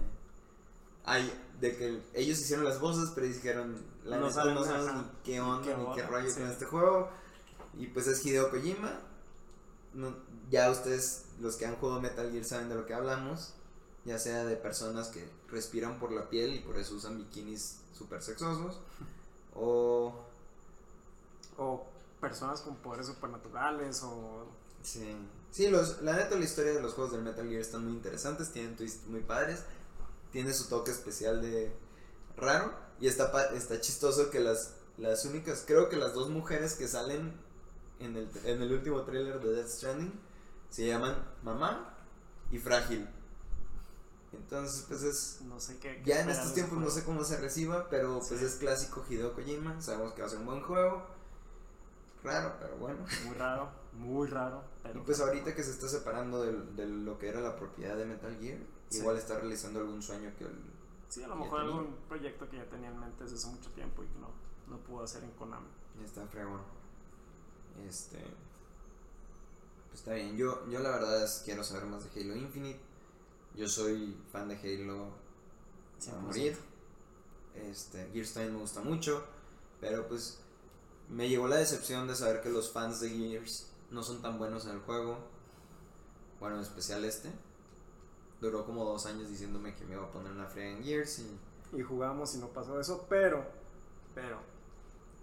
Hay, 1.04 1.32
de 1.60 1.76
que 1.76 2.02
ellos 2.14 2.38
hicieron 2.40 2.64
las 2.64 2.80
voces, 2.80 3.10
pero 3.14 3.26
dijeron, 3.26 3.76
la 4.04 4.18
No 4.18 4.30
saben, 4.30 4.54
no 4.54 4.64
sabemos 4.64 4.94
ni 4.96 5.02
qué 5.24 5.40
onda, 5.40 5.62
qué 5.62 5.76
ni 5.76 5.94
qué 5.94 6.02
rollo 6.02 6.30
sí. 6.30 6.40
con 6.40 6.50
este 6.50 6.64
juego. 6.64 7.10
Y 7.78 7.86
pues 7.88 8.06
es 8.06 8.24
Hideo 8.24 8.50
Kojima. 8.50 9.00
No, 9.94 10.16
ya 10.50 10.70
ustedes, 10.70 11.26
los 11.40 11.56
que 11.56 11.66
han 11.66 11.76
jugado 11.76 12.00
Metal 12.00 12.30
Gear, 12.30 12.44
saben 12.44 12.68
de 12.68 12.74
lo 12.74 12.86
que 12.86 12.94
hablamos. 12.94 13.54
Ya 14.04 14.18
sea 14.18 14.44
de 14.44 14.56
personas 14.56 15.08
que 15.08 15.28
respiran 15.48 15.98
por 16.00 16.10
la 16.12 16.28
piel 16.28 16.54
y 16.54 16.58
por 16.60 16.76
eso 16.78 16.94
usan 16.96 17.18
bikinis 17.18 17.78
super 17.96 18.20
sexosos. 18.22 18.78
O 19.54 20.12
O 21.56 21.86
personas 22.20 22.60
con 22.62 22.76
poderes 22.76 23.06
supernaturales, 23.06 24.02
o... 24.02 24.46
Sí, 24.82 25.14
sí 25.50 25.68
los, 25.68 26.02
la 26.02 26.14
neta 26.14 26.36
la 26.36 26.44
historia 26.44 26.72
de 26.72 26.80
los 26.80 26.94
juegos 26.94 27.12
del 27.12 27.22
Metal 27.22 27.46
Gear 27.48 27.60
están 27.60 27.84
muy 27.84 27.92
interesantes, 27.92 28.50
tienen 28.52 28.76
twists 28.76 29.06
muy 29.06 29.20
padres, 29.20 29.60
tiene 30.32 30.52
su 30.52 30.68
toque 30.68 30.90
especial 30.90 31.42
de 31.42 31.72
raro 32.36 32.72
y 33.00 33.06
está, 33.06 33.30
pa- 33.30 33.46
está 33.46 33.80
chistoso 33.80 34.30
que 34.30 34.40
las, 34.40 34.74
las 34.98 35.24
únicas, 35.24 35.62
creo 35.66 35.88
que 35.88 35.96
las 35.96 36.14
dos 36.14 36.30
mujeres 36.30 36.74
que 36.74 36.88
salen 36.88 37.32
en 38.00 38.16
el, 38.16 38.28
en 38.44 38.62
el 38.62 38.72
último 38.72 39.02
tráiler 39.02 39.40
de 39.40 39.52
Death 39.52 39.68
Stranding 39.68 40.12
se 40.70 40.86
llaman 40.86 41.16
Mamá 41.42 41.94
y 42.50 42.58
Frágil. 42.58 43.08
Entonces 44.32 44.84
pues 44.88 45.02
es, 45.02 45.40
No 45.42 45.60
sé 45.60 45.78
qué... 45.78 46.02
qué 46.02 46.10
ya 46.10 46.20
en 46.22 46.30
estos 46.30 46.54
tiempos 46.54 46.78
no 46.78 46.88
sé 46.90 47.04
cómo 47.04 47.22
se 47.24 47.36
reciba, 47.38 47.88
pero 47.90 48.18
pues 48.26 48.40
Sí. 48.40 48.44
es 48.46 48.54
clásico 48.56 49.04
Hideo 49.08 49.34
Kojima, 49.34 49.80
sabemos 49.80 50.14
que 50.14 50.22
va 50.22 50.26
a 50.26 50.30
ser 50.30 50.38
un 50.40 50.46
buen 50.46 50.62
juego, 50.62 51.06
raro 52.24 52.54
pero 52.60 52.76
bueno. 52.76 53.04
Muy 53.26 53.34
raro, 53.34 53.70
muy 53.92 54.26
raro, 54.28 54.64
Y 54.94 54.98
pues 55.00 55.20
ahorita 55.20 55.54
que 55.54 55.62
se 55.62 55.70
está 55.72 55.88
separando 55.88 56.42
de, 56.42 56.86
lo 56.86 57.18
que 57.18 57.28
era 57.28 57.40
la 57.40 57.56
propiedad 57.56 57.96
de 57.96 58.06
Metal 58.06 58.36
Gear, 58.40 58.58
Sí. 58.88 58.98
igual 58.98 59.16
está 59.18 59.38
realizando 59.38 59.80
algún 59.80 60.02
sueño 60.02 60.32
que 60.38 60.44
el- 60.44 60.72
Sí, 61.08 61.22
a 61.22 61.28
lo 61.28 61.36
mejor 61.36 61.60
tenía. 61.60 61.76
algún 61.76 61.96
proyecto 62.08 62.48
que 62.48 62.56
ya 62.56 62.64
tenía 62.70 62.88
en 62.90 62.98
mente 63.00 63.24
desde 63.24 63.36
hace 63.36 63.48
mucho 63.48 63.70
tiempo 63.72 64.02
y 64.02 64.06
que 64.06 64.18
no, 64.18 64.30
no 64.68 64.78
pudo 64.84 65.04
hacer 65.04 65.22
en 65.24 65.30
Konami. 65.32 65.66
ya 66.00 66.06
está 66.06 66.26
fregón. 66.26 66.60
Este. 67.86 68.16
Pues 69.88 70.00
está 70.00 70.14
bien. 70.14 70.36
Yo, 70.36 70.66
yo 70.70 70.78
la 70.80 70.90
verdad 70.90 71.22
es 71.22 71.42
quiero 71.44 71.62
saber 71.64 71.84
más 71.86 72.04
de 72.04 72.20
Halo 72.20 72.34
Infinite. 72.36 72.80
Yo 73.56 73.68
soy 73.68 74.16
fan 74.32 74.48
de 74.48 74.56
Halo 74.56 75.06
a 75.98 76.00
100%. 76.00 76.20
morir. 76.20 76.56
Este, 77.54 78.08
Gears 78.12 78.32
también 78.32 78.54
me 78.54 78.60
gusta 78.60 78.80
mucho. 78.80 79.24
Pero 79.80 80.06
pues 80.08 80.40
me 81.08 81.28
llegó 81.28 81.48
la 81.48 81.56
decepción 81.56 82.06
de 82.08 82.14
saber 82.14 82.40
que 82.40 82.50
los 82.50 82.70
fans 82.70 83.00
de 83.00 83.10
Gears 83.10 83.70
no 83.90 84.02
son 84.02 84.22
tan 84.22 84.38
buenos 84.38 84.64
en 84.66 84.72
el 84.72 84.80
juego. 84.80 85.18
Bueno, 86.40 86.56
en 86.56 86.62
especial 86.62 87.04
este. 87.04 87.30
Duró 88.40 88.64
como 88.64 88.84
dos 88.84 89.06
años 89.06 89.28
diciéndome 89.28 89.74
que 89.74 89.84
me 89.84 89.94
iba 89.94 90.04
a 90.04 90.10
poner 90.10 90.32
una 90.32 90.46
fría 90.46 90.70
en 90.70 90.82
Gears 90.82 91.20
y 91.20 91.38
Y 91.78 91.82
jugamos 91.82 92.34
y 92.34 92.38
no 92.38 92.48
pasó 92.48 92.80
eso, 92.80 93.06
pero... 93.08 93.44
Pero... 94.14 94.38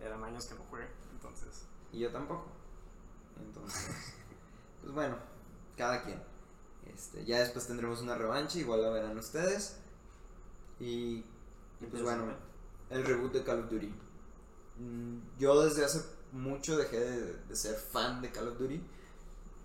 Eran 0.01 0.23
años 0.23 0.45
que 0.45 0.55
no 0.55 0.61
jugué, 0.69 0.87
entonces... 1.11 1.65
Y 1.91 1.99
yo 1.99 2.11
tampoco. 2.11 2.45
Entonces, 3.37 3.89
pues 4.81 4.93
bueno, 4.93 5.17
cada 5.75 6.01
quien. 6.03 6.21
Este, 6.85 7.23
ya 7.25 7.39
después 7.39 7.67
tendremos 7.67 8.01
una 8.01 8.15
revancha, 8.15 8.57
igual 8.59 8.81
la 8.81 8.89
verán 8.89 9.17
ustedes. 9.17 9.77
Y, 10.79 11.23
y 11.81 11.85
pues 11.89 12.03
bueno, 12.03 12.33
el 12.89 13.05
reboot 13.05 13.33
de 13.33 13.43
Call 13.43 13.59
of 13.63 13.69
Duty. 13.69 13.93
Mm, 14.79 15.19
Yo 15.37 15.61
desde 15.63 15.85
hace 15.85 16.01
mucho 16.31 16.77
dejé 16.77 16.99
de, 16.99 17.33
de 17.33 17.55
ser 17.55 17.75
fan 17.75 18.21
de 18.21 18.31
Call 18.31 18.47
of 18.49 18.57
Duty. 18.57 18.81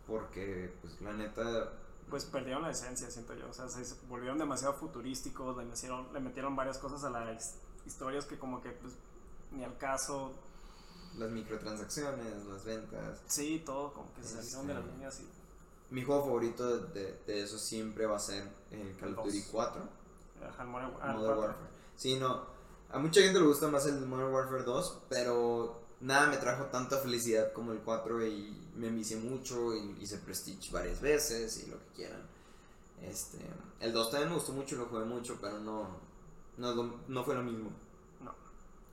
Porque, 0.06 0.70
pues 0.82 1.00
la 1.00 1.14
neta, 1.14 1.72
pues 2.10 2.26
perdieron 2.26 2.62
la 2.62 2.70
esencia, 2.72 3.10
siento 3.10 3.32
yo. 3.34 3.48
O 3.48 3.52
sea, 3.54 3.68
se 3.68 3.94
volvieron 4.06 4.38
demasiado 4.38 4.74
futurísticos, 4.74 5.56
le 5.56 5.64
metieron, 5.64 6.12
le 6.12 6.20
metieron 6.20 6.54
varias 6.54 6.76
cosas 6.78 7.04
a 7.04 7.10
las 7.10 7.54
historias 7.86 8.26
que 8.26 8.38
como 8.38 8.60
que 8.60 8.70
pues 8.70 8.92
ni 9.52 9.64
al 9.64 9.78
caso. 9.78 10.32
las 11.16 11.30
microtransacciones, 11.30 12.44
las 12.44 12.64
ventas. 12.64 13.22
Sí, 13.28 13.62
todo 13.64 13.92
como 13.94 14.12
que 14.14 14.22
se 14.24 14.42
salieron 14.42 14.66
de 14.66 14.74
la 14.74 14.80
Este- 14.80 14.92
línea 14.92 15.08
así. 15.08 15.28
Mi 15.95 16.03
juego 16.03 16.24
favorito 16.24 16.78
de, 16.78 17.01
de- 17.01 17.18
de 17.26 17.42
eso 17.42 17.57
siempre 17.59 18.07
va 18.07 18.16
a 18.16 18.20
ser 18.20 18.42
el 18.70 18.97
Call 18.97 19.16
of. 19.18 19.26
Duty 19.26 19.45
4. 19.53 19.82
Ajá, 20.49 20.62
el 20.62 20.68
Modern- 20.68 20.92
Modern. 21.16 21.38
Warfare. 21.38 21.68
Sí, 21.97 22.16
no. 22.18 22.42
A 22.90 22.99
mucha 22.99 23.20
gente 23.20 23.38
le 23.40 23.47
gusta 23.47 23.68
más 23.68 23.86
el 23.86 24.01
Modern 24.07 24.32
Warfare 24.32 24.64
2, 24.64 24.99
pero 25.09 25.80
nada 26.01 26.26
me 26.28 26.36
trajo 26.36 26.64
tanta 26.66 26.99
felicidad 26.99 27.53
como 27.53 27.72
el 27.72 27.78
4 27.78 28.26
y 28.26 28.61
me 28.76 28.88
envicié 28.88 29.16
mucho 29.16 29.74
y 29.74 29.97
hice 30.01 30.18
Prestige 30.18 30.70
varias 30.72 31.01
veces 31.01 31.62
y 31.64 31.70
lo 31.70 31.78
que 31.78 31.86
quieran. 31.97 32.22
Este, 33.03 33.38
el 33.80 33.92
2 33.92 34.11
también 34.11 34.30
me 34.30 34.34
gustó 34.36 34.53
mucho, 34.53 34.76
lo 34.76 34.86
jugué 34.86 35.05
mucho, 35.05 35.38
pero 35.40 35.59
no, 35.61 35.88
no, 36.57 36.95
no 37.07 37.24
fue 37.24 37.34
lo 37.34 37.42
mismo. 37.42 37.70
No. 38.22 38.34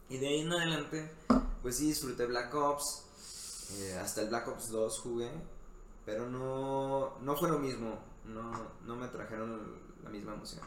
Y 0.10 0.18
de 0.18 0.28
ahí 0.28 0.40
en 0.42 0.52
adelante, 0.52 1.12
pues 1.62 1.78
sí, 1.78 1.88
disfruté 1.88 2.26
Black 2.26 2.54
Ops, 2.54 3.04
eh, 3.80 3.98
hasta 4.02 4.22
el 4.22 4.30
Black 4.30 4.48
Ops 4.50 4.70
2 4.70 5.00
jugué, 5.00 5.32
pero 6.06 6.30
no, 6.30 7.18
no 7.22 7.36
fue 7.36 7.50
lo 7.50 7.60
mismo, 7.60 8.00
no, 8.26 8.52
no 8.86 8.96
me 8.96 9.08
trajeron 9.08 9.80
la 10.04 10.10
misma 10.10 10.34
emoción. 10.34 10.62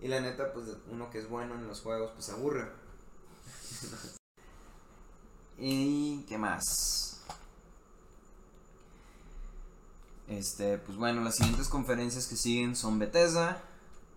Y 0.00 0.08
la 0.08 0.20
neta, 0.20 0.52
pues 0.52 0.66
uno 0.90 1.10
que 1.10 1.18
es 1.18 1.28
bueno 1.28 1.54
en 1.54 1.66
los 1.66 1.80
juegos, 1.82 2.10
pues 2.12 2.24
se 2.26 2.32
aburre. 2.32 2.68
¿Y 5.58 6.22
qué 6.22 6.38
más? 6.38 7.20
Este, 10.28 10.78
pues 10.78 10.96
bueno, 10.96 11.22
las 11.22 11.36
siguientes 11.36 11.68
conferencias 11.68 12.26
que 12.28 12.36
siguen 12.36 12.76
son 12.76 12.98
Bethesda, 12.98 13.60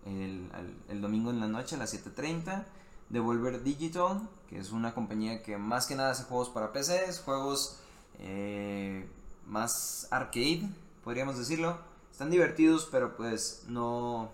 el, 0.05 0.49
el- 0.57 0.77
el 0.89 1.01
domingo 1.01 1.31
en 1.31 1.39
la 1.39 1.47
noche 1.47 1.75
a 1.75 1.79
las 1.79 1.93
7.30. 1.93 2.65
Devolver 3.09 3.63
Digital, 3.63 4.27
que 4.49 4.57
es 4.59 4.71
una 4.71 4.93
compañía 4.93 5.43
que 5.43 5.57
más 5.57 5.85
que 5.85 5.95
nada 5.95 6.11
hace 6.11 6.23
juegos 6.23 6.49
para 6.49 6.71
PCs, 6.71 7.19
juegos 7.21 7.77
eh, 8.19 9.07
más 9.47 10.07
arcade, 10.11 10.69
podríamos 11.03 11.37
decirlo. 11.37 11.77
Están 12.11 12.29
divertidos, 12.29 12.87
pero 12.91 13.15
pues 13.15 13.65
no, 13.67 14.29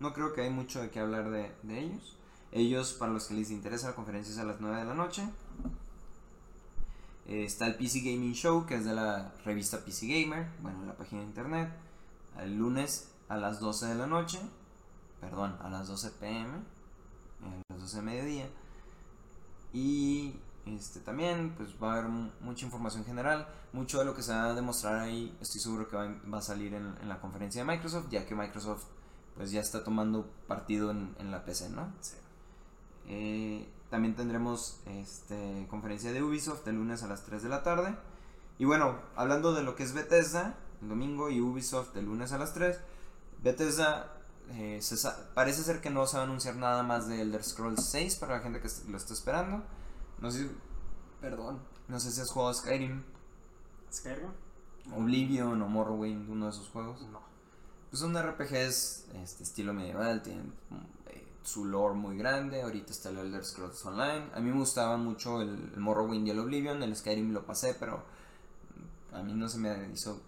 no 0.00 0.12
creo 0.12 0.32
que 0.32 0.42
hay 0.42 0.50
mucho 0.50 0.80
de 0.80 0.90
qué 0.90 1.00
hablar 1.00 1.30
de, 1.30 1.50
ellos. 1.68 2.16
Ellos, 2.52 2.92
para 2.92 3.12
los 3.12 3.26
que 3.26 3.34
les 3.34 3.50
interesa, 3.50 3.88
la 3.88 3.94
conferencia 3.94 4.32
es 4.32 4.38
a 4.38 4.44
las 4.44 4.60
9 4.60 4.76
de 4.76 4.84
la 4.84 4.94
noche. 4.94 5.22
Eh, 7.26 7.44
está 7.44 7.66
el 7.66 7.76
PC 7.76 8.00
Gaming 8.00 8.34
Show, 8.34 8.66
que 8.66 8.76
es 8.76 8.84
de 8.84 8.94
la 8.94 9.32
revista 9.44 9.84
PC 9.84 10.06
Gamer, 10.06 10.46
bueno, 10.62 10.84
la 10.86 10.94
página 10.94 11.22
de 11.22 11.26
internet. 11.26 11.70
El 12.38 12.56
lunes 12.56 13.10
a 13.28 13.36
las 13.36 13.60
12 13.60 13.86
de 13.86 13.94
la 13.94 14.06
noche, 14.06 14.38
perdón, 15.20 15.56
a 15.60 15.68
las 15.68 15.88
12 15.88 16.10
pm, 16.20 16.54
a 17.42 17.72
las 17.72 17.80
12 17.80 17.96
de 17.96 18.02
mediodía. 18.02 18.48
Y 19.72 20.34
este, 20.66 21.00
también 21.00 21.54
pues 21.56 21.70
va 21.82 21.94
a 21.94 21.98
haber 21.98 22.10
mu- 22.10 22.30
mucha 22.40 22.64
información 22.64 23.04
general. 23.04 23.48
Mucho 23.72 23.98
de 23.98 24.04
lo 24.04 24.14
que 24.14 24.22
se 24.22 24.32
va 24.32 24.46
a 24.46 24.54
demostrar 24.54 24.96
ahí 24.96 25.36
estoy 25.40 25.60
seguro 25.60 25.88
que 25.88 25.96
va, 25.96 26.14
va 26.32 26.38
a 26.38 26.42
salir 26.42 26.74
en, 26.74 26.94
en 27.00 27.08
la 27.08 27.20
conferencia 27.20 27.64
de 27.64 27.70
Microsoft, 27.70 28.06
ya 28.10 28.26
que 28.26 28.34
Microsoft 28.34 28.84
pues 29.36 29.50
ya 29.50 29.60
está 29.60 29.84
tomando 29.84 30.30
partido 30.48 30.90
en, 30.90 31.14
en 31.18 31.30
la 31.30 31.44
PC, 31.44 31.68
¿no? 31.70 31.92
Sí. 32.00 32.16
Eh, 33.08 33.68
también 33.90 34.16
tendremos 34.16 34.80
este, 34.86 35.66
conferencia 35.70 36.12
de 36.12 36.22
Ubisoft 36.22 36.66
el 36.66 36.76
lunes 36.76 37.02
a 37.02 37.06
las 37.06 37.24
3 37.24 37.42
de 37.42 37.48
la 37.48 37.62
tarde. 37.62 37.94
Y 38.58 38.64
bueno, 38.64 38.96
hablando 39.14 39.52
de 39.54 39.62
lo 39.62 39.76
que 39.76 39.82
es 39.84 39.92
Bethesda, 39.92 40.56
el 40.82 40.88
domingo 40.88 41.30
y 41.30 41.40
Ubisoft 41.40 41.96
el 41.96 42.06
lunes 42.06 42.32
a 42.32 42.38
las 42.38 42.54
3, 42.54 42.78
Bethesda 43.42 44.12
eh, 44.52 44.78
se 44.80 44.96
parece 45.34 45.62
ser 45.62 45.80
que 45.80 45.90
no 45.90 46.06
se 46.06 46.16
va 46.16 46.22
a 46.22 46.26
anunciar 46.26 46.56
nada 46.56 46.82
más 46.82 47.06
de 47.06 47.20
Elder 47.20 47.44
Scrolls 47.44 47.84
6 47.90 48.16
para 48.16 48.36
la 48.38 48.42
gente 48.42 48.60
que 48.60 48.68
lo 48.88 48.96
está 48.96 49.12
esperando. 49.12 49.62
No 50.20 50.30
sé, 50.30 50.44
si- 50.44 50.50
perdón, 51.20 51.60
no 51.88 52.00
sé 52.00 52.10
si 52.10 52.20
has 52.20 52.30
jugado 52.30 52.54
Skyrim, 52.54 53.02
¿Skyrim? 53.92 54.30
Oblivion 54.94 55.60
o 55.62 55.68
Morrowind, 55.68 56.28
uno 56.30 56.46
de 56.46 56.50
esos 56.52 56.68
juegos. 56.70 57.02
No. 57.02 57.20
Pues 57.90 58.00
son 58.00 58.16
RPGs 58.16 59.06
este, 59.22 59.42
estilo 59.42 59.72
medieval, 59.72 60.22
tienen 60.22 60.52
eh, 61.08 61.26
su 61.42 61.64
lore 61.64 61.94
muy 61.94 62.16
grande. 62.16 62.62
Ahorita 62.62 62.92
está 62.92 63.10
el 63.10 63.18
Elder 63.18 63.44
Scrolls 63.44 63.84
Online. 63.84 64.26
A 64.34 64.40
mí 64.40 64.50
me 64.50 64.58
gustaba 64.58 64.96
mucho 64.96 65.40
el, 65.42 65.70
el 65.74 65.80
Morrowind 65.80 66.26
y 66.26 66.30
el 66.30 66.38
Oblivion. 66.38 66.82
El 66.82 66.94
Skyrim 66.96 67.32
lo 67.32 67.44
pasé, 67.46 67.74
pero 67.74 68.02
a 69.12 69.22
mí 69.22 69.32
no 69.34 69.48
se 69.48 69.58
me 69.58 69.88
hizo 69.92 70.20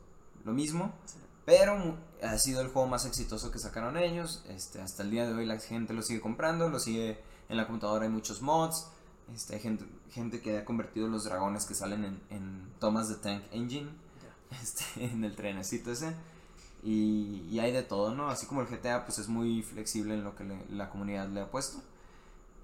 lo 0.45 0.53
mismo. 0.53 0.93
Sí. 1.05 1.19
Pero 1.45 1.97
ha 2.23 2.39
sido 2.39 2.61
el 2.61 2.69
juego 2.69 2.89
más 2.89 3.07
exitoso 3.07 3.51
que 3.51 3.59
sacaron 3.59 3.97
ellos. 3.97 4.45
Este, 4.49 4.81
hasta 4.81 5.03
el 5.03 5.11
día 5.11 5.27
de 5.27 5.35
hoy 5.35 5.47
la 5.47 5.59
gente 5.59 5.93
lo 5.95 6.03
sigue 6.03 6.21
comprando, 6.21 6.69
lo 6.69 6.79
sigue 6.79 7.21
en 7.49 7.57
la 7.57 7.67
computadora. 7.67 8.05
Hay 8.05 8.11
muchos 8.11 8.43
mods. 8.43 8.87
Este, 9.35 9.55
hay 9.55 9.61
gente, 9.61 9.85
gente 10.11 10.41
que 10.41 10.59
ha 10.59 10.65
convertido 10.65 11.09
los 11.09 11.25
dragones 11.25 11.67
que 11.67 11.75
salen 11.75 12.05
en, 12.05 12.21
en 12.31 12.69
Thomas 12.81 13.09
the 13.09 13.17
Tank 13.17 13.43
Engine 13.53 13.91
este, 14.63 15.05
en 15.05 15.25
el 15.25 15.37
trenecito 15.37 15.93
ese. 15.93 16.15
Y, 16.83 17.47
y 17.51 17.59
hay 17.61 17.73
de 17.73 17.83
todo, 17.83 18.15
¿no? 18.15 18.29
Así 18.31 18.47
como 18.47 18.61
el 18.63 18.69
GTA, 18.69 19.05
pues 19.05 19.19
es 19.19 19.29
muy 19.29 19.63
flexible 19.63 20.15
en 20.15 20.25
lo 20.25 20.37
que 20.37 20.45
le- 20.45 20.67
la 20.71 20.91
comunidad 20.91 21.29
le 21.29 21.41
ha 21.41 21.51
puesto. 21.51 21.83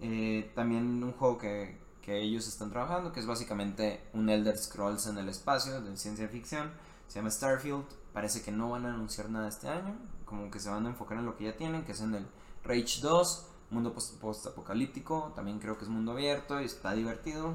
Eh, 0.01 0.51
también 0.55 1.03
un 1.03 1.13
juego 1.13 1.39
que, 1.39 1.79
que 2.03 2.21
ellos 2.23 2.47
están 2.49 2.71
trabajando, 2.71 3.13
que 3.13 3.21
es 3.21 3.27
básicamente 3.27 4.03
un 4.13 4.29
Elder 4.29 4.57
Scrolls 4.59 5.07
en 5.07 5.19
el 5.19 5.29
espacio, 5.29 5.81
de 5.81 5.97
ciencia 5.97 6.29
ficción. 6.29 6.71
Se 7.09 7.17
llama 7.21 7.31
Starfield. 7.31 7.85
Parece 8.13 8.43
que 8.43 8.53
no 8.53 8.71
van 8.71 8.87
a 8.87 8.95
anunciar 8.95 9.31
nada 9.31 9.49
este 9.49 9.69
año. 9.69 9.97
Como 10.25 10.51
que 10.51 10.61
se 10.61 10.71
van 10.71 10.87
a 10.87 10.91
enfocar 10.91 11.19
en 11.19 11.27
lo 11.27 11.37
que 11.37 11.45
ya 11.45 11.57
tienen, 11.57 11.85
que 11.85 11.93
es 11.93 12.01
en 12.01 12.15
el 12.15 12.27
Rage 12.65 13.01
2, 13.03 13.47
mundo 13.75 13.93
post- 13.93 14.19
post-apocalíptico. 14.21 15.33
También 15.35 15.59
creo 15.59 15.77
que 15.77 15.85
es 15.85 15.91
mundo 15.91 16.13
abierto 16.13 16.61
y 16.61 16.65
está 16.65 16.93
divertido. 16.93 17.55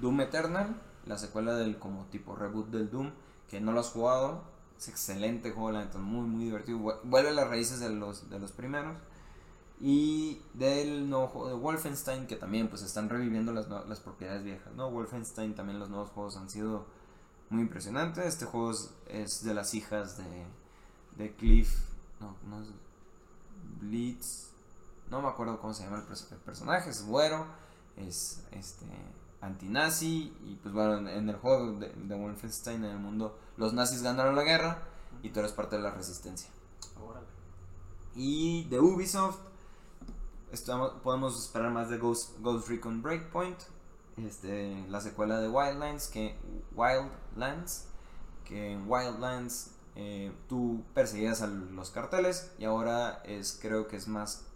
Doom 0.00 0.20
Eternal, 0.22 0.80
la 1.06 1.18
secuela 1.18 1.54
del 1.54 1.78
como 1.78 2.04
tipo 2.06 2.34
reboot 2.36 2.68
del 2.68 2.90
Doom, 2.90 3.10
que 3.48 3.60
no 3.60 3.72
lo 3.72 3.80
has 3.80 3.90
jugado. 3.90 4.42
Es 4.78 4.88
excelente 4.88 5.50
juego, 5.50 5.72
la 5.72 5.84
neta, 5.84 5.98
muy 5.98 6.26
muy 6.26 6.44
divertido. 6.44 6.78
Vu- 6.78 7.00
Vuelve 7.04 7.30
a 7.30 7.32
las 7.32 7.48
raíces 7.48 7.80
de 7.80 7.90
los, 7.90 8.30
de 8.30 8.38
los 8.38 8.52
primeros. 8.52 8.96
Y 9.80 10.40
del 10.54 11.08
nuevo 11.08 11.28
juego 11.28 11.48
de 11.48 11.54
Wolfenstein, 11.54 12.26
que 12.26 12.34
también 12.34 12.68
pues 12.68 12.82
están 12.82 13.08
reviviendo 13.08 13.52
las, 13.52 13.68
las 13.68 14.00
propiedades 14.00 14.42
viejas, 14.42 14.74
¿no? 14.74 14.90
Wolfenstein 14.90 15.54
también 15.54 15.78
los 15.78 15.88
nuevos 15.88 16.10
juegos 16.10 16.36
han 16.36 16.50
sido 16.50 16.84
muy 17.50 17.62
impresionantes. 17.62 18.24
Este 18.26 18.44
juego 18.44 18.72
es, 18.72 18.90
es 19.08 19.44
de 19.44 19.54
las 19.54 19.74
hijas 19.74 20.18
de, 20.18 20.46
de 21.16 21.32
Cliff, 21.36 21.76
no, 22.20 22.34
no 22.48 22.60
es 22.60 22.68
Blitz, 23.80 24.47
no 25.10 25.22
me 25.22 25.28
acuerdo 25.28 25.60
cómo 25.60 25.74
se 25.74 25.84
llama 25.84 25.98
el, 25.98 26.06
pers- 26.06 26.30
el 26.32 26.38
personaje, 26.38 26.90
es 26.90 27.04
güero, 27.04 27.46
es 27.96 28.44
este 28.52 28.86
antinazi 29.40 30.36
y 30.44 30.58
pues 30.62 30.74
bueno, 30.74 30.98
en, 30.98 31.08
en 31.08 31.28
el 31.28 31.36
juego 31.36 31.78
de, 31.78 31.88
de 31.90 32.14
Wolfenstein 32.14 32.84
en 32.84 32.90
el 32.90 32.98
mundo 32.98 33.38
los 33.56 33.72
nazis 33.72 34.02
ganaron 34.02 34.34
la 34.34 34.42
guerra 34.42 34.82
y 35.22 35.30
tú 35.30 35.40
eres 35.40 35.52
parte 35.52 35.76
de 35.76 35.82
la 35.82 35.90
resistencia. 35.90 36.50
Órale. 37.00 37.26
Y 38.14 38.64
de 38.68 38.80
Ubisoft, 38.80 39.38
estamos, 40.50 40.92
podemos 41.02 41.38
esperar 41.38 41.70
más 41.70 41.88
de 41.88 41.98
Ghost, 41.98 42.38
Ghost 42.40 42.68
Recon 42.68 43.02
Breakpoint, 43.02 43.58
este, 44.16 44.84
la 44.88 45.00
secuela 45.00 45.40
de 45.40 45.48
Wildlands, 45.48 46.08
que, 46.08 46.36
Wildlands, 46.74 47.86
que 48.44 48.72
en 48.72 48.90
Wildlands 48.90 49.70
eh, 49.94 50.32
tú 50.48 50.82
perseguías 50.94 51.42
a 51.42 51.46
los 51.46 51.90
carteles 51.90 52.50
y 52.58 52.64
ahora 52.64 53.22
es, 53.24 53.56
creo 53.60 53.86
que 53.86 53.96
es 53.96 54.08
más, 54.08 54.46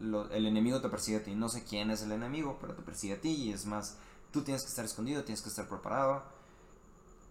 el 0.00 0.46
enemigo 0.46 0.80
te 0.80 0.88
persigue 0.88 1.18
a 1.18 1.24
ti. 1.24 1.34
No 1.34 1.48
sé 1.48 1.64
quién 1.64 1.90
es 1.90 2.02
el 2.02 2.12
enemigo, 2.12 2.58
pero 2.60 2.74
te 2.74 2.82
persigue 2.82 3.14
a 3.14 3.20
ti 3.20 3.30
y 3.30 3.52
es 3.52 3.66
más, 3.66 3.96
tú 4.32 4.42
tienes 4.42 4.62
que 4.62 4.68
estar 4.68 4.84
escondido, 4.84 5.24
tienes 5.24 5.42
que 5.42 5.48
estar 5.48 5.68
preparado. 5.68 6.22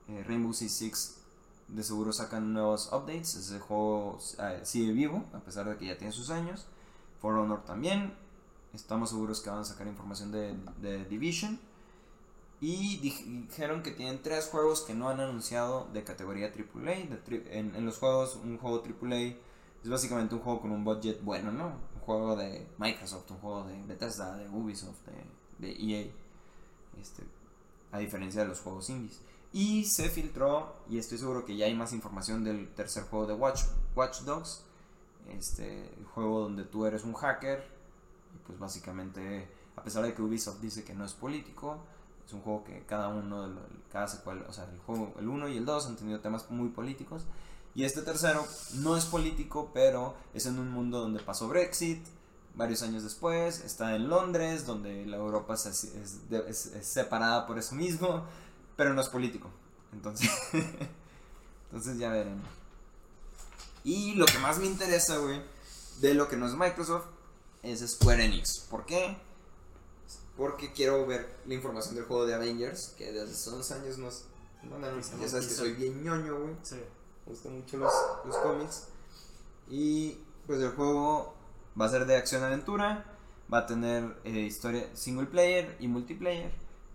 Eh, 0.08 0.24
Rainbow 0.28 0.54
Six 0.54 0.72
Six 0.74 1.16
de 1.68 1.84
seguro 1.84 2.14
sacan 2.14 2.54
nuevos 2.54 2.88
updates. 2.92 3.36
Ese 3.36 3.60
juego 3.60 4.20
eh, 4.40 4.62
sigue 4.64 4.92
vivo, 4.94 5.24
a 5.34 5.40
pesar 5.40 5.68
de 5.70 5.78
que 5.78 5.88
ya 5.88 5.98
tiene 5.98 6.14
sus 6.14 6.30
años. 6.30 6.66
For 7.22 7.36
Honor 7.38 7.64
también. 7.66 8.14
Estamos 8.74 9.10
seguros 9.10 9.40
que 9.42 9.50
van 9.50 9.60
a 9.60 9.66
sacar 9.66 9.88
información 9.88 10.32
de, 10.32 11.06
Division. 11.10 11.60
Y 12.62 13.00
dij- 13.02 13.48
dijeron 13.48 13.84
que 13.84 13.92
tienen 13.92 14.22
tres 14.22 14.48
juegos 14.48 14.82
que 14.82 14.94
no 14.94 15.10
han 15.10 15.20
anunciado 15.20 15.88
de 15.94 16.04
categoría 16.04 16.48
AAA. 16.48 17.08
De 17.08 17.46
en, 17.52 17.76
en 17.76 17.86
los 17.86 17.98
juegos, 17.98 18.38
un 18.44 18.58
juego 18.58 18.82
AAA 18.84 19.36
es 19.84 19.90
básicamente 19.90 20.36
un 20.36 20.42
juego 20.42 20.62
con 20.62 20.72
un 20.72 20.84
budget 20.84 21.22
bueno, 21.24 21.52
¿no? 21.52 21.74
Juego 22.06 22.36
de 22.36 22.68
Microsoft, 22.78 23.32
un 23.32 23.38
juego 23.38 23.64
de 23.66 23.82
Bethesda, 23.84 24.36
de 24.38 24.48
Ubisoft, 24.50 25.00
de, 25.60 25.72
EA. 25.72 26.08
Este, 27.02 27.24
a 27.92 28.00
diferencia 28.00 28.42
de 28.42 28.48
los 28.48 28.60
juegos 28.62 28.90
indies. 28.90 29.22
Y 29.54 29.86
se 29.86 30.10
filtró, 30.10 30.76
y 30.90 30.98
estoy 30.98 31.18
seguro 31.18 31.46
que 31.46 31.56
ya 31.56 31.66
hay 31.66 31.74
más 31.74 31.94
información 31.94 32.44
del 32.44 32.68
tercer 32.74 33.04
juego 33.04 33.26
de 33.26 33.34
Watch, 33.34 33.62
Watch 33.96 34.22
Dogs. 34.22 34.64
Este 35.30 35.88
el 35.98 36.06
juego 36.06 36.42
donde 36.42 36.64
tú 36.66 36.86
eres 36.86 37.04
un 37.04 37.14
hacker. 37.14 37.64
Y 38.36 38.38
pues 38.48 38.60
básicamente, 38.60 39.48
a 39.76 39.84
pesar 39.84 40.04
de 40.04 40.14
que 40.14 40.22
Ubisoft 40.22 40.60
dice 40.62 40.84
que 40.84 40.94
no 40.94 41.06
es 41.06 41.14
político, 41.14 41.78
es 42.26 42.34
un 42.34 42.42
juego 42.42 42.64
que 42.66 42.84
cada 42.86 43.08
uno, 43.10 43.44
de 43.48 43.54
lo- 43.56 43.62
cada 43.92 44.08
secuela, 44.08 44.46
o 44.50 44.54
sea, 44.54 44.66
el 44.66 44.80
juego, 44.80 45.14
el 45.20 45.28
1 45.30 45.48
y 45.48 45.58
el 45.58 45.66
2 45.66 45.88
han 45.88 45.96
tenido 45.96 46.20
temas 46.20 46.50
muy 46.52 46.70
políticos. 46.70 47.24
Y 47.76 47.84
este 47.84 48.02
tercero 48.02 48.48
no 48.76 48.96
es 48.96 49.06
político, 49.06 49.70
pero 49.74 50.16
es 50.34 50.46
en 50.46 50.58
un 50.60 50.70
mundo 50.72 51.00
donde 51.02 51.20
pasó 51.22 51.48
Brexit, 51.50 52.06
varios 52.56 52.82
años 52.84 53.04
después, 53.04 53.60
está 53.66 53.96
en 53.98 54.08
Londres, 54.08 54.66
donde 54.66 55.06
la 55.06 55.18
Europa 55.18 55.56
es, 55.56 55.66
es 55.66 56.30
de- 56.30 56.50
es- 56.50 56.68
es 56.68 56.88
separada 56.88 57.46
por 57.46 57.60
eso 57.60 57.76
mismo, 57.76 58.24
pero 58.78 58.94
no 58.94 59.02
es 59.02 59.10
político. 59.10 59.50
Entonces, 59.92 60.30
entonces 61.66 61.98
ya 61.98 62.10
veremos. 62.12 62.48
Y 63.84 64.16
lo 64.16 64.26
que 64.26 64.40
más 64.40 64.58
me 64.58 64.66
interesa, 64.68 65.18
güey, 65.18 65.42
de 66.00 66.14
lo 66.14 66.28
que 66.30 66.38
no 66.38 66.48
es 66.48 66.54
Microsoft, 66.54 67.06
es 67.62 67.82
Square 67.82 68.24
Enix. 68.26 68.62
¿Por 68.70 68.86
qué? 68.86 69.18
Porque 70.38 70.72
quiero 70.74 71.06
ver 71.06 71.40
la 71.46 71.54
información 71.54 71.96
del 71.96 72.06
juego 72.06 72.26
de 72.26 72.36
Avengers, 72.36 72.94
que 72.98 73.12
desde 73.12 73.34
hace 73.34 73.50
unos 73.50 73.72
años 73.72 73.98
nos... 73.98 74.24
No, 74.64 74.80
no, 74.80 74.90
no, 74.92 74.98
ya 75.22 75.28
sabes 75.30 75.46
que 75.48 75.54
soy 75.54 75.74
bien 75.74 76.04
ñoño, 76.04 76.40
güey. 76.40 76.56
Sí. 76.64 76.78
Me 77.26 77.32
gustan 77.34 77.56
mucho 77.60 77.78
los, 77.78 77.94
los 78.26 78.36
cómics. 78.38 78.88
Y 79.70 80.18
pues 80.48 80.60
el 80.62 80.72
juego 80.72 81.34
va 81.80 81.86
a 81.86 81.90
ser 81.90 82.06
de 82.06 82.16
acción-aventura. 82.18 83.06
Va 83.52 83.60
a 83.60 83.66
tener 83.68 84.20
eh, 84.24 84.32
historia 84.40 84.90
single 84.96 85.28
player 85.28 85.76
y 85.80 85.88
multiplayer. 85.88 86.52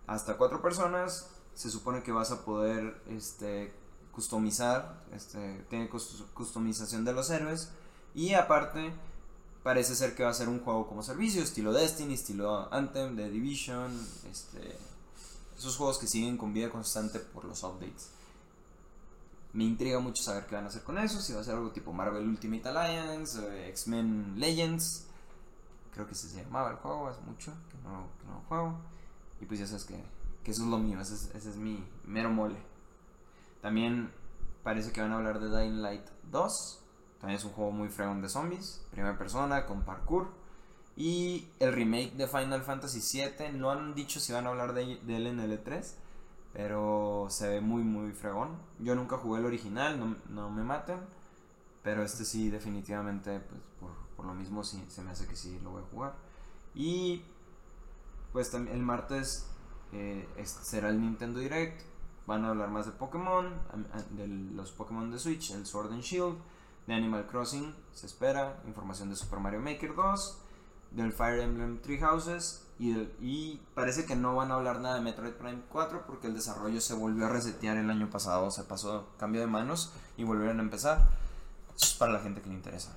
Hasta 0.07 0.37
cuatro 0.37 0.61
personas. 0.63 1.29
Se 1.55 1.71
supone 1.71 2.03
que 2.03 2.13
vas 2.13 2.31
a 2.31 2.45
poder 2.45 3.01
este, 3.09 3.73
customizar. 4.13 5.03
Este, 5.15 5.65
tiene 5.69 5.89
cus- 5.91 6.25
customización 6.35 7.05
de 7.05 7.13
los 7.13 7.31
héroes. 7.31 7.71
Y 8.15 8.35
aparte, 8.35 8.93
parece 9.63 9.95
ser 9.95 10.15
que 10.15 10.25
va 10.25 10.31
a 10.31 10.35
ser 10.35 10.49
un 10.49 10.61
juego 10.61 10.89
como 10.89 11.03
servicio, 11.03 11.43
estilo 11.43 11.73
Destiny, 11.73 12.15
estilo 12.15 12.73
Anthem, 12.73 13.15
The 13.17 13.29
Division, 13.31 13.93
este, 14.31 14.77
esos 15.57 15.77
juegos 15.77 15.99
que 15.99 16.07
siguen 16.09 16.37
con 16.37 16.53
vida 16.53 16.71
constante 16.71 17.21
por 17.21 17.45
los 17.45 17.63
updates. 17.63 18.09
Me 19.53 19.65
intriga 19.65 19.99
mucho 19.99 20.23
saber 20.23 20.47
qué 20.47 20.55
van 20.55 20.65
a 20.65 20.69
hacer 20.69 20.83
con 20.83 20.97
eso, 20.99 21.21
si 21.21 21.33
va 21.33 21.41
a 21.41 21.45
ser 21.45 21.57
algo 21.57 21.71
tipo 21.73 21.93
Marvel 21.93 22.29
Ultimate 22.29 22.69
Alliance, 22.69 23.69
X-Men 23.69 24.39
Legends, 24.39 25.09
creo 25.93 26.07
que 26.07 26.15
se 26.15 26.43
llamaba 26.43 26.71
el 26.71 26.77
juego, 26.77 27.09
hace 27.09 27.21
mucho 27.23 27.53
que 27.71 27.77
no, 27.79 28.07
que 28.21 28.27
no 28.27 28.43
juego. 28.49 28.79
Y 29.41 29.47
pues 29.47 29.59
ya 29.59 29.67
sabes 29.67 29.85
que, 29.85 29.95
eso 30.45 30.63
es 30.63 30.69
lo 30.69 30.79
mío, 30.79 31.01
ese 31.01 31.15
es, 31.15 31.47
es 31.47 31.57
mi 31.57 31.85
mero 32.05 32.31
mole. 32.31 32.59
También 33.61 34.13
parece 34.63 34.93
que 34.93 35.01
van 35.01 35.13
a 35.13 35.17
hablar 35.17 35.41
de 35.41 35.49
Dying 35.49 35.83
Light 35.83 36.07
2. 36.31 36.85
También 37.21 37.39
es 37.39 37.45
un 37.45 37.53
juego 37.53 37.71
muy 37.71 37.89
fregón 37.89 38.23
de 38.23 38.29
zombies, 38.29 38.85
primera 38.91 39.19
persona, 39.19 39.67
con 39.67 39.83
parkour. 39.83 40.29
Y 40.97 41.49
el 41.61 41.73
remake 41.73 42.13
de 42.13 42.27
Final 42.27 42.63
Fantasy 42.63 43.01
VII, 43.01 43.53
no 43.53 43.71
han 43.71 43.95
dicho 43.95 44.21
si 44.21 44.33
van 44.33 44.47
a 44.47 44.51
hablar 44.51 44.75
de, 44.75 44.97
de 44.97 45.17
él 45.17 45.27
en 45.27 45.41
el 45.41 45.63
E3, 45.63 45.95
pero 46.53 47.27
se 47.29 47.49
ve 47.49 47.61
muy, 47.61 47.83
muy 47.83 48.13
fregón. 48.13 48.57
Yo 48.79 48.95
nunca 48.95 49.17
jugué 49.17 49.41
el 49.41 49.47
original, 49.47 49.99
no, 49.99 50.17
no 50.29 50.51
me 50.51 50.65
maten, 50.65 50.99
pero 51.83 52.03
este 52.03 52.25
sí, 52.25 52.51
definitivamente, 52.51 53.41
pues 53.41 53.63
por, 53.79 53.91
por 54.17 54.27
lo 54.27 54.35
mismo 54.35 54.65
se 54.65 55.03
me 55.03 55.11
hace 55.11 55.27
que 55.27 55.37
sí 55.37 55.59
lo 55.63 55.71
voy 55.71 55.83
a 55.83 55.87
jugar. 55.87 56.15
Y 56.75 57.25
pues 58.33 58.51
también 58.51 58.77
el 58.77 58.83
martes 58.83 59.47
eh, 59.93 60.29
será 60.45 60.89
el 60.89 61.01
Nintendo 61.01 61.41
Direct. 61.41 61.83
Van 62.27 62.45
a 62.45 62.51
hablar 62.51 62.71
más 62.71 62.87
de 62.87 62.93
Pokémon, 62.93 63.53
de 64.11 64.29
los 64.29 64.71
Pokémon 64.71 65.11
de 65.11 65.19
Switch, 65.19 65.51
el 65.51 65.67
Sword 65.67 65.93
and 65.93 66.03
Shield, 66.03 66.37
de 66.87 66.95
Animal 66.95 67.27
Crossing, 67.27 67.75
se 67.93 68.07
espera, 68.07 68.63
información 68.67 69.09
de 69.11 69.17
Super 69.17 69.41
Mario 69.41 69.61
Maker 69.61 69.95
2, 69.97 70.39
del 70.93 71.13
Fire 71.13 71.41
Emblem 71.41 71.79
Three 71.81 71.99
Houses 71.99 72.70
y, 72.81 72.93
y 73.21 73.61
parece 73.75 74.07
que 74.07 74.17
no 74.17 74.35
van 74.35 74.51
a 74.51 74.55
hablar 74.55 74.81
nada 74.81 74.95
de 74.95 75.03
Metroid 75.03 75.35
Prime 75.35 75.61
4 75.69 76.07
porque 76.07 76.29
el 76.29 76.35
desarrollo 76.35 76.81
se 76.81 76.95
volvió 76.95 77.27
a 77.27 77.29
resetear 77.29 77.77
el 77.77 77.91
año 77.91 78.09
pasado, 78.09 78.51
se 78.51 78.65
pasó 78.65 79.07
cambio 79.19 79.43
de 79.43 79.47
manos 79.47 79.93
y 80.17 80.25
volvieron 80.25 80.61
a 80.61 80.63
empezar. 80.63 81.07
Eso 81.77 81.85
es 81.85 81.95
para 81.95 82.13
la 82.13 82.21
gente 82.21 82.41
que 82.41 82.49
le 82.49 82.55
interesa. 82.55 82.97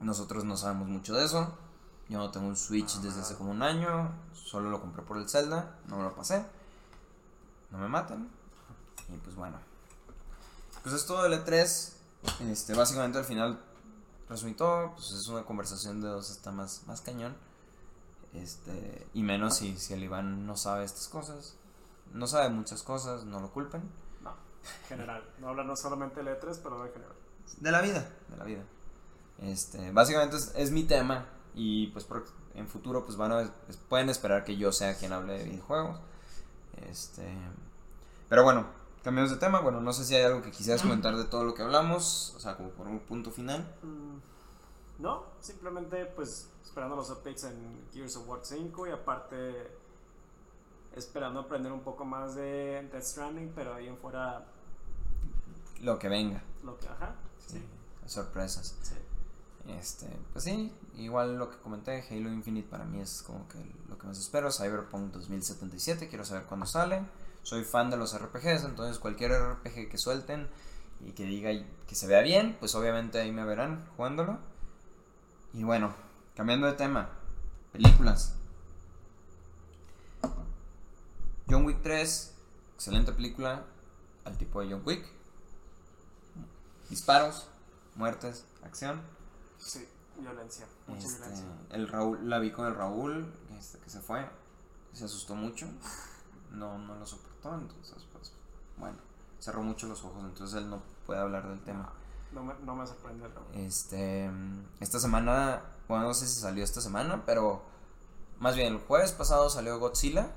Nosotros 0.00 0.44
no 0.44 0.56
sabemos 0.56 0.88
mucho 0.88 1.14
de 1.14 1.26
eso. 1.26 1.52
Yo 2.08 2.16
no 2.16 2.30
tengo 2.30 2.46
un 2.46 2.56
Switch 2.56 3.00
desde 3.00 3.20
hace 3.20 3.34
como 3.34 3.50
un 3.50 3.62
año. 3.62 4.12
Solo 4.32 4.70
lo 4.70 4.80
compré 4.80 5.02
por 5.02 5.18
el 5.18 5.28
Zelda. 5.28 5.76
No 5.86 5.98
me 5.98 6.04
lo 6.04 6.14
pasé. 6.14 6.42
No 7.70 7.76
me 7.76 7.86
maten. 7.86 8.30
Y 9.10 9.16
pues 9.18 9.36
bueno. 9.36 9.58
Pues 10.82 10.94
es 10.94 11.04
todo 11.04 11.26
el 11.26 11.34
E3. 11.34 11.92
Este, 12.50 12.74
básicamente 12.74 13.18
al 13.18 13.26
final 13.26 13.60
resumí. 14.26 14.54
Pues 14.54 15.10
es 15.10 15.28
una 15.28 15.42
conversación 15.44 16.00
de 16.00 16.08
dos 16.08 16.30
está 16.30 16.50
más, 16.50 16.82
más 16.86 17.02
cañón. 17.02 17.36
Este, 18.34 19.06
y 19.14 19.22
menos 19.22 19.56
si, 19.56 19.76
si 19.76 19.92
el 19.94 20.04
Iván 20.04 20.46
no 20.46 20.56
sabe 20.56 20.84
estas 20.84 21.08
cosas. 21.08 21.56
No 22.12 22.26
sabe 22.26 22.48
muchas 22.50 22.82
cosas, 22.82 23.24
no 23.24 23.40
lo 23.40 23.50
culpen. 23.52 23.82
No, 24.22 24.34
general. 24.88 25.22
No 25.38 25.48
habla 25.48 25.64
no 25.64 25.76
solamente 25.76 26.16
de 26.16 26.24
letras, 26.24 26.58
pero 26.62 26.82
de 26.82 26.90
general. 26.90 27.14
De 27.58 27.70
la 27.70 27.80
vida, 27.80 28.08
de 28.28 28.36
la 28.36 28.44
vida. 28.44 28.62
Este, 29.38 29.90
básicamente 29.92 30.36
es, 30.36 30.52
es 30.54 30.70
mi 30.70 30.84
tema 30.84 31.26
y 31.54 31.88
pues 31.88 32.04
por- 32.04 32.24
en 32.54 32.68
futuro 32.68 33.04
pues 33.04 33.16
van 33.16 33.32
a 33.32 33.40
es- 33.68 33.76
pueden 33.88 34.08
esperar 34.10 34.44
que 34.44 34.56
yo 34.56 34.70
sea 34.72 34.96
quien 34.96 35.12
hable 35.12 35.38
de 35.38 35.44
videojuegos. 35.44 35.98
Este, 36.88 37.26
pero 38.28 38.44
bueno, 38.44 38.66
cambiamos 39.02 39.30
de 39.30 39.38
tema. 39.38 39.60
Bueno, 39.60 39.80
no 39.80 39.92
sé 39.92 40.04
si 40.04 40.14
hay 40.14 40.22
algo 40.24 40.42
que 40.42 40.50
quisieras 40.50 40.82
comentar 40.82 41.16
de 41.16 41.24
todo 41.24 41.44
lo 41.44 41.54
que 41.54 41.62
hablamos, 41.62 42.34
o 42.36 42.40
sea, 42.40 42.56
como 42.56 42.70
por 42.70 42.86
un 42.86 43.00
punto 43.00 43.30
final. 43.30 43.60
Mm, 43.82 44.18
No, 45.00 45.24
simplemente 45.40 46.04
pues 46.06 46.50
esperando 46.62 46.94
los 46.96 47.10
updates 47.10 47.44
en 47.44 47.88
Gears 47.92 48.16
of 48.16 48.28
War 48.28 48.40
5 48.42 48.86
y 48.86 48.90
aparte 48.90 49.70
esperando 50.94 51.40
aprender 51.40 51.72
un 51.72 51.80
poco 51.80 52.04
más 52.04 52.34
de 52.34 52.86
Death 52.92 53.02
Stranding, 53.04 53.52
pero 53.54 53.74
ahí 53.74 53.86
en 53.88 53.96
fuera 53.96 54.44
Lo 55.80 55.98
que 55.98 56.08
venga. 56.08 56.42
lo 56.62 56.78
que, 56.78 56.88
ajá, 56.88 57.14
sí, 57.46 57.64
Sorpresas. 58.06 58.76
sí. 58.82 58.94
Este, 59.68 60.06
pues 60.32 60.44
sí, 60.44 60.72
igual 60.96 61.36
lo 61.38 61.50
que 61.50 61.58
comenté, 61.58 62.02
Halo 62.10 62.30
Infinite 62.32 62.68
para 62.68 62.84
mí 62.84 63.00
es 63.00 63.22
como 63.22 63.46
que 63.48 63.58
lo 63.88 63.96
que 63.98 64.06
más 64.06 64.18
espero, 64.18 64.50
Cyberpunk 64.50 65.12
2077, 65.12 66.08
quiero 66.08 66.24
saber 66.24 66.44
cuándo 66.44 66.66
sale. 66.66 67.02
Soy 67.42 67.64
fan 67.64 67.88
de 67.90 67.96
los 67.96 68.18
RPGs, 68.18 68.64
entonces 68.64 68.98
cualquier 68.98 69.32
RPG 69.32 69.88
que 69.90 69.96
suelten 69.98 70.48
y 71.00 71.12
que 71.12 71.24
diga 71.24 71.50
que 71.86 71.94
se 71.94 72.06
vea 72.06 72.20
bien, 72.20 72.56
pues 72.58 72.74
obviamente 72.74 73.20
ahí 73.20 73.32
me 73.32 73.44
verán 73.44 73.86
jugándolo. 73.96 74.38
Y 75.52 75.64
bueno, 75.64 75.92
cambiando 76.36 76.66
de 76.66 76.74
tema, 76.74 77.08
películas. 77.72 78.34
John 81.48 81.64
Wick 81.64 81.82
3, 81.82 82.34
excelente 82.74 83.12
película, 83.12 83.64
al 84.24 84.38
tipo 84.38 84.60
de 84.60 84.70
John 84.72 84.82
Wick. 84.86 85.04
Disparos, 86.88 87.48
muertes, 87.96 88.44
acción. 88.64 89.00
Sí, 89.58 89.86
violencia, 90.18 90.66
mucha 90.86 91.06
Este, 91.06 91.18
violencia. 91.18 91.46
el 91.70 91.88
Raúl, 91.88 92.28
la 92.28 92.38
vi 92.38 92.52
con 92.52 92.66
el 92.66 92.74
Raúl, 92.74 93.32
este, 93.58 93.78
que 93.78 93.90
se 93.90 94.00
fue, 94.00 94.28
se 94.92 95.04
asustó 95.04 95.34
mucho, 95.34 95.66
no, 96.52 96.78
no 96.78 96.94
lo 96.94 97.06
soportó, 97.06 97.54
entonces 97.54 98.04
pues, 98.12 98.32
bueno, 98.76 98.98
cerró 99.40 99.62
mucho 99.62 99.86
los 99.88 100.04
ojos, 100.04 100.22
entonces 100.24 100.56
él 100.62 100.70
no 100.70 100.82
puede 101.06 101.20
hablar 101.20 101.48
del 101.48 101.60
tema. 101.62 101.92
No 102.32 102.44
me, 102.44 102.54
no 102.64 102.76
me 102.76 102.86
sorprende, 102.86 103.26
Este, 103.54 104.30
esta 104.78 105.00
semana, 105.00 105.62
bueno, 105.88 106.04
no 106.04 106.14
sé 106.14 106.28
si 106.28 106.40
salió 106.40 106.62
esta 106.62 106.80
semana, 106.80 107.24
pero 107.26 107.62
más 108.38 108.54
bien 108.54 108.72
el 108.74 108.78
jueves 108.78 109.10
pasado 109.12 109.50
salió 109.50 109.78
Godzilla, 109.80 110.30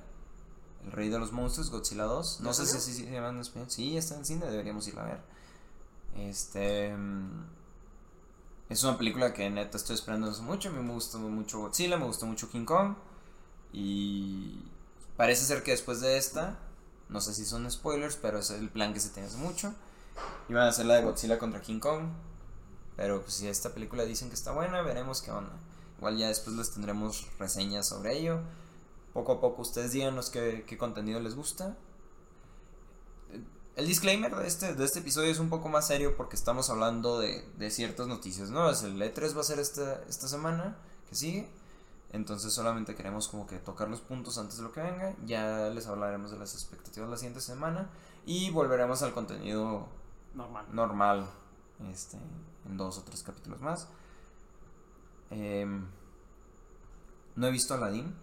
el 0.83 0.91
rey 0.91 1.09
de 1.09 1.19
los 1.19 1.31
monstruos, 1.31 1.69
Godzilla 1.69 2.05
2, 2.05 2.41
no 2.41 2.49
¿Ya 2.49 2.53
sé 2.53 2.65
si 2.65 2.93
salió? 2.93 3.05
se 3.07 3.11
llama 3.11 3.29
en 3.29 3.39
español, 3.39 3.69
sí, 3.69 3.95
está 3.95 4.15
en 4.15 4.25
cine, 4.25 4.45
deberíamos 4.47 4.87
ir 4.87 4.97
a 4.97 5.03
ver. 5.03 5.21
Este, 6.17 6.95
es 8.69 8.83
una 8.83 8.97
película 8.97 9.33
que 9.33 9.49
neta 9.51 9.77
estoy 9.77 9.95
esperando 9.95 10.29
hace 10.31 10.41
mucho, 10.41 10.69
a 10.69 10.71
mí 10.71 10.81
me 10.81 10.93
gustó 10.93 11.19
mucho 11.19 11.59
Godzilla, 11.59 11.97
me 11.97 12.05
gustó 12.05 12.25
mucho 12.25 12.49
King 12.49 12.65
Kong, 12.65 12.95
y 13.71 14.63
parece 15.15 15.45
ser 15.45 15.61
que 15.61 15.71
después 15.71 16.01
de 16.01 16.17
esta, 16.17 16.57
no 17.09 17.21
sé 17.21 17.35
si 17.35 17.45
son 17.45 17.69
spoilers, 17.69 18.15
pero 18.15 18.39
es 18.39 18.49
el 18.49 18.69
plan 18.69 18.93
que 18.93 18.99
se 18.99 19.09
tiene 19.09 19.27
hace 19.27 19.37
mucho. 19.37 19.73
Iban 20.49 20.63
a 20.63 20.69
hacer 20.69 20.85
la 20.85 20.95
de 20.95 21.03
Godzilla 21.03 21.39
contra 21.39 21.61
King 21.61 21.79
Kong. 21.79 22.09
Pero 22.95 23.21
pues 23.21 23.33
si 23.35 23.47
esta 23.47 23.73
película 23.73 24.05
dicen 24.05 24.29
que 24.29 24.35
está 24.35 24.51
buena, 24.51 24.81
veremos 24.81 25.21
qué 25.21 25.31
onda. 25.31 25.53
Igual 25.97 26.17
ya 26.17 26.27
después 26.27 26.55
les 26.55 26.71
tendremos 26.71 27.27
reseñas 27.39 27.87
sobre 27.87 28.17
ello. 28.17 28.39
Poco 29.13 29.33
a 29.33 29.41
poco 29.41 29.61
ustedes 29.61 29.91
díganos 29.91 30.29
qué, 30.29 30.65
contenido 30.77 31.19
les 31.19 31.35
gusta. 31.35 31.77
El 33.75 33.87
disclaimer 33.87 34.35
de 34.35 34.47
este, 34.47 34.75
de 34.75 34.85
este 34.85 34.99
episodio 34.99 35.31
es 35.31 35.39
un 35.39 35.49
poco 35.49 35.69
más 35.69 35.87
serio 35.87 36.15
porque 36.15 36.35
estamos 36.35 36.69
hablando 36.69 37.19
de, 37.19 37.43
de 37.57 37.71
ciertas 37.71 38.05
noticias, 38.07 38.51
¿no? 38.51 38.69
El 38.69 39.01
E3 39.01 39.35
va 39.35 39.41
a 39.41 39.43
ser 39.43 39.59
esta, 39.59 40.03
esta 40.07 40.27
semana 40.27 40.77
que 41.09 41.15
sigue. 41.15 41.49
Entonces 42.11 42.53
solamente 42.53 42.93
queremos 42.93 43.27
como 43.27 43.47
que 43.47 43.57
tocar 43.57 43.89
los 43.89 43.99
puntos 44.01 44.37
antes 44.37 44.57
de 44.57 44.63
lo 44.63 44.71
que 44.71 44.81
venga. 44.81 45.15
Ya 45.25 45.69
les 45.69 45.87
hablaremos 45.87 46.29
de 46.29 46.37
las 46.37 46.53
expectativas 46.53 47.09
la 47.09 47.17
siguiente 47.17 47.41
semana. 47.41 47.89
Y 48.27 48.51
volveremos 48.51 49.01
al 49.01 49.13
contenido 49.13 49.87
normal. 50.33 50.65
normal 50.71 51.29
este, 51.91 52.17
en 52.65 52.77
dos 52.77 52.97
o 52.97 53.03
tres 53.03 53.23
capítulos 53.23 53.61
más. 53.61 53.87
Em, 55.29 55.85
no 57.35 57.47
he 57.47 57.51
visto 57.51 57.73
Aladdin. 57.73 58.13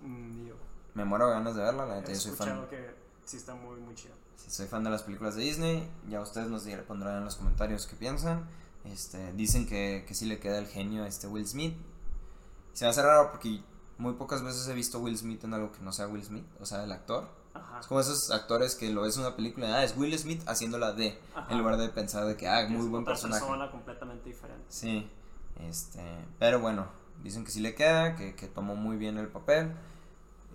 Mm. 0.00 0.50
Me 0.94 1.04
muero 1.04 1.26
de 1.26 1.34
ganas 1.34 1.54
de 1.54 1.62
verla. 1.62 1.86
La 1.86 1.96
neta, 1.96 2.12
yo 2.12 2.18
soy 2.18 2.32
fan. 2.32 2.66
que 2.68 2.94
sí 3.24 3.36
está 3.36 3.54
muy, 3.54 3.80
muy 3.80 3.94
chido. 3.94 4.14
Si 4.36 4.50
soy 4.50 4.66
fan 4.66 4.84
de 4.84 4.90
las 4.90 5.02
películas 5.02 5.34
de 5.34 5.42
Disney. 5.42 5.90
Ya 6.08 6.20
ustedes 6.20 6.48
nos 6.48 6.62
pondrán 6.86 7.18
en 7.18 7.24
los 7.24 7.36
comentarios 7.36 7.86
qué 7.86 7.96
piensan. 7.96 8.48
Este, 8.84 9.32
dicen 9.32 9.66
que, 9.66 10.04
que 10.06 10.14
sí 10.14 10.26
le 10.26 10.38
queda 10.38 10.58
el 10.58 10.66
genio 10.66 11.04
a 11.04 11.08
este 11.08 11.26
Will 11.26 11.46
Smith. 11.46 11.76
Se 12.72 12.84
me 12.84 12.90
hace 12.90 13.02
raro 13.02 13.30
porque 13.30 13.62
muy 13.98 14.14
pocas 14.14 14.42
veces 14.42 14.66
he 14.68 14.74
visto 14.74 15.00
Will 15.00 15.16
Smith 15.16 15.42
en 15.44 15.54
algo 15.54 15.72
que 15.72 15.80
no 15.80 15.92
sea 15.92 16.06
Will 16.08 16.24
Smith, 16.24 16.46
o 16.60 16.66
sea, 16.66 16.84
el 16.84 16.92
actor. 16.92 17.28
Ajá. 17.56 17.80
Es 17.80 17.86
como 17.86 18.00
esos 18.00 18.30
actores 18.30 18.74
que 18.74 18.90
lo 18.90 19.02
ves 19.02 19.16
en 19.16 19.22
una 19.22 19.36
película 19.36 19.74
ah, 19.76 19.84
es 19.84 19.96
Will 19.96 20.16
Smith 20.18 20.42
haciéndola 20.46 20.92
de, 20.92 21.18
Ajá. 21.34 21.46
en 21.50 21.58
lugar 21.58 21.76
de 21.76 21.88
pensar 21.88 22.24
de 22.26 22.36
que, 22.36 22.48
ah, 22.48 22.62
Es 22.62 22.70
muy 22.70 22.86
buen 22.88 23.02
otra 23.02 23.14
personaje. 23.14 23.40
persona 23.40 23.70
completamente 23.70 24.28
diferente. 24.28 24.64
Sí, 24.68 25.08
este, 25.68 26.02
pero 26.38 26.60
bueno, 26.60 26.86
dicen 27.22 27.44
que 27.44 27.50
sí 27.50 27.60
le 27.60 27.74
queda, 27.74 28.16
que, 28.16 28.34
que 28.34 28.46
tomó 28.46 28.76
muy 28.76 28.96
bien 28.96 29.18
el 29.18 29.28
papel, 29.28 29.72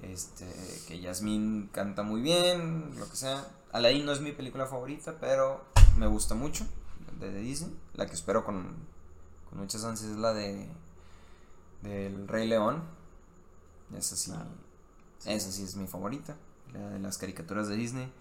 este, 0.02 0.46
que 0.88 1.00
Yasmín 1.00 1.70
canta 1.72 2.04
muy 2.04 2.22
bien, 2.22 2.94
lo 2.98 3.10
que 3.10 3.16
sea. 3.16 3.46
Aladdin 3.72 4.06
no 4.06 4.12
es 4.12 4.20
mi 4.22 4.32
película 4.32 4.66
favorita, 4.66 5.16
pero 5.20 5.64
me 5.98 6.08
gusta 6.08 6.36
mucho, 6.36 6.66
de, 7.20 7.32
Disney. 7.40 7.76
La 7.94 8.08
que 8.08 8.14
espero 8.14 8.44
con, 8.44 8.76
con 9.50 9.60
muchas 9.60 9.84
ansias 9.84 10.12
es 10.12 10.18
la 10.18 10.34
de 10.34 10.68
del 11.82 12.28
Rey 12.28 12.48
León. 12.48 12.84
Esa 13.96 14.16
sí, 14.16 14.32
Ah, 14.36 14.46
esa 15.26 15.52
sí 15.52 15.64
es 15.64 15.76
mi 15.76 15.86
favorita, 15.88 16.36
la 16.74 16.90
de 16.90 17.00
las 17.00 17.18
caricaturas 17.18 17.68
de 17.68 17.76
Disney. 17.76 18.12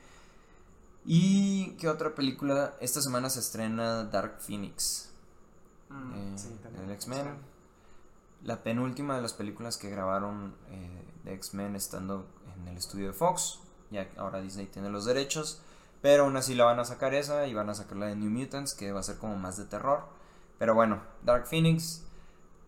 ¿Y 1.04 1.72
qué 1.78 1.88
otra 1.88 2.14
película? 2.14 2.74
Esta 2.80 3.00
semana 3.00 3.30
se 3.30 3.40
estrena 3.40 4.04
Dark 4.04 4.38
Phoenix 4.40 5.10
Mm, 5.90 6.14
eh, 6.14 6.38
sí, 6.38 6.48
X-Men. 6.92 7.36
la 8.44 8.62
penúltima 8.62 9.16
de 9.16 9.22
las 9.22 9.32
películas 9.32 9.76
que 9.76 9.90
grabaron 9.90 10.54
eh, 10.70 11.02
de 11.24 11.34
X-Men 11.34 11.74
estando 11.76 12.26
en 12.54 12.68
el 12.68 12.76
estudio 12.76 13.08
de 13.08 13.12
Fox. 13.12 13.58
Ya 13.90 14.08
ahora 14.16 14.40
Disney 14.40 14.66
tiene 14.66 14.88
los 14.88 15.04
derechos. 15.04 15.60
Pero 16.00 16.24
aún 16.24 16.36
así 16.36 16.54
la 16.54 16.64
van 16.64 16.78
a 16.80 16.84
sacar 16.84 17.12
esa 17.12 17.46
y 17.46 17.52
van 17.54 17.68
a 17.68 17.74
sacar 17.74 17.98
la 17.98 18.06
de 18.06 18.16
New 18.16 18.30
Mutants, 18.30 18.74
que 18.74 18.92
va 18.92 19.00
a 19.00 19.02
ser 19.02 19.18
como 19.18 19.36
más 19.36 19.58
de 19.58 19.64
terror. 19.66 20.04
Pero 20.58 20.74
bueno, 20.74 21.02
Dark 21.22 21.46
Phoenix. 21.46 22.04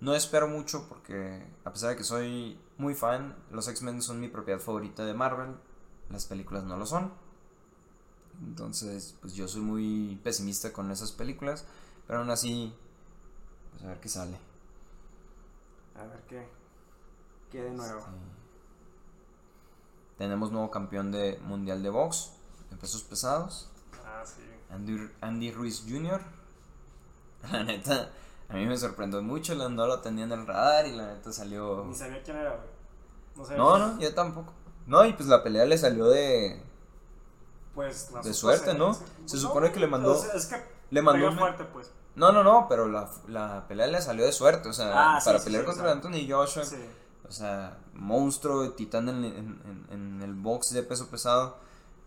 No 0.00 0.14
espero 0.14 0.48
mucho 0.48 0.86
porque 0.88 1.46
a 1.64 1.72
pesar 1.72 1.90
de 1.90 1.96
que 1.96 2.02
soy 2.04 2.58
muy 2.76 2.94
fan, 2.94 3.36
los 3.52 3.68
X-Men 3.68 4.02
son 4.02 4.18
mi 4.20 4.28
propiedad 4.28 4.58
favorita 4.58 5.04
de 5.04 5.14
Marvel. 5.14 5.54
Las 6.12 6.26
películas 6.26 6.64
no 6.64 6.76
lo 6.76 6.86
son. 6.86 7.10
Entonces, 8.44 9.16
pues 9.20 9.34
yo 9.34 9.48
soy 9.48 9.62
muy 9.62 10.20
pesimista 10.22 10.72
con 10.72 10.90
esas 10.90 11.12
películas. 11.12 11.64
Pero 12.06 12.20
aún 12.20 12.30
así, 12.30 12.74
pues 13.72 13.84
a 13.84 13.86
ver 13.88 14.00
qué 14.00 14.08
sale. 14.08 14.38
A 15.96 16.04
ver 16.04 16.22
qué. 16.28 16.46
¿Qué 17.50 17.62
de 17.62 17.70
nuevo? 17.70 17.98
Este, 17.98 18.08
tenemos 20.18 20.52
nuevo 20.52 20.70
campeón 20.70 21.10
de 21.12 21.38
mundial 21.44 21.82
de 21.82 21.90
box 21.90 22.30
en 22.70 22.78
pesos 22.78 23.02
pesados. 23.02 23.68
Ah, 24.04 24.22
sí. 24.24 24.42
Andy, 24.70 25.10
Andy 25.20 25.50
Ruiz 25.52 25.84
Jr. 25.88 26.20
La 27.52 27.64
neta, 27.64 28.10
a 28.48 28.54
mí 28.54 28.66
me 28.66 28.76
sorprendió 28.76 29.22
mucho. 29.22 29.54
No 29.54 29.86
lo 29.86 30.00
tenía 30.00 30.24
en 30.24 30.32
el 30.32 30.46
radar 30.46 30.86
y 30.86 30.92
la 30.92 31.14
neta 31.14 31.32
salió. 31.32 31.84
Ni 31.84 31.94
sabía 31.94 32.22
quién 32.22 32.36
era, 32.36 32.50
güey. 32.56 32.68
No, 33.36 33.44
sabía 33.44 33.58
No, 33.58 33.74
quién- 33.74 33.94
no, 33.96 34.00
yo 34.00 34.14
tampoco. 34.14 34.52
No, 34.86 35.04
y 35.04 35.12
pues 35.12 35.28
la 35.28 35.42
pelea 35.42 35.64
le 35.64 35.78
salió 35.78 36.06
de. 36.08 36.62
Pues 37.74 38.10
la 38.12 38.20
De 38.20 38.34
suerte, 38.34 38.74
¿no? 38.74 38.96
Se 39.24 39.38
supone 39.38 39.72
que 39.72 39.80
le 39.80 39.86
mandó- 39.86 40.12
o 40.12 40.18
sea, 40.22 40.34
es 40.34 40.46
que 40.46 40.56
le 40.90 41.02
mandó 41.02 41.28
un- 41.28 41.38
fuerte, 41.38 41.64
pues. 41.64 41.90
No, 42.14 42.30
no, 42.32 42.42
no, 42.44 42.66
pero 42.68 42.88
la, 42.88 43.08
la 43.28 43.66
pelea 43.68 43.86
le 43.86 44.02
salió 44.02 44.24
de 44.26 44.32
suerte. 44.32 44.68
O 44.68 44.72
sea, 44.74 45.16
Ah, 45.16 45.20
para 45.24 45.38
sí, 45.38 45.44
pelear 45.46 45.62
sí, 45.62 45.66
contra 45.70 45.92
Anthony 45.92 46.26
Joshua. 46.28 46.64
Sí. 46.64 46.76
O 47.26 47.32
sea, 47.32 47.78
monstruo, 47.94 48.70
titán 48.72 49.08
en, 49.08 49.24
en- 49.90 50.20
el 50.22 50.34
box 50.34 50.72
de 50.74 50.82
peso 50.82 51.08
pesado. 51.08 51.56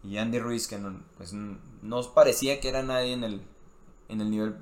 Y 0.04 0.18
Andy 0.20 0.38
Ruiz, 0.40 0.68
que 0.68 0.78
no, 0.78 1.00
pues, 1.18 1.34
no 1.34 2.14
parecía 2.14 2.60
que 2.60 2.70
era 2.70 2.84
nadie 2.84 3.14
en 3.14 3.24
el, 3.24 3.42
en 4.10 4.22
el 4.22 4.30
nivel 4.30 4.58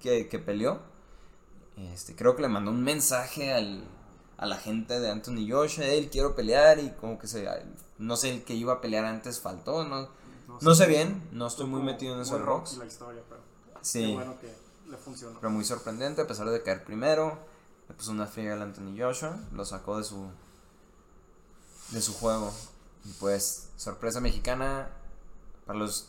que, 0.00 0.28
que 0.28 0.40
peleó. 0.40 0.80
Este, 1.76 2.16
creo 2.16 2.34
que 2.34 2.42
le 2.42 2.48
mandó 2.48 2.72
un 2.72 2.82
mensaje 2.82 3.52
al, 3.54 3.84
a 4.40 4.46
la 4.46 4.56
gente 4.56 4.98
de 4.98 5.10
Anthony 5.10 5.46
Joshua. 5.48 5.84
Él 5.84 6.08
quiero 6.10 6.34
pelear 6.34 6.78
y 6.78 6.90
como 6.92 7.18
que 7.18 7.28
se... 7.28 7.46
No 7.98 8.16
sé, 8.16 8.30
el 8.30 8.42
que 8.42 8.54
iba 8.54 8.72
a 8.72 8.80
pelear 8.80 9.04
antes 9.04 9.38
faltó. 9.38 9.84
No, 9.84 10.08
no 10.62 10.74
sé 10.74 10.86
bien, 10.86 11.28
no 11.30 11.46
estoy 11.46 11.66
muy 11.66 11.82
metido 11.82 12.14
en 12.14 12.22
eso 12.22 12.32
muy 12.32 12.38
del 12.38 12.46
rocky 12.46 12.70
box. 12.70 12.78
la 12.78 12.86
historia, 12.86 13.22
pero 13.28 13.40
Sí. 13.82 14.06
qué 14.06 14.14
bueno 14.14 14.40
que 14.40 14.50
le 14.90 14.96
funcionó. 14.96 15.38
Pero 15.38 15.50
muy 15.50 15.64
sorprendente, 15.64 16.22
a 16.22 16.26
pesar 16.26 16.48
de 16.48 16.62
caer 16.62 16.84
primero. 16.84 17.38
Le 17.88 17.94
puso 17.94 18.12
una 18.12 18.26
friega 18.26 18.54
al 18.54 18.62
Anthony 18.62 18.96
Joshua. 18.98 19.38
Lo 19.52 19.64
sacó 19.66 19.98
de 19.98 20.04
su. 20.04 20.26
de 21.90 22.00
su 22.00 22.14
juego. 22.14 22.50
Y 23.04 23.12
pues, 23.20 23.68
sorpresa 23.76 24.20
mexicana. 24.20 24.88
Para 25.66 25.78
los. 25.78 26.08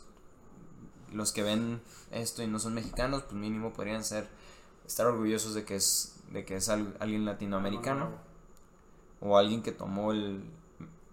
los 1.12 1.34
que 1.34 1.44
ven 1.44 1.82
esto 2.12 2.44
y 2.44 2.48
no 2.48 2.60
son 2.60 2.74
mexicanos, 2.76 3.24
pues 3.24 3.36
mínimo 3.36 3.74
podrían 3.74 4.06
ser. 4.06 4.30
estar 4.88 5.06
orgullosos 5.06 5.54
de 5.54 5.66
que 5.66 5.76
es. 5.76 6.11
De 6.32 6.46
que 6.46 6.56
es 6.56 6.70
al- 6.70 6.96
alguien 7.00 7.26
latinoamericano. 7.26 8.10
O 9.20 9.38
alguien 9.38 9.62
que 9.62 9.72
tomó 9.72 10.12
el. 10.12 10.44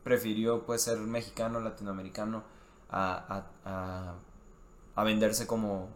prefirió 0.04 0.64
pues 0.64 0.82
ser 0.82 0.98
mexicano, 0.98 1.60
latinoamericano. 1.60 2.42
a. 2.90 3.44
a, 3.64 3.70
a, 3.70 4.14
a 4.94 5.04
venderse 5.04 5.46
como 5.46 5.88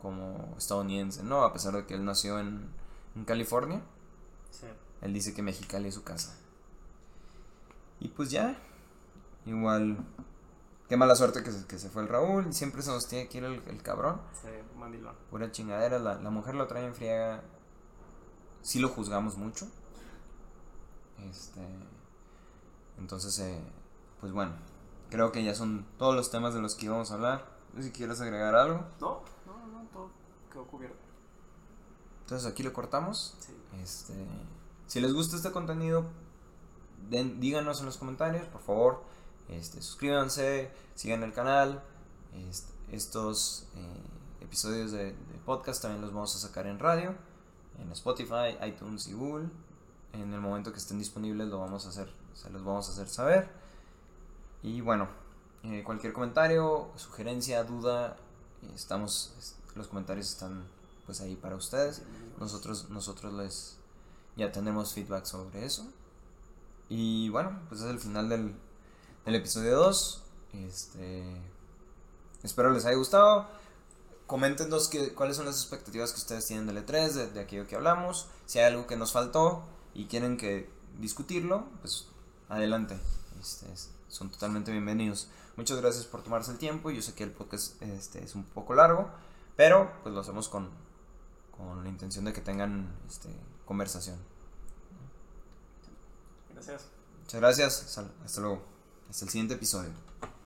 como 0.00 0.54
estadounidense, 0.56 1.22
¿no? 1.24 1.42
A 1.42 1.52
pesar 1.52 1.74
de 1.74 1.84
que 1.86 1.94
él 1.94 2.04
nació 2.04 2.38
en, 2.38 2.68
en 3.16 3.24
California, 3.24 3.80
Sí. 4.50 4.66
él 5.00 5.12
dice 5.12 5.34
que 5.34 5.42
Mexicali 5.42 5.88
es 5.88 5.94
su 5.94 6.04
casa. 6.04 6.36
Y 7.98 8.08
pues 8.08 8.30
ya, 8.30 8.56
igual, 9.46 9.96
qué 10.88 10.96
mala 10.96 11.16
suerte 11.16 11.42
que 11.42 11.50
se, 11.50 11.66
que 11.66 11.78
se 11.78 11.88
fue 11.88 12.02
el 12.02 12.08
Raúl, 12.08 12.52
siempre 12.52 12.82
se 12.82 12.90
nos 12.90 13.08
tiene 13.08 13.28
que 13.28 13.38
ir 13.38 13.44
el, 13.44 13.62
el 13.66 13.82
cabrón, 13.82 14.20
Sí, 14.42 14.48
mandilón. 14.78 15.14
pura 15.30 15.50
chingadera, 15.50 15.98
la, 15.98 16.14
la 16.20 16.30
mujer 16.30 16.54
lo 16.54 16.66
trae 16.68 16.84
en 16.86 16.94
friega, 16.94 17.42
sí 18.66 18.78
lo 18.80 18.88
juzgamos 18.88 19.36
mucho, 19.36 19.66
este, 21.30 21.60
entonces, 22.98 23.38
eh, 23.38 23.58
pues 24.20 24.32
bueno, 24.32 24.52
creo 25.10 25.32
que 25.32 25.44
ya 25.44 25.54
son 25.54 25.86
todos 25.98 26.14
los 26.14 26.30
temas 26.30 26.54
de 26.54 26.60
los 26.60 26.74
que 26.74 26.86
íbamos 26.86 27.10
a 27.10 27.14
hablar, 27.14 27.46
si 27.80 27.90
quieres 27.90 28.20
agregar 28.20 28.54
algo, 28.54 28.84
No, 29.00 29.22
no, 29.46 29.66
no, 29.68 29.88
todo 29.92 30.10
quedó 30.52 30.66
cubierto. 30.66 30.96
entonces 32.22 32.50
aquí 32.50 32.62
lo 32.62 32.72
cortamos. 32.72 33.34
Sí. 33.40 33.52
Este, 33.82 34.14
si 34.86 35.00
les 35.00 35.12
gusta 35.12 35.36
este 35.36 35.52
contenido, 35.52 36.04
den- 37.10 37.38
díganos 37.40 37.80
en 37.80 37.86
los 37.86 37.98
comentarios, 37.98 38.46
por 38.48 38.62
favor. 38.62 39.02
Este, 39.48 39.80
suscríbanse, 39.82 40.70
sigan 40.94 41.22
el 41.22 41.32
canal. 41.32 41.82
Est- 42.48 42.70
estos 42.90 43.66
eh, 43.76 44.00
episodios 44.40 44.90
de, 44.92 45.06
de 45.12 45.38
podcast 45.44 45.82
también 45.82 46.00
los 46.02 46.12
vamos 46.12 46.34
a 46.36 46.38
sacar 46.38 46.66
en 46.66 46.78
radio, 46.78 47.14
en 47.78 47.90
Spotify, 47.92 48.56
iTunes 48.66 49.06
y 49.08 49.12
Google. 49.12 49.48
En 50.12 50.32
el 50.32 50.40
momento 50.40 50.72
que 50.72 50.78
estén 50.78 50.98
disponibles 50.98 51.48
lo 51.48 51.58
vamos 51.60 51.86
a 51.86 51.90
hacer, 51.90 52.08
se 52.34 52.48
los 52.50 52.64
vamos 52.64 52.88
a 52.88 52.92
hacer 52.92 53.08
saber. 53.08 53.48
Y 54.62 54.80
bueno, 54.80 55.08
eh, 55.62 55.82
cualquier 55.84 56.12
comentario, 56.12 56.88
sugerencia, 56.96 57.62
duda, 57.64 58.16
estamos, 58.74 59.34
es- 59.38 59.56
los 59.74 59.88
comentarios 59.88 60.28
están 60.30 60.64
pues 61.04 61.20
ahí 61.20 61.36
para 61.36 61.54
ustedes. 61.56 62.02
Nosotros, 62.40 62.88
nosotros 62.90 63.32
les 63.34 63.76
ya 64.36 64.50
tenemos 64.52 64.92
feedback 64.94 65.24
sobre 65.24 65.64
eso. 65.64 65.86
Y 66.88 67.28
bueno, 67.30 67.58
pues 67.68 67.80
es 67.82 67.88
el 67.90 67.98
final 67.98 68.28
del, 68.28 68.54
del 69.24 69.34
episodio 69.34 69.76
2. 69.76 70.22
Este, 70.54 71.24
espero 72.42 72.70
les 72.70 72.84
haya 72.86 72.96
gustado. 72.96 73.46
Coméntenos 74.26 74.88
que, 74.88 75.14
cuáles 75.14 75.36
son 75.36 75.46
las 75.46 75.56
expectativas 75.60 76.12
que 76.12 76.18
ustedes 76.18 76.46
tienen 76.46 76.66
del 76.66 76.84
E3, 76.84 77.12
de, 77.12 77.30
de 77.30 77.40
aquello 77.40 77.66
que 77.66 77.76
hablamos. 77.76 78.26
Si 78.46 78.58
hay 78.58 78.64
algo 78.64 78.86
que 78.86 78.96
nos 78.96 79.12
faltó 79.12 79.62
y 79.94 80.06
quieren 80.06 80.36
que 80.36 80.68
discutirlo, 80.98 81.66
pues 81.80 82.08
adelante. 82.48 82.98
Este, 83.40 83.70
es- 83.72 83.90
son 84.08 84.30
totalmente 84.30 84.70
bienvenidos. 84.72 85.28
Muchas 85.56 85.80
gracias 85.80 86.04
por 86.06 86.22
tomarse 86.22 86.50
el 86.52 86.58
tiempo. 86.58 86.90
Yo 86.90 87.02
sé 87.02 87.14
que 87.14 87.24
el 87.24 87.30
podcast 87.30 87.80
este, 87.82 88.22
es 88.24 88.34
un 88.34 88.44
poco 88.44 88.74
largo, 88.74 89.10
pero 89.56 89.92
pues 90.02 90.14
lo 90.14 90.20
hacemos 90.22 90.48
con, 90.48 90.70
con 91.56 91.82
la 91.82 91.88
intención 91.88 92.24
de 92.24 92.32
que 92.32 92.40
tengan 92.40 92.88
este, 93.08 93.28
conversación. 93.64 94.16
Gracias. 96.52 96.82
Muchas 97.22 97.40
gracias. 97.40 97.98
Hasta 98.24 98.40
luego. 98.40 98.62
Hasta 99.10 99.24
el 99.24 99.30
siguiente 99.30 99.54
episodio. 99.54 99.90